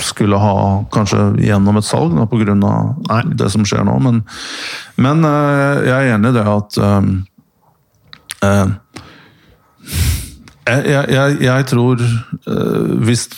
skulle 0.00 0.38
ha 0.40 0.84
kanskje 0.92 1.18
gjennom 1.44 1.76
et 1.76 1.86
salg 1.86 2.14
pga. 2.30 2.54
det 3.34 3.50
som 3.52 3.64
skjer 3.66 3.84
nå. 3.84 3.98
Men, 4.00 4.22
men, 4.96 5.24
eh, 5.24 5.82
jeg 5.88 5.98
er 5.98 6.14
enig 6.14 6.32
i 6.32 6.36
det 6.38 6.46
at 6.48 6.78
uh, 6.80 7.02
jeg, 10.66 11.08
jeg, 11.12 11.36
jeg, 11.42 11.66
tror 11.68 12.02
uh, 12.02 12.96
hvis 13.04 13.28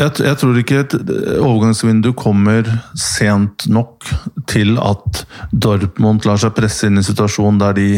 jeg, 0.00 0.12
jeg, 0.24 0.36
tror 0.40 0.58
ikke 0.58 0.80
et 0.82 0.94
overgangsvindu 1.36 2.12
kommer 2.16 2.68
sent 2.98 3.66
nok 3.68 4.08
til 4.50 4.78
at 4.80 5.24
Dortmund 5.52 6.24
lar 6.28 6.40
seg 6.40 6.54
presse 6.56 6.88
inn 6.88 6.96
i 6.96 7.02
en 7.02 7.06
situasjon 7.06 7.60
der 7.60 7.76
de 7.76 7.88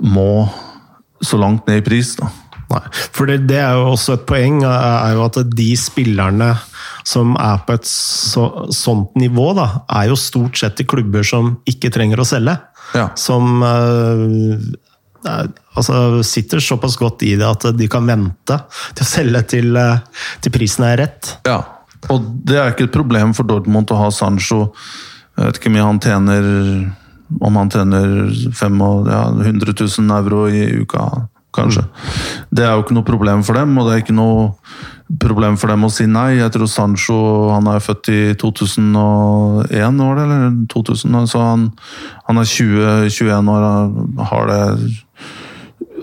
må 0.00 0.48
så 1.20 1.36
langt 1.40 1.68
ned 1.68 1.82
i 1.82 1.84
pris. 1.84 2.14
da. 2.16 2.30
Nei, 2.70 2.84
for 3.10 3.26
det, 3.26 3.42
det, 3.50 3.58
er 3.58 3.76
jo 3.76 3.90
også 3.92 4.14
et 4.16 4.26
poeng, 4.30 4.62
er 4.64 5.16
jo 5.16 5.24
at 5.26 5.40
de 5.58 5.70
spillerne 5.78 6.52
som 7.08 7.34
er 7.40 7.64
på 7.66 7.74
et 7.76 7.88
så, 7.88 8.46
sånt 8.74 9.16
nivå, 9.18 9.50
da, 9.58 9.82
er 9.90 10.10
jo 10.12 10.18
stort 10.18 10.60
sett 10.60 10.82
i 10.82 10.86
klubber 10.88 11.26
som 11.26 11.56
ikke 11.68 11.90
trenger 11.92 12.22
å 12.22 12.28
selge. 12.28 12.54
Ja. 12.94 13.08
Som 13.18 13.64
uh, 13.64 14.54
altså, 15.24 16.22
sitter 16.26 16.62
såpass 16.64 16.96
godt 17.00 17.24
i 17.28 17.34
det 17.40 17.46
at 17.46 17.68
de 17.76 17.88
kan 17.90 18.06
vente 18.08 18.56
til 18.94 19.04
å 19.04 19.10
selge 19.10 19.42
til, 19.56 19.76
eh, 19.76 20.24
til 20.40 20.54
prisen 20.54 20.86
er 20.88 20.98
rett. 21.04 21.34
Ja, 21.48 21.60
og 22.08 22.24
det 22.48 22.56
er 22.56 22.72
ikke 22.72 22.88
et 22.88 22.96
problem 22.96 23.34
for 23.36 23.48
Dortmund 23.48 23.92
å 23.92 24.00
ha 24.00 24.10
Sancho. 24.14 24.70
Jeg 25.36 25.46
vet 25.46 25.60
ikke 25.60 25.70
hvor 25.70 25.76
mye 25.76 25.88
han 25.88 26.02
tjener 26.02 26.48
om 27.40 27.56
han 27.56 27.70
tjener 27.70 28.30
500 28.58 29.12
ja, 29.12 29.26
100 29.30 29.74
000 29.78 30.16
euro 30.16 30.48
i 30.50 30.64
uka, 30.82 31.04
kanskje. 31.54 31.84
Det 32.50 32.64
er 32.64 32.74
jo 32.74 32.84
ikke 32.84 32.96
noe 32.96 33.06
problem 33.06 33.44
for 33.46 33.58
dem, 33.58 33.76
og 33.78 33.86
det 33.86 33.94
er 33.94 34.02
ikke 34.02 34.16
noe 34.16 34.48
problem 35.20 35.56
for 35.58 35.72
dem 35.72 35.86
å 35.86 35.90
si 35.92 36.06
nei. 36.10 36.40
Jeg 36.40 36.54
tror 36.54 36.70
Sancho 36.70 37.18
han 37.50 37.68
er 37.70 37.82
født 37.82 38.10
i 38.12 38.20
2001, 38.40 40.02
år, 40.06 40.22
eller 40.24 40.58
2000, 40.70 41.30
så 41.30 41.44
han, 41.44 41.68
han 42.28 42.42
er 42.42 42.50
20-21 42.50 43.54
år 43.54 43.68
og 43.70 44.26
har 44.32 44.50
det 44.50 44.64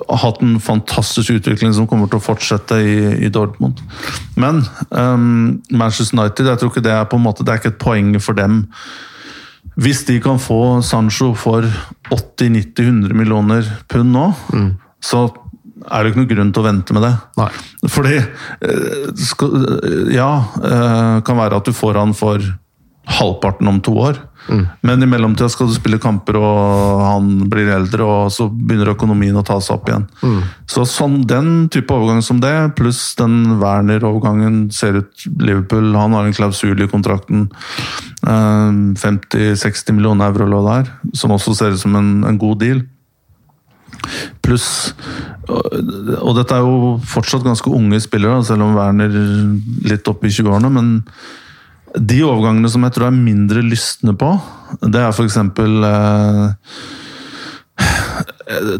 hatt 0.07 0.41
en 0.41 0.55
fantastisk 0.63 1.33
utvikling 1.35 1.73
som 1.75 1.87
kommer 1.89 2.07
til 2.07 2.21
å 2.21 2.23
fortsette 2.23 2.77
i, 2.79 2.97
i 3.27 3.31
Dortmund. 3.33 3.81
Men 4.39 4.63
um, 4.89 5.57
Manchester 5.71 6.17
United 6.17 6.47
jeg 6.47 6.61
tror 6.61 6.71
ikke 6.71 6.85
det 6.85 6.93
er 6.95 7.09
på 7.09 7.19
en 7.19 7.25
måte, 7.25 7.43
det 7.43 7.53
er 7.53 7.61
ikke 7.61 7.73
et 7.75 7.81
poeng 7.81 8.13
for 8.23 8.37
dem. 8.37 8.63
Hvis 9.77 10.05
de 10.07 10.17
kan 10.23 10.39
få 10.41 10.79
Sancho 10.85 11.33
for 11.37 11.67
80-90-100 12.09 13.13
millioner 13.17 13.67
pund 13.91 14.13
nå, 14.15 14.31
mm. 14.53 14.71
så 15.03 15.27
er 15.85 16.03
det 16.03 16.11
ikke 16.11 16.23
noe 16.23 16.31
grunn 16.31 16.53
til 16.53 16.63
å 16.63 16.67
vente 16.67 16.95
med 16.95 17.05
det. 17.05 17.11
Nei. 17.37 17.49
Fordi 17.93 18.15
eh, 18.17 19.11
skal, 19.21 19.67
Ja, 20.15 20.31
eh, 20.57 21.19
kan 21.27 21.37
være 21.39 21.61
at 21.61 21.69
du 21.69 21.75
får 21.75 21.99
han 22.01 22.15
for 22.17 22.41
halvparten 23.19 23.69
om 23.69 23.79
to 23.83 23.93
år. 24.01 24.19
Men 24.81 25.03
i 25.03 25.09
mellomtida 25.09 25.49
skal 25.51 25.69
du 25.69 25.75
spille 25.75 25.99
kamper, 26.01 26.37
og 26.39 27.03
han 27.03 27.29
blir 27.51 27.71
eldre, 27.73 28.05
og 28.05 28.31
så 28.33 28.47
begynner 28.49 28.93
økonomien 28.93 29.37
å 29.37 29.45
ta 29.45 29.59
seg 29.63 29.77
opp 29.77 29.91
igjen. 29.91 30.07
Så 30.69 30.85
sånn, 30.89 31.19
Den 31.27 31.69
type 31.73 31.93
overgang 31.93 32.21
som 32.25 32.41
det, 32.43 32.53
pluss 32.79 33.15
den 33.19 33.59
Werner-overgangen, 33.61 34.67
ser 34.71 35.01
ut 35.01 35.27
Liverpool 35.39 35.95
Han 35.95 36.15
har 36.15 36.27
en 36.27 36.35
klausul 36.35 36.81
i 36.81 36.87
kontrakten. 36.91 37.49
eh, 38.27 38.71
50-60 38.97 39.93
millioner 39.93 40.31
euro 40.31 40.47
lå 40.47 40.61
der, 40.67 40.91
som 41.13 41.31
også 41.31 41.55
ser 41.55 41.75
ut 41.75 41.79
som 41.79 41.95
en, 41.95 42.23
en 42.23 42.37
god 42.37 42.59
deal. 42.59 42.85
Pluss 44.45 44.93
og, 45.47 46.33
dette 46.35 46.55
er 46.55 46.65
jo 46.65 46.97
fortsatt 47.07 47.45
ganske 47.45 47.71
unge 47.71 47.99
spillere, 48.03 48.43
selv 48.45 48.65
om 48.65 48.75
Werner 48.75 49.13
litt 49.87 50.07
oppe 50.11 50.27
i 50.27 50.33
20-årene. 50.33 50.71
Men 50.73 50.89
de 51.95 52.21
overgangene 52.27 52.69
som 52.71 52.83
jeg 52.85 52.95
tror 52.95 53.09
er 53.09 53.17
mindre 53.17 53.63
lystne 53.65 54.13
på, 54.17 54.33
det 54.83 55.01
er 55.01 55.11
f.eks. 55.13 55.37
Eh, 55.37 56.53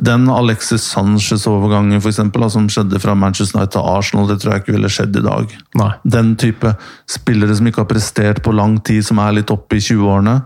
den 0.01 0.25
Alexis 0.31 0.85
Sanchez-overgangen 0.93 2.01
for 2.01 2.09
eksempel, 2.11 2.43
da, 2.43 2.49
som 2.51 2.67
skjedde 2.71 2.99
fra 3.03 3.15
Manchester 3.19 3.59
United 3.59 3.75
til 3.75 3.91
Arsenal, 3.93 4.27
det 4.29 4.39
tror 4.41 4.53
jeg 4.53 4.63
ikke 4.63 4.75
ville 4.77 4.91
skjedd 4.91 5.19
i 5.19 5.25
dag. 5.25 5.53
Nei. 5.79 5.91
Den 6.17 6.33
type 6.39 6.73
spillere 7.09 7.55
som 7.57 7.69
ikke 7.69 7.83
har 7.83 7.91
prestert 7.91 8.43
på 8.45 8.55
lang 8.55 8.79
tid, 8.87 9.05
som 9.05 9.21
er 9.23 9.37
litt 9.39 9.53
oppe 9.53 9.79
i 9.79 9.83
20-årene, 9.83 10.39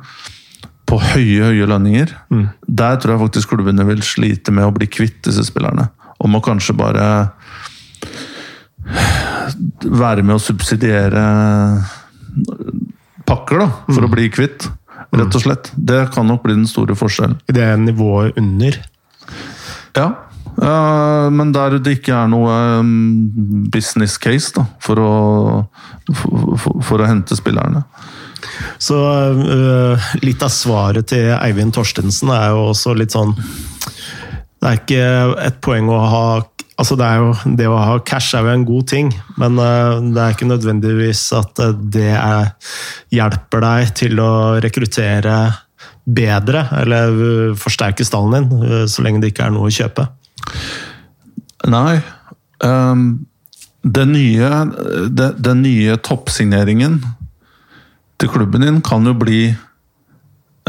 på 0.91 0.99
høye, 0.99 1.51
høye 1.51 1.69
lønninger. 1.71 2.11
Der 2.67 2.97
tror 2.99 3.15
jeg 3.15 3.23
faktisk 3.23 3.53
klubbene 3.53 3.85
vil 3.87 4.01
slite 4.03 4.51
med 4.51 4.67
å 4.67 4.73
bli 4.75 4.89
kvitt 4.91 5.21
disse 5.23 5.45
spillerne. 5.47 5.87
Og 6.19 6.27
må 6.33 6.41
kanskje 6.43 6.75
bare 6.75 7.05
være 9.85 10.25
med 10.25 10.35
å 10.35 10.41
subsidiere 10.41 11.23
pakker, 13.27 13.63
da, 13.63 13.69
for 13.91 14.07
å 14.07 14.11
bli 14.11 14.29
kvitt. 14.33 14.67
Rett 15.11 15.35
og 15.35 15.43
slett. 15.43 15.71
Det 15.75 16.05
kan 16.13 16.27
nok 16.29 16.43
bli 16.45 16.55
den 16.55 16.67
store 16.69 16.95
forskjellen. 16.97 17.39
I 17.49 17.55
det 17.55 17.69
nivået 17.83 18.37
under. 18.39 18.77
Ja. 19.97 20.07
eh, 20.61 21.27
men 21.31 21.51
der 21.51 21.79
det 21.79 21.97
ikke 21.99 22.15
er 22.15 22.31
noe 22.31 22.55
um, 22.79 23.67
business 23.73 24.17
case 24.21 24.53
da, 24.55 24.65
for 24.83 25.01
å, 25.01 25.11
for, 26.13 26.55
for, 26.55 26.83
for 26.87 27.03
å 27.03 27.09
hente 27.09 27.35
spillerne. 27.39 27.83
Så 28.81 28.97
uh, 28.97 30.11
litt 30.25 30.41
av 30.43 30.49
svaret 30.53 31.11
til 31.11 31.29
Eivind 31.35 31.75
Torstensen 31.75 32.31
er 32.33 32.49
jo 32.49 32.71
også 32.71 32.95
litt 32.97 33.13
sånn 33.13 33.35
Det 33.37 34.65
er 34.65 34.79
ikke 34.79 35.03
et 35.45 35.59
poeng 35.61 35.91
å 35.93 35.99
ha 36.09 36.23
Altså 36.81 36.95
det, 36.97 37.05
er 37.05 37.19
jo, 37.21 37.55
det 37.59 37.67
å 37.69 37.77
ha 37.77 37.97
cash 38.01 38.33
er 38.33 38.47
jo 38.47 38.53
en 38.55 38.65
god 38.65 38.87
ting, 38.89 39.11
men 39.37 39.59
øh, 39.61 39.99
det 40.15 40.21
er 40.21 40.33
ikke 40.33 40.49
nødvendigvis 40.49 41.27
at 41.37 41.61
øh, 41.61 41.75
det 41.93 42.09
er, 42.17 42.47
hjelper 43.13 43.61
deg 43.61 43.91
til 43.99 44.21
å 44.23 44.31
rekruttere 44.63 45.35
bedre, 46.09 46.63
eller 46.81 47.13
øh, 47.13 47.59
forsterke 47.59 48.05
stallen 48.07 48.49
din, 48.49 48.87
så 48.89 49.05
lenge 49.05 49.21
det 49.21 49.29
ikke 49.29 49.45
er 49.45 49.53
noe 49.53 49.69
å 49.69 49.75
kjøpe. 49.75 50.07
Nei. 51.69 51.99
Um, 52.65 53.27
den 53.85 54.15
nye, 54.15 54.49
den, 55.13 55.37
den 55.37 55.61
nye 55.61 56.01
toppsigneringen 56.01 56.97
til 58.21 58.29
klubben 58.33 58.65
din 58.65 58.81
kan 58.85 59.05
jo 59.05 59.13
bli 59.17 59.51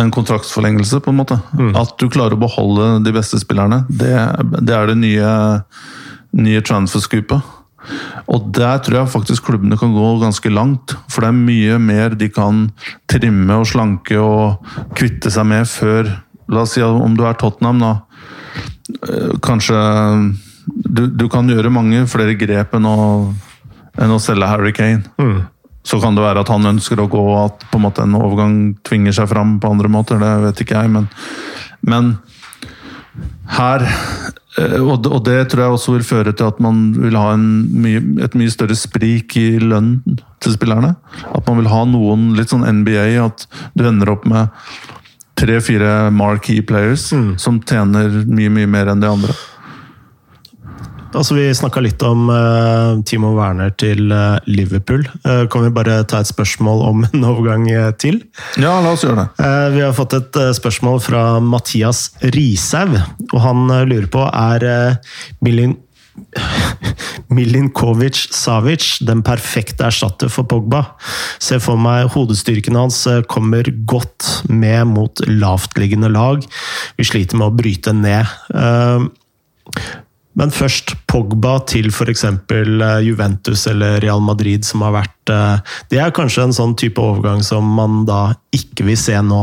en 0.01 0.13
kontraktsforlengelse, 0.13 1.01
på 1.05 1.13
en 1.13 1.21
måte. 1.21 1.37
At 1.77 1.97
du 2.01 2.09
klarer 2.13 2.37
å 2.37 2.41
beholde 2.41 2.95
de 3.05 3.13
beste 3.15 3.41
spillerne. 3.41 3.83
Det, 3.89 4.13
det 4.61 4.77
er 4.77 4.89
det 4.89 4.97
nye, 5.01 5.33
nye 6.39 6.62
transfer-scoopet. 6.64 7.51
Og 8.30 8.51
der 8.55 8.78
tror 8.78 9.01
jeg 9.01 9.12
faktisk 9.12 9.49
klubbene 9.49 9.78
kan 9.78 9.95
gå 9.95 10.11
ganske 10.22 10.53
langt. 10.55 10.95
For 11.11 11.24
det 11.24 11.33
er 11.33 11.41
mye 11.41 11.78
mer 11.83 12.14
de 12.18 12.28
kan 12.33 12.68
trimme 13.11 13.59
og 13.59 13.66
slanke 13.68 14.18
og 14.22 14.62
kvitte 14.99 15.33
seg 15.35 15.49
med 15.51 15.66
før 15.70 16.12
La 16.53 16.66
oss 16.66 16.74
si 16.74 16.83
om 16.85 17.14
du 17.16 17.22
er 17.24 17.37
Tottenham, 17.39 17.78
da. 17.80 17.93
eh, 19.09 19.30
Kanskje 19.41 19.78
du, 20.66 21.07
du 21.07 21.24
kan 21.33 21.49
gjøre 21.49 21.70
mange 21.72 22.03
flere 22.11 22.35
grep 22.37 22.74
enn 22.76 22.87
å, 22.87 22.97
enn 23.97 24.12
å 24.12 24.20
selge 24.20 24.51
Harry 24.51 24.72
Kane. 24.76 25.07
Så 25.87 25.99
kan 26.03 26.14
det 26.14 26.22
være 26.22 26.43
at 26.45 26.51
han 26.53 26.68
ønsker 26.74 27.01
å 27.01 27.09
gå, 27.11 27.22
og 27.33 27.39
at 27.47 27.64
på 27.70 27.78
en 27.78 27.87
måte 27.87 28.05
en 28.05 28.18
overgang 28.18 28.59
tvinger 28.87 29.16
seg 29.16 29.30
fram 29.33 29.57
på 29.62 29.70
andre 29.72 29.89
måter. 29.91 30.20
Det 30.20 30.35
vet 30.45 30.61
ikke 30.66 30.83
jeg, 30.83 30.93
men, 30.93 31.09
men 31.89 32.12
her 33.57 33.87
eh, 33.87 34.41
og 34.61 34.99
det, 35.01 35.11
og 35.13 35.21
det 35.25 35.37
tror 35.49 35.63
jeg 35.65 35.75
også 35.77 35.95
vil 35.95 36.05
føre 36.05 36.33
til 36.37 36.51
at 36.51 36.59
man 36.61 36.91
vil 36.93 37.17
ha 37.17 37.33
en 37.33 37.47
mye, 37.73 38.03
et 38.25 38.35
mye 38.37 38.53
større 38.53 38.77
sprik 38.77 39.37
i 39.41 39.57
lønn 39.63 39.95
til 40.45 40.57
spillerne. 40.57 40.95
At 41.33 41.47
man 41.49 41.63
vil 41.63 41.71
ha 41.73 41.85
noen 41.89 42.33
litt 42.37 42.53
sånn 42.53 42.67
NBA, 42.67 43.07
at 43.23 43.47
du 43.73 43.87
ender 43.89 44.13
opp 44.13 44.27
med 44.29 44.53
tre-fire 45.41 46.11
marquee 46.13 46.63
players 46.69 47.09
som 47.41 47.63
tjener 47.65 48.23
mye, 48.29 48.53
mye 48.53 48.69
mer 48.69 48.93
enn 48.93 49.01
de 49.03 49.09
andre. 49.09 49.37
Altså, 51.13 51.37
vi 51.37 51.51
snakka 51.53 51.83
litt 51.85 52.03
om 52.07 52.31
uh, 52.33 52.97
Timo 53.05 53.35
Werner 53.37 53.73
til 53.77 54.09
uh, 54.13 54.41
Liverpool. 54.49 55.05
Uh, 55.27 55.45
kan 55.53 55.67
vi 55.67 55.73
bare 55.75 56.01
ta 56.09 56.23
et 56.23 56.31
spørsmål 56.31 56.85
om 56.89 57.05
en 57.11 57.29
overgang 57.29 57.69
til? 58.01 58.23
Ja, 58.57 58.79
la 58.81 58.95
oss 58.95 59.05
gjøre 59.05 59.27
det. 59.27 59.47
Vi 59.77 59.85
har 59.85 59.95
fått 59.97 60.17
et 60.17 60.41
spørsmål 60.57 61.01
fra 61.05 61.23
Mathias 61.45 62.11
Rishaug, 62.35 62.97
og 63.33 63.41
han 63.45 63.65
lurer 63.89 64.09
på 64.13 64.27
er 64.29 64.69
Milin 65.45 65.77
Milinkovic 67.33 68.19
Savic 68.37 68.99
den 69.09 69.23
perfekte 69.25 69.87
erstatter 69.89 70.29
for 70.33 70.49
Pogba. 70.49 70.83
Ser 71.41 71.63
for 71.65 71.81
meg 71.81 72.11
hodestyrken 72.13 72.77
hans 72.77 73.01
kommer 73.33 73.69
godt 73.89 74.29
med 74.53 74.93
mot 74.93 75.25
lavtliggende 75.29 76.13
lag. 76.13 76.45
Vi 77.01 77.09
sliter 77.09 77.41
med 77.41 77.49
å 77.49 77.57
bryte 77.63 77.97
ned. 77.97 78.29
Eh, 80.33 80.39
Men 80.39 80.51
først 80.51 80.95
Pogba 81.07 81.59
til 81.66 81.91
f.eks. 81.91 82.24
Juventus 83.05 83.66
eller 83.66 84.01
Real 84.01 84.20
Madrid, 84.20 84.64
som 84.64 84.83
har 84.83 84.93
vært 84.93 85.30
eh, 85.30 85.59
Det 85.91 85.99
er 86.01 86.11
kanskje 86.11 86.45
en 86.45 86.53
sånn 86.57 86.76
type 86.76 87.01
overgang 87.01 87.43
som 87.43 87.64
man 87.64 88.07
da 88.07 88.35
ikke 88.53 88.85
vil 88.85 88.97
se 88.97 89.18
nå. 89.20 89.43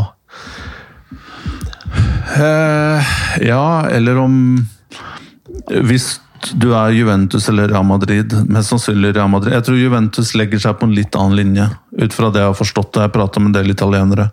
Eh, 2.37 3.13
ja, 3.41 3.85
eller 3.89 4.17
om 4.17 4.33
Hvis 5.89 6.19
du 6.55 6.69
er 6.71 6.93
Juventus 6.95 7.49
eller 7.49 7.67
Real 7.67 7.83
Madrid, 7.83 8.31
mest 8.47 8.69
sannsynlig 8.71 9.15
Real 9.15 9.29
Madrid 9.29 9.55
Jeg 9.57 9.65
tror 9.65 9.79
Juventus 9.79 10.35
legger 10.37 10.61
seg 10.61 10.77
på 10.79 10.87
en 10.87 10.93
litt 10.95 11.17
annen 11.17 11.35
linje, 11.35 11.65
ut 11.99 12.15
fra 12.15 12.29
det 12.31 12.39
jeg 12.39 12.51
har 12.51 12.55
forstått. 12.55 13.01
Jeg 13.01 13.11
prater 13.11 13.43
med 13.43 13.51
en 13.51 13.57
del 13.57 13.73
italienere. 13.73 14.29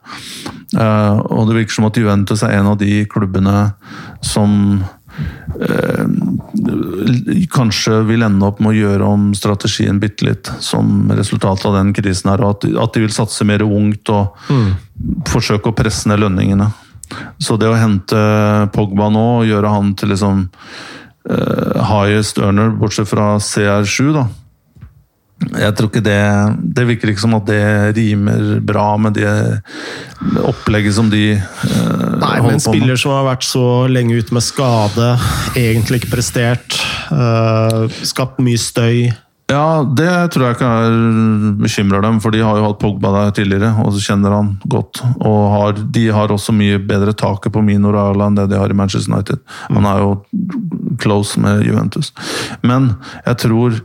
Eh, 0.77 1.17
og 1.19 1.49
det 1.49 1.57
virker 1.59 1.79
som 1.79 1.89
at 1.89 1.99
Juventus 1.99 2.45
er 2.47 2.55
en 2.59 2.71
av 2.71 2.79
de 2.79 3.01
klubbene 3.11 3.57
som 4.25 4.53
eh, 4.79 4.96
kanskje 7.53 8.01
vil 8.09 8.25
ende 8.27 8.47
opp 8.47 8.61
med 8.61 8.75
å 8.75 8.77
gjøre 8.77 9.11
om 9.17 9.29
strategien 9.37 10.01
bitte 10.03 10.27
litt, 10.29 10.51
som 10.61 11.11
resultat 11.17 11.65
av 11.69 11.77
den 11.79 11.93
krisen 11.97 12.31
her. 12.33 12.43
Og 12.45 12.67
at, 12.67 12.93
de 12.95 13.05
vil 13.05 13.15
satse 13.15 13.47
mer 13.49 13.65
ungt 13.67 14.13
og 14.13 14.37
forsøke 15.31 15.73
å 15.73 15.77
presse 15.77 16.11
ned 16.11 16.23
lønningene. 16.25 16.71
Så 17.39 17.57
det 17.61 17.69
å 17.71 17.79
hente 17.79 18.19
Pogba 18.75 19.09
nå 19.15 19.27
og 19.41 19.47
gjøre 19.47 19.71
han 19.71 19.93
til 19.99 20.11
liksom 20.11 20.49
eh, 21.31 21.85
highest 21.93 22.41
earner, 22.43 22.75
bortsett 22.75 23.11
fra 23.11 23.37
CR7, 23.39 24.11
da. 24.17 24.27
Jeg 25.55 25.75
tror 25.79 25.91
ikke 25.91 26.03
det 26.05 26.21
Det 26.77 26.87
virker 26.89 27.13
ikke 27.13 27.23
som 27.23 27.37
at 27.39 27.47
det 27.49 27.63
rimer 27.97 28.59
bra 28.67 28.89
med 29.01 29.19
det 29.19 29.31
opplegget 30.43 30.97
som 30.97 31.11
de 31.13 31.37
eh, 31.37 32.17
Nei, 32.17 32.37
men 32.43 32.57
en 32.57 32.63
spiller 32.63 32.99
som 32.99 33.13
har 33.15 33.27
vært 33.29 33.45
så 33.47 33.87
lenge 33.91 34.17
ute 34.17 34.35
med 34.35 34.45
skade, 34.45 35.11
egentlig 35.59 36.01
ikke 36.01 36.15
prestert, 36.17 36.79
øh, 37.13 37.87
skapt 38.09 38.41
mye 38.43 38.61
støy 38.61 39.13
Ja, 39.47 39.85
det 39.87 40.11
tror 40.35 40.43
jeg 40.43 40.57
ikke 40.57 40.69
er 40.83 40.95
bekymrer 41.61 42.03
dem, 42.03 42.17
for 42.19 42.35
de 42.35 42.41
har 42.43 42.57
jo 42.59 42.65
hatt 42.67 42.81
Pogba 42.83 43.13
der 43.15 43.35
tidligere, 43.37 43.69
og 43.79 43.93
så 43.95 44.01
kjenner 44.03 44.33
han 44.35 44.49
godt. 44.67 44.99
Og 45.21 45.43
har, 45.53 45.77
de 45.95 46.03
har 46.11 46.33
også 46.35 46.51
mye 46.57 46.81
bedre 46.83 47.13
taket 47.15 47.55
på 47.55 47.63
Mino 47.63 47.93
Rala 47.95 48.27
enn 48.27 48.35
det 48.35 48.49
de 48.51 48.59
har 48.59 48.73
i 48.73 48.77
Manchester 48.77 49.13
United. 49.15 49.45
Han 49.71 49.87
er 49.87 50.01
jo 50.03 50.09
close 50.99 51.39
med 51.39 51.63
Juventus. 51.63 52.11
Men 52.67 52.89
jeg 53.21 53.39
tror, 53.45 53.77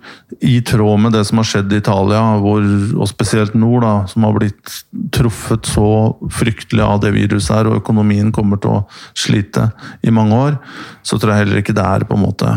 i 0.42 0.56
tråd 0.66 1.04
med 1.04 1.14
det 1.14 1.22
som 1.30 1.44
har 1.44 1.50
skjedd 1.52 1.76
i 1.76 1.82
Italia, 1.84 2.24
hvor, 2.42 2.66
og 2.98 3.12
spesielt 3.12 3.54
nord, 3.54 3.86
da, 3.86 3.92
som 4.10 4.26
har 4.26 4.34
blitt 4.40 4.80
truffet 5.14 5.70
så 5.70 5.92
fryktelig 6.40 6.82
av 6.88 7.04
det 7.06 7.12
viruset 7.14 7.54
her, 7.60 7.70
og 7.70 7.84
økonomien 7.84 8.32
kommer 8.34 8.58
til 8.58 8.80
å 8.80 8.82
slite 9.14 9.68
i 10.02 10.16
mange 10.16 10.42
år, 10.48 10.58
så 11.06 11.22
tror 11.22 11.36
jeg 11.36 11.44
heller 11.46 11.62
ikke 11.62 11.78
det 11.78 11.86
er 11.86 12.08
på 12.10 12.18
en 12.18 12.26
måte 12.26 12.56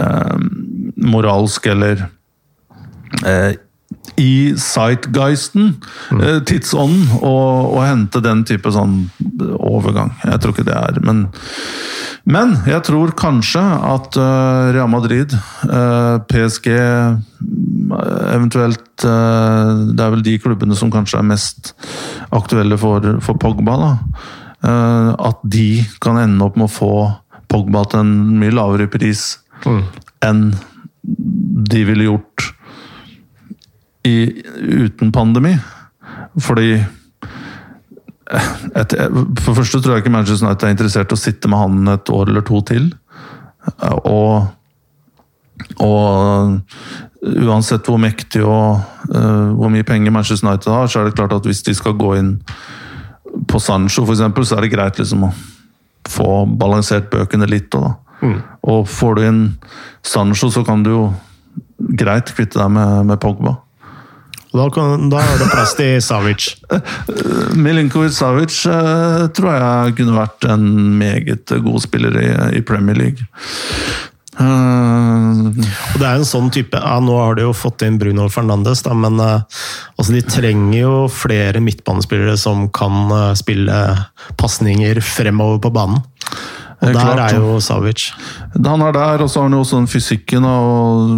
eh, 0.00 0.48
moralsk 1.04 1.68
eller 1.68 2.06
eh, 3.26 3.52
i 4.20 4.54
sightgeisten, 4.58 5.74
eh, 6.20 6.38
tidsånden, 6.46 7.08
og, 7.20 7.74
og 7.74 7.80
hente 7.84 8.22
den 8.22 8.44
type 8.46 8.70
sånn 8.74 9.08
overgang. 9.56 10.12
Jeg 10.26 10.42
tror 10.42 10.54
ikke 10.54 10.68
det 10.68 10.76
er 10.76 11.00
Men 11.06 11.26
Men 12.24 12.52
jeg 12.68 12.82
tror 12.84 13.14
kanskje 13.16 13.60
at 13.62 14.16
uh, 14.20 14.70
Real 14.76 14.90
Madrid, 14.92 15.32
uh, 15.64 16.20
PSG 16.28 16.68
Eventuelt 18.30 19.06
uh, 19.08 19.88
Det 19.88 20.04
er 20.04 20.12
vel 20.12 20.22
de 20.26 20.36
klubbene 20.42 20.76
som 20.76 20.92
kanskje 20.92 21.18
er 21.18 21.26
mest 21.26 21.72
aktuelle 22.30 22.76
for, 22.78 23.16
for 23.24 23.40
Pogba. 23.40 23.74
da. 23.80 23.92
At 25.16 25.40
de 25.42 25.80
kan 26.04 26.20
ende 26.20 26.44
opp 26.44 26.58
med 26.60 26.68
å 26.68 26.74
få 26.74 26.94
Pogba 27.50 27.86
til 27.90 28.04
en 28.04 28.12
mye 28.38 28.52
lavere 28.54 28.86
pris 28.92 29.40
mm. 29.64 29.80
enn 30.28 30.42
de 31.72 31.82
ville 31.88 32.06
gjort 32.06 32.50
i, 34.06 34.16
uten 34.84 35.12
pandemi. 35.12 35.54
Fordi 36.40 36.72
et, 38.30 38.94
For 38.94 39.50
det 39.50 39.56
første 39.56 39.80
tror 39.80 39.96
jeg 39.96 40.04
ikke 40.04 40.14
Manchester 40.14 40.46
United 40.46 40.68
er 40.68 40.74
interessert 40.76 41.12
i 41.12 41.18
å 41.18 41.20
sitte 41.20 41.50
med 41.50 41.58
han 41.58 41.94
et 41.96 42.12
år 42.14 42.30
eller 42.30 42.44
to 42.46 42.60
til. 42.66 42.90
Og, 44.06 44.46
og 45.82 46.60
uansett 47.20 47.88
hvor 47.90 48.00
mektig 48.00 48.42
og 48.46 48.80
uh, 49.12 49.50
hvor 49.58 49.72
mye 49.72 49.86
penger 49.86 50.14
Manchester 50.14 50.48
United 50.48 50.72
har, 50.72 50.86
så 50.88 51.00
er 51.00 51.08
det 51.08 51.16
klart 51.18 51.34
at 51.36 51.48
hvis 51.48 51.64
de 51.66 51.74
skal 51.76 51.98
gå 51.98 52.14
inn 52.20 52.36
på 53.50 53.60
Sancho 53.62 54.06
f.eks., 54.06 54.22
så 54.48 54.56
er 54.56 54.66
det 54.66 54.72
greit 54.72 55.00
liksom 55.00 55.26
å 55.28 55.32
få 56.08 56.44
balansert 56.58 57.10
bøkene 57.12 57.48
litt. 57.50 57.74
Og, 57.76 57.90
mm. 58.22 58.38
og 58.72 58.86
får 58.88 59.18
du 59.18 59.26
inn 59.26 59.42
Sancho, 60.06 60.50
så 60.50 60.64
kan 60.66 60.86
du 60.86 60.92
jo 60.94 61.02
greit 61.98 62.32
kvitte 62.34 62.60
deg 62.60 62.72
med, 62.72 63.10
med 63.10 63.20
Pogba. 63.22 63.58
Da, 64.50 64.66
kan, 64.74 65.10
da 65.12 65.20
er 65.22 65.36
det 65.38 65.48
plass 65.52 65.76
til 65.78 66.00
Savic. 66.02 66.48
Milinkovic 67.64 68.16
Savic 68.16 68.56
uh, 68.66 69.28
tror 69.36 69.54
jeg 69.54 69.98
kunne 70.00 70.16
vært 70.16 70.46
en 70.50 70.64
meget 70.98 71.52
god 71.62 71.84
spiller 71.84 72.16
i, 72.18 72.30
i 72.58 72.62
Premier 72.66 72.98
League. 72.98 73.26
Uh, 74.40 75.50
og 75.52 75.96
det 76.00 76.06
er 76.06 76.16
en 76.16 76.24
sånn 76.24 76.46
type 76.54 76.78
ja, 76.78 76.94
Nå 77.02 77.16
har 77.18 77.34
de 77.36 77.42
jo 77.44 77.50
fått 77.52 77.82
inn 77.84 77.98
Bruno 78.00 78.28
Fernandes, 78.32 78.80
da, 78.86 78.94
men 78.96 79.18
uh, 79.20 79.42
altså 79.98 80.14
de 80.14 80.22
trenger 80.24 80.78
jo 80.78 80.92
flere 81.12 81.60
midtbanespillere 81.62 82.38
som 82.40 82.68
kan 82.74 83.10
uh, 83.12 83.32
spille 83.38 83.76
pasninger 84.40 85.02
fremover 85.04 85.60
på 85.62 85.74
banen. 85.74 86.00
Og 86.80 86.88
der 86.88 86.96
klart, 86.96 87.24
er 87.28 87.42
jo 87.42 87.58
Savic. 87.60 88.08
Han 88.56 88.82
er 88.86 88.94
der, 88.96 89.22
og 89.22 89.28
så 89.28 89.42
har 89.42 89.50
han 89.50 89.58
jo 89.58 89.64
også 89.66 89.82
den 89.82 89.90
fysikken 89.92 90.46
og, 90.48 91.10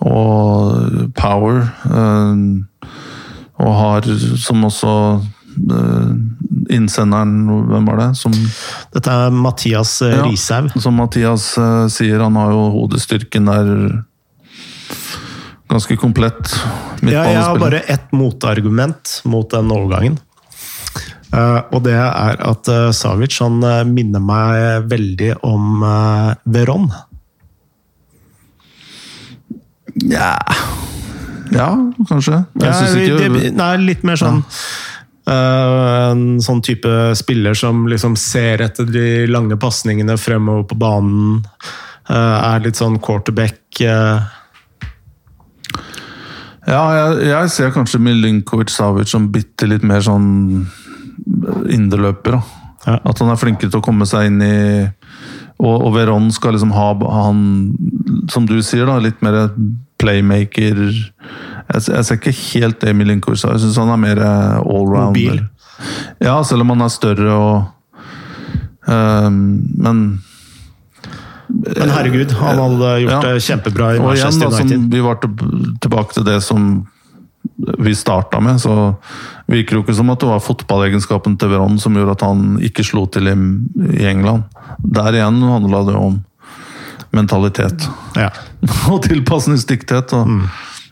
og 0.00 1.12
power. 1.18 1.66
og 3.60 3.74
har, 3.76 4.06
som 4.40 4.64
også 4.64 4.92
innsenderen, 6.70 7.66
hvem 7.68 7.88
var 7.88 7.98
det? 8.00 8.10
Som, 8.16 8.34
Dette 8.94 9.12
er 9.12 9.34
Mathias 9.34 9.98
eh, 10.06 10.14
ja, 10.14 10.22
Rishaug. 10.24 10.70
Som 10.80 10.96
Mathias 11.00 11.52
sier, 11.92 12.22
han 12.22 12.38
har 12.38 12.54
jo 12.54 12.62
hodestyrken 12.78 13.50
der 13.50 13.74
ganske 15.70 15.98
komplett. 16.00 16.54
Ja, 17.04 17.26
jeg 17.28 17.42
har 17.42 17.60
bare 17.60 17.84
ett 17.86 18.10
motargument 18.16 19.20
mot 19.28 19.50
den 19.52 19.70
overgangen. 19.74 20.18
Uh, 21.30 21.62
og 21.70 21.84
det 21.84 21.94
er 21.94 22.40
at 22.42 22.68
uh, 22.72 22.88
Savic 22.90 23.36
han 23.38 23.60
minner 23.92 24.22
meg 24.24 24.88
veldig 24.90 25.36
om 25.46 25.84
Veron. 26.50 26.90
Ja 29.94 30.36
Ja, 31.50 31.70
kanskje. 32.08 32.44
Ja, 32.62 32.72
ikke... 32.94 33.28
det, 33.34 33.52
nei, 33.58 33.74
litt 33.82 34.04
mer 34.06 34.18
sånn. 34.20 34.44
Uh, 35.30 36.10
en 36.10 36.22
sånn 36.42 36.62
type 36.64 36.90
spiller 37.18 37.54
som 37.58 37.84
liksom 37.90 38.14
ser 38.18 38.62
etter 38.64 38.86
de 38.88 39.26
lange 39.30 39.58
pasningene 39.60 40.16
fremover 40.18 40.68
på 40.70 40.78
banen. 40.80 41.40
Uh, 42.10 42.54
er 42.54 42.62
litt 42.64 42.78
sånn 42.78 43.00
quarterback. 43.02 43.60
Uh. 43.82 44.22
Ja, 46.70 46.84
jeg, 46.94 47.26
jeg, 47.32 47.50
ser 47.54 47.74
kanskje 47.74 48.02
Milinkovic 48.02 48.70
Savic 48.70 49.10
som 49.10 49.28
bitte 49.34 49.68
litt 49.70 49.84
mer 49.86 50.02
sånn 50.06 50.68
indreløper. 51.70 52.40
Ja. 52.86 52.96
At 52.96 53.20
han 53.20 53.30
er 53.32 53.40
flinkere 53.40 53.72
til 53.72 53.82
å 53.82 53.84
komme 53.84 54.06
seg 54.08 54.30
inn 54.30 54.40
i 54.44 54.56
og, 55.60 55.74
og 55.86 55.92
Veron 55.94 56.30
skal 56.32 56.56
liksom 56.56 56.72
ha 56.72 56.88
han, 57.12 57.44
som 58.32 58.48
du 58.48 58.56
sier, 58.64 58.88
da, 58.88 58.98
litt 59.02 59.20
mer 59.24 59.50
playmaker 60.00 60.80
jeg, 61.70 61.82
jeg 61.86 62.06
ser 62.06 62.16
ikke 62.16 62.32
helt 62.34 62.80
det 62.82 62.94
Milinkovic. 62.98 63.44
Jeg 63.46 63.62
syns 63.62 63.76
han 63.78 63.92
er 63.94 64.00
mer 64.00 64.20
allrounder. 64.24 64.64
allround. 64.64 65.12
Mobil. 65.14 65.44
Ja, 66.24 66.40
selv 66.44 66.64
om 66.64 66.72
han 66.74 66.82
er 66.84 66.90
større 66.92 67.36
og 67.36 67.54
uh, 68.88 69.30
Men 69.30 70.02
men 71.50 71.90
herregud, 71.90 72.30
han 72.38 72.60
hadde 72.62 72.90
gjort 73.02 73.12
ja. 73.12 73.20
det 73.24 73.42
kjempebra 73.42 73.86
i 73.96 73.98
Manchester 73.98 74.52
igjen, 74.52 74.60
United. 74.60 74.84
Da, 74.84 74.96
vi 74.96 75.00
var 75.02 75.16
tilbake 75.82 76.14
til 76.14 76.26
det 76.28 76.36
som 76.46 76.68
vi 77.78 77.94
starta 77.94 78.40
med, 78.40 78.60
så 78.60 78.94
virker 79.50 79.74
det 79.74 79.78
jo 79.78 79.84
ikke 79.84 79.96
som 79.98 80.10
at 80.12 80.22
det 80.22 80.30
var 80.30 80.42
fotballegenskapen 80.44 81.36
til 81.40 81.52
Veron 81.52 81.78
som 81.82 81.96
gjorde 81.96 82.16
at 82.16 82.24
han 82.26 82.58
ikke 82.64 82.86
slo 82.86 83.06
til 83.12 83.30
i, 83.30 83.36
i 84.00 84.06
England. 84.10 84.46
Der 84.78 85.16
igjen 85.16 85.42
handla 85.44 85.84
det 85.88 85.96
om 85.98 86.20
mentalitet. 87.16 87.88
Ja. 88.16 88.30
og 88.92 89.02
tilpasningsdyktighet. 89.06 90.14
Og, 90.16 90.28
mm. 90.28 90.44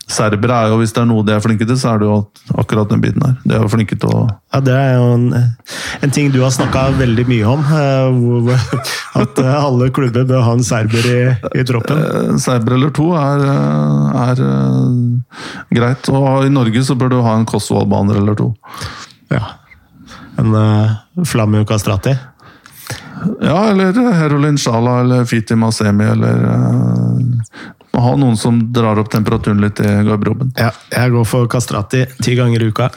Serbere 0.09 0.57
er 0.57 0.71
jo, 0.73 0.79
hvis 0.81 0.95
det 0.97 1.03
er 1.03 1.09
noe 1.11 1.25
de 1.27 1.35
er 1.35 1.43
flinke 1.45 1.67
til, 1.69 1.77
så 1.77 1.91
er 1.93 2.01
det 2.01 2.07
jo 2.09 2.17
akkurat 2.57 2.89
den 2.89 3.03
biten 3.03 3.25
her. 3.27 3.35
De 3.45 3.57
er 3.57 3.61
jo 3.61 3.69
flinke 3.69 3.99
til 4.01 4.09
å 4.09 4.23
Ja, 4.55 4.61
Det 4.65 4.73
er 4.73 4.95
jo 4.97 5.09
en, 5.19 5.27
en 6.07 6.15
ting 6.15 6.31
du 6.33 6.39
har 6.41 6.53
snakka 6.55 6.87
veldig 6.97 7.27
mye 7.29 7.51
om. 7.53 7.67
Eh, 7.77 8.65
at 9.23 9.43
eh, 9.43 9.53
alle 9.53 9.91
klubber 9.93 10.25
bør 10.31 10.47
ha 10.47 10.55
en 10.57 10.65
serber 10.65 11.11
i, 11.13 11.21
i 11.61 11.67
troppen. 11.69 12.01
Eh, 12.01 12.33
serber 12.41 12.79
eller 12.79 12.95
to 12.97 13.11
er, 13.21 13.45
er, 14.25 14.43
greit. 15.77 16.09
Og 16.09 16.49
i 16.49 16.55
Norge 16.57 16.85
så 16.89 16.97
bør 16.97 17.13
du 17.13 17.21
ha 17.27 17.37
en 17.37 17.47
Kosovo-albaner 17.49 18.23
eller 18.23 18.39
to. 18.39 18.49
Ja. 19.35 19.45
En 20.41 20.55
uh, 20.57 21.25
Flamio 21.27 21.67
Kastrati? 21.69 22.17
Ja, 23.43 23.59
eller 23.75 23.93
Herolin 24.15 24.57
Shala 24.57 25.01
eller 25.03 25.25
Fiti 25.29 25.57
Masemi 25.59 26.07
eller 26.07 26.45
uh, 26.49 27.67
må 27.99 28.05
ha 28.07 28.15
noen 28.19 28.39
som 28.39 28.61
drar 28.75 29.01
opp 29.03 29.11
temperaturen 29.11 29.63
litt 29.65 29.81
i 29.83 29.91
garderoben. 30.07 30.53
Ja, 30.59 30.71
jeg 30.95 31.15
går 31.17 31.27
for 31.27 31.51
Kastrati 31.51 32.05
ti 32.23 32.37
ganger 32.39 32.63
i 32.63 32.71
uka. 32.71 32.91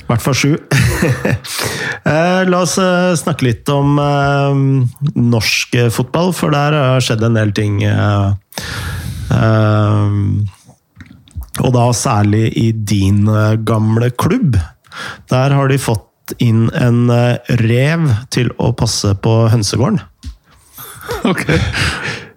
I 0.00 0.06
hvert 0.08 0.24
fall 0.24 0.38
sju. 0.38 0.54
Eh, 2.00 2.42
la 2.48 2.62
oss 2.64 2.78
eh, 2.80 3.12
snakke 3.18 3.44
litt 3.44 3.68
om 3.70 3.98
eh, 4.00 4.60
norsk 5.20 5.74
fotball, 5.92 6.30
for 6.34 6.54
der 6.54 6.72
har 6.72 7.04
skjedd 7.04 7.26
en 7.26 7.36
del 7.36 7.52
ting. 7.54 7.82
og 11.60 11.70
da 11.76 11.84
særlig 11.92 12.46
i 12.56 12.70
din 12.72 13.28
gamle 13.68 14.10
klubb. 14.16 14.56
Der 15.30 15.54
har 15.58 15.68
de 15.68 15.78
fått 15.78 16.34
inn 16.40 16.70
en 16.72 17.12
rev 17.60 18.08
til 18.32 18.48
å 18.56 18.72
passe 18.80 19.12
på 19.20 19.36
hønsegården. 19.52 20.00
Ok. 21.28 21.44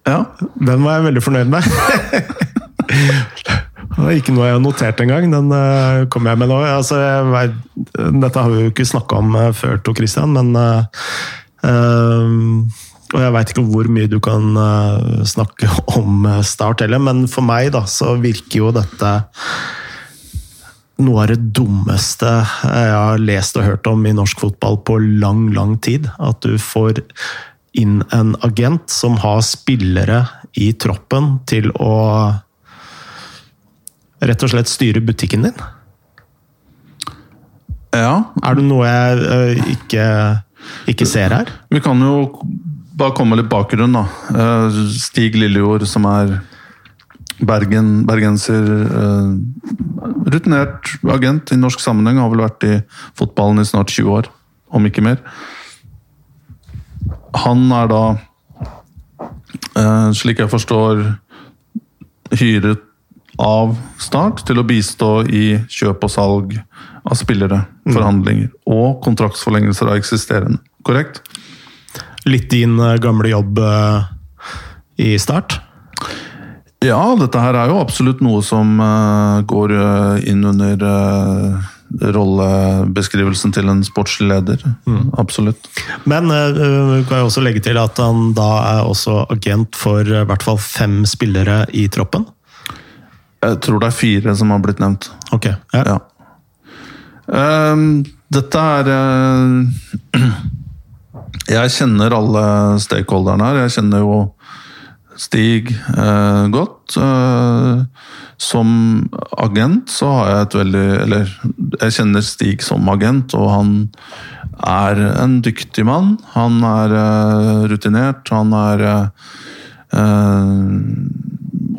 Ja. 0.08 0.24
Den 0.60 0.84
var 0.84 0.98
jeg 0.98 1.08
veldig 1.10 1.24
fornøyd 1.24 1.54
med. 1.54 1.64
Det 3.94 4.02
var 4.02 4.16
ikke 4.18 4.34
noe 4.34 4.48
jeg 4.48 4.56
har 4.56 4.64
notert 4.64 5.02
engang. 5.04 5.28
Den 5.32 5.52
uh, 5.54 6.06
kom 6.12 6.26
jeg 6.28 6.40
med 6.42 6.50
nå. 6.50 6.58
Altså, 6.66 6.98
jeg, 6.98 7.54
dette 7.94 8.42
har 8.42 8.50
vi 8.50 8.64
jo 8.66 8.72
ikke 8.72 8.88
snakka 8.90 9.20
om 9.22 9.38
uh, 9.38 9.52
før, 9.56 9.78
Tor 9.86 9.98
Christian, 10.00 10.34
men 10.34 10.50
uh, 10.58 10.82
Og 13.14 13.22
jeg 13.22 13.36
veit 13.36 13.54
ikke 13.54 13.68
hvor 13.70 13.88
mye 13.94 14.10
du 14.10 14.18
kan 14.24 14.58
snakke 15.30 15.70
om 16.00 16.26
Start 16.44 16.82
heller, 16.84 17.02
men 17.04 17.28
for 17.32 17.46
meg 17.46 17.72
da, 17.76 17.86
så 17.86 18.18
virker 18.18 18.64
jo 18.64 18.74
dette 18.76 19.14
noe 21.04 21.24
av 21.24 21.32
det 21.32 21.54
dummeste 21.58 22.30
jeg 22.30 22.92
har 22.94 23.22
lest 23.22 23.58
og 23.58 23.66
hørt 23.66 23.88
om 23.90 24.04
i 24.06 24.14
norsk 24.16 24.44
fotball 24.44 24.78
på 24.86 25.00
lang, 25.22 25.48
lang 25.56 25.78
tid. 25.82 26.10
At 26.22 26.42
du 26.46 26.58
får 26.62 27.02
inn 27.74 28.02
en 28.14 28.36
agent 28.46 28.90
som 28.92 29.18
har 29.22 29.42
spillere 29.46 30.24
i 30.60 30.72
troppen 30.78 31.40
til 31.50 31.72
å 31.82 31.94
rett 34.24 34.46
og 34.46 34.54
slett 34.54 34.72
styre 34.72 35.02
butikken 35.04 35.48
din? 35.48 35.64
Ja. 37.94 38.14
Er 38.42 38.58
det 38.58 38.66
noe 38.66 38.88
jeg 38.90 39.26
uh, 39.26 39.72
ikke, 39.74 40.06
ikke, 40.90 41.08
ser 41.10 41.36
her? 41.36 41.52
Vi 41.74 41.82
kan 41.84 42.00
jo 42.02 42.30
bare 42.98 43.16
komme 43.18 43.38
litt 43.38 43.52
bakgrunn, 43.52 43.94
da. 43.96 44.06
Uh, 44.34 44.82
Stig 44.94 45.38
Lillejord, 45.38 45.86
som 45.90 46.08
er 46.10 46.40
Bergen, 47.44 48.06
bergenser. 48.08 48.64
Uh, 48.94 49.34
rutinert 50.30 50.94
agent 51.12 51.52
i 51.52 51.60
norsk 51.60 51.82
sammenheng. 51.84 52.22
Har 52.22 52.32
vel 52.32 52.46
vært 52.46 52.66
i 52.70 52.78
fotballen 53.20 53.62
i 53.62 53.68
snart 53.68 53.94
20 53.94 54.14
år, 54.22 54.30
om 54.74 54.90
ikke 54.90 55.04
mer. 55.06 55.20
Han 57.42 57.66
er 57.74 57.90
da, 57.92 58.04
eh, 59.76 60.10
slik 60.14 60.40
jeg 60.44 60.52
forstår, 60.52 61.06
hyret 62.34 62.82
av 63.42 63.74
Start 63.98 64.44
til 64.46 64.60
å 64.62 64.66
bistå 64.68 65.24
i 65.26 65.58
kjøp 65.72 66.06
og 66.06 66.12
salg 66.12 66.54
av 67.04 67.18
spillere, 67.18 67.64
mm. 67.86 67.94
forhandlinger 67.96 68.52
og 68.70 69.02
kontraktsforlengelser 69.06 69.90
av 69.90 69.98
eksisterende. 69.98 70.62
Korrekt? 70.86 71.24
litt 72.30 72.50
din 72.52 72.80
eh, 72.80 72.98
gamle 73.02 73.32
jobb 73.32 73.60
eh, 73.60 74.10
i 75.04 75.14
Start? 75.20 75.60
Ja, 76.84 77.16
dette 77.16 77.40
her 77.40 77.56
er 77.56 77.72
jo 77.72 77.80
absolutt 77.80 78.24
noe 78.24 78.44
som 78.46 78.76
eh, 78.84 79.44
går 79.48 79.76
inn 80.30 80.44
under 80.48 80.84
rollebeskrivelsen 82.02 83.54
til 83.54 83.70
en 83.70 83.84
sportslig 83.86 84.30
leder. 84.32 84.64
Absolutt. 85.20 85.68
Men 86.10 86.32
uh, 86.32 87.04
kan 87.08 87.22
jo 87.22 87.28
også 87.28 87.44
legge 87.46 87.64
til 87.64 87.78
at 87.82 88.00
han 88.02 88.32
da 88.38 88.50
er 88.78 88.88
også 88.88 89.24
agent 89.34 89.78
for 89.78 90.02
eh, 90.02 90.24
i 90.24 90.30
hvert 90.30 90.46
fall 90.46 90.58
fem 90.62 91.04
spillere 91.10 91.64
i 91.74 91.86
troppen. 91.92 92.26
Jeg 93.44 93.60
tror 93.66 93.82
det 93.82 93.92
er 93.92 93.98
fire 93.98 94.36
som 94.40 94.54
har 94.54 94.64
blitt 94.64 94.82
nevnt. 94.82 95.12
Ok, 95.36 95.52
ja. 95.52 95.84
Ja. 95.84 96.00
Um, 97.24 98.04
dette 98.34 98.60
er 98.60 98.90
uh, 98.92 100.20
Jeg 101.54 101.72
kjenner 101.76 102.14
alle 102.16 102.44
stakeholderne 102.80 103.50
her. 103.50 103.66
Jeg 103.66 103.76
kjenner 103.78 104.04
jo 104.04 104.18
Stig 105.20 105.70
uh, 105.94 106.48
godt. 106.50 106.96
Eh, 106.98 107.84
som 108.44 108.70
agent 109.40 109.92
så 109.92 110.10
har 110.18 110.30
jeg 110.30 110.46
et 110.46 110.56
veldig 110.60 110.88
Eller 111.06 111.32
jeg 111.82 111.96
kjenner 111.98 112.26
Stig 112.26 112.64
som 112.66 112.90
agent, 112.92 113.34
og 113.38 113.48
han 113.52 113.72
er 114.64 115.00
en 115.24 115.40
dyktig 115.44 115.86
mann. 115.88 116.18
Han 116.36 116.60
er 116.68 116.94
eh, 117.00 117.64
rutinert. 117.72 118.30
Han 118.34 118.54
er 118.58 118.84
eh, 118.88 119.00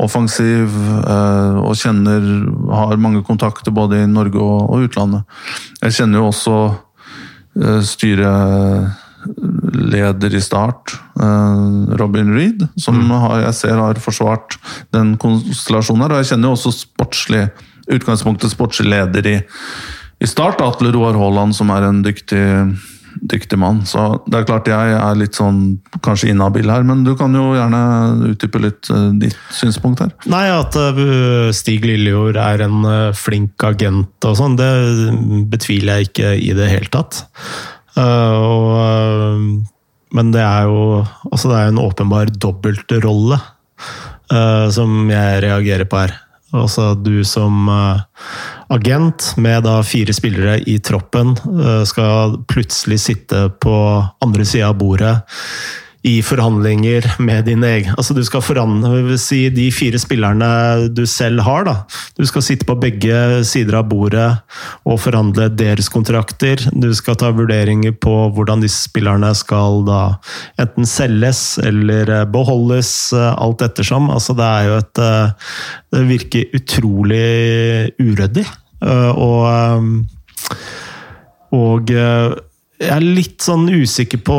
offensiv 0.02 0.74
eh, 0.74 1.60
og 1.62 1.76
kjenner 1.78 2.26
Har 2.74 3.00
mange 3.00 3.22
kontakter 3.26 3.74
både 3.74 4.02
i 4.02 4.10
Norge 4.10 4.40
og, 4.42 4.66
og 4.70 4.88
utlandet. 4.88 5.22
Jeg 5.82 5.98
kjenner 6.00 6.20
jo 6.20 6.28
også 6.32 6.58
eh, 7.60 7.80
styreleder 9.74 10.34
i 10.34 10.40
Start, 10.40 10.94
eh, 11.20 11.96
Robin 11.98 12.34
Reed, 12.34 12.68
som 12.76 13.00
jeg 13.10 13.54
ser 13.54 13.76
har 13.78 13.94
forsvart 13.94 14.58
den 14.92 15.16
konstellasjonen 15.16 16.02
her. 16.02 16.14
Og 16.14 16.22
jeg 16.22 16.32
kjenner 16.32 16.50
jo 16.50 16.56
også 16.58 16.74
sportslig 16.74 17.48
utgangspunktet 17.92 18.50
sportslig 18.50 18.88
leder 18.94 19.26
i, 19.28 19.36
i 20.20 20.26
Start, 20.26 20.62
Atle 20.64 20.92
Roar 20.94 21.14
Haaland, 21.14 21.54
som 21.54 21.70
er 21.70 21.90
en 21.90 22.02
dyktig 22.04 22.44
dyktig 23.14 23.54
mann. 23.62 23.84
Så 23.86 24.24
det 24.26 24.40
er 24.40 24.46
klart 24.48 24.66
jeg 24.66 24.94
er 24.98 25.14
litt 25.14 25.36
sånn 25.38 25.76
kanskje 26.02 26.32
inhabil 26.32 26.66
her, 26.66 26.82
men 26.82 27.04
du 27.06 27.12
kan 27.14 27.30
jo 27.30 27.52
gjerne 27.54 28.32
utdype 28.32 28.58
litt 28.58 28.90
eh, 28.90 29.12
ditt 29.22 29.36
synspunkt 29.54 30.02
her. 30.02 30.10
Nei, 30.26 30.48
at 30.50 30.74
eh, 30.74 31.52
Stig 31.54 31.86
Lillejord 31.86 32.40
er 32.42 32.64
en 32.66 32.82
flink 33.14 33.62
agent 33.62 34.26
og 34.26 34.34
sånn, 34.40 34.58
det 34.58 34.72
betviler 35.52 36.02
jeg 36.02 36.10
ikke 36.10 36.34
i 36.42 36.50
det 36.58 36.72
hele 36.72 36.90
tatt. 36.90 37.22
Eh, 37.94 38.34
og, 38.34 38.70
eh, 38.80 39.44
men 40.14 40.34
det 40.34 40.42
er 40.42 40.68
jo 40.70 41.02
altså 41.30 41.50
det 41.50 41.58
er 41.58 41.70
en 41.70 41.82
åpenbar 41.82 42.30
dobbeltrolle 42.30 43.38
eh, 43.38 44.66
som 44.74 45.10
jeg 45.10 45.42
reagerer 45.46 45.88
på 45.90 46.04
her. 46.04 46.18
Altså 46.54 46.92
du 46.94 47.24
som 47.26 47.66
agent 48.70 49.32
med 49.42 49.64
da 49.66 49.80
fire 49.82 50.14
spillere 50.14 50.60
i 50.70 50.76
troppen 50.78 51.32
skal 51.90 52.36
plutselig 52.46 53.00
sitte 53.02 53.48
på 53.58 53.74
andre 54.22 54.46
sida 54.46 54.68
av 54.68 54.76
bordet 54.78 55.16
i 56.04 56.18
forhandlinger 56.24 57.06
med 57.24 57.46
dine 57.48 57.68
egne 57.78 57.94
Altså 57.96 58.12
du 58.16 58.20
skal 58.26 58.42
forhandle 58.44 59.16
si 59.20 59.46
de 59.54 59.70
fire 59.72 59.98
spillerne 60.00 60.48
du 60.92 61.04
selv 61.08 61.40
har, 61.46 61.64
da. 61.64 61.74
Du 62.18 62.24
skal 62.28 62.44
sitte 62.44 62.66
på 62.68 62.76
begge 62.80 63.42
sider 63.48 63.78
av 63.78 63.88
bordet 63.88 64.28
og 64.84 65.00
forhandle 65.00 65.48
deres 65.56 65.88
kontrakter. 65.92 66.60
Du 66.76 66.90
skal 66.96 67.16
ta 67.20 67.30
vurderinger 67.34 67.94
på 67.96 68.12
hvordan 68.36 68.62
disse 68.64 68.84
spillerne 68.88 69.30
skal 69.38 69.84
da 69.88 70.00
enten 70.60 70.88
selges 70.88 71.42
eller 71.62 72.10
eh, 72.12 72.26
beholdes, 72.28 72.90
eh, 73.16 73.30
alt 73.32 73.64
ettersom. 73.64 74.10
Altså 74.12 74.36
det 74.36 74.48
er 74.48 74.68
jo 74.68 74.80
et 74.82 75.02
eh, 75.04 75.52
Det 75.94 76.02
virker 76.08 76.58
utrolig 76.58 77.28
uryddig. 78.02 78.44
Og 78.84 80.02
og 81.54 81.90
jeg 81.94 82.90
er 82.90 83.04
litt 83.04 83.44
sånn 83.46 83.68
usikker 83.70 84.18
på 84.26 84.38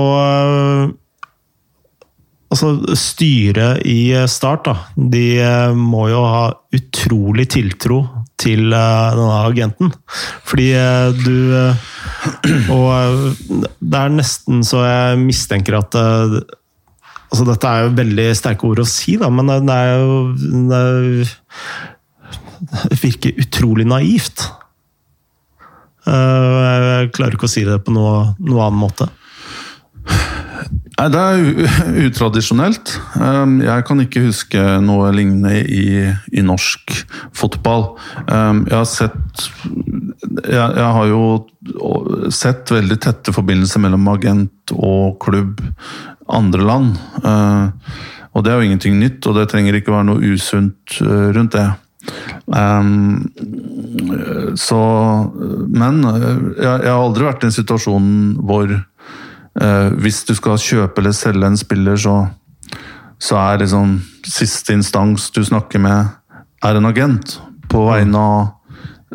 Altså, 2.53 2.75
Styret 2.95 3.81
i 3.89 4.13
Start 4.29 4.67
da, 4.67 4.75
de 4.95 5.23
eh, 5.41 5.73
må 5.75 6.05
jo 6.11 6.21
ha 6.29 6.43
utrolig 6.75 7.47
tiltro 7.55 8.03
til 8.39 8.69
eh, 8.69 9.15
denne 9.17 9.39
agenten. 9.47 9.93
Fordi 10.45 10.67
eh, 10.77 11.09
du 11.25 11.73
Og 12.73 13.35
det 13.81 13.99
er 13.99 14.13
nesten 14.13 14.63
så 14.65 14.83
jeg 14.85 15.19
mistenker 15.21 15.77
at 15.77 15.97
altså 15.97 17.45
Dette 17.45 17.69
er 17.69 17.83
jo 17.83 17.97
veldig 17.97 18.27
sterke 18.37 18.65
ord 18.69 18.81
å 18.81 18.87
si, 18.87 19.17
da, 19.21 19.29
men 19.33 19.49
det 19.49 19.75
er 19.75 19.99
jo 19.99 20.13
det 20.69 20.81
virker 23.01 23.41
utrolig 23.41 23.85
naivt. 23.89 24.45
Jeg 26.05 27.11
klarer 27.17 27.35
ikke 27.35 27.49
å 27.49 27.51
si 27.51 27.65
det 27.67 27.77
på 27.85 27.93
noe, 27.93 28.33
noe 28.39 28.65
annen 28.65 28.81
måte. 28.85 29.09
Nei, 30.95 31.09
Det 31.11 31.21
er 31.21 31.73
utradisjonelt. 32.07 32.93
Um, 33.19 33.59
jeg 33.63 33.85
kan 33.87 34.01
ikke 34.03 34.25
huske 34.29 34.63
noe 34.83 35.11
lignende 35.15 35.59
i, 35.59 36.07
i 36.31 36.43
norsk 36.45 36.95
fotball. 37.35 37.89
Um, 38.29 38.63
jeg 38.69 38.77
har 38.77 38.87
sett 38.89 39.47
jeg, 40.45 40.55
jeg, 40.55 40.89
har 40.97 41.07
jo 41.09 42.29
sett 42.33 42.71
veldig 42.71 42.97
tette 43.03 43.33
forbindelser 43.35 43.83
mellom 43.83 44.07
agent 44.13 44.75
og 44.75 45.17
klubb 45.23 45.59
andre 46.31 46.63
land. 46.63 46.95
Uh, 47.25 47.75
og 48.35 48.43
det 48.45 48.51
er 48.51 48.59
jo 48.59 48.69
ingenting 48.69 48.99
nytt, 48.99 49.27
og 49.27 49.35
det 49.37 49.49
trenger 49.51 49.75
ikke 49.77 49.93
være 49.93 50.09
noe 50.13 50.33
usunt 50.35 50.99
uh, 51.03 51.31
rundt 51.35 51.59
det. 51.59 51.67
Så 54.61 54.79
Men 55.73 56.03
jeg, 56.05 56.35
jeg 56.61 56.91
har 56.91 56.99
aldri 56.99 57.25
vært 57.25 57.41
i 57.41 57.47
en 57.49 57.55
situasjon 57.55 58.11
hvor 58.45 58.69
Eh, 58.69 58.94
hvis 59.55 60.25
du 60.27 60.33
skal 60.35 60.59
kjøpe 60.59 60.99
eller 60.99 61.13
selge 61.15 61.47
en 61.47 61.55
spiller, 61.55 61.95
så, 61.95 62.15
så 63.23 63.37
er 63.39 63.61
liksom 63.61 63.93
siste 64.27 64.75
instans 64.75 65.29
du 65.31 65.39
snakker 65.47 65.79
med, 65.79 66.09
er 66.59 66.75
en 66.75 66.89
agent 66.89 67.37
på 67.71 67.85
vegne 67.87 68.19
av 68.19 68.55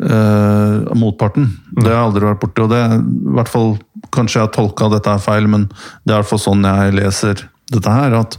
Uh, 0.01 0.87
motparten. 0.97 1.43
Det 1.75 1.83
har 1.85 1.97
jeg 1.99 2.05
aldri 2.07 2.25
vært 2.25 2.39
borti. 2.41 2.61
og 2.63 2.69
det 2.71 2.79
i 2.81 3.33
hvert 3.35 3.49
fall, 3.51 3.75
Kanskje 4.11 4.39
jeg 4.39 4.47
har 4.47 4.53
tolka 4.55 4.87
dette 4.89 5.11
er 5.13 5.21
feil, 5.21 5.45
men 5.47 5.67
det 5.69 6.11
er 6.11 6.15
i 6.15 6.19
hvert 6.23 6.29
fall 6.31 6.41
sånn 6.41 6.65
jeg 6.65 6.95
leser 6.97 7.43
dette 7.71 7.91
her. 7.93 8.15
At 8.17 8.37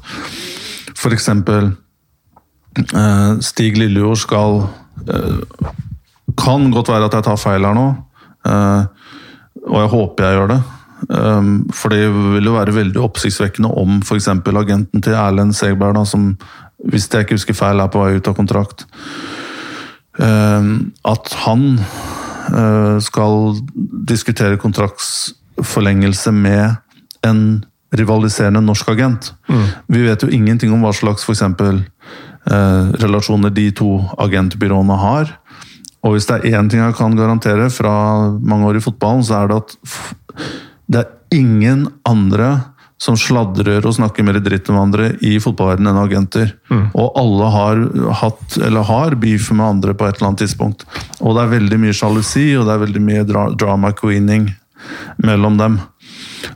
f.eks. 0.97 1.29
Uh, 2.83 3.39
Stig 3.45 3.79
Lillejord 3.79 4.19
skal 4.25 4.63
uh, 4.65 5.71
Kan 6.41 6.71
godt 6.73 6.91
være 6.91 7.07
at 7.07 7.17
jeg 7.19 7.27
tar 7.29 7.41
feil 7.41 7.69
her 7.69 7.77
nå, 7.77 7.87
uh, 8.49 8.83
og 9.69 9.79
jeg 9.85 9.93
håper 9.95 10.27
jeg 10.27 10.39
gjør 10.41 10.53
det. 10.55 10.61
Um, 11.09 11.69
for 11.75 11.91
det 11.91 12.05
vil 12.13 12.47
jo 12.47 12.55
være 12.55 12.75
veldig 12.77 13.01
oppsiktsvekkende 13.03 13.71
om 13.81 13.99
f.eks. 14.05 14.29
agenten 14.29 15.03
til 15.03 15.17
Erlend 15.19 15.57
Segberg, 15.57 15.97
da, 15.99 16.05
som 16.07 16.33
hvis 16.83 17.09
jeg 17.11 17.27
ikke 17.27 17.39
husker 17.39 17.57
feil 17.57 17.83
er 17.83 17.91
på 17.91 18.03
vei 18.03 18.17
ut 18.19 18.29
av 18.31 18.37
kontrakt, 18.39 18.87
um, 20.19 20.93
at 21.09 21.35
han 21.45 21.67
uh, 21.79 22.99
skal 23.03 23.59
diskutere 24.09 24.61
kontraktsforlengelse 24.63 26.33
med 26.35 26.79
en 27.27 27.45
rivaliserende 27.93 28.63
norsk 28.65 28.89
agent. 28.95 29.33
Mm. 29.49 29.67
Vi 29.95 30.03
vet 30.07 30.25
jo 30.25 30.33
ingenting 30.33 30.73
om 30.75 30.83
hva 30.83 30.95
slags 30.97 31.29
eksempel, 31.29 31.85
uh, 32.51 32.91
relasjoner 33.03 33.53
de 33.55 33.69
to 33.79 33.99
agentbyråene 34.23 34.99
har. 35.03 35.39
Og 36.03 36.17
hvis 36.17 36.27
det 36.27 36.41
er 36.41 36.59
én 36.59 36.71
ting 36.71 36.83
jeg 36.83 36.97
kan 36.99 37.15
garantere 37.15 37.71
fra 37.71 37.95
mange 38.43 38.67
år 38.67 38.81
i 38.81 38.83
fotballen, 38.83 39.23
så 39.23 39.43
er 39.43 39.53
det 39.53 39.61
at 39.63 39.77
det 40.93 41.03
er 41.03 41.39
ingen 41.39 41.87
andre 42.09 42.53
som 43.03 43.17
sladrer 43.19 43.83
og 43.83 43.97
snakker 43.97 44.23
mer 44.27 44.39
dritt 44.43 44.69
om 44.71 44.79
andre 44.79 45.13
i 45.27 45.35
fotballverdenen 45.43 45.91
enn 45.91 46.03
agenter. 46.05 46.53
Mm. 46.71 46.85
Og 46.95 47.17
alle 47.19 47.49
har 47.51 47.81
hatt, 48.21 48.59
eller 48.63 48.87
har, 48.87 49.17
beef 49.19 49.49
med 49.51 49.67
andre 49.67 49.95
på 49.99 50.07
et 50.07 50.19
eller 50.21 50.31
annet 50.31 50.45
tidspunkt. 50.45 50.85
Og 51.19 51.35
det 51.35 51.43
er 51.43 51.55
veldig 51.57 51.81
mye 51.83 51.97
sjalusi, 51.99 52.53
og 52.59 52.69
det 52.69 52.77
er 52.77 52.85
veldig 52.85 53.03
mye 53.03 53.25
dra 53.27 53.49
drama 53.59 53.91
queening 53.99 54.53
mellom 55.23 55.59
dem. 55.59 55.81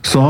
Så 0.07 0.23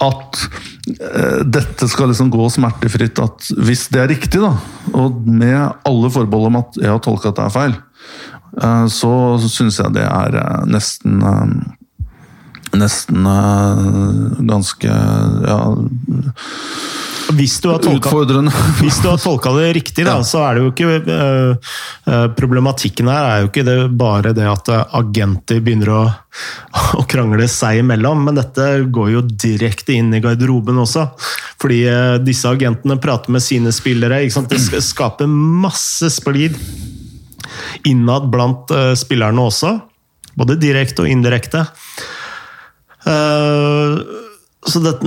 at 0.00 0.44
uh, 0.44 1.40
dette 1.44 1.88
skal 1.88 2.12
liksom 2.12 2.32
gå 2.32 2.52
smertefritt, 2.52 3.20
at 3.22 3.50
hvis 3.64 3.88
det 3.94 4.04
er 4.04 4.12
riktig, 4.12 4.44
da, 4.44 4.54
og 4.92 5.24
med 5.24 5.60
alle 5.88 6.12
forbehold 6.12 6.52
om 6.52 6.60
at 6.60 6.80
jeg 6.80 6.92
har 6.92 7.00
tolka 7.04 7.32
at 7.32 7.40
det 7.40 7.48
er 7.48 7.56
feil, 7.56 7.76
uh, 8.60 8.86
så 8.92 9.12
syns 9.46 9.80
jeg 9.80 9.96
det 9.96 10.04
er 10.04 10.36
uh, 10.36 10.66
nesten 10.68 11.20
nesten 12.78 13.26
uh, 13.26 14.36
ganske 14.46 14.86
ja, 14.86 15.56
Hvis 17.34 17.56
du 17.62 17.68
har 17.70 17.78
tolka, 17.82 18.08
Utfordrende. 18.10 18.52
hvis 18.80 18.98
du 19.02 19.08
har 19.10 19.18
tolka 19.22 19.52
det 19.56 19.72
riktig, 19.76 20.04
da, 20.06 20.16
Ja. 20.18 20.24
så 20.26 20.40
er 20.48 20.54
det 20.58 20.62
jo 20.64 20.70
ikke 20.72 20.88
øh, 21.14 21.72
øh, 22.10 22.28
Problematikken 22.38 23.10
her 23.10 23.26
er 23.28 23.42
jo 23.44 23.50
ikke 23.50 23.64
det, 23.66 23.76
bare 23.98 24.32
det 24.36 24.46
at 24.50 24.70
agenter 24.98 25.60
begynner 25.62 25.92
å, 25.94 26.00
å 26.98 27.04
krangle 27.10 27.46
seg 27.50 27.82
imellom, 27.84 28.24
men 28.26 28.38
dette 28.38 28.66
går 28.90 29.12
jo 29.16 29.22
direkte 29.30 29.94
inn 29.98 30.10
i 30.14 30.22
garderoben 30.24 30.78
også. 30.82 31.06
Fordi 31.62 31.80
disse 32.26 32.50
agentene 32.50 32.98
prater 33.02 33.30
med 33.34 33.42
sine 33.44 33.70
spillere. 33.74 34.22
Det 34.26 34.58
sk- 34.58 34.82
skaper 34.82 35.30
masse 35.30 36.10
splid 36.10 36.56
innad 37.86 38.30
blant 38.32 38.70
spillerne 38.98 39.46
også. 39.50 39.76
Både 40.38 40.56
direkte 40.62 41.04
og 41.04 41.10
indirekte. 41.12 41.66
Eh, 43.10 44.00
så 44.70 44.80
det, 44.84 44.98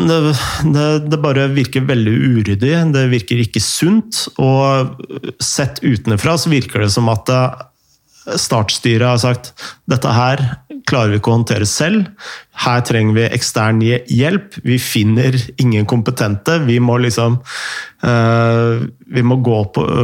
det, 0.73 0.87
det, 1.11 1.19
bare 1.21 1.51
virker 1.53 1.85
veldig 1.87 2.13
uryddig. 2.13 2.73
Det 2.95 3.03
virker 3.11 3.43
ikke 3.43 3.61
sunt. 3.63 4.25
Og 4.41 4.97
sett 5.43 5.83
utenfra 5.85 6.37
så 6.41 6.51
virker 6.53 6.83
det 6.83 6.91
som 6.95 7.11
at 7.13 7.29
eh, 7.31 7.61
startstyret 8.39 9.07
har 9.07 9.21
sagt 9.21 9.53
dette 9.89 10.11
her 10.15 10.41
klarer 10.89 11.13
vi 11.13 11.19
ikke 11.21 11.31
å 11.31 11.35
håndtere 11.37 11.67
selv. 11.69 12.09
Her 12.59 12.81
trenger 12.83 13.15
vi 13.15 13.27
ekstern 13.37 13.79
hjelp. 13.83 14.57
Vi 14.67 14.75
finner 14.83 15.37
ingen 15.61 15.85
kompetente. 15.87 16.57
Vi 16.65 16.75
må 16.83 16.97
liksom 17.05 17.37
eh, 18.03 18.83
Vi 19.15 19.23
må 19.23 19.37
gå 19.45 19.61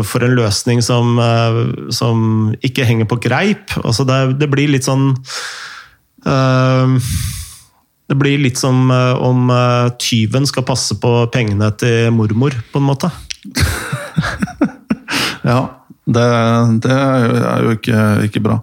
for 0.08 0.24
en 0.24 0.38
løsning 0.38 0.80
som, 0.86 1.20
som 1.92 2.54
ikke 2.64 2.88
henger 2.88 3.10
på 3.10 3.20
greip. 3.26 3.76
Altså 3.82 4.06
det, 4.08 4.22
det 4.40 4.48
blir 4.54 4.72
litt 4.72 4.88
sånn 4.88 5.12
det 8.10 8.18
blir 8.18 8.40
litt 8.42 8.58
som 8.58 8.90
eh, 8.92 9.14
om 9.22 9.50
eh, 9.54 9.90
tyven 10.02 10.48
skal 10.50 10.66
passe 10.68 10.98
på 11.02 11.12
pengene 11.34 11.70
til 11.78 12.10
mormor, 12.16 12.56
på 12.74 12.82
en 12.82 12.88
måte. 12.92 13.12
Ja, 15.46 15.60
det, 16.06 16.24
det 16.84 16.92
er 16.92 17.64
jo- 17.64 17.72
ikke, 17.78 18.00
ikke 18.28 18.42
bra. 18.44 18.58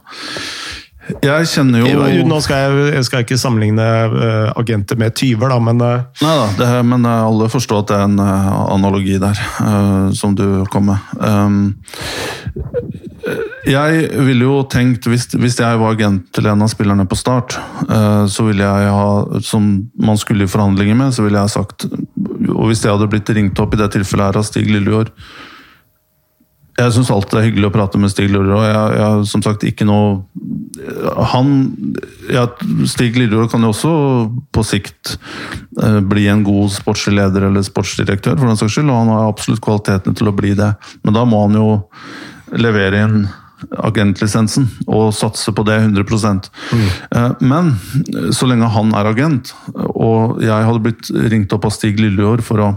Jeg 1.23 1.47
kjenner 1.47 1.85
jo 1.87 2.25
Nå 2.27 2.41
skal 2.43 2.65
jeg, 2.67 2.95
jeg 2.97 3.05
skal 3.07 3.23
ikke 3.23 3.39
sammenligne 3.39 3.83
eh, 3.87 4.49
agenter 4.59 4.99
med 4.99 5.15
tyver, 5.17 5.49
da, 5.55 5.59
men 5.63 5.79
Nei 5.79 6.33
da, 6.59 6.83
men 6.83 7.07
alle 7.07 7.47
forstår 7.51 7.85
at 7.85 7.93
det 7.93 7.97
er 7.97 8.05
en 8.09 8.19
analogi 8.21 9.17
der, 9.23 9.39
som 10.19 10.35
du 10.37 10.65
kom 10.73 10.91
med. 10.91 11.77
Jeg 13.67 14.07
ville 14.23 14.47
jo 14.47 14.61
tenkt, 14.71 15.09
hvis, 15.11 15.27
hvis 15.35 15.59
jeg 15.61 15.81
var 15.81 15.97
agent 15.97 16.29
til 16.37 16.47
en 16.49 16.63
av 16.63 16.71
spillerne 16.73 17.05
på 17.11 17.19
start, 17.19 17.59
eh, 17.85 18.23
så 18.31 18.47
ville 18.47 18.65
jeg 18.65 18.95
ha, 18.95 19.41
som 19.45 19.67
man 19.99 20.21
skulle 20.21 20.47
i 20.47 20.51
forhandlinger 20.51 20.97
med, 20.97 21.13
så 21.17 21.27
ville 21.27 21.43
jeg 21.43 21.57
sagt 21.57 21.89
Og 21.89 22.71
hvis 22.71 22.85
jeg 22.85 22.95
hadde 22.95 23.11
blitt 23.11 23.33
ringt 23.35 23.61
opp 23.61 23.75
i 23.75 23.81
det 23.81 23.91
tilfellet 23.97 24.31
her 24.31 24.41
av 24.41 24.47
Stig 24.49 24.71
Lillejord 24.71 25.13
jeg 26.77 26.93
syns 26.93 27.11
alltid 27.13 27.33
det 27.33 27.41
er 27.41 27.47
hyggelig 27.49 27.69
å 27.71 27.73
prate 27.73 27.99
med 28.01 28.13
Stig 28.13 28.29
Lillejord. 28.29 28.59
og 28.59 28.67
Jeg, 28.67 28.97
jeg 29.01 29.29
som 29.31 29.43
sagt 29.45 29.65
ikke 29.65 29.87
noe 29.89 30.19
Han 31.33 31.53
ja, 32.29 32.45
Stig 32.91 33.17
Lillejord 33.17 33.49
kan 33.53 33.65
jo 33.65 33.73
også 33.73 33.93
på 34.53 34.65
sikt 34.67 35.15
eh, 35.17 36.01
bli 36.05 36.27
en 36.29 36.45
god 36.45 36.75
sportslig 36.75 37.17
leder 37.17 37.49
eller 37.49 37.65
sportsdirektør, 37.65 38.37
for 38.37 38.51
den 38.51 38.61
saks 38.61 38.77
skyld, 38.77 38.93
og 38.93 39.01
han 39.01 39.13
har 39.15 39.31
absolutt 39.31 39.65
kvalitetene 39.65 40.19
til 40.19 40.29
å 40.29 40.35
bli 40.37 40.53
det. 40.59 40.75
Men 41.07 41.17
da 41.17 41.25
må 41.29 41.47
han 41.47 41.57
jo 41.57 41.71
levere 42.55 43.03
inn 43.07 43.27
agentlisensen 43.81 44.67
og 44.85 45.15
satse 45.17 45.53
på 45.57 45.65
det 45.65 45.79
100 45.81 46.05
mm. 46.05 46.89
Men 47.41 47.73
så 48.37 48.47
lenge 48.47 48.69
han 48.69 48.93
er 48.95 49.09
agent, 49.09 49.55
og 49.75 50.43
jeg 50.45 50.69
hadde 50.69 50.83
blitt 50.85 51.09
ringt 51.33 51.55
opp 51.57 51.65
av 51.65 51.73
Stig 51.73 51.97
Lillejord 52.03 52.45
for 52.45 52.63
å 52.63 52.69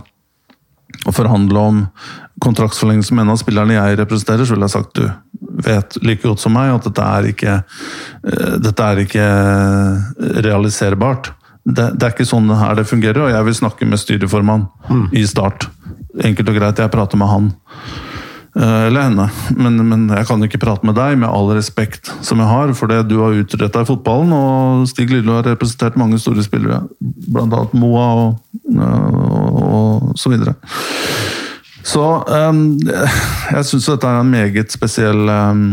å 1.08 1.14
forhandle 1.16 1.62
om 1.62 1.82
kontraktsforlengelse 2.44 3.16
med 3.16 3.26
en 3.26 3.34
av 3.34 3.40
spillerne 3.42 3.76
jeg 3.76 4.00
representerer, 4.00 4.48
så 4.48 4.56
ville 4.56 4.68
jeg 4.68 4.76
sagt 4.76 5.00
du 5.00 5.06
vet 5.66 5.98
like 6.06 6.24
godt 6.24 6.42
som 6.44 6.56
meg 6.56 6.72
at 6.74 6.88
dette 6.88 7.06
er 7.06 7.28
ikke, 7.32 7.56
eh, 8.24 8.56
dette 8.64 8.88
er 8.92 9.04
ikke 9.04 9.28
realiserbart. 10.48 11.34
Det, 11.64 11.92
det 12.00 12.08
er 12.08 12.14
ikke 12.16 12.28
sånn 12.28 12.50
her 12.56 12.78
det 12.80 12.88
fungerer, 12.90 13.22
og 13.26 13.34
jeg 13.34 13.48
vil 13.48 13.58
snakke 13.62 13.88
med 13.88 14.02
styreformann 14.02 14.68
i 15.16 15.26
Start. 15.28 15.68
Enkelt 16.26 16.50
og 16.50 16.58
greit, 16.58 16.80
jeg 16.82 16.94
prater 16.94 17.20
med 17.20 17.30
han. 17.30 17.52
Eh, 18.60 18.86
Eller 18.88 19.08
henne. 19.08 19.30
Men, 19.56 19.80
men 19.88 20.08
jeg 20.12 20.28
kan 20.28 20.44
ikke 20.44 20.60
prate 20.62 20.88
med 20.88 20.98
deg, 21.00 21.16
med 21.22 21.32
all 21.32 21.48
respekt 21.56 22.12
som 22.26 22.42
jeg 22.42 22.50
har 22.50 22.74
for 22.76 22.92
det 22.92 23.06
du 23.08 23.20
har 23.22 23.38
utretta 23.40 23.86
i 23.86 23.88
fotballen. 23.88 24.34
Og 24.36 24.88
Stig 24.92 25.12
Lillo 25.14 25.38
har 25.38 25.48
representert 25.48 26.00
mange 26.00 26.20
store 26.20 26.44
spillere, 26.44 26.84
bl.a. 27.00 27.66
Moa 27.80 28.08
og, 28.20 28.64
og 28.76 30.18
så 30.20 30.34
videre. 30.34 30.58
Så 31.90 32.04
um, 32.04 32.66
jeg 32.84 33.66
syns 33.66 33.88
dette 33.88 34.10
er 34.10 34.20
en 34.20 34.34
meget 34.34 34.76
spesiell 34.76 35.32
um, 35.32 35.64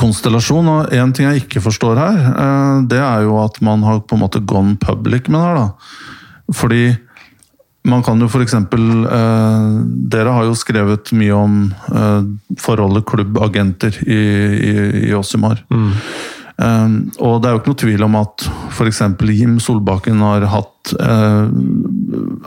konstellasjon. 0.00 0.72
Og 0.74 0.96
én 0.96 1.14
ting 1.14 1.30
jeg 1.30 1.44
ikke 1.44 1.62
forstår 1.64 2.02
her, 2.02 2.18
uh, 2.34 2.82
det 2.90 2.98
er 2.98 3.28
jo 3.28 3.38
at 3.44 3.62
man 3.64 3.86
har 3.86 4.02
på 4.02 4.18
en 4.18 4.24
måte 4.26 4.42
gone 4.42 4.74
public 4.82 5.30
med 5.30 5.38
det 5.38 5.46
her. 5.46 5.62
da. 5.62 6.52
Fordi 6.52 6.84
man 7.84 8.02
kan 8.04 8.20
jo 8.20 8.28
f.eks. 8.30 8.54
Eh, 8.54 9.64
dere 10.12 10.36
har 10.36 10.46
jo 10.48 10.56
skrevet 10.56 11.12
mye 11.16 11.34
om 11.36 11.58
eh, 11.92 12.22
forholdet 12.60 13.04
klubbagenter 13.10 13.98
i, 14.06 14.22
i, 14.70 14.72
i 15.10 15.12
Åsimar. 15.16 15.60
Eh, 16.54 16.88
og 17.18 17.42
det 17.42 17.50
er 17.50 17.54
jo 17.54 17.60
ikke 17.60 17.72
noe 17.72 17.82
tvil 17.84 18.06
om 18.06 18.18
at 18.22 18.46
f.eks. 18.72 19.02
Jim 19.34 19.58
Solbakken 19.62 20.24
har, 20.24 20.48
hatt, 20.48 20.94
eh, 20.96 21.52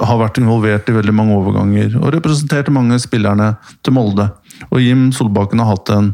har 0.01 0.21
vært 0.23 0.41
involvert 0.41 0.89
i 0.89 0.97
veldig 0.97 1.15
mange 1.15 1.37
overganger 1.37 1.99
og 2.01 2.13
representert 2.17 2.73
mange 2.73 2.97
spillerne 3.03 3.53
til 3.85 3.97
Molde. 3.97 4.31
Og 4.71 4.81
Jim 4.81 5.09
Solbakken 5.13 5.61
har 5.61 5.75
hatt 5.75 5.93
en, 5.93 6.13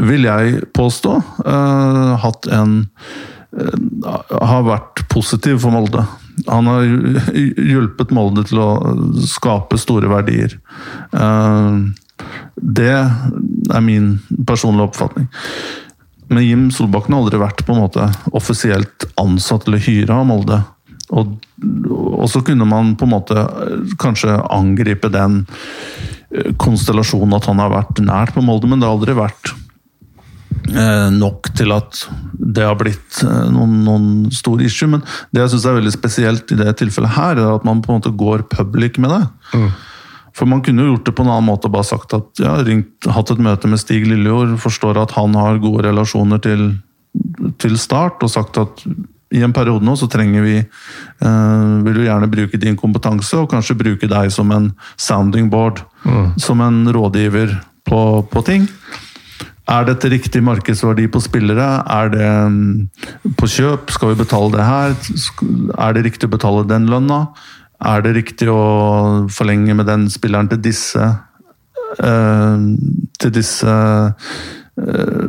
vil 0.00 0.28
jeg 0.30 0.62
påstå, 0.76 1.18
eh, 1.44 2.12
hatt 2.24 2.52
en 2.56 2.78
har 3.56 4.64
vært 4.66 5.06
positiv 5.08 5.62
for 5.62 5.72
Molde. 5.72 6.02
Han 6.46 6.68
har 6.68 6.84
hjulpet 6.84 8.12
Molde 8.14 8.44
til 8.48 8.60
å 8.60 8.70
skape 9.24 9.78
store 9.80 10.10
verdier. 10.12 10.58
Eh, 11.12 11.78
Det 12.56 12.92
er 12.96 13.82
min 13.84 14.18
personlige 14.48 14.88
oppfatning. 14.88 15.26
Men 16.28 16.44
Jim 16.44 16.70
Solbakken 16.72 17.14
har 17.14 17.22
aldri 17.22 17.38
vært 17.38 17.60
på 17.66 17.74
en 17.74 17.82
måte 17.84 18.06
offisielt 18.32 19.04
ansatt 19.20 19.68
eller 19.68 19.82
hyra 19.84 20.22
av 20.22 20.26
Molde. 20.26 20.62
Og, 21.14 21.36
og 21.92 22.26
så 22.32 22.40
kunne 22.42 22.66
man 22.66 22.96
på 22.96 23.06
en 23.06 23.12
måte 23.12 23.44
kanskje 24.02 24.40
angripe 24.50 25.12
den 25.12 25.44
konstellasjonen 26.58 27.36
at 27.36 27.46
han 27.46 27.60
har 27.62 27.70
vært 27.70 28.00
nært 28.02 28.34
på 28.34 28.42
Molde, 28.44 28.66
men 28.66 28.80
det 28.80 28.88
har 28.88 28.96
aldri 28.96 29.14
vært 29.16 29.52
nok 31.14 31.50
til 31.56 31.72
at 31.74 32.00
det 32.56 32.64
har 32.64 32.78
blitt 32.78 33.20
eh, 33.24 33.48
noen, 33.52 33.80
noen 33.86 34.06
stor 34.34 34.62
issue. 34.64 34.88
Men 34.90 35.04
det 35.34 35.44
jeg 35.44 35.54
syns 35.54 35.66
er 35.68 35.78
veldig 35.80 35.94
spesielt 35.94 36.54
i 36.54 36.60
det 36.60 36.76
tilfellet 36.80 37.16
her, 37.16 37.40
er 37.40 37.56
at 37.56 37.66
man 37.68 37.82
på 37.84 37.92
en 37.92 38.00
måte 38.00 38.14
går 38.16 38.46
public 38.52 39.00
med 39.02 39.14
det. 39.14 39.22
For 40.36 40.48
man 40.48 40.60
kunne 40.64 40.84
jo 40.84 40.94
gjort 40.94 41.08
det 41.08 41.16
på 41.16 41.24
en 41.24 41.32
annen 41.32 41.48
måte 41.48 41.70
og 41.70 41.76
bare 41.78 41.88
sagt 41.88 42.12
at 42.16 42.42
ja, 42.42 42.58
ringt, 42.66 43.08
hatt 43.08 43.32
et 43.32 43.40
møte 43.42 43.70
med 43.72 43.80
Stig 43.80 44.04
Lillejord, 44.04 44.58
forstår 44.60 44.98
at 45.00 45.14
han 45.16 45.36
har 45.38 45.62
gode 45.62 45.86
relasjoner 45.88 46.42
til, 46.44 46.66
til 47.62 47.78
Start, 47.80 48.20
og 48.20 48.32
sagt 48.32 48.60
at 48.60 48.84
i 49.34 49.40
en 49.42 49.54
periode 49.56 49.82
nå 49.82 49.96
så 49.98 50.06
trenger 50.06 50.44
vi 50.44 50.58
eh, 50.60 51.64
Vil 51.82 51.96
du 51.96 52.04
gjerne 52.04 52.28
bruke 52.30 52.60
din 52.62 52.76
kompetanse, 52.78 53.40
og 53.40 53.50
kanskje 53.50 53.78
bruke 53.80 54.10
deg 54.10 54.30
som 54.34 54.52
en 54.54 54.70
sounding 55.00 55.48
board, 55.50 55.82
som 56.40 56.60
en 56.62 56.84
rådgiver 56.94 57.56
på, 57.86 58.00
på 58.30 58.42
ting. 58.46 58.68
Er 59.66 59.86
dette 59.88 60.10
riktig 60.12 60.44
markedsverdi 60.46 61.08
på 61.10 61.20
spillere? 61.24 61.66
Er 61.90 62.10
det 62.12 62.26
mm, 62.54 63.32
på 63.38 63.48
kjøp? 63.50 63.90
Skal 63.90 64.12
vi 64.12 64.20
betale 64.20 64.52
det 64.54 64.66
her? 64.66 64.94
Er 65.74 65.96
det 65.96 66.04
riktig 66.06 66.28
å 66.28 66.34
betale 66.36 66.62
den 66.70 66.86
lønna? 66.90 67.24
Er 67.82 68.04
det 68.06 68.14
riktig 68.14 68.46
å 68.48 69.26
forlenge 69.34 69.74
med 69.76 69.90
den 69.90 70.06
spilleren 70.12 70.48
til 70.52 70.62
disse 70.64 71.02
eh, 71.98 72.62
Til 73.18 73.34
disse 73.34 73.74
eh, 73.74 75.28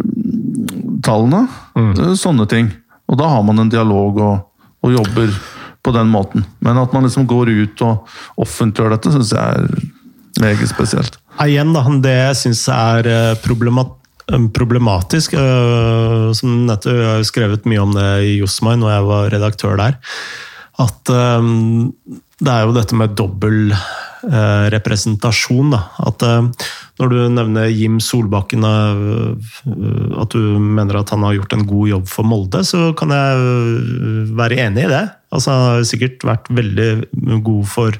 tallene? 1.02 1.44
Mm. 1.74 2.16
Sånne 2.22 2.46
ting. 2.52 2.70
Og 3.10 3.18
da 3.18 3.34
har 3.34 3.44
man 3.48 3.66
en 3.66 3.74
dialog 3.74 4.22
og, 4.22 4.66
og 4.86 4.98
jobber 5.00 5.34
på 5.82 5.98
den 5.98 6.14
måten. 6.14 6.46
Men 6.62 6.78
at 6.78 6.94
man 6.94 7.10
liksom 7.10 7.26
går 7.26 7.56
ut 7.58 7.88
og 7.90 8.18
offentliggjør 8.44 9.00
dette, 9.00 9.18
syns 9.18 9.34
jeg 9.34 9.66
er 9.66 10.44
meget 10.44 10.70
spesielt. 10.70 11.18
Igjen, 11.42 11.74
da, 11.74 11.84
det 12.04 12.18
jeg 12.18 12.44
syns 12.46 12.68
er 12.70 13.08
problematisk 13.42 13.46
problemat 13.48 13.97
problematisk 14.28 15.34
eh, 15.34 16.32
Som 16.36 16.66
nettopp, 16.68 16.94
Jeg 17.00 17.08
har 17.08 17.28
skrevet 17.28 17.68
mye 17.70 17.84
om 17.84 17.94
det 17.96 18.08
i 18.28 18.38
Josmai 18.42 18.76
når 18.80 18.92
jeg 18.92 19.08
var 19.08 19.30
redaktør 19.34 19.78
der. 19.80 20.00
At 20.84 21.12
eh, 21.14 21.52
det 22.38 22.54
er 22.54 22.68
jo 22.68 22.74
dette 22.76 22.98
med 22.98 23.16
dobbel 23.18 23.72
eh, 23.74 24.66
representasjon. 24.74 25.72
Da. 25.74 25.80
At 26.06 26.22
eh, 26.26 26.68
når 27.02 27.12
du 27.14 27.18
nevner 27.34 27.72
Jim 27.74 27.98
Solbakken, 28.02 28.66
at 28.66 30.34
du 30.34 30.58
mener 30.62 31.00
at 31.00 31.14
han 31.14 31.26
har 31.26 31.38
gjort 31.38 31.56
en 31.58 31.66
god 31.70 31.92
jobb 31.92 32.08
for 32.10 32.30
Molde, 32.30 32.64
så 32.66 32.92
kan 32.98 33.14
jeg 33.14 34.32
være 34.38 34.58
enig 34.66 34.86
i 34.86 34.92
det. 34.94 35.04
Altså, 35.34 35.54
han 35.54 35.66
har 35.68 35.88
sikkert 35.90 36.26
vært 36.26 36.50
veldig 36.58 36.90
god 37.46 37.70
for 37.70 38.00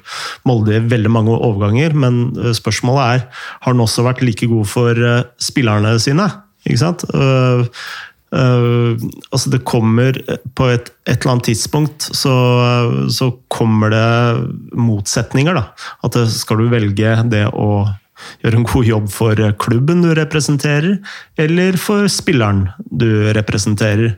Molde 0.50 0.78
i 0.80 0.86
veldig 0.86 1.14
mange 1.14 1.38
overganger, 1.38 1.94
men 1.94 2.20
spørsmålet 2.58 3.04
er 3.06 3.26
har 3.28 3.74
han 3.74 3.86
også 3.86 4.06
vært 4.06 4.26
like 4.26 4.50
god 4.50 4.70
for 4.70 5.06
spillerne 5.50 5.94
sine. 6.02 6.30
Ikke 6.66 6.82
sant? 6.82 7.06
Uh, 8.28 9.00
altså 9.32 9.54
det 9.54 9.62
kommer 9.64 10.18
På 10.52 10.66
et, 10.68 10.90
et, 11.08 11.14
eller 11.22 11.32
annet 11.32 11.46
tidspunkt 11.48 12.10
så, 12.12 12.34
så 13.08 13.30
kommer 13.48 13.94
det 13.94 14.08
motsetninger. 14.76 15.56
da. 15.56 15.70
At 16.04 16.20
skal 16.34 16.60
du 16.60 16.68
velge 16.72 17.16
det 17.32 17.46
å 17.54 17.86
gjøre 18.44 18.62
en 18.62 18.68
god 18.68 18.88
jobb 18.88 19.10
for 19.14 19.42
klubben 19.62 20.04
du 20.06 20.12
representerer, 20.18 20.98
eller 21.40 21.78
for 21.82 22.08
spilleren 22.12 22.68
du 22.92 23.08
representerer. 23.38 24.18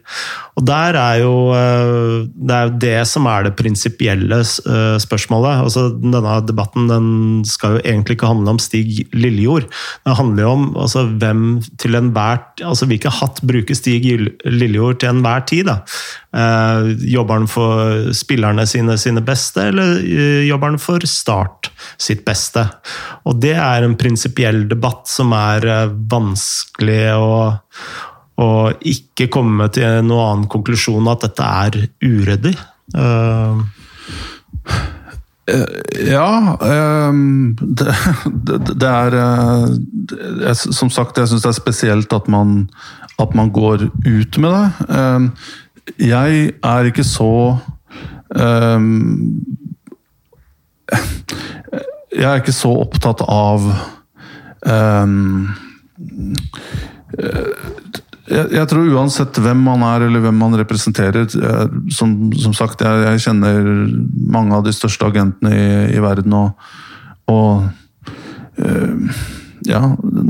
Og 0.60 0.66
der 0.68 0.98
er 1.00 1.22
jo 1.22 1.34
eh, 1.56 2.28
Det 2.36 2.56
er 2.56 2.68
jo 2.68 2.78
det 2.84 2.96
som 3.08 3.28
er 3.32 3.48
det 3.48 3.56
prinsipielle 3.60 4.42
eh, 4.42 4.98
spørsmålet. 5.00 5.64
Altså, 5.66 5.88
denne 5.96 6.40
debatten 6.48 6.90
den 6.92 7.10
skal 7.48 7.78
jo 7.78 7.84
egentlig 7.84 8.18
ikke 8.18 8.32
handle 8.32 8.56
om 8.56 8.62
Stig 8.62 9.08
Lillejord. 9.14 9.70
Det 10.06 10.18
handler 10.20 10.44
jo 10.44 10.56
om 10.58 10.66
altså, 10.76 11.06
hvem 11.22 11.62
til 11.80 11.96
enhver 12.00 12.44
altså 12.66 12.88
Hvilke 12.90 13.12
hatt 13.14 13.42
bruker 13.46 13.78
Stig 13.78 14.08
Lillejord 14.46 15.00
til 15.00 15.14
enhver 15.14 15.46
tid? 15.48 15.70
da? 15.70 15.80
Eh, 16.30 16.80
jobber 17.10 17.40
han 17.40 17.48
for 17.50 18.12
spillerne 18.14 18.68
sine 18.70 18.98
sine 19.02 19.24
beste, 19.26 19.64
eller 19.72 19.96
uh, 19.98 20.44
jobber 20.46 20.76
han 20.76 20.82
for 20.82 21.06
Start 21.10 21.72
sitt 21.98 22.22
beste? 22.28 22.68
Og 23.26 23.40
det 23.42 23.56
er 23.58 23.86
en 23.86 23.98
prinsipiell 23.98 24.68
debatt 24.70 25.10
som 25.10 25.34
er 25.34 25.66
vanskelig 26.12 27.04
å 27.18 27.34
og 28.40 28.86
ikke 28.88 29.28
komme 29.34 29.66
til 29.76 29.98
noen 30.08 30.22
annen 30.24 30.46
konklusjon 30.52 31.10
at 31.12 31.26
dette 31.26 31.44
er 31.44 31.74
uryddig. 32.06 32.56
Uh. 32.96 33.60
Ja 36.06 36.54
det, 36.62 37.94
det, 38.70 38.90
er 38.90 39.16
Som 40.54 40.92
sagt, 40.94 41.18
jeg 41.18 41.32
syns 41.32 41.42
det 41.42 41.50
er 41.50 41.58
spesielt 41.58 42.14
at 42.14 42.30
man, 42.30 42.68
at 43.18 43.34
man, 43.34 43.50
går 43.50 43.88
ut 43.90 44.38
med 44.38 44.54
det. 44.54 44.92
Jeg 45.98 46.54
er 46.54 46.90
ikke 46.90 47.06
så 47.08 47.58
Jeg 52.14 52.28
er 52.28 52.42
ikke 52.42 52.54
så 52.54 52.70
opptatt 52.84 53.24
av 53.26 53.66
jeg, 58.30 58.46
jeg, 58.54 58.66
tror 58.70 58.92
uansett 58.94 59.40
hvem 59.42 59.64
man 59.66 59.84
er 59.88 60.06
eller 60.06 60.22
hvem 60.24 60.38
man 60.38 60.58
representerer 60.60 61.26
jeg, 61.26 61.82
som, 61.96 62.16
som, 62.38 62.54
sagt, 62.54 62.84
jeg, 62.86 63.04
jeg, 63.08 63.24
kjenner 63.26 63.70
mange 64.30 64.54
av 64.58 64.66
de 64.68 64.74
største 64.76 65.10
agentene 65.10 65.54
i, 65.56 65.70
i 65.96 66.04
verden, 66.04 66.36
og, 66.38 66.50
og 67.32 67.66
uh, 68.62 69.24
ja, 69.68 69.82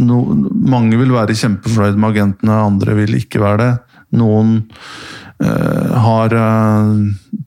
no, 0.10 0.22
mange 0.49 0.99
vil 0.99 1.14
være 1.14 1.38
kjempefornøyd 1.38 1.99
med 1.99 2.16
agentene, 2.16 2.62
andre 2.72 2.95
vil 3.01 3.18
ikke 3.20 3.43
være 3.43 3.62
det. 3.62 3.72
Noen 4.20 4.55
har 5.40 6.34
øh, 6.36 6.96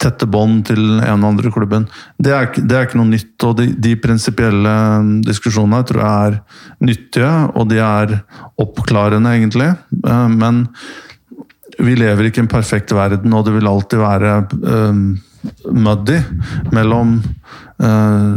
tette 0.01 0.27
bånd 0.31 0.63
til 0.71 0.81
en 1.03 1.25
og 1.25 1.29
andre 1.29 1.51
klubben. 1.53 1.85
Det 2.17 2.33
er, 2.33 2.49
det 2.57 2.77
er 2.77 2.87
ikke 2.87 3.01
noe 3.01 3.11
nytt, 3.11 3.37
og 3.45 3.59
de, 3.59 3.67
de 3.77 3.93
prinsipielle 4.01 4.75
diskusjonene 5.27 5.83
tror 5.89 6.01
jeg 6.01 6.31
er 6.31 6.39
nyttige, 6.89 7.33
og 7.53 7.69
de 7.69 7.83
er 7.85 8.15
oppklarende, 8.63 9.35
egentlig. 9.37 9.75
Eh, 10.09 10.29
men 10.33 10.65
vi 11.83 11.99
lever 11.99 12.29
ikke 12.31 12.41
i 12.43 12.47
en 12.47 12.53
perfekt 12.53 12.97
verden, 12.97 13.37
og 13.37 13.45
det 13.47 13.57
vil 13.57 13.69
alltid 13.69 14.01
være 14.01 14.33
uh, 14.61 14.99
muddy 15.73 16.19
mellom, 16.71 17.15
uh, 17.81 18.35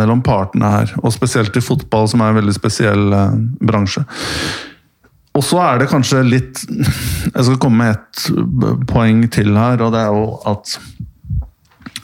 mellom 0.00 0.22
partene 0.24 0.70
her. 0.72 0.94
Og 1.04 1.12
spesielt 1.14 1.56
i 1.56 1.62
fotball, 1.62 2.08
som 2.10 2.24
er 2.24 2.32
en 2.32 2.40
veldig 2.40 2.56
spesiell 2.56 3.12
bransje. 3.60 4.06
Og 5.36 5.44
så 5.44 5.60
er 5.62 5.80
det 5.80 5.90
kanskje 5.92 6.24
litt 6.26 6.64
Jeg 7.34 7.46
skal 7.46 7.60
komme 7.60 7.84
med 7.84 7.96
et 7.96 8.84
poeng 8.88 9.24
til 9.32 9.52
her, 9.56 9.80
og 9.84 9.94
det 9.94 10.02
er 10.02 10.12
jo 10.14 10.28
at 10.48 10.76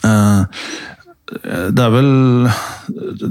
eh, 0.05 0.65
det 1.73 1.81
er 1.81 1.93
vel 1.93 2.09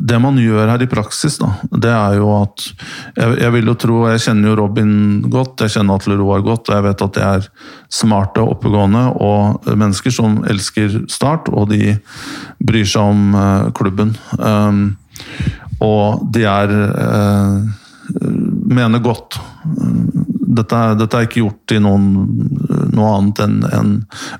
Det 0.08 0.18
man 0.22 0.38
gjør 0.40 0.70
her 0.72 0.82
i 0.82 0.88
praksis, 0.90 1.36
da, 1.38 1.52
det 1.70 1.90
er 1.92 2.16
jo 2.18 2.30
at 2.34 2.64
jeg, 2.64 3.36
jeg, 3.42 3.52
vil 3.56 3.70
jo 3.70 3.74
tro 3.78 3.98
Jeg 4.10 4.22
kjenner 4.24 4.50
jo 4.50 4.56
Robin 4.62 4.94
godt, 5.30 5.62
jeg 5.62 5.74
kjenner 5.76 6.00
Atle 6.00 6.16
Roar 6.20 6.42
godt, 6.46 6.70
og 6.70 6.78
jeg 6.78 6.86
vet 6.88 7.04
at 7.06 7.18
de 7.18 7.26
er 7.26 7.46
smarte, 7.92 8.42
oppegående 8.42 9.04
og 9.22 9.68
mennesker 9.68 10.14
som 10.14 10.40
elsker 10.50 11.02
Start, 11.12 11.50
og 11.52 11.70
de 11.70 11.94
bryr 12.62 12.88
seg 12.88 13.12
om 13.12 13.36
uh, 13.36 13.68
klubben. 13.76 14.14
Um, 14.38 14.96
og 15.84 16.24
de 16.32 16.46
er 16.48 16.72
uh, 16.72 17.60
mener 18.74 19.02
godt. 19.02 19.38
Dette 20.52 20.80
dette 21.00 21.18
er 21.18 21.28
ikke 21.28 21.42
gjort 21.42 21.74
i 21.74 21.80
noen, 21.82 22.08
noe 22.92 23.14
annet 23.16 23.42
enn 23.44 23.60
en 23.72 23.94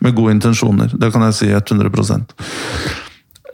med 0.04 0.16
gode 0.16 0.36
intensjoner. 0.36 0.92
Det 0.92 1.12
kan 1.14 1.24
jeg 1.28 1.38
si 1.38 1.48
100 1.52 1.88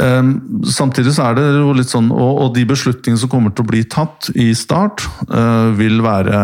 um, 0.02 0.32
Samtidig 0.66 1.14
så 1.14 1.28
er 1.28 1.38
det 1.38 1.46
jo 1.58 1.74
litt 1.76 1.90
sånn 1.92 2.10
Og, 2.14 2.32
og 2.42 2.50
de 2.56 2.64
beslutningene 2.68 3.20
som 3.20 3.30
kommer 3.30 3.54
til 3.54 3.66
å 3.66 3.70
bli 3.70 3.84
tatt 3.90 4.30
i 4.34 4.50
start, 4.58 5.06
uh, 5.30 5.70
vil 5.78 6.02
være 6.04 6.42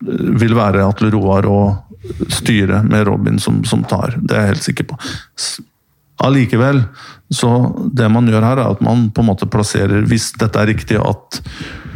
vil 0.00 0.54
være 0.56 0.86
Atle 0.86 1.10
Roar 1.12 1.44
og 1.50 2.30
styret 2.32 2.86
med 2.88 3.04
Robin 3.04 3.36
som, 3.38 3.58
som, 3.68 3.82
tar. 3.84 4.14
Det 4.16 4.32
er 4.32 4.46
jeg 4.46 4.52
helt 4.54 4.64
sikker 4.64 4.86
på. 4.88 4.96
Allikevel, 6.24 6.80
så 7.28 7.50
det 7.92 8.08
man 8.12 8.28
gjør 8.28 8.46
her, 8.46 8.62
er 8.62 8.72
at 8.72 8.80
man 8.84 9.10
på 9.12 9.20
en 9.20 9.28
måte 9.28 9.48
plasserer 9.52 10.08
Hvis 10.08 10.30
dette 10.40 10.62
er 10.62 10.70
riktig, 10.72 10.96
at 10.96 11.42
Ehm, 11.42 11.89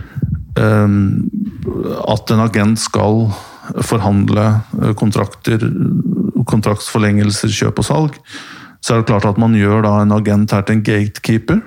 at 0.55 2.31
en 2.31 2.43
agent 2.45 2.79
skal 2.79 3.27
forhandle 3.85 4.45
eh, 4.83 4.93
kontrakter, 4.99 5.63
kontraktsforlengelser, 6.49 7.53
kjøp 7.53 7.81
og 7.81 7.89
salg, 7.89 8.19
så 8.85 8.95
er 8.95 9.01
det 9.01 9.09
klart 9.09 9.29
at 9.29 9.41
man 9.41 9.57
gjør 9.57 9.85
da 9.87 9.95
en 10.03 10.13
agent 10.17 10.53
her 10.53 10.67
til 10.67 10.79
en 10.79 10.85
gatekeeper. 10.85 11.63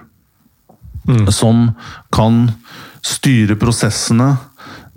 Mm. 1.07 1.29
Som 1.31 1.69
kan 2.11 2.49
styre 3.05 3.55
prosessene 3.55 4.33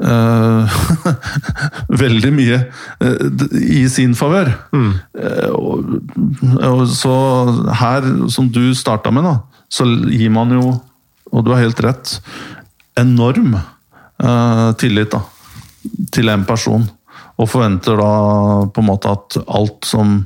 uh, 0.03 0.81
veldig 2.03 2.33
mye 2.35 2.59
uh, 2.99 3.45
i 3.55 3.85
sin 3.93 4.17
favør. 4.19 4.51
Mm. 4.75 4.91
Uh, 5.15 6.83
så 6.91 7.15
her, 7.79 8.09
som 8.35 8.51
du 8.51 8.75
starta 8.75 9.15
med, 9.15 9.29
da, 9.29 9.37
så 9.71 9.87
gir 10.11 10.35
man 10.35 10.51
jo, 10.59 10.75
og 11.31 11.47
du 11.47 11.55
har 11.55 11.63
helt 11.63 11.85
rett, 11.87 12.17
enorm 12.99 13.55
uh, 14.25 14.73
tillit 14.81 15.13
da, 15.13 15.23
til 16.13 16.29
en 16.33 16.45
person. 16.49 16.87
Og 17.41 17.49
forventer 17.49 17.97
da 17.97 18.13
på 18.69 18.83
en 18.83 18.89
måte 18.91 19.13
at 19.13 19.39
alt 19.49 19.89
som 19.89 20.21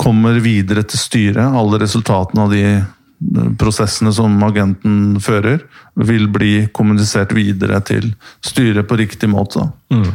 kommer 0.00 0.40
videre 0.44 0.84
til 0.88 1.00
styret, 1.00 1.44
alle 1.44 1.80
resultatene 1.82 2.44
av 2.44 2.52
de 2.52 2.64
eh, 2.64 3.50
prosessene 3.60 4.12
som 4.12 4.36
agenten 4.44 5.18
fører, 5.24 5.64
vil 5.94 6.28
bli 6.32 6.52
kommunisert 6.72 7.32
videre 7.36 7.80
til 7.84 8.10
styret 8.44 8.88
på 8.88 8.98
riktig 9.00 9.28
måte. 9.32 9.66
Mm. 9.92 10.08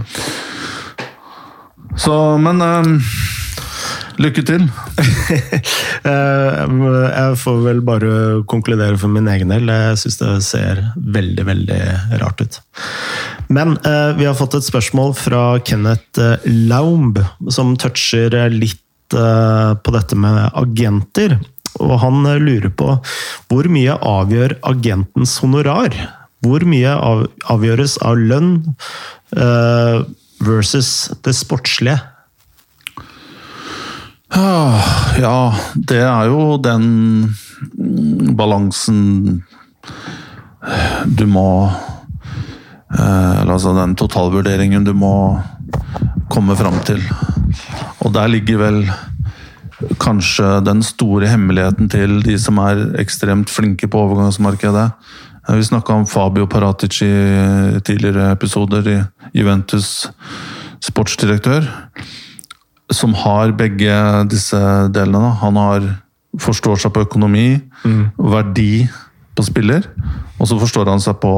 Så, 1.98 2.16
men 2.42 2.62
uh, 2.62 3.10
Lykke 4.20 4.44
til! 4.48 4.68
Eh, 6.00 6.60
jeg 6.64 7.38
får 7.42 7.58
vel 7.60 7.82
bare 7.84 8.10
konkludere 8.50 8.96
for 8.98 9.12
min 9.12 9.28
egen 9.30 9.52
del. 9.52 9.68
Jeg 9.68 9.98
syns 10.00 10.16
det 10.22 10.30
ser 10.48 10.80
veldig, 10.96 11.44
veldig 11.46 11.80
rart 12.22 12.40
ut. 12.40 12.56
Men 13.52 13.76
eh, 13.84 14.14
vi 14.16 14.26
har 14.26 14.38
fått 14.40 14.56
et 14.56 14.66
spørsmål 14.66 15.12
fra 15.20 15.42
Kenneth 15.68 16.24
eh, 16.24 16.48
Laumb, 16.72 17.20
som 17.52 17.76
toucher 17.76 18.38
litt 18.54 18.80
på 19.12 19.94
dette 19.94 20.18
med 20.24 20.54
agenter. 20.58 21.36
Og 21.84 21.96
han 22.00 22.24
lurer 22.40 22.72
på 22.72 22.96
hvor 23.52 23.70
mye 23.74 23.98
avgjør 24.00 24.56
agentens 24.72 25.36
honorar? 25.44 25.98
Hvor 26.46 26.64
mye 26.64 26.96
avgjøres 27.52 27.98
av 28.06 28.24
lønn 28.24 28.54
versus 30.48 31.10
det 31.28 31.36
sportslige? 31.36 32.00
Ah, 34.30 34.82
ja, 35.18 35.54
det 35.76 36.04
er 36.06 36.30
jo 36.30 36.58
den 36.62 36.86
balansen 38.38 39.44
du 41.06 41.26
må 41.26 41.72
Eller 42.94 43.54
Altså 43.56 43.74
den 43.78 43.96
totalvurderingen 43.98 44.86
du 44.86 44.94
må 44.94 45.14
komme 46.30 46.56
fram 46.58 46.78
til. 46.86 47.02
Og 48.06 48.14
der 48.14 48.30
ligger 48.30 48.60
vel 48.62 48.80
kanskje 50.02 50.60
den 50.66 50.84
store 50.84 51.30
hemmeligheten 51.32 51.90
til 51.90 52.20
de 52.26 52.36
som 52.42 52.60
er 52.62 52.84
ekstremt 53.02 53.50
flinke 53.50 53.88
på 53.90 54.02
overgangsmarkedet. 54.06 54.90
Vi 55.50 55.66
snakka 55.66 55.94
om 55.94 56.06
Fabio 56.06 56.46
Paratici 56.46 57.08
i 57.08 57.80
tidligere 57.82 58.32
episoder, 58.36 58.86
i 58.86 59.40
Juventus 59.40 60.10
sportsdirektør, 60.84 61.66
som 62.94 63.14
har 63.14 63.54
begge 63.58 63.96
disse 64.32 64.60
delene. 64.96 65.22
Da. 65.28 65.32
Han 65.44 65.60
har, 65.62 65.88
forstår 66.42 66.82
seg 66.82 66.94
på 66.96 67.06
økonomi, 67.06 67.48
verdi 68.18 68.88
på 69.38 69.46
spiller, 69.46 69.86
og 70.40 70.50
så 70.50 70.58
forstår 70.60 70.90
han 70.92 71.04
seg 71.04 71.20
på 71.22 71.34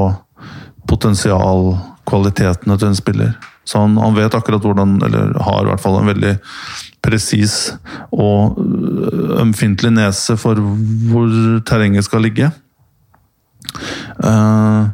potensialkvalitetene 0.90 2.78
til 2.78 2.90
en 2.90 2.98
spiller. 2.98 3.34
Så 3.64 3.78
han, 3.84 3.94
han 4.00 4.16
vet 4.16 4.34
akkurat 4.34 4.64
hvordan, 4.64 4.96
eller 5.06 5.36
har 5.46 5.62
i 5.62 5.70
hvert 5.70 5.82
fall 5.82 6.00
en 6.00 6.10
veldig 6.10 6.32
presis 7.02 7.54
og 8.10 8.58
øh, 8.58 9.36
ømfintlig 9.42 9.92
nese 9.94 10.36
for 10.38 10.58
hvor 10.58 11.30
terrenget 11.66 12.06
skal 12.06 12.24
ligge. 12.26 12.50
Uh, 14.22 14.90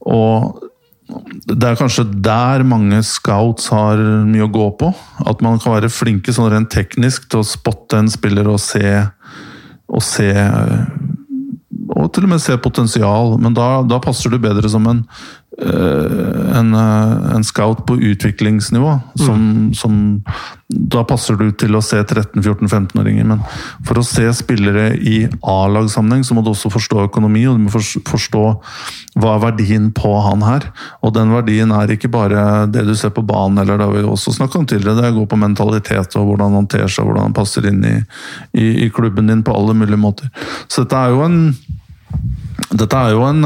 og 0.00 0.60
det 1.04 1.68
er 1.68 1.76
kanskje 1.76 2.06
der 2.24 2.64
mange 2.66 3.02
scouts 3.04 3.68
har 3.72 4.00
mye 4.24 4.46
å 4.46 4.52
gå 4.52 4.68
på. 4.80 4.88
At 5.28 5.42
man 5.44 5.60
kan 5.60 5.76
være 5.76 5.92
flinke 5.92 6.32
sånn 6.32 6.48
rent 6.52 6.72
teknisk 6.72 7.28
til 7.28 7.42
å 7.42 7.48
spotte 7.48 8.00
en 8.00 8.08
spiller 8.12 8.48
og 8.48 8.62
se 8.62 8.86
og 9.84 10.00
se 10.00 10.30
og 11.94 12.08
til 12.14 12.24
og 12.26 12.30
med 12.32 12.42
se 12.42 12.56
potensial, 12.58 13.34
men 13.40 13.54
da, 13.54 13.82
da 13.86 14.00
passer 14.02 14.32
du 14.32 14.38
bedre 14.42 14.68
som 14.72 14.86
en, 14.88 15.02
eh, 15.04 15.43
en, 15.58 16.74
eh, 16.74 17.34
en 17.36 17.44
scout 17.44 17.86
på 17.86 17.96
utviklingsnivå. 17.96 19.00
Som, 19.14 19.34
mm. 19.50 19.74
som, 19.74 20.22
da 20.68 21.04
passer 21.06 21.38
du 21.38 21.50
til 21.52 21.76
å 21.76 21.82
se 21.84 22.00
13-14-15-åringer. 22.02 23.28
Men 23.28 23.42
for 23.86 24.00
å 24.00 24.06
se 24.06 24.26
spillere 24.34 24.90
i 24.96 25.24
A-lagssammenheng, 25.40 26.24
så 26.26 26.36
må 26.36 26.44
du 26.44 26.50
også 26.52 26.72
forstå 26.74 27.06
økonomi, 27.08 27.44
og 27.48 27.58
du 27.58 27.66
må 27.66 27.72
forstå 27.74 28.44
hva 29.20 29.36
er 29.36 29.44
verdien 29.46 29.90
på 29.94 30.12
han 30.26 30.44
her. 30.46 30.68
Og 31.06 31.14
den 31.16 31.34
verdien 31.34 31.74
er 31.74 31.94
ikke 31.94 32.12
bare 32.12 32.66
det 32.70 32.86
du 32.88 32.94
ser 32.98 33.14
på 33.14 33.26
banen, 33.26 33.62
eller 33.62 33.78
det 33.78 33.88
har 33.88 33.94
vi 33.94 34.04
også 34.08 34.34
snakka 34.38 34.60
om 34.60 34.68
tidligere. 34.70 35.02
Det 35.02 35.16
går 35.18 35.30
på 35.30 35.40
mentalitet 35.40 36.18
og 36.18 36.30
hvordan 36.32 36.58
han 36.58 36.70
ter 36.70 36.88
seg, 36.88 37.06
hvordan 37.06 37.30
han 37.30 37.36
passer 37.36 37.70
inn 37.70 37.82
i, 37.86 37.96
i, 38.58 38.68
i 38.86 38.92
klubben 38.94 39.30
din 39.30 39.46
på 39.46 39.54
alle 39.54 39.76
mulige 39.78 40.00
måter. 40.00 40.32
Så 40.66 40.84
dette 40.84 40.98
er 40.98 41.14
jo 41.14 41.24
en 41.26 41.40
dette 42.74 42.98
er 42.98 43.12
jo 43.14 43.24
en, 43.26 43.42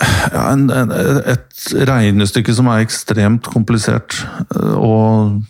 ja, 0.00 0.44
en, 0.52 0.66
en, 0.70 0.92
et 1.28 1.64
regnestykke 1.88 2.54
som 2.56 2.70
er 2.72 2.84
ekstremt 2.84 3.48
komplisert. 3.52 4.18
Og 4.78 5.42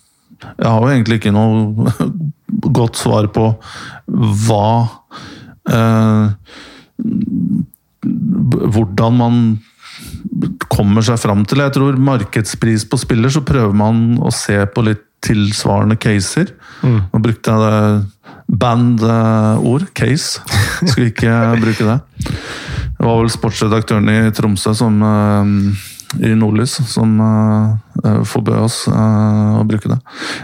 jeg 0.42 0.68
har 0.68 0.80
jo 0.82 0.90
egentlig 0.90 1.20
ikke 1.20 1.34
noe 1.34 1.92
godt 2.78 3.00
svar 3.00 3.30
på 3.32 3.48
hva 4.46 4.68
eh, 5.70 6.56
Hvordan 8.02 9.14
man 9.18 9.36
kommer 10.72 11.04
seg 11.06 11.20
fram 11.22 11.44
til. 11.46 11.62
Jeg 11.62 11.74
tror 11.76 11.98
markedspris 12.02 12.84
på 12.90 12.98
spiller, 12.98 13.30
så 13.30 13.44
prøver 13.46 13.74
man 13.76 14.16
å 14.22 14.30
se 14.34 14.56
på 14.74 14.84
litt 14.86 15.04
tilsvarende 15.22 15.98
caser. 16.02 16.50
Mm. 16.82 16.98
Nå 17.12 17.20
brukte 17.22 17.54
jeg 17.54 17.62
det 17.62 18.58
band-ord, 18.62 19.86
case. 19.94 20.42
Skulle 20.82 21.12
ikke 21.12 21.36
bruke 21.62 21.86
det. 21.86 21.98
Det 23.02 23.08
var 23.08 23.18
vel 23.18 23.32
sportsredaktøren 23.34 24.06
i 24.12 24.18
Tromsø 24.30 24.76
som 24.78 25.02
i 26.20 26.34
Nordlys 26.36 26.78
som 26.86 27.20
uh, 27.20 28.24
forbød 28.28 28.58
oss 28.66 28.84
uh, 28.88 29.60
å 29.60 29.66
bruke 29.68 29.90
det. 29.92 29.98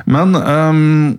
Men 0.09 0.37
um, 0.37 1.19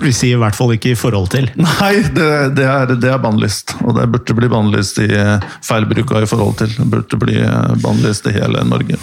Vi 0.00 0.12
sier 0.14 0.38
i 0.38 0.40
hvert 0.40 0.56
fall 0.56 0.74
ikke 0.76 0.94
i 0.94 0.98
forhold 0.98 1.32
til. 1.34 1.50
Nei, 1.66 1.92
det, 2.14 2.30
det 2.58 2.68
er, 2.68 2.94
det 2.94 3.10
er 3.10 3.22
bannlyst. 3.22 3.76
Og 3.84 3.98
det 3.98 4.06
burde 4.14 4.38
bli 4.38 4.50
bannlyst 4.52 5.02
i 5.02 5.10
feilbruka 5.66 6.22
i 6.22 6.30
forhold 6.30 6.60
til. 6.62 6.72
Det 6.78 6.88
burde 6.92 7.20
bli 7.20 7.42
bannlyst 7.82 8.30
i 8.30 8.36
hele 8.38 8.64
Norge. 8.68 9.00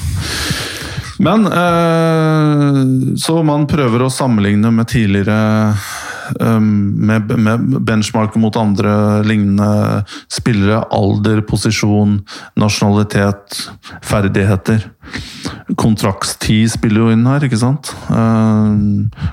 Men 1.17 1.47
eh, 1.49 3.15
Så 3.17 3.39
man 3.43 3.65
prøver 3.69 4.05
å 4.05 4.13
sammenligne 4.13 4.69
med 4.73 4.89
tidligere 4.91 5.73
med, 6.39 7.31
med 7.39 7.65
benchmarker 7.87 8.41
mot 8.41 8.55
andre 8.59 9.23
lignende 9.27 10.03
spillere. 10.31 10.81
Alder, 10.93 11.41
posisjon, 11.47 12.19
nasjonalitet, 12.59 13.61
ferdigheter. 14.05 14.89
Kontraktstid 15.79 16.71
spiller 16.73 17.05
jo 17.05 17.15
inn 17.15 17.25
her, 17.29 17.47
ikke 17.47 17.59
sant? 17.61 17.93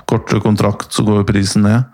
Kortere 0.09 0.43
kontrakt, 0.43 0.91
så 0.95 1.05
går 1.07 1.21
jo 1.21 1.29
prisen 1.29 1.67
ned. 1.67 1.89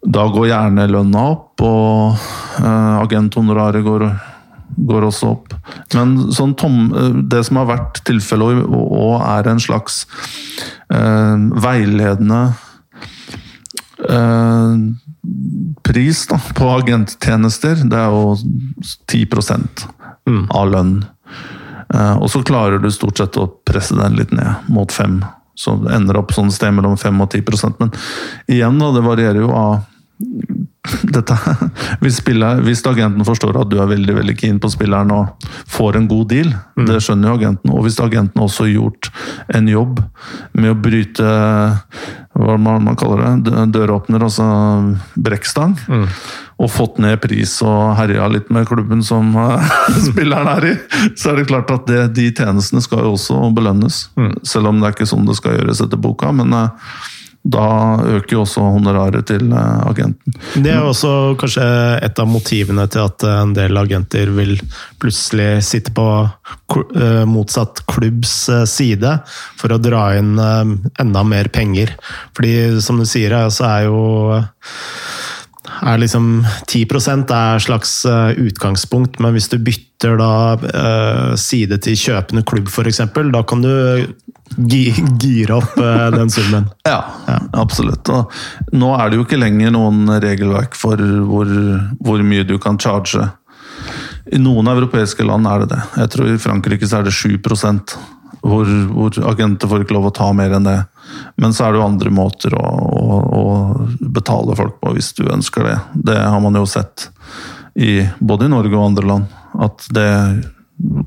Da 0.00 0.24
går 0.32 0.48
gjerne 0.48 0.88
lønna 0.88 1.26
opp, 1.34 1.60
og 1.60 2.64
agenthonoraret 3.04 3.84
går 3.84 4.08
går 4.76 5.06
også 5.08 5.32
opp. 5.34 5.54
Men 5.96 6.16
sånn 6.34 6.54
tom, 6.58 6.90
eh, 6.94 7.20
det 7.30 7.44
som 7.48 7.60
har 7.60 7.70
vært 7.70 8.02
tilfellet, 8.08 8.64
og 8.70 9.20
er 9.20 9.50
en 9.50 9.62
slags 9.62 10.04
eh, 10.90 11.36
veiledende 11.66 12.42
eh, 12.50 12.66
pris 15.82 16.26
da, 16.30 16.38
på 16.56 16.68
agenttjenester, 16.72 17.82
det 17.90 17.98
er 17.98 18.14
jo 18.14 18.36
10 19.10 19.26
mm. 20.28 20.44
av 20.48 20.70
lønn. 20.72 20.94
Eh, 21.94 22.16
og 22.16 22.30
så 22.30 22.42
klarer 22.46 22.78
du 22.78 22.90
stort 22.94 23.18
sett 23.18 23.38
å 23.40 23.48
presse 23.66 23.96
den 23.98 24.18
litt 24.18 24.32
ned, 24.36 24.66
mot 24.70 24.92
5 24.92 25.20
Så 25.58 25.74
det 25.82 25.94
ender 25.96 26.20
opp 26.20 26.32
sånn 26.32 26.52
sted 26.54 26.72
mellom 26.76 26.94
5 26.96 27.20
og 27.20 27.34
10% 27.34 27.80
Men 27.82 27.90
igjen, 28.46 28.78
da, 28.78 28.92
det 28.94 29.02
varierer 29.04 29.40
jo 29.42 29.50
av 29.50 29.80
dette, 31.12 31.36
hvis, 32.00 32.18
spiller, 32.20 32.60
hvis, 32.64 32.82
agenten 32.88 33.24
forstår 33.26 33.58
at 33.60 33.70
du 33.70 33.78
er 33.80 33.90
veldig 33.90 34.16
veldig 34.16 34.36
keen 34.38 34.60
på 34.62 34.70
spilleren 34.72 35.12
og 35.14 35.48
får 35.70 35.98
en 35.98 36.08
god 36.10 36.30
deal, 36.32 36.52
mm. 36.78 36.86
det 36.88 37.00
skjønner 37.04 37.30
jo 37.30 37.36
agenten. 37.38 37.72
Og 37.74 37.84
hvis 37.86 38.00
agenten 38.02 38.42
også 38.42 38.66
har 38.66 38.72
gjort 38.74 39.10
en 39.56 39.68
jobb 39.70 40.00
med 40.56 40.72
å 40.72 40.78
bryte 40.80 41.34
hva 42.40 42.56
man, 42.62 42.86
man 42.86 42.96
kaller 42.98 43.40
det, 43.44 43.66
døråpner, 43.74 44.24
altså 44.24 44.46
brekkstang, 45.20 45.76
mm. 45.84 46.08
og 46.62 46.72
fått 46.72 47.00
ned 47.02 47.20
pris 47.22 47.56
og 47.66 47.94
herja 47.98 48.28
litt 48.32 48.50
med 48.54 48.68
klubben 48.70 49.04
som 49.04 49.34
spilleren 50.08 50.52
er 50.56 50.68
i, 50.72 50.74
så 51.18 51.32
er 51.32 51.40
det 51.40 51.48
klart 51.52 51.72
at 51.74 51.88
det, 51.90 52.02
de 52.16 52.30
tjenestene 52.32 52.82
skal 52.84 53.04
jo 53.04 53.14
også 53.18 53.40
belønnes. 53.56 54.06
Mm. 54.16 54.34
Selv 54.46 54.72
om 54.72 54.80
det 54.80 54.88
er 54.90 54.98
ikke 54.98 55.10
sånn 55.12 55.28
det 55.28 55.38
skal 55.40 55.58
gjøres 55.58 55.84
etter 55.84 56.00
boka. 56.00 56.32
men 56.34 56.54
uh, 56.56 56.92
da 57.42 57.96
øker 58.04 58.34
jo 58.34 58.42
også 58.44 58.62
honoraret 58.74 59.24
til 59.30 59.46
eh, 59.48 59.84
agenten. 59.88 60.34
Det 60.60 60.74
er 60.74 60.84
også 60.84 61.34
kanskje 61.40 61.64
et 62.04 62.20
av 62.20 62.28
motivene 62.28 62.84
til 62.92 63.06
at 63.06 63.24
en 63.24 63.54
del 63.56 63.80
agenter 63.80 64.32
vil 64.36 64.58
plutselig 65.00 65.62
sitte 65.64 65.94
på 65.96 66.06
eh, 66.20 67.24
motsatt 67.28 67.80
klubbs 67.88 68.34
eh, 68.52 68.66
side 68.68 69.14
for 69.60 69.72
å 69.72 69.80
dra 69.80 70.10
inn 70.18 70.34
enda 70.40 71.24
mer 71.24 71.48
penger. 71.52 71.94
Fordi 72.36 72.54
som 72.84 73.00
du 73.00 73.08
sier, 73.08 73.32
så 73.48 73.70
er 73.70 73.88
jo 73.88 74.04
er 75.86 76.00
liksom 76.02 76.44
10% 76.70 77.32
er 77.34 77.62
slags 77.62 77.92
utgangspunkt, 78.06 79.20
men 79.22 79.36
hvis 79.36 79.48
du 79.52 79.58
bytter 79.62 80.16
da 80.20 81.36
side 81.40 81.78
til 81.84 81.98
kjøpende 81.98 82.44
klubb 82.48 82.68
f.eks., 82.72 83.02
da 83.34 83.42
kan 83.46 83.64
du 83.64 83.72
gire 84.56 85.54
opp 85.54 85.78
eh, 85.78 86.10
den 86.10 86.30
summen. 86.30 86.68
Ja, 86.84 87.04
ja, 87.26 87.38
absolutt. 87.52 88.08
Og 88.10 88.30
nå 88.72 88.92
er 88.96 89.10
det 89.10 89.18
jo 89.18 89.26
ikke 89.26 89.38
lenger 89.38 89.74
noen 89.74 90.08
regelverk 90.22 90.74
for 90.78 90.98
hvor, 90.98 91.50
hvor, 92.00 92.22
mye 92.26 92.46
du 92.46 92.56
kan 92.58 92.78
charge. 92.80 93.28
I 94.30 94.40
noen 94.40 94.68
europeiske 94.70 95.24
land 95.26 95.46
er 95.46 95.64
det 95.64 95.74
det. 95.74 95.82
Jeg 96.02 96.12
tror 96.14 96.32
I 96.32 96.40
Frankrike 96.42 96.88
så 96.88 97.00
er 97.00 97.08
det 97.08 97.14
7 97.14 97.38
hvor, 98.40 98.64
hvor 98.64 99.16
agenter 99.28 99.68
får 99.68 99.84
ikke 99.84 99.96
lov 99.98 100.08
å 100.08 100.16
ta 100.16 100.30
mer 100.32 100.56
enn 100.56 100.66
det. 100.66 100.78
Men 101.40 101.54
så 101.56 101.66
er 101.66 101.72
det 101.72 101.80
jo 101.80 101.86
andre 101.86 102.12
måter 102.14 102.54
å, 102.58 102.64
å, 102.64 103.18
å 103.40 103.44
betale 104.12 104.56
folk 104.58 104.80
på 104.82 104.94
hvis 104.96 105.12
du 105.18 105.24
ønsker 105.30 105.66
det. 105.66 105.76
Det 106.10 106.18
har 106.20 106.40
man 106.42 106.58
jo 106.58 106.66
sett 106.68 107.08
i 107.74 108.00
både 108.18 108.48
i 108.48 108.52
Norge 108.52 108.76
og 108.76 108.86
andre 108.90 109.10
land, 109.12 109.36
at 109.62 109.86
det 109.94 110.10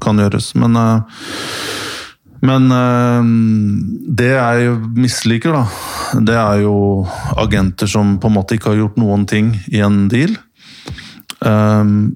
kan 0.04 0.22
gjøres. 0.22 0.54
Men 0.60 0.78
uh, 0.80 1.24
men 2.44 2.68
øh, 2.76 3.28
det 4.20 4.34
jeg 4.34 4.72
misliker, 5.00 5.56
da, 5.56 6.20
det 6.28 6.36
er 6.36 6.64
jo 6.66 6.76
agenter 7.40 7.88
som 7.88 8.18
på 8.20 8.28
en 8.28 8.36
måte 8.36 8.58
ikke 8.58 8.74
har 8.74 8.82
gjort 8.82 9.00
noen 9.00 9.24
ting 9.30 9.54
i 9.72 9.80
en 9.86 10.10
deal. 10.12 10.36
Um, 11.44 12.14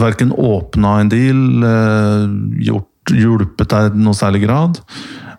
verken 0.00 0.32
åpna 0.32 0.94
en 1.00 1.12
deal, 1.12 1.42
gjort, 2.64 3.12
hjulpet 3.12 3.72
deg 3.72 3.96
i 3.96 4.02
noe 4.04 4.16
særlig 4.16 4.42
grad. 4.46 4.80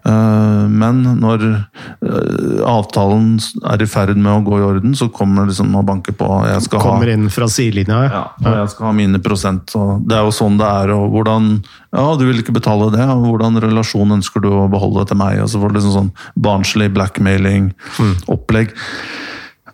Eh, 0.02 0.66
men 0.82 1.02
når 1.22 1.44
eh, 1.46 2.62
avtalen 2.66 3.36
er 3.70 3.84
i 3.84 3.88
ferd 3.90 4.18
med 4.18 4.32
å 4.34 4.44
gå 4.46 4.58
i 4.58 4.66
orden, 4.66 4.96
så 4.98 5.10
kommer 5.14 5.50
liksom 5.50 5.76
og 5.78 5.86
banker 5.88 6.16
på. 6.18 6.28
Jeg 6.50 6.66
skal 6.66 6.84
kommer 6.84 7.12
ha, 7.12 7.18
inn 7.18 7.30
fra 7.34 7.48
sidelinja, 7.52 8.02
ja. 8.08 8.24
Og 8.42 8.58
jeg 8.64 8.74
skal 8.74 8.90
ha 8.90 8.94
mine 8.98 9.22
prosent. 9.24 9.76
Og 9.78 10.06
det 10.10 10.18
er 10.18 10.26
jo 10.26 10.36
sånn 10.36 10.60
det 10.62 10.68
er. 10.68 10.96
og 10.96 11.16
hvordan, 11.16 11.52
Ja, 11.94 12.08
du 12.18 12.26
vil 12.28 12.42
ikke 12.42 12.58
betale 12.58 12.92
det. 12.96 13.06
og 13.06 13.28
Hvordan 13.30 13.62
relasjon 13.62 14.18
ønsker 14.18 14.44
du 14.44 14.50
å 14.50 14.70
beholde 14.72 15.06
til 15.08 15.22
meg? 15.22 15.42
og 15.42 15.50
så 15.50 15.62
får 15.62 15.72
du 15.72 15.80
liksom 15.80 15.98
sånn 15.98 16.14
barnslig 16.36 16.92
blackmailing-opplegg. 16.96 18.74
Mm. 18.74 19.28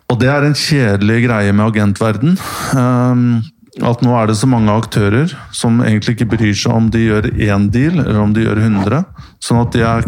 Og 0.08 0.18
det 0.20 0.28
er 0.32 0.44
en 0.44 0.56
kjedelig 0.56 1.22
greie 1.26 1.52
med 1.52 1.68
agentverden. 1.68 2.38
Um, 2.72 3.42
at 3.84 4.00
nå 4.02 4.14
er 4.18 4.30
det 4.30 4.38
så 4.38 4.48
mange 4.50 4.72
aktører 4.74 5.30
som 5.54 5.82
egentlig 5.84 6.16
ikke 6.16 6.32
bryr 6.32 6.56
seg 6.56 6.74
om 6.74 6.88
de 6.90 7.04
gjør 7.04 7.28
én 7.30 7.68
deal, 7.70 8.00
eller 8.00 8.20
om 8.22 8.32
de 8.34 8.46
gjør 8.46 8.62
100. 8.64 9.04
Sånn 9.44 9.62
at 9.62 9.74
de 9.74 9.84
er 9.86 10.06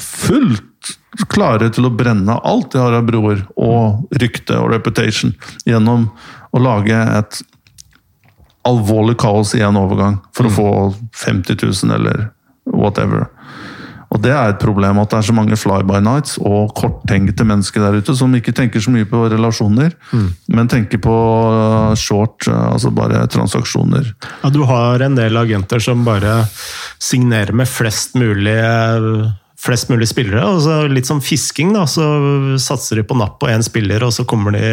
fullt 0.00 0.66
klare 1.30 1.68
til 1.74 1.88
å 1.88 1.92
brenne 1.92 2.38
alt 2.46 2.70
de 2.72 2.80
har 2.80 2.94
av 2.96 3.06
broer 3.08 3.42
og 3.60 4.06
rykte 4.22 4.56
og 4.56 4.70
reputation 4.72 5.34
gjennom 5.68 6.08
å 6.54 6.62
lage 6.62 6.96
et 6.96 7.40
alvorlig 8.68 9.16
kaos 9.20 9.54
i 9.56 9.62
en 9.64 9.78
overgang 9.80 10.20
for 10.36 10.48
å 10.48 10.54
få 10.54 10.70
50 11.16 11.60
000 11.64 11.94
eller 11.96 12.28
whatever. 12.64 13.28
Og 14.10 14.18
Det 14.24 14.32
er 14.34 14.50
et 14.50 14.58
problem 14.62 14.98
at 14.98 15.12
det 15.12 15.20
er 15.20 15.26
så 15.28 15.34
mange 15.36 15.56
fly-by-nights 15.58 16.40
og 16.42 16.72
korttenkte 16.78 17.46
mennesker 17.46 17.84
der 17.84 18.00
ute 18.02 18.16
som 18.18 18.32
ikke 18.34 18.54
tenker 18.56 18.82
så 18.82 18.90
mye 18.90 19.06
på 19.06 19.22
relasjoner, 19.30 19.94
men 20.50 20.70
tenker 20.70 20.98
på 21.02 21.14
uh, 21.14 21.94
short, 21.94 22.48
uh, 22.50 22.72
altså 22.72 22.90
bare 22.94 23.22
transaksjoner. 23.30 24.10
Ja, 24.42 24.50
du 24.50 24.64
har 24.66 25.04
en 25.06 25.14
del 25.18 25.38
agenter 25.38 25.82
som 25.84 26.02
bare 26.06 26.40
signerer 26.98 27.54
med 27.54 27.70
flest 27.70 28.18
mulig 28.18 28.58
flest 29.60 29.90
mulig 29.92 30.08
spillere. 30.08 30.42
og 30.48 30.62
så 30.64 30.80
Litt 30.88 31.08
som 31.08 31.20
fisking, 31.20 31.74
da. 31.76 31.84
Så 31.88 32.04
satser 32.62 33.00
de 33.00 33.06
på 33.06 33.16
napp 33.18 33.38
på 33.42 33.50
én 33.52 33.62
spiller, 33.64 34.02
og 34.06 34.14
så 34.16 34.24
kommer 34.28 34.56
de 34.56 34.64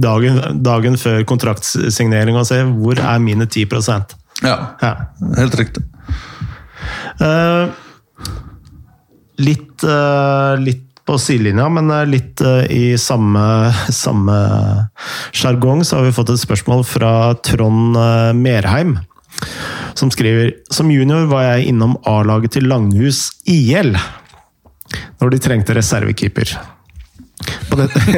dagen, 0.00 0.40
dagen 0.64 0.96
før 1.00 1.22
kontraktsignering 1.28 2.38
og 2.40 2.48
ser 2.48 2.64
hvor 2.72 2.98
er 2.98 3.22
mine 3.22 3.46
10 3.46 3.68
Ja, 4.42 4.56
ja. 4.80 4.94
helt 5.36 5.54
riktig. 5.60 5.84
Uh, 7.20 7.68
litt, 9.42 9.84
uh, 9.86 10.54
litt 10.60 10.82
på 11.04 11.18
sidelinja, 11.20 11.68
men 11.68 11.90
litt 12.10 12.40
uh, 12.44 12.64
i 12.70 12.94
samme, 13.00 13.72
samme 14.04 14.36
sjargong, 15.32 15.84
så 15.84 15.98
har 15.98 16.08
vi 16.08 16.14
fått 16.16 16.34
et 16.34 16.44
spørsmål 16.44 16.84
fra 16.88 17.14
Trond 17.44 17.98
Merheim. 18.38 18.98
Som 19.98 20.10
skriver 20.14 20.52
Som 20.70 20.90
junior 20.94 21.26
var 21.26 21.42
jeg 21.42 21.72
innom 21.72 21.96
A-laget 22.06 22.54
til 22.54 22.68
Langhus 22.70 23.32
IL. 23.50 23.96
Når 25.20 25.34
de 25.34 25.40
trengte 25.42 25.74
reservekeeper. 25.74 26.54
På 27.68 27.76
det, 27.76 27.88
det 27.98 28.12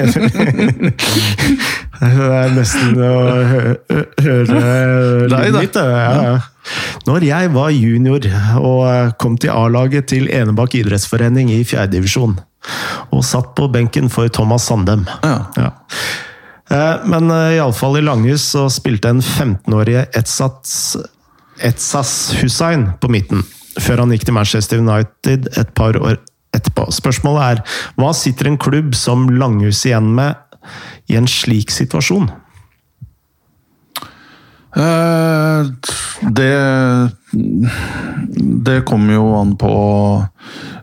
er 2.01 2.53
nesten 2.55 2.99
å 3.01 3.15
høre 4.23 4.59
lyden 5.33 5.57
mitt. 5.57 5.77
Ja. 5.81 6.37
Når 7.07 7.27
jeg 7.27 7.51
var 7.55 7.73
junior 7.75 8.27
og 8.59 9.17
kom 9.23 9.37
til 9.41 9.53
A-laget 9.55 10.09
til 10.13 10.31
Enebakk 10.33 10.79
idrettsforening 10.81 11.53
i 11.55 11.63
fjerdedivisjon, 11.67 12.39
og 13.15 13.25
satt 13.25 13.53
på 13.59 13.69
benken 13.73 14.11
for 14.11 14.29
Thomas 14.33 14.67
Sandem 14.67 15.05
Ja. 15.23 15.37
ja. 15.57 15.71
Men 17.07 17.31
iallfall 17.31 18.01
i 18.01 18.03
Langhus 18.03 18.43
så 18.57 18.65
spilte 18.73 19.13
en 19.15 19.21
15-årige 19.23 20.09
Etsats, 20.19 20.97
Etsas 21.63 22.35
Hussein 22.41 22.89
på 22.99 23.11
midten, 23.13 23.45
før 23.79 24.03
han 24.03 24.11
gikk 24.11 24.27
til 24.27 24.35
Manchester 24.35 24.83
United 24.83 25.47
et 25.55 25.71
par 25.79 25.95
år 26.01 26.19
etterpå. 26.57 26.89
Spørsmålet 26.95 27.45
er 27.45 27.79
hva 28.01 28.11
sitter 28.17 28.51
en 28.51 28.59
klubb 28.59 28.97
som 28.99 29.29
Langhus 29.31 29.85
igjen 29.87 30.11
med 30.17 30.35
i 31.07 31.19
en 31.21 31.31
slik 31.31 31.71
situasjon? 31.71 32.29
Eh, 34.77 35.67
det 36.31 37.11
Det 38.65 38.81
kommer 38.85 39.15
jo 39.15 39.27
an 39.41 39.57
på 39.57 39.73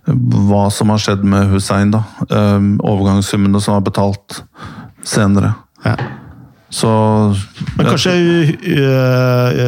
hva 0.03 0.64
som 0.74 0.91
har 0.91 0.99
skjedd 0.99 1.22
med 1.24 1.53
Hussein, 1.53 1.94
da. 1.94 2.03
Eh, 2.28 2.65
overgangssummene 2.84 3.61
som 3.64 3.78
er 3.78 3.86
betalt 3.86 4.41
senere. 5.07 5.53
Ja. 5.86 5.95
Så 6.74 6.90
Men 7.78 7.86
kanskje 7.86 8.11
øh, 8.82 9.61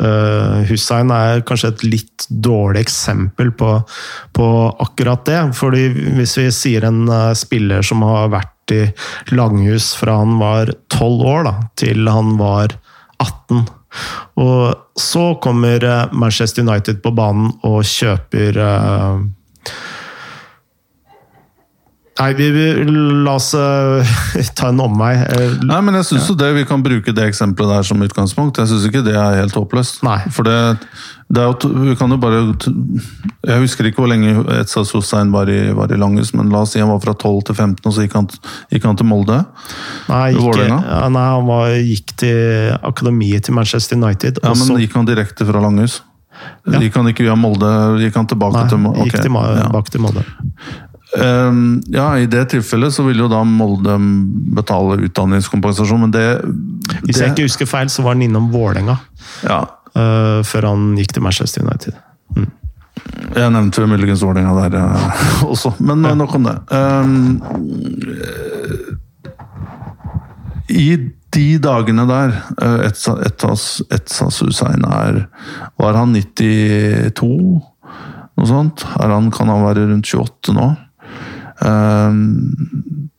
øh, 0.00 0.60
Hussein 0.70 1.10
er 1.10 1.42
kanskje 1.46 1.72
et 1.72 1.84
litt 1.84 2.26
dårlig 2.30 2.84
eksempel 2.86 3.50
på, 3.50 3.74
på, 4.32 4.46
akkurat 4.80 5.26
det. 5.26 5.40
fordi 5.58 5.88
hvis 6.16 6.38
vi 6.38 6.46
sier 6.54 6.86
en 6.86 7.02
spiller 7.34 7.82
som 7.82 8.02
har 8.06 8.30
vært 8.30 8.72
i 8.72 8.82
Langhus 9.34 9.92
fra 9.98 10.20
han 10.22 10.38
var 10.38 10.70
12 10.94 11.26
år 11.34 11.44
da, 11.50 11.54
til 11.76 12.08
han 12.08 12.36
var 12.38 12.78
18 13.22 13.62
Og 14.42 14.98
så 14.98 15.24
kommer 15.44 15.84
uh, 15.84 16.12
Manchester 16.16 16.64
United 16.64 17.02
på 17.04 17.12
banen 17.16 17.52
og 17.68 17.84
kjøper 17.86 18.58
uh, 18.58 19.22
Nei, 22.20 22.34
vi, 22.36 22.50
vi, 22.52 22.64
la 23.24 23.34
oss 23.38 23.54
uh, 23.56 24.10
ta 24.58 24.68
en 24.68 24.82
omvei. 24.84 25.14
Uh, 25.16 25.54
Nei, 25.64 25.78
men 25.84 25.96
jeg 25.96 26.10
syns 26.10 26.28
ja. 26.28 26.36
det 26.42 26.50
vi 26.58 26.66
kan 26.68 26.82
bruke 26.84 27.14
det 27.16 27.24
eksempelet 27.30 27.72
der 27.72 27.88
som 27.88 28.04
utgangspunkt. 28.04 28.60
Jeg 28.60 28.68
syns 28.68 28.84
ikke 28.88 29.00
det 29.06 29.14
er 29.16 29.38
helt 29.40 29.56
håpløst. 29.56 30.02
Nei. 30.04 30.18
For 30.34 30.44
det, 30.44 30.58
det 31.32 31.40
er 31.40 31.48
jo 31.48 31.70
Vi 31.88 31.96
kan 31.96 32.12
jo 32.12 32.18
bare 32.20 32.42
Jeg 32.52 33.62
husker 33.62 33.88
ikke 33.88 34.04
hvor 34.04 34.12
lenge 34.12 34.44
Etzaz 34.58 34.92
Hussein 34.92 35.32
var 35.32 35.48
i, 35.48 35.72
var 35.72 35.94
i 35.94 35.98
Langhus, 36.00 36.34
men 36.36 36.52
la 36.52 36.66
oss 36.66 36.76
si 36.76 36.84
han 36.84 36.92
var 36.92 37.00
fra 37.00 37.16
12 37.16 37.48
til 37.48 37.56
15, 37.56 37.80
og 37.88 37.96
så 37.96 38.04
gikk 38.04 38.20
han, 38.20 38.28
gikk 38.74 38.86
han 38.90 39.00
til 39.00 39.08
Molde? 39.08 39.40
Nei, 40.12 40.28
ikke, 40.36 40.68
ja, 40.68 41.02
nei 41.16 41.26
han 41.32 41.48
var, 41.48 41.74
gikk 41.80 42.16
til 42.20 42.76
akademiet 42.92 43.48
til 43.48 43.56
Manchester 43.56 43.96
United. 43.96 44.44
Ja, 44.44 44.52
Men 44.52 44.68
så, 44.68 44.76
gikk 44.84 45.00
han 45.00 45.08
direkte 45.08 45.48
fra 45.48 45.64
Langhus? 45.64 46.02
Ja. 46.68 46.76
Gikk 46.76 46.96
han 47.00 47.08
ikke 47.08 47.24
via 47.24 47.34
Molde? 47.38 47.72
Gikk 48.04 48.20
han 48.20 48.28
tilbake 48.28 48.60
nei, 48.60 48.68
til 48.68 48.84
Molde? 48.84 49.06
Okay. 49.06 49.16
Gikk 49.16 49.30
tilbake 49.30 49.96
til 49.96 50.04
Molde. 50.04 50.28
Um, 51.12 51.82
ja, 51.92 52.18
I 52.18 52.26
det 52.26 52.46
tilfellet 52.54 52.94
så 52.94 53.04
vil 53.04 53.18
jo 53.20 53.26
da 53.28 53.42
Molde 53.44 53.98
betale 54.56 54.96
utdanningskompensasjon, 55.04 56.06
men 56.06 56.12
det 56.14 56.40
Hvis 57.04 57.20
jeg 57.20 57.34
ikke 57.34 57.44
husker 57.44 57.68
feil, 57.68 57.90
så 57.92 58.04
var 58.04 58.16
han 58.16 58.24
innom 58.24 58.48
Vålerenga 58.52 58.96
ja. 59.44 59.60
uh, 59.92 60.40
før 60.46 60.70
han 60.70 60.94
gikk 60.96 61.12
til 61.16 61.24
Manchester 61.26 61.66
United. 61.66 61.98
Mm. 62.36 62.48
Jeg 63.36 63.52
nevnte 63.52 63.84
muligens 63.90 64.24
Vålerenga 64.24 64.54
der 64.62 64.72
uh, 64.80 65.42
også, 65.52 65.74
men 65.84 66.04
ja. 66.08 66.14
nok 66.16 66.34
om 66.38 66.48
det. 66.48 66.56
Um, 66.72 67.40
I 70.72 70.96
de 71.32 71.48
dagene 71.64 72.06
der 72.08 72.32
uh, 72.56 72.80
Etsas, 72.86 73.82
Etsas 73.92 74.40
Hussein 74.44 74.84
er 74.88 75.26
Var 75.80 75.96
han 75.96 76.16
92? 76.16 77.28
Noe 78.32 78.48
sånt? 78.48 78.86
Er 78.96 79.12
han, 79.12 79.28
kan 79.32 79.52
han 79.52 79.64
være 79.66 79.84
rundt 79.90 80.08
28 80.08 80.56
nå? 80.56 80.70
Um, 81.62 83.10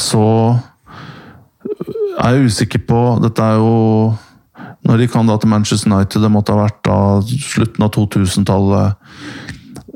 så 0.00 0.26
er 2.22 2.36
jeg 2.36 2.48
usikker 2.48 2.80
på 2.88 3.00
Dette 3.20 3.42
er 3.44 3.58
jo 3.58 4.14
Når 4.86 5.00
de 5.02 5.08
kan 5.10 5.28
da 5.28 5.36
til 5.40 5.50
Manchester 5.50 5.90
United, 5.90 6.22
det 6.22 6.30
måtte 6.32 6.54
ha 6.54 6.64
vært 6.64 6.80
da 6.86 6.98
slutten 7.24 7.84
av 7.84 7.90
2000-tallet. 7.96 9.00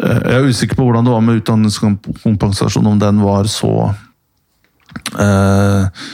Jeg 0.01 0.37
er 0.39 0.49
usikker 0.49 0.79
på 0.79 0.87
hvordan 0.87 1.05
det 1.05 1.13
var 1.13 1.25
med 1.27 1.43
utdanningskompensasjon, 1.43 2.89
om 2.89 3.01
den 3.03 3.21
var 3.21 3.51
så 3.53 3.73
eh, 5.21 6.09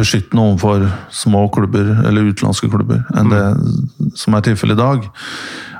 beskyttende 0.00 0.48
overfor 0.48 0.88
små 1.14 1.44
klubber, 1.54 1.92
eller 2.08 2.26
utenlandske 2.32 2.70
klubber, 2.72 3.04
enn 3.14 3.30
det 3.30 3.44
som 4.18 4.34
er 4.34 4.46
tilfellet 4.48 4.78
i 4.78 4.82
dag. 4.82 5.08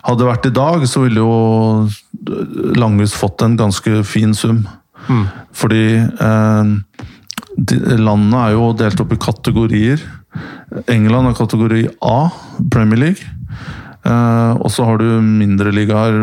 Hadde 0.08 0.22
det 0.24 0.28
vært 0.30 0.46
i 0.48 0.54
dag, 0.56 0.84
så 0.88 1.02
ville 1.04 1.20
jo 1.20 1.88
Langhus 2.80 3.12
fått 3.16 3.42
en 3.44 3.56
ganske 3.60 4.02
fin 4.08 4.32
sum. 4.36 4.62
Mm. 5.08 5.24
Fordi 5.56 5.82
eh, 6.00 6.70
de, 7.58 7.78
landene 8.00 8.40
er 8.48 8.54
jo 8.56 8.70
delt 8.78 9.00
opp 9.04 9.12
i 9.12 9.20
kategorier. 9.20 10.00
England 10.92 11.30
er 11.30 11.36
kategori 11.38 11.82
A, 12.04 12.30
Premier 12.72 13.00
League. 13.02 13.34
Eh, 14.08 14.52
og 14.62 14.70
så 14.72 14.86
har 14.88 15.00
du 15.02 15.08
mindre 15.24 15.72
ligaer, 15.74 16.16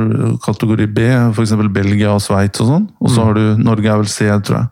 kategori 0.45 0.87
B, 0.95 1.05
f.eks. 1.35 1.53
Belgia 1.75 2.13
og 2.15 2.23
Sveits 2.25 2.63
og 2.65 2.71
sånn. 2.71 2.87
Og 3.01 3.11
så 3.13 3.21
Mm. 3.21 3.25
har 3.27 3.33
du 3.37 3.63
Norge 3.69 3.91
er 3.93 4.01
vel 4.01 4.09
C, 4.09 4.25
tror 4.41 4.57
jeg. 4.63 4.67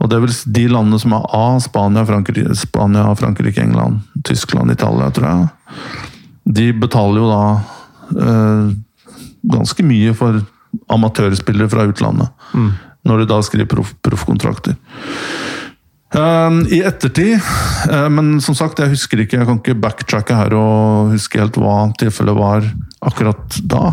Og 0.00 0.10
det 0.10 0.16
er 0.18 0.26
vel 0.26 0.34
de 0.58 0.66
landene 0.68 1.00
som 1.00 1.12
er 1.16 1.22
A, 1.32 1.44
Spania, 1.62 2.02
Frankrike, 2.04 2.54
Spania, 2.58 3.06
Frankrike 3.16 3.62
England, 3.62 4.02
Tyskland, 4.24 4.70
Italia, 4.74 5.10
tror 5.10 5.26
jeg. 5.30 5.48
De 6.58 6.66
betaler 6.72 7.22
jo 7.22 7.30
da 7.30 7.44
eh, 7.54 7.72
ganske 9.46 9.84
mye 9.86 10.14
for 10.16 10.40
amatørspillere 10.92 11.70
fra 11.72 11.86
utlandet. 11.88 12.32
Mm. 12.54 12.72
Når 13.06 13.22
de 13.22 13.28
da 13.30 13.42
skriver 13.44 13.70
proff, 13.70 13.94
proffkontrakter. 14.04 14.76
Um, 16.16 16.60
I 16.70 16.80
ettertid, 16.86 17.42
uh, 17.90 18.06
men 18.08 18.36
som 18.40 18.54
sagt, 18.56 18.78
jeg 18.78 18.92
husker 18.92 19.20
ikke, 19.20 19.40
jeg 19.40 19.48
kan 19.48 19.58
ikke 19.58 19.78
backtracke 19.82 20.36
her 20.38 20.54
og 20.56 21.10
huske 21.12 21.40
helt 21.40 21.58
hva 21.58 21.90
tilfellet 21.98 22.38
var 22.38 22.68
akkurat 23.06 23.58
da. 23.66 23.90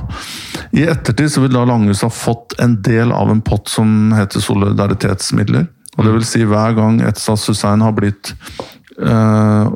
I 0.78 0.86
ettertid 0.94 1.34
så 1.34 1.44
vil 1.44 1.56
da 1.56 1.66
Langhus 1.68 2.04
ha 2.06 2.12
fått 2.14 2.56
en 2.64 2.78
del 2.86 3.12
av 3.12 3.34
en 3.34 3.42
pott 3.44 3.68
som 3.72 4.14
heter 4.16 4.46
solidaritetsmidler. 4.46 5.68
Og 5.98 6.06
det 6.06 6.14
vil 6.16 6.26
si 6.26 6.46
hver 6.48 6.78
gang 6.78 7.02
Etsas 7.06 7.48
Hussein 7.50 7.84
har 7.86 7.98
blitt 7.98 8.32
uh, 9.02 9.74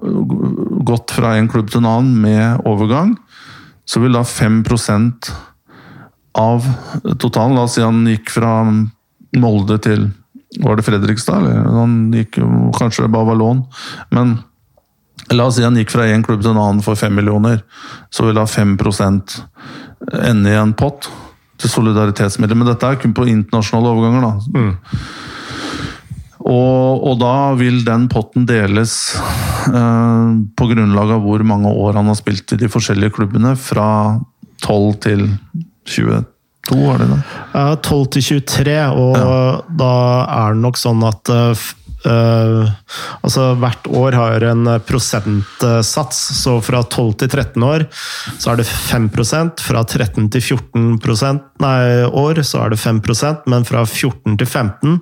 gått 0.87 1.13
fra 1.17 1.35
en 1.37 1.49
klubb 1.51 1.73
til 1.73 1.81
en 1.81 1.89
annen 1.89 2.21
med 2.21 2.67
overgang, 2.69 3.17
så 3.87 4.01
vil 4.03 4.15
da 4.15 4.23
5% 4.27 5.31
av 6.37 6.65
totalen 7.17 7.55
La 7.57 7.65
oss 7.65 7.77
si 7.77 7.83
han 7.83 8.03
gikk 8.07 8.33
fra 8.35 8.59
Molde 9.37 9.77
til 9.83 10.09
Var 10.63 10.77
det 10.77 10.85
Fredrikstad? 10.85 11.45
Eller 11.47 11.79
han 11.79 11.95
gikk 12.13 12.37
Kanskje 12.77 13.07
lån. 13.09 13.63
Men 14.11 14.37
La 15.31 15.47
oss 15.47 15.57
si 15.57 15.63
han 15.65 15.75
gikk 15.79 15.91
fra 15.91 16.07
én 16.07 16.23
klubb 16.23 16.43
til 16.43 16.53
en 16.53 16.61
annen 16.61 16.83
for 16.83 16.99
fem 16.99 17.15
millioner. 17.15 17.63
Så 18.11 18.27
vil 18.27 18.37
da 18.37 18.45
5 18.45 18.77
ende 20.23 20.51
i 20.51 20.55
en 20.55 20.73
pott 20.73 21.09
til 21.57 21.69
solidaritetsmidler. 21.69 22.55
Men 22.55 22.67
dette 22.69 22.85
er 22.85 22.99
kun 23.01 23.15
på 23.17 23.27
internasjonale 23.27 23.91
overganger, 23.91 24.21
da. 24.21 24.33
Og, 26.47 27.03
og, 27.03 27.17
da 27.19 27.53
vil 27.59 27.81
den 27.83 28.07
potten 28.11 28.45
deles 28.47 28.93
eh, 29.67 30.29
på 30.55 30.69
grunnlag 30.69 31.11
av 31.17 31.25
hvor 31.25 31.43
mange 31.47 31.73
år 31.73 31.99
han 31.99 32.07
har 32.07 32.19
spilt 32.19 32.55
i 32.55 32.59
de 32.61 32.69
forskjellige 32.71 33.17
klubbene, 33.19 33.51
fra 33.59 33.89
12 34.63 34.93
til 35.03 35.25
22, 35.87 36.21
var 36.71 37.03
det 37.03 37.09
det? 37.11 37.19
Eh, 37.55 37.73
12 37.75 38.05
til 38.15 38.25
23, 38.29 38.77
og 38.95 39.17
ja. 39.19 39.35
da 39.83 39.91
er 40.37 40.55
det 40.55 40.63
nok 40.63 40.79
sånn 40.79 41.03
at 41.07 41.31
uh, 41.31 41.67
Uh, 42.07 42.69
altså 43.25 43.49
Hvert 43.59 43.87
år 43.91 44.15
har 44.15 44.45
en 44.47 44.69
prosentsats, 44.87 46.19
så 46.39 46.57
fra 46.63 46.81
12 46.83 47.13
til 47.23 47.31
13 47.33 47.65
år 47.67 47.87
så 48.39 48.53
er 48.53 48.61
det 48.61 48.67
5% 48.69 49.63
Fra 49.65 49.83
13 49.83 50.29
til 50.31 50.45
14% 50.55 51.41
nei, 51.63 51.79
år 52.07 52.41
så 52.47 52.63
er 52.63 52.73
det 52.73 52.79
5% 52.79 53.49
men 53.51 53.67
fra 53.67 53.83
14 53.83 54.37
til 54.39 54.47
15 54.47 54.99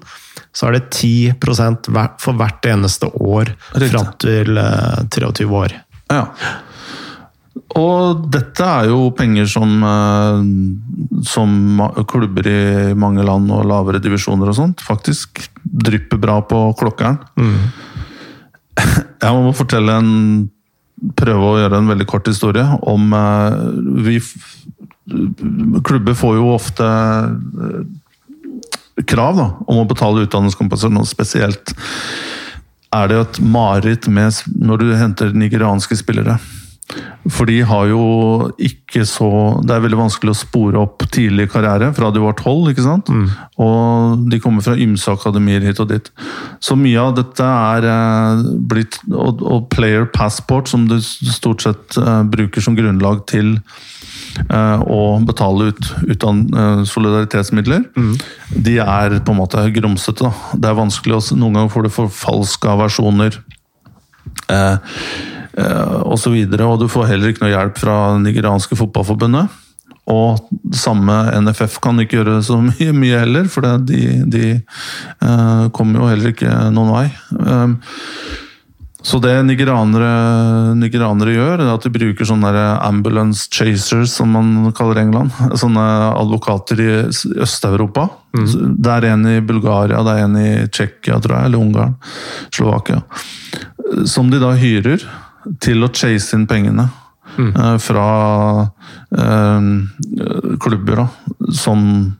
så 0.55 0.69
er 0.69 0.77
det 0.77 0.85
10% 0.95 1.89
for 2.23 2.39
hvert 2.39 2.69
eneste 2.71 3.09
år 3.19 3.51
fram 3.91 4.13
til 4.23 4.55
uh, 4.55 5.01
eh, 5.01 5.09
23 5.11 5.49
år. 5.51 5.75
Ja. 6.11 6.21
Og 7.75 8.25
dette 8.31 8.67
er 8.67 8.89
jo 8.91 9.09
penger 9.15 9.47
som, 9.51 9.83
eh, 9.83 10.41
som 11.27 11.81
klubber 12.07 12.47
i 12.47 12.93
mange 12.93 13.23
land 13.23 13.51
og 13.51 13.65
lavere 13.67 14.01
divisjoner 14.03 14.51
og 14.51 14.57
sånt 14.57 14.83
faktisk 14.83 15.49
drypper 15.63 16.19
bra 16.21 16.41
på 16.43 16.75
klokkeren. 16.79 17.17
Mm. 17.39 17.71
Jeg 19.25 19.39
må 19.39 19.55
fortelle 19.55 20.01
en 20.01 20.11
Prøve 20.95 21.43
å 21.43 21.57
gjøre 21.59 21.81
en 21.81 21.89
veldig 21.91 22.05
kort 22.07 22.27
historie 22.31 22.63
om 22.87 23.11
eh, 23.13 23.55
vi, 24.05 24.13
Klubber 25.85 26.15
får 26.15 26.37
jo 26.37 26.53
ofte 26.53 26.87
eh, 26.87 27.81
krav 29.03 29.35
da, 29.35 29.47
om 29.67 29.81
å 29.81 29.89
betale 29.89 30.23
utdanningskompensasjon, 30.23 31.03
spesielt 31.05 31.73
er 32.95 33.11
det 33.11 33.17
jo 33.17 33.25
et 33.25 33.39
mareritt 33.43 34.07
når 34.07 34.79
du 34.79 34.85
henter 34.95 35.35
nigerianske 35.35 35.97
spillere. 35.99 36.37
For 37.33 37.49
de 37.49 37.57
har 37.65 37.87
jo 37.89 38.01
ikke 38.61 39.01
så 39.09 39.27
Det 39.65 39.73
er 39.73 39.81
veldig 39.83 39.97
vanskelig 39.97 40.31
å 40.31 40.37
spore 40.37 40.81
opp 40.83 41.07
tidlig 41.11 41.47
karriere 41.51 41.89
fra 41.97 42.11
de 42.13 42.21
var 42.21 42.37
tolv. 42.37 42.69
ikke 42.69 42.85
sant? 42.85 43.09
Mm. 43.09 43.25
Og 43.65 44.27
de 44.31 44.39
kommer 44.43 44.63
fra 44.63 44.77
ymse 44.77 45.09
akademier 45.11 45.65
hit 45.65 45.81
og 45.81 45.89
dit. 45.89 46.11
Så 46.63 46.77
mye 46.79 47.01
av 47.01 47.15
dette 47.17 47.43
er 47.45 47.89
eh, 47.89 48.45
blitt 48.69 48.99
og, 49.09 49.41
og, 49.41 49.67
player 49.73 50.05
passport, 50.13 50.69
som 50.69 50.85
du 50.87 50.99
stort 51.01 51.65
sett 51.65 51.97
uh, 51.97 52.21
bruker 52.23 52.63
som 52.63 52.77
grunnlag 52.77 53.25
til 53.27 53.55
uh, 54.53 54.79
å 54.85 55.17
betale 55.25 55.71
ut, 55.73 55.91
uten, 56.05 56.45
uh, 56.53 56.85
solidaritetsmidler, 56.87 57.87
mm. 57.97 58.13
de 58.67 58.77
er 58.85 59.17
på 59.25 59.33
en 59.33 59.41
måte 59.41 59.65
grumsete. 59.75 60.31
Det 60.53 60.69
er 60.69 60.79
vanskelig 60.79 61.17
å 61.17 61.23
Noen 61.35 61.57
ganger 61.57 61.73
får 61.73 61.87
du 61.87 61.95
forfalska 61.97 62.77
versjoner. 62.85 63.41
Eh, 64.47 64.77
Eh, 65.55 65.97
og 66.03 66.17
så 66.19 66.33
og 66.35 66.79
du 66.81 66.87
får 66.91 67.11
heller 67.13 67.31
ikke 67.31 67.45
noe 67.45 67.53
hjelp 67.53 67.79
fra 67.79 67.97
nigerianske 68.21 68.77
fotballforbundet. 68.79 69.61
Og 70.11 70.37
samme 70.75 71.13
NFF 71.41 71.79
kan 71.81 71.99
ikke 72.01 72.19
gjøre 72.19 72.39
så 72.45 72.59
mye, 72.69 72.93
mye 72.93 73.21
heller, 73.23 73.49
for 73.51 73.65
de, 73.81 74.01
de 74.29 74.47
uh, 75.23 75.67
kommer 75.73 76.03
jo 76.03 76.09
heller 76.11 76.33
ikke 76.35 76.51
noen 76.73 76.91
vei. 76.93 77.07
Um, 77.39 77.79
så 79.05 79.19
det 79.21 79.35
nigerianere, 79.45 80.11
nigerianere, 80.81 81.35
gjør, 81.35 81.61
er 81.61 81.67
at 81.75 81.83
de 81.85 81.91
bruker 81.93 82.25
sånne 82.25 82.63
ambulance 82.81 83.45
chasers, 83.53 84.15
som 84.17 84.31
man 84.33 84.71
kaller 84.77 85.03
England. 85.03 85.33
Sånne 85.61 85.83
advokater 86.17 86.81
i 86.81 86.87
Øst-Europa. 87.45 88.07
Mm. 88.33 88.47
Det 88.81 88.95
er 88.95 89.07
en 89.11 89.27
i 89.29 89.35
Bulgaria, 89.45 90.01
det 90.05 90.15
er 90.15 90.25
en 90.25 90.39
i 90.41 90.49
Tsjekkia, 90.65 91.19
tror 91.21 91.37
jeg, 91.37 91.51
eller 91.51 91.61
Ungarn. 91.61 91.93
Slovakia. 92.49 93.03
Som 94.09 94.33
de 94.33 94.41
da 94.41 94.55
hyrer 94.57 95.05
til 95.61 95.85
å 95.85 95.91
chase 95.93 96.37
inn 96.37 96.47
pengene. 96.49 96.89
Mm. 97.35 97.51
Uh, 97.55 97.77
fra 97.81 98.05
uh, 99.17 100.57
klubber 100.61 101.01
da, 101.01 101.07
som 101.51 102.13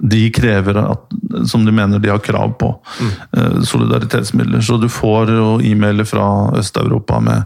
de 0.00 0.30
krever 0.32 0.78
at, 0.80 1.08
Som 1.48 1.64
de 1.64 1.72
mener 1.72 1.98
de 1.98 2.10
har 2.12 2.22
krav 2.24 2.54
på. 2.60 2.70
Mm. 3.00 3.12
Uh, 3.36 3.62
solidaritetsmidler. 3.66 4.60
Så 4.64 4.78
du 4.80 4.88
får 4.88 5.32
jo 5.34 5.52
e-mailer 5.64 6.08
fra 6.08 6.26
Øst-Europa 6.58 7.20
med 7.20 7.44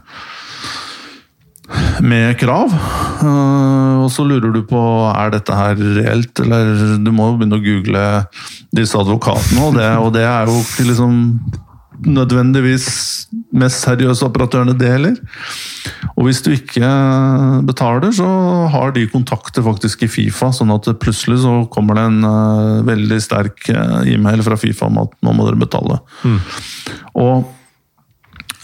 med 2.04 2.36
krav. 2.38 2.74
og 3.24 4.10
så 4.12 4.24
lurer 4.28 4.52
du 4.52 4.60
på 4.68 4.80
er 5.08 5.30
dette 5.32 5.54
her 5.56 5.78
reelt, 5.96 6.40
eller 6.44 6.98
du 7.00 7.08
må 7.10 7.30
jo 7.30 7.38
begynne 7.40 7.56
å 7.56 7.64
google 7.64 8.02
disse 8.76 8.98
advokatene, 9.00 9.62
og 9.64 9.78
det, 9.78 9.88
og 9.96 10.12
det 10.14 10.26
er 10.28 10.50
jo 10.50 10.60
liksom 10.90 11.16
nødvendigvis 12.06 12.86
mest 13.54 13.84
seriøse 13.84 14.26
operatørene 14.26 14.74
det 14.78 14.90
heller. 14.90 15.16
Og 16.14 16.28
hvis 16.28 16.42
du 16.44 16.52
ikke 16.54 16.90
betaler, 17.66 18.12
så 18.14 18.26
har 18.72 18.94
de 18.94 19.06
kontakter 19.10 19.64
faktisk 19.66 20.04
i 20.06 20.10
Fifa, 20.10 20.50
sånn 20.54 20.72
at 20.74 20.88
plutselig 21.02 21.40
så 21.44 21.56
kommer 21.72 21.98
det 21.98 22.06
en 22.10 22.26
uh, 22.26 22.84
veldig 22.86 23.20
sterk 23.22 23.68
uh, 23.72 24.00
e-mail 24.10 24.44
fra 24.46 24.58
Fifa 24.60 24.88
om 24.90 25.04
at 25.04 25.14
nå 25.24 25.34
må 25.34 25.46
dere 25.48 25.60
betale. 25.60 26.00
Mm. 26.24 26.40
Og 27.24 27.52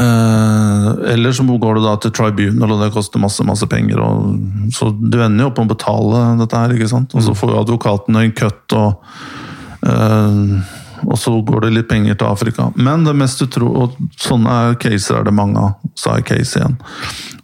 uh, 0.00 0.90
Eller 1.10 1.34
så 1.36 1.44
går 1.44 1.78
du 1.78 1.84
da 1.84 1.96
til 2.00 2.14
tribunal, 2.16 2.76
og 2.76 2.84
det 2.84 2.92
koster 2.94 3.22
masse 3.22 3.46
masse 3.46 3.68
penger. 3.70 4.02
Og, 4.04 4.68
så 4.74 4.92
du 4.94 5.20
ender 5.20 5.46
jo 5.46 5.52
opp 5.52 5.62
med 5.62 5.70
å 5.70 5.74
betale 5.74 6.26
dette 6.42 6.64
her, 6.64 6.76
ikke 6.76 6.92
sant? 6.92 7.14
og 7.14 7.24
så 7.24 7.34
mm. 7.34 7.40
får 7.42 7.54
jo 7.54 7.64
advokaten 7.64 8.20
en 8.20 8.36
cut. 8.42 8.78
og 8.78 10.76
og 11.06 11.18
så 11.18 11.32
går 11.46 11.66
det 11.66 11.72
litt 11.74 11.88
penger 11.90 12.18
til 12.18 12.28
Afrika. 12.28 12.68
Men 12.76 13.04
det 13.06 13.16
mest 13.16 13.40
utro, 13.44 13.70
og 13.82 13.98
sånne 14.20 14.76
caser 14.80 15.20
er 15.20 15.28
det 15.28 15.36
mange 15.36 15.60
av, 15.60 15.92
sa 15.98 16.16
jeg 16.18 16.28
case 16.30 16.60
igjen. 16.60 16.76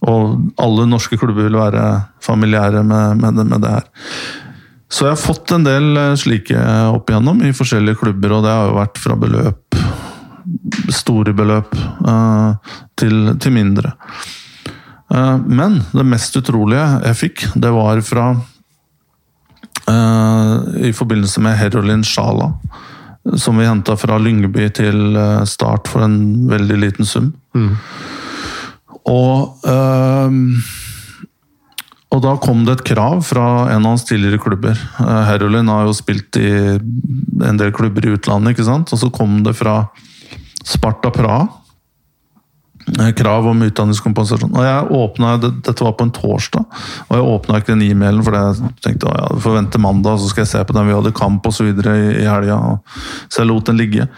Og 0.06 0.50
alle 0.62 0.88
norske 0.90 1.18
klubber 1.20 1.46
vil 1.48 1.58
være 1.58 1.84
familiære 2.24 2.82
med, 2.86 3.22
med, 3.22 3.38
det, 3.38 3.46
med 3.52 3.64
det 3.64 3.74
her. 3.78 3.86
Så 4.92 5.06
jeg 5.06 5.16
har 5.16 5.22
fått 5.22 5.52
en 5.54 5.66
del 5.66 5.98
eh, 5.98 6.14
slike 6.18 6.62
opp 6.94 7.10
igjennom 7.10 7.40
i 7.42 7.54
forskjellige 7.56 7.98
klubber, 8.04 8.36
og 8.36 8.44
det 8.46 8.54
har 8.54 8.68
jo 8.70 8.80
vært 8.80 9.02
fra 9.02 9.18
beløp 9.18 9.80
Store 10.94 11.32
beløp 11.34 11.72
uh, 12.06 12.54
til, 12.94 13.32
til, 13.42 13.50
mindre. 13.50 13.90
Uh, 15.10 15.42
men 15.42 15.80
det 15.90 16.04
mest 16.06 16.38
utrolige 16.38 16.84
jeg 17.02 17.18
fikk, 17.18 17.42
det 17.58 17.72
var 17.74 17.98
fra 18.06 18.28
I 19.86 20.90
forbindelse 20.94 21.42
med 21.42 21.58
Herolin 21.60 22.00
Shala 22.06 22.48
som 23.34 23.58
vi 23.58 23.66
henta 23.66 23.96
fra 23.98 24.18
Lyngby 24.22 24.68
til 24.76 25.18
eh, 25.18 25.44
Start 25.48 25.90
for 25.90 26.06
en 26.06 26.46
veldig 26.50 26.80
liten 26.84 27.08
sum. 27.08 27.32
Mm. 27.56 27.72
Og 29.06 29.66
øh, 29.66 30.40
og 32.16 32.22
da 32.22 32.32
kom 32.40 32.62
det 32.64 32.78
et 32.78 32.86
krav 32.94 33.18
fra 33.26 33.66
en 33.74 33.82
av 33.82 33.90
hans 33.90 34.06
tidligere 34.08 34.38
klubber. 34.40 34.78
Herulin 35.26 35.68
har 35.68 35.84
jo 35.84 35.92
spilt 35.92 36.38
i 36.40 36.48
en 36.78 37.58
del 37.60 37.74
klubber 37.76 38.06
i 38.06 38.14
utlandet, 38.14 38.54
ikke 38.54 38.64
sant? 38.64 38.92
og 38.94 39.00
så 39.02 39.10
kom 39.12 39.42
det 39.44 39.52
fra 39.58 39.82
Sparta 40.64 41.10
Praha 41.12 41.42
Eh, 41.44 41.65
krav 43.18 43.46
om 43.50 43.64
utdanningskompensasjon. 43.66 44.54
Og 44.54 44.62
jeg 44.66 45.00
åpnet, 45.00 45.48
Dette 45.66 45.84
var 45.84 45.96
på 45.98 46.06
en 46.06 46.14
torsdag, 46.14 46.64
og 47.08 47.16
jeg 47.16 47.26
åpna 47.32 47.58
ikke 47.60 47.74
den 47.74 47.84
e-mailen, 47.88 48.22
for 48.24 48.36
jeg 48.36 48.70
tenkte 48.84 49.10
å, 49.10 49.16
ja, 49.16 49.26
får 49.42 49.58
vente 49.58 49.82
mandag, 49.82 50.20
så 50.22 50.30
skal 50.30 50.44
jeg 50.44 50.52
se 50.52 50.62
på 50.64 50.76
den. 50.76 50.88
Vi 50.88 50.96
hadde 50.96 51.14
kamp 51.16 51.46
osv. 51.50 51.72
i, 51.72 52.24
helga, 52.26 52.60
så 53.28 53.42
jeg 53.42 53.50
lot 53.50 53.66
den 53.70 53.80
ligge. 53.80 54.08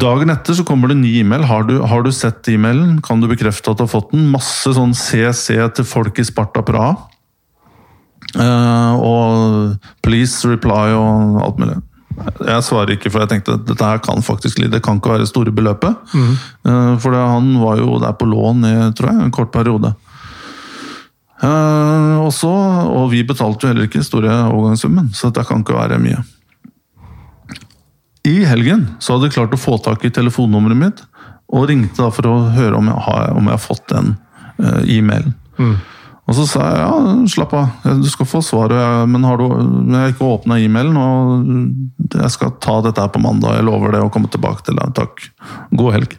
Dagen 0.00 0.30
etter 0.30 0.54
så 0.54 0.64
kommer 0.66 0.88
det 0.88 0.98
en 0.98 1.02
ny 1.02 1.16
e-mail. 1.24 1.44
Har, 1.50 1.66
har, 1.90 2.04
du 2.06 2.12
sett 2.14 2.46
e-mailen? 2.52 3.00
Kan 3.02 3.22
du 3.22 3.26
bekrefte 3.30 3.72
at 3.72 3.80
du 3.80 3.84
har 3.88 3.90
fått 3.90 4.12
den? 4.14 4.28
Masse 4.30 4.70
sånn 4.76 4.94
CC 4.94 5.58
til 5.74 5.88
folk 5.88 6.20
i 6.22 6.26
Sparta 6.26 6.62
Praha. 6.66 6.94
Uh, 8.30 8.94
og 9.02 10.02
please 10.06 10.46
reply 10.46 10.92
og 10.94 11.40
alt 11.42 11.58
mulig. 11.58 11.80
Jeg 12.20 12.64
svarer 12.66 12.94
ikke, 12.94 13.10
for 13.12 13.22
jeg 13.22 13.30
tenkte 13.30 13.56
at 13.56 13.66
dette 13.68 13.86
her 13.86 14.00
kan 14.04 14.22
faktisk 14.24 14.60
det 14.72 14.82
kan 14.84 15.00
ikke 15.00 15.14
være 15.14 15.28
store 15.28 15.52
beløpet. 15.54 15.96
Mm. 16.12 16.34
For 17.00 17.16
han 17.16 17.52
var 17.62 17.80
jo 17.80 17.98
der 18.02 18.16
på 18.18 18.28
lån 18.28 18.66
i 18.68 18.74
tror 18.96 19.10
jeg, 19.10 19.24
en 19.24 19.34
kort 19.34 19.52
periode. 19.54 19.94
Uh, 21.40 22.20
også, 22.20 22.50
og 22.92 23.06
vi 23.14 23.22
betalte 23.24 23.64
jo 23.64 23.70
heller 23.70 23.86
ikke 23.88 24.04
store 24.04 24.28
overgangssummen, 24.50 25.08
så 25.16 25.30
dette 25.30 25.46
kan 25.48 25.62
ikke 25.62 25.78
være 25.78 26.00
mye. 26.02 26.20
I 28.28 28.42
helgen 28.44 28.84
så 29.00 29.14
hadde 29.14 29.30
jeg 29.30 29.38
klart 29.38 29.54
å 29.56 29.60
få 29.60 29.78
tak 29.80 30.04
i 30.04 30.12
telefonnummeret 30.12 30.76
mitt, 30.76 31.00
og 31.50 31.70
ringte 31.70 32.02
da 32.02 32.10
for 32.12 32.28
å 32.28 32.34
høre 32.52 32.76
om 32.76 32.90
jeg 32.92 33.04
har, 33.06 33.32
om 33.32 33.48
jeg 33.48 33.56
har 33.56 33.62
fått 33.64 33.86
den 33.88 34.12
uh, 34.60 34.82
e-mailen. 34.84 35.32
Mm. 35.56 35.78
Og 36.30 36.36
så 36.38 36.44
sa 36.46 36.60
jeg 36.62 36.82
ja, 36.84 37.14
slapp 37.32 37.54
av, 37.58 37.86
du 37.98 38.06
skal 38.06 38.28
få 38.30 38.38
svaret, 38.46 39.08
men 39.10 39.24
har 39.26 39.40
du, 39.40 39.48
jeg 39.50 39.96
har 39.96 40.12
ikke 40.12 40.28
åpna 40.30 40.60
e-mailen, 40.62 40.94
og 40.94 42.12
jeg 42.14 42.30
skal 42.36 42.52
ta 42.62 42.76
dette 42.86 43.02
her 43.02 43.10
på 43.10 43.22
mandag. 43.24 43.56
Jeg 43.58 43.66
lover 43.66 43.96
det 43.96 44.04
å 44.04 44.12
komme 44.14 44.30
tilbake 44.30 44.62
til 44.68 44.78
deg. 44.78 44.92
Takk. 44.94 45.24
God 45.74 45.96
helg. 45.96 46.14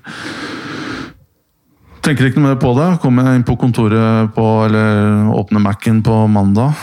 Tenker 2.03 2.27
ikke 2.27 2.41
noe 2.41 2.51
mer 2.51 2.59
på 2.59 2.73
det. 2.75 2.89
Kommer 2.99 3.29
jeg 3.29 3.39
inn 3.39 3.47
på 3.47 3.55
kontoret 3.61 4.33
på, 4.35 4.47
eller 4.65 5.31
åpner 5.31 5.63
Mac-en 5.63 6.03
på 6.03 6.17
mandag, 6.33 6.75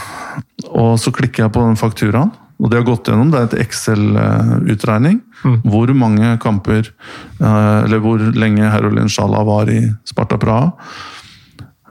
og 0.71 0.95
så 1.03 1.13
klikker 1.13 1.45
jeg 1.45 1.57
på 1.59 1.67
den 1.67 1.77
fakturaen. 1.77 2.33
Og 2.59 2.73
det 2.73 2.81
har 2.81 2.89
gått 2.89 3.07
gjennom, 3.07 3.29
det 3.31 3.39
er 3.39 3.51
et 3.51 3.61
Excel-utregning. 3.67 5.21
Mm. 5.45 5.61
Hvor 5.69 5.93
mange 5.95 6.33
kamper, 6.43 6.89
eh, 7.39 7.77
eller 7.85 8.01
hvor 8.03 8.25
lenge 8.35 8.73
Herolin 8.73 9.13
Sjala 9.13 9.45
var 9.47 9.71
i 9.71 9.83
Sparta 10.09 10.41
Praha. 10.41 10.73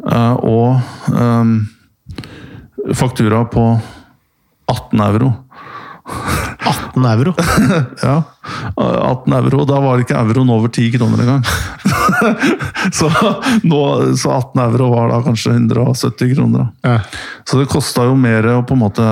Eh, 0.07 0.33
Og 0.33 0.79
um, 1.13 1.57
faktura 2.95 3.45
på 3.51 3.67
18 4.67 5.01
euro. 5.09 5.33
18 6.67 7.05
euro. 7.05 7.33
Ja, 8.01 8.23
18 8.75 9.33
euro. 9.33 9.65
Da 9.65 9.79
var 9.79 9.97
det 9.97 10.07
ikke 10.07 10.19
euroen 10.19 10.49
over 10.49 10.69
10 10.69 10.91
kroner 10.97 11.21
engang. 11.23 11.43
så, 12.97 13.09
nå, 13.63 13.81
så 14.17 14.31
18 14.37 14.61
euro 14.63 14.89
var 14.93 15.11
da 15.11 15.21
kanskje 15.25 15.55
170 15.55 16.35
kroner. 16.35 16.67
Ja. 16.85 16.99
Så 17.47 17.59
det 17.61 17.69
kosta 17.71 18.07
jo 18.07 18.15
mer 18.19 18.47
å 18.51 18.61
på 18.67 18.77
en 18.77 18.83
måte 18.85 19.07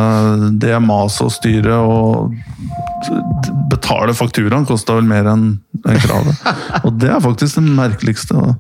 det 0.62 0.76
maset 0.84 1.28
og 1.28 1.34
styret 1.36 1.76
og 1.76 2.36
betale 3.72 4.16
fakturaen 4.18 4.68
kosta 4.68 4.98
vel 4.98 5.08
mer 5.10 5.28
enn 5.32 5.50
en 5.86 6.04
kravet. 6.04 6.46
Og 6.84 6.96
det 7.02 7.12
er 7.12 7.24
faktisk 7.24 7.60
det 7.60 7.68
merkeligste. 7.68 8.56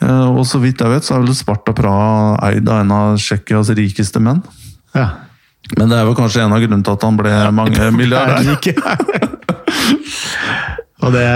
Eh, 0.00 0.28
Og 0.30 0.44
så 0.48 0.60
vidt 0.62 0.80
jeg 0.80 0.90
vet, 0.94 1.04
så 1.04 1.16
er 1.16 1.20
vel 1.26 1.34
Sparta 1.36 1.72
Praha 1.76 2.36
eid 2.50 2.68
av 2.68 2.80
en 2.84 2.92
av 2.96 3.16
Tsjekkias 3.20 3.68
rikeste 3.76 4.20
menn. 4.20 4.42
ja. 4.94 5.08
Men 5.78 5.86
det 5.92 5.98
er 6.00 6.06
vel 6.08 6.16
kanskje 6.18 6.40
en 6.42 6.52
av 6.56 6.58
grunnene 6.58 6.82
til 6.82 6.96
at 6.96 7.02
han 7.04 7.16
ble 7.20 7.30
mange 7.54 7.90
milliardær. 8.00 8.42
Og 11.04 11.12
det 11.14 11.26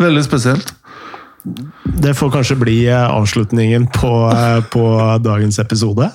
Veldig 0.00 0.22
spesielt. 0.24 0.70
Det 2.02 2.14
får 2.16 2.30
kanskje 2.32 2.56
bli 2.58 2.76
eh, 2.88 3.04
avslutningen 3.10 3.84
på, 3.92 4.12
eh, 4.32 4.62
på 4.72 4.82
dagens 5.22 5.58
episode. 5.62 6.08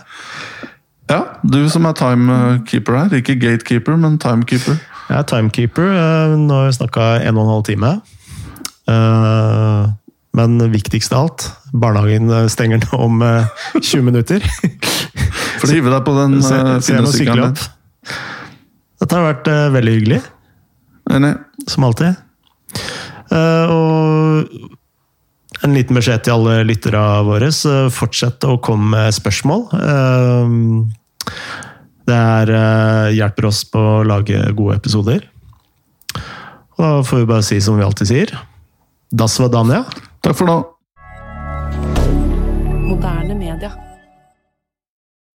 Ja, 1.11 1.19
du 1.43 1.59
som 1.69 1.85
er 1.85 1.93
timekeeper 1.99 2.97
her. 3.03 3.13
Ikke 3.19 3.35
gatekeeper, 3.39 3.95
men 3.99 4.17
timekeeper. 4.19 4.79
Jeg 5.11 5.19
er 5.21 5.27
timekeeper. 5.29 5.91
eh, 5.93 6.33
Nå 6.39 6.63
har 6.63 6.71
vi 6.71 6.77
snakka 6.79 7.11
en 7.27 7.37
og 7.37 7.45
en 7.45 7.53
halv 7.53 7.67
time. 7.69 7.93
Eh, 10.37 10.47
Men 10.47 10.71
viktigst 10.71 11.13
av 11.13 11.23
alt, 11.25 11.47
barnehagen 11.73 12.29
stenger 12.49 12.77
nå 12.85 12.99
om 13.01 13.21
eh, 13.25 13.47
20 13.81 14.01
minutter. 14.05 14.43
For 15.57 15.67
å 15.67 15.73
hive 15.73 15.89
deg 15.89 16.03
på 16.05 16.13
den 16.17 16.37
fine 16.85 17.01
opp. 17.01 17.57
din. 17.57 17.57
Dette 19.01 19.15
har 19.17 19.25
vært 19.33 19.47
eh, 19.49 19.67
veldig 19.73 19.93
hyggelig, 19.97 20.21
Enig. 21.13 21.33
som 21.69 21.83
alltid. 21.87 22.15
Eh, 23.31 23.71
Og 23.73 25.63
en 25.65 25.73
liten 25.73 25.97
beskjed 25.97 26.21
til 26.27 26.35
alle 26.35 26.59
lyttere 26.67 27.01
våre. 27.25 27.49
Fortsett 27.93 28.45
å 28.45 28.59
komme 28.61 28.91
med 28.93 29.13
spørsmål. 29.17 29.65
Eh, 29.73 30.47
Det 32.07 32.15
er, 32.15 32.49
eh, 32.55 33.15
hjelper 33.17 33.45
oss 33.49 33.65
på 33.67 33.79
å 33.97 34.03
lage 34.07 34.37
gode 34.55 34.77
episoder. 34.77 35.25
Og 36.77 36.83
da 36.85 36.91
får 37.03 37.17
vi 37.19 37.25
bare 37.33 37.43
si 37.43 37.57
som 37.59 37.75
vi 37.75 37.83
alltid 37.83 38.07
sier. 38.07 38.31
Das 39.11 39.35
var 39.41 39.49
Danja. 39.51 39.81
Takk 40.21 40.35
for 40.35 40.45
nå. 40.45 40.57
Moderne 42.87 43.35
media. 43.35 43.86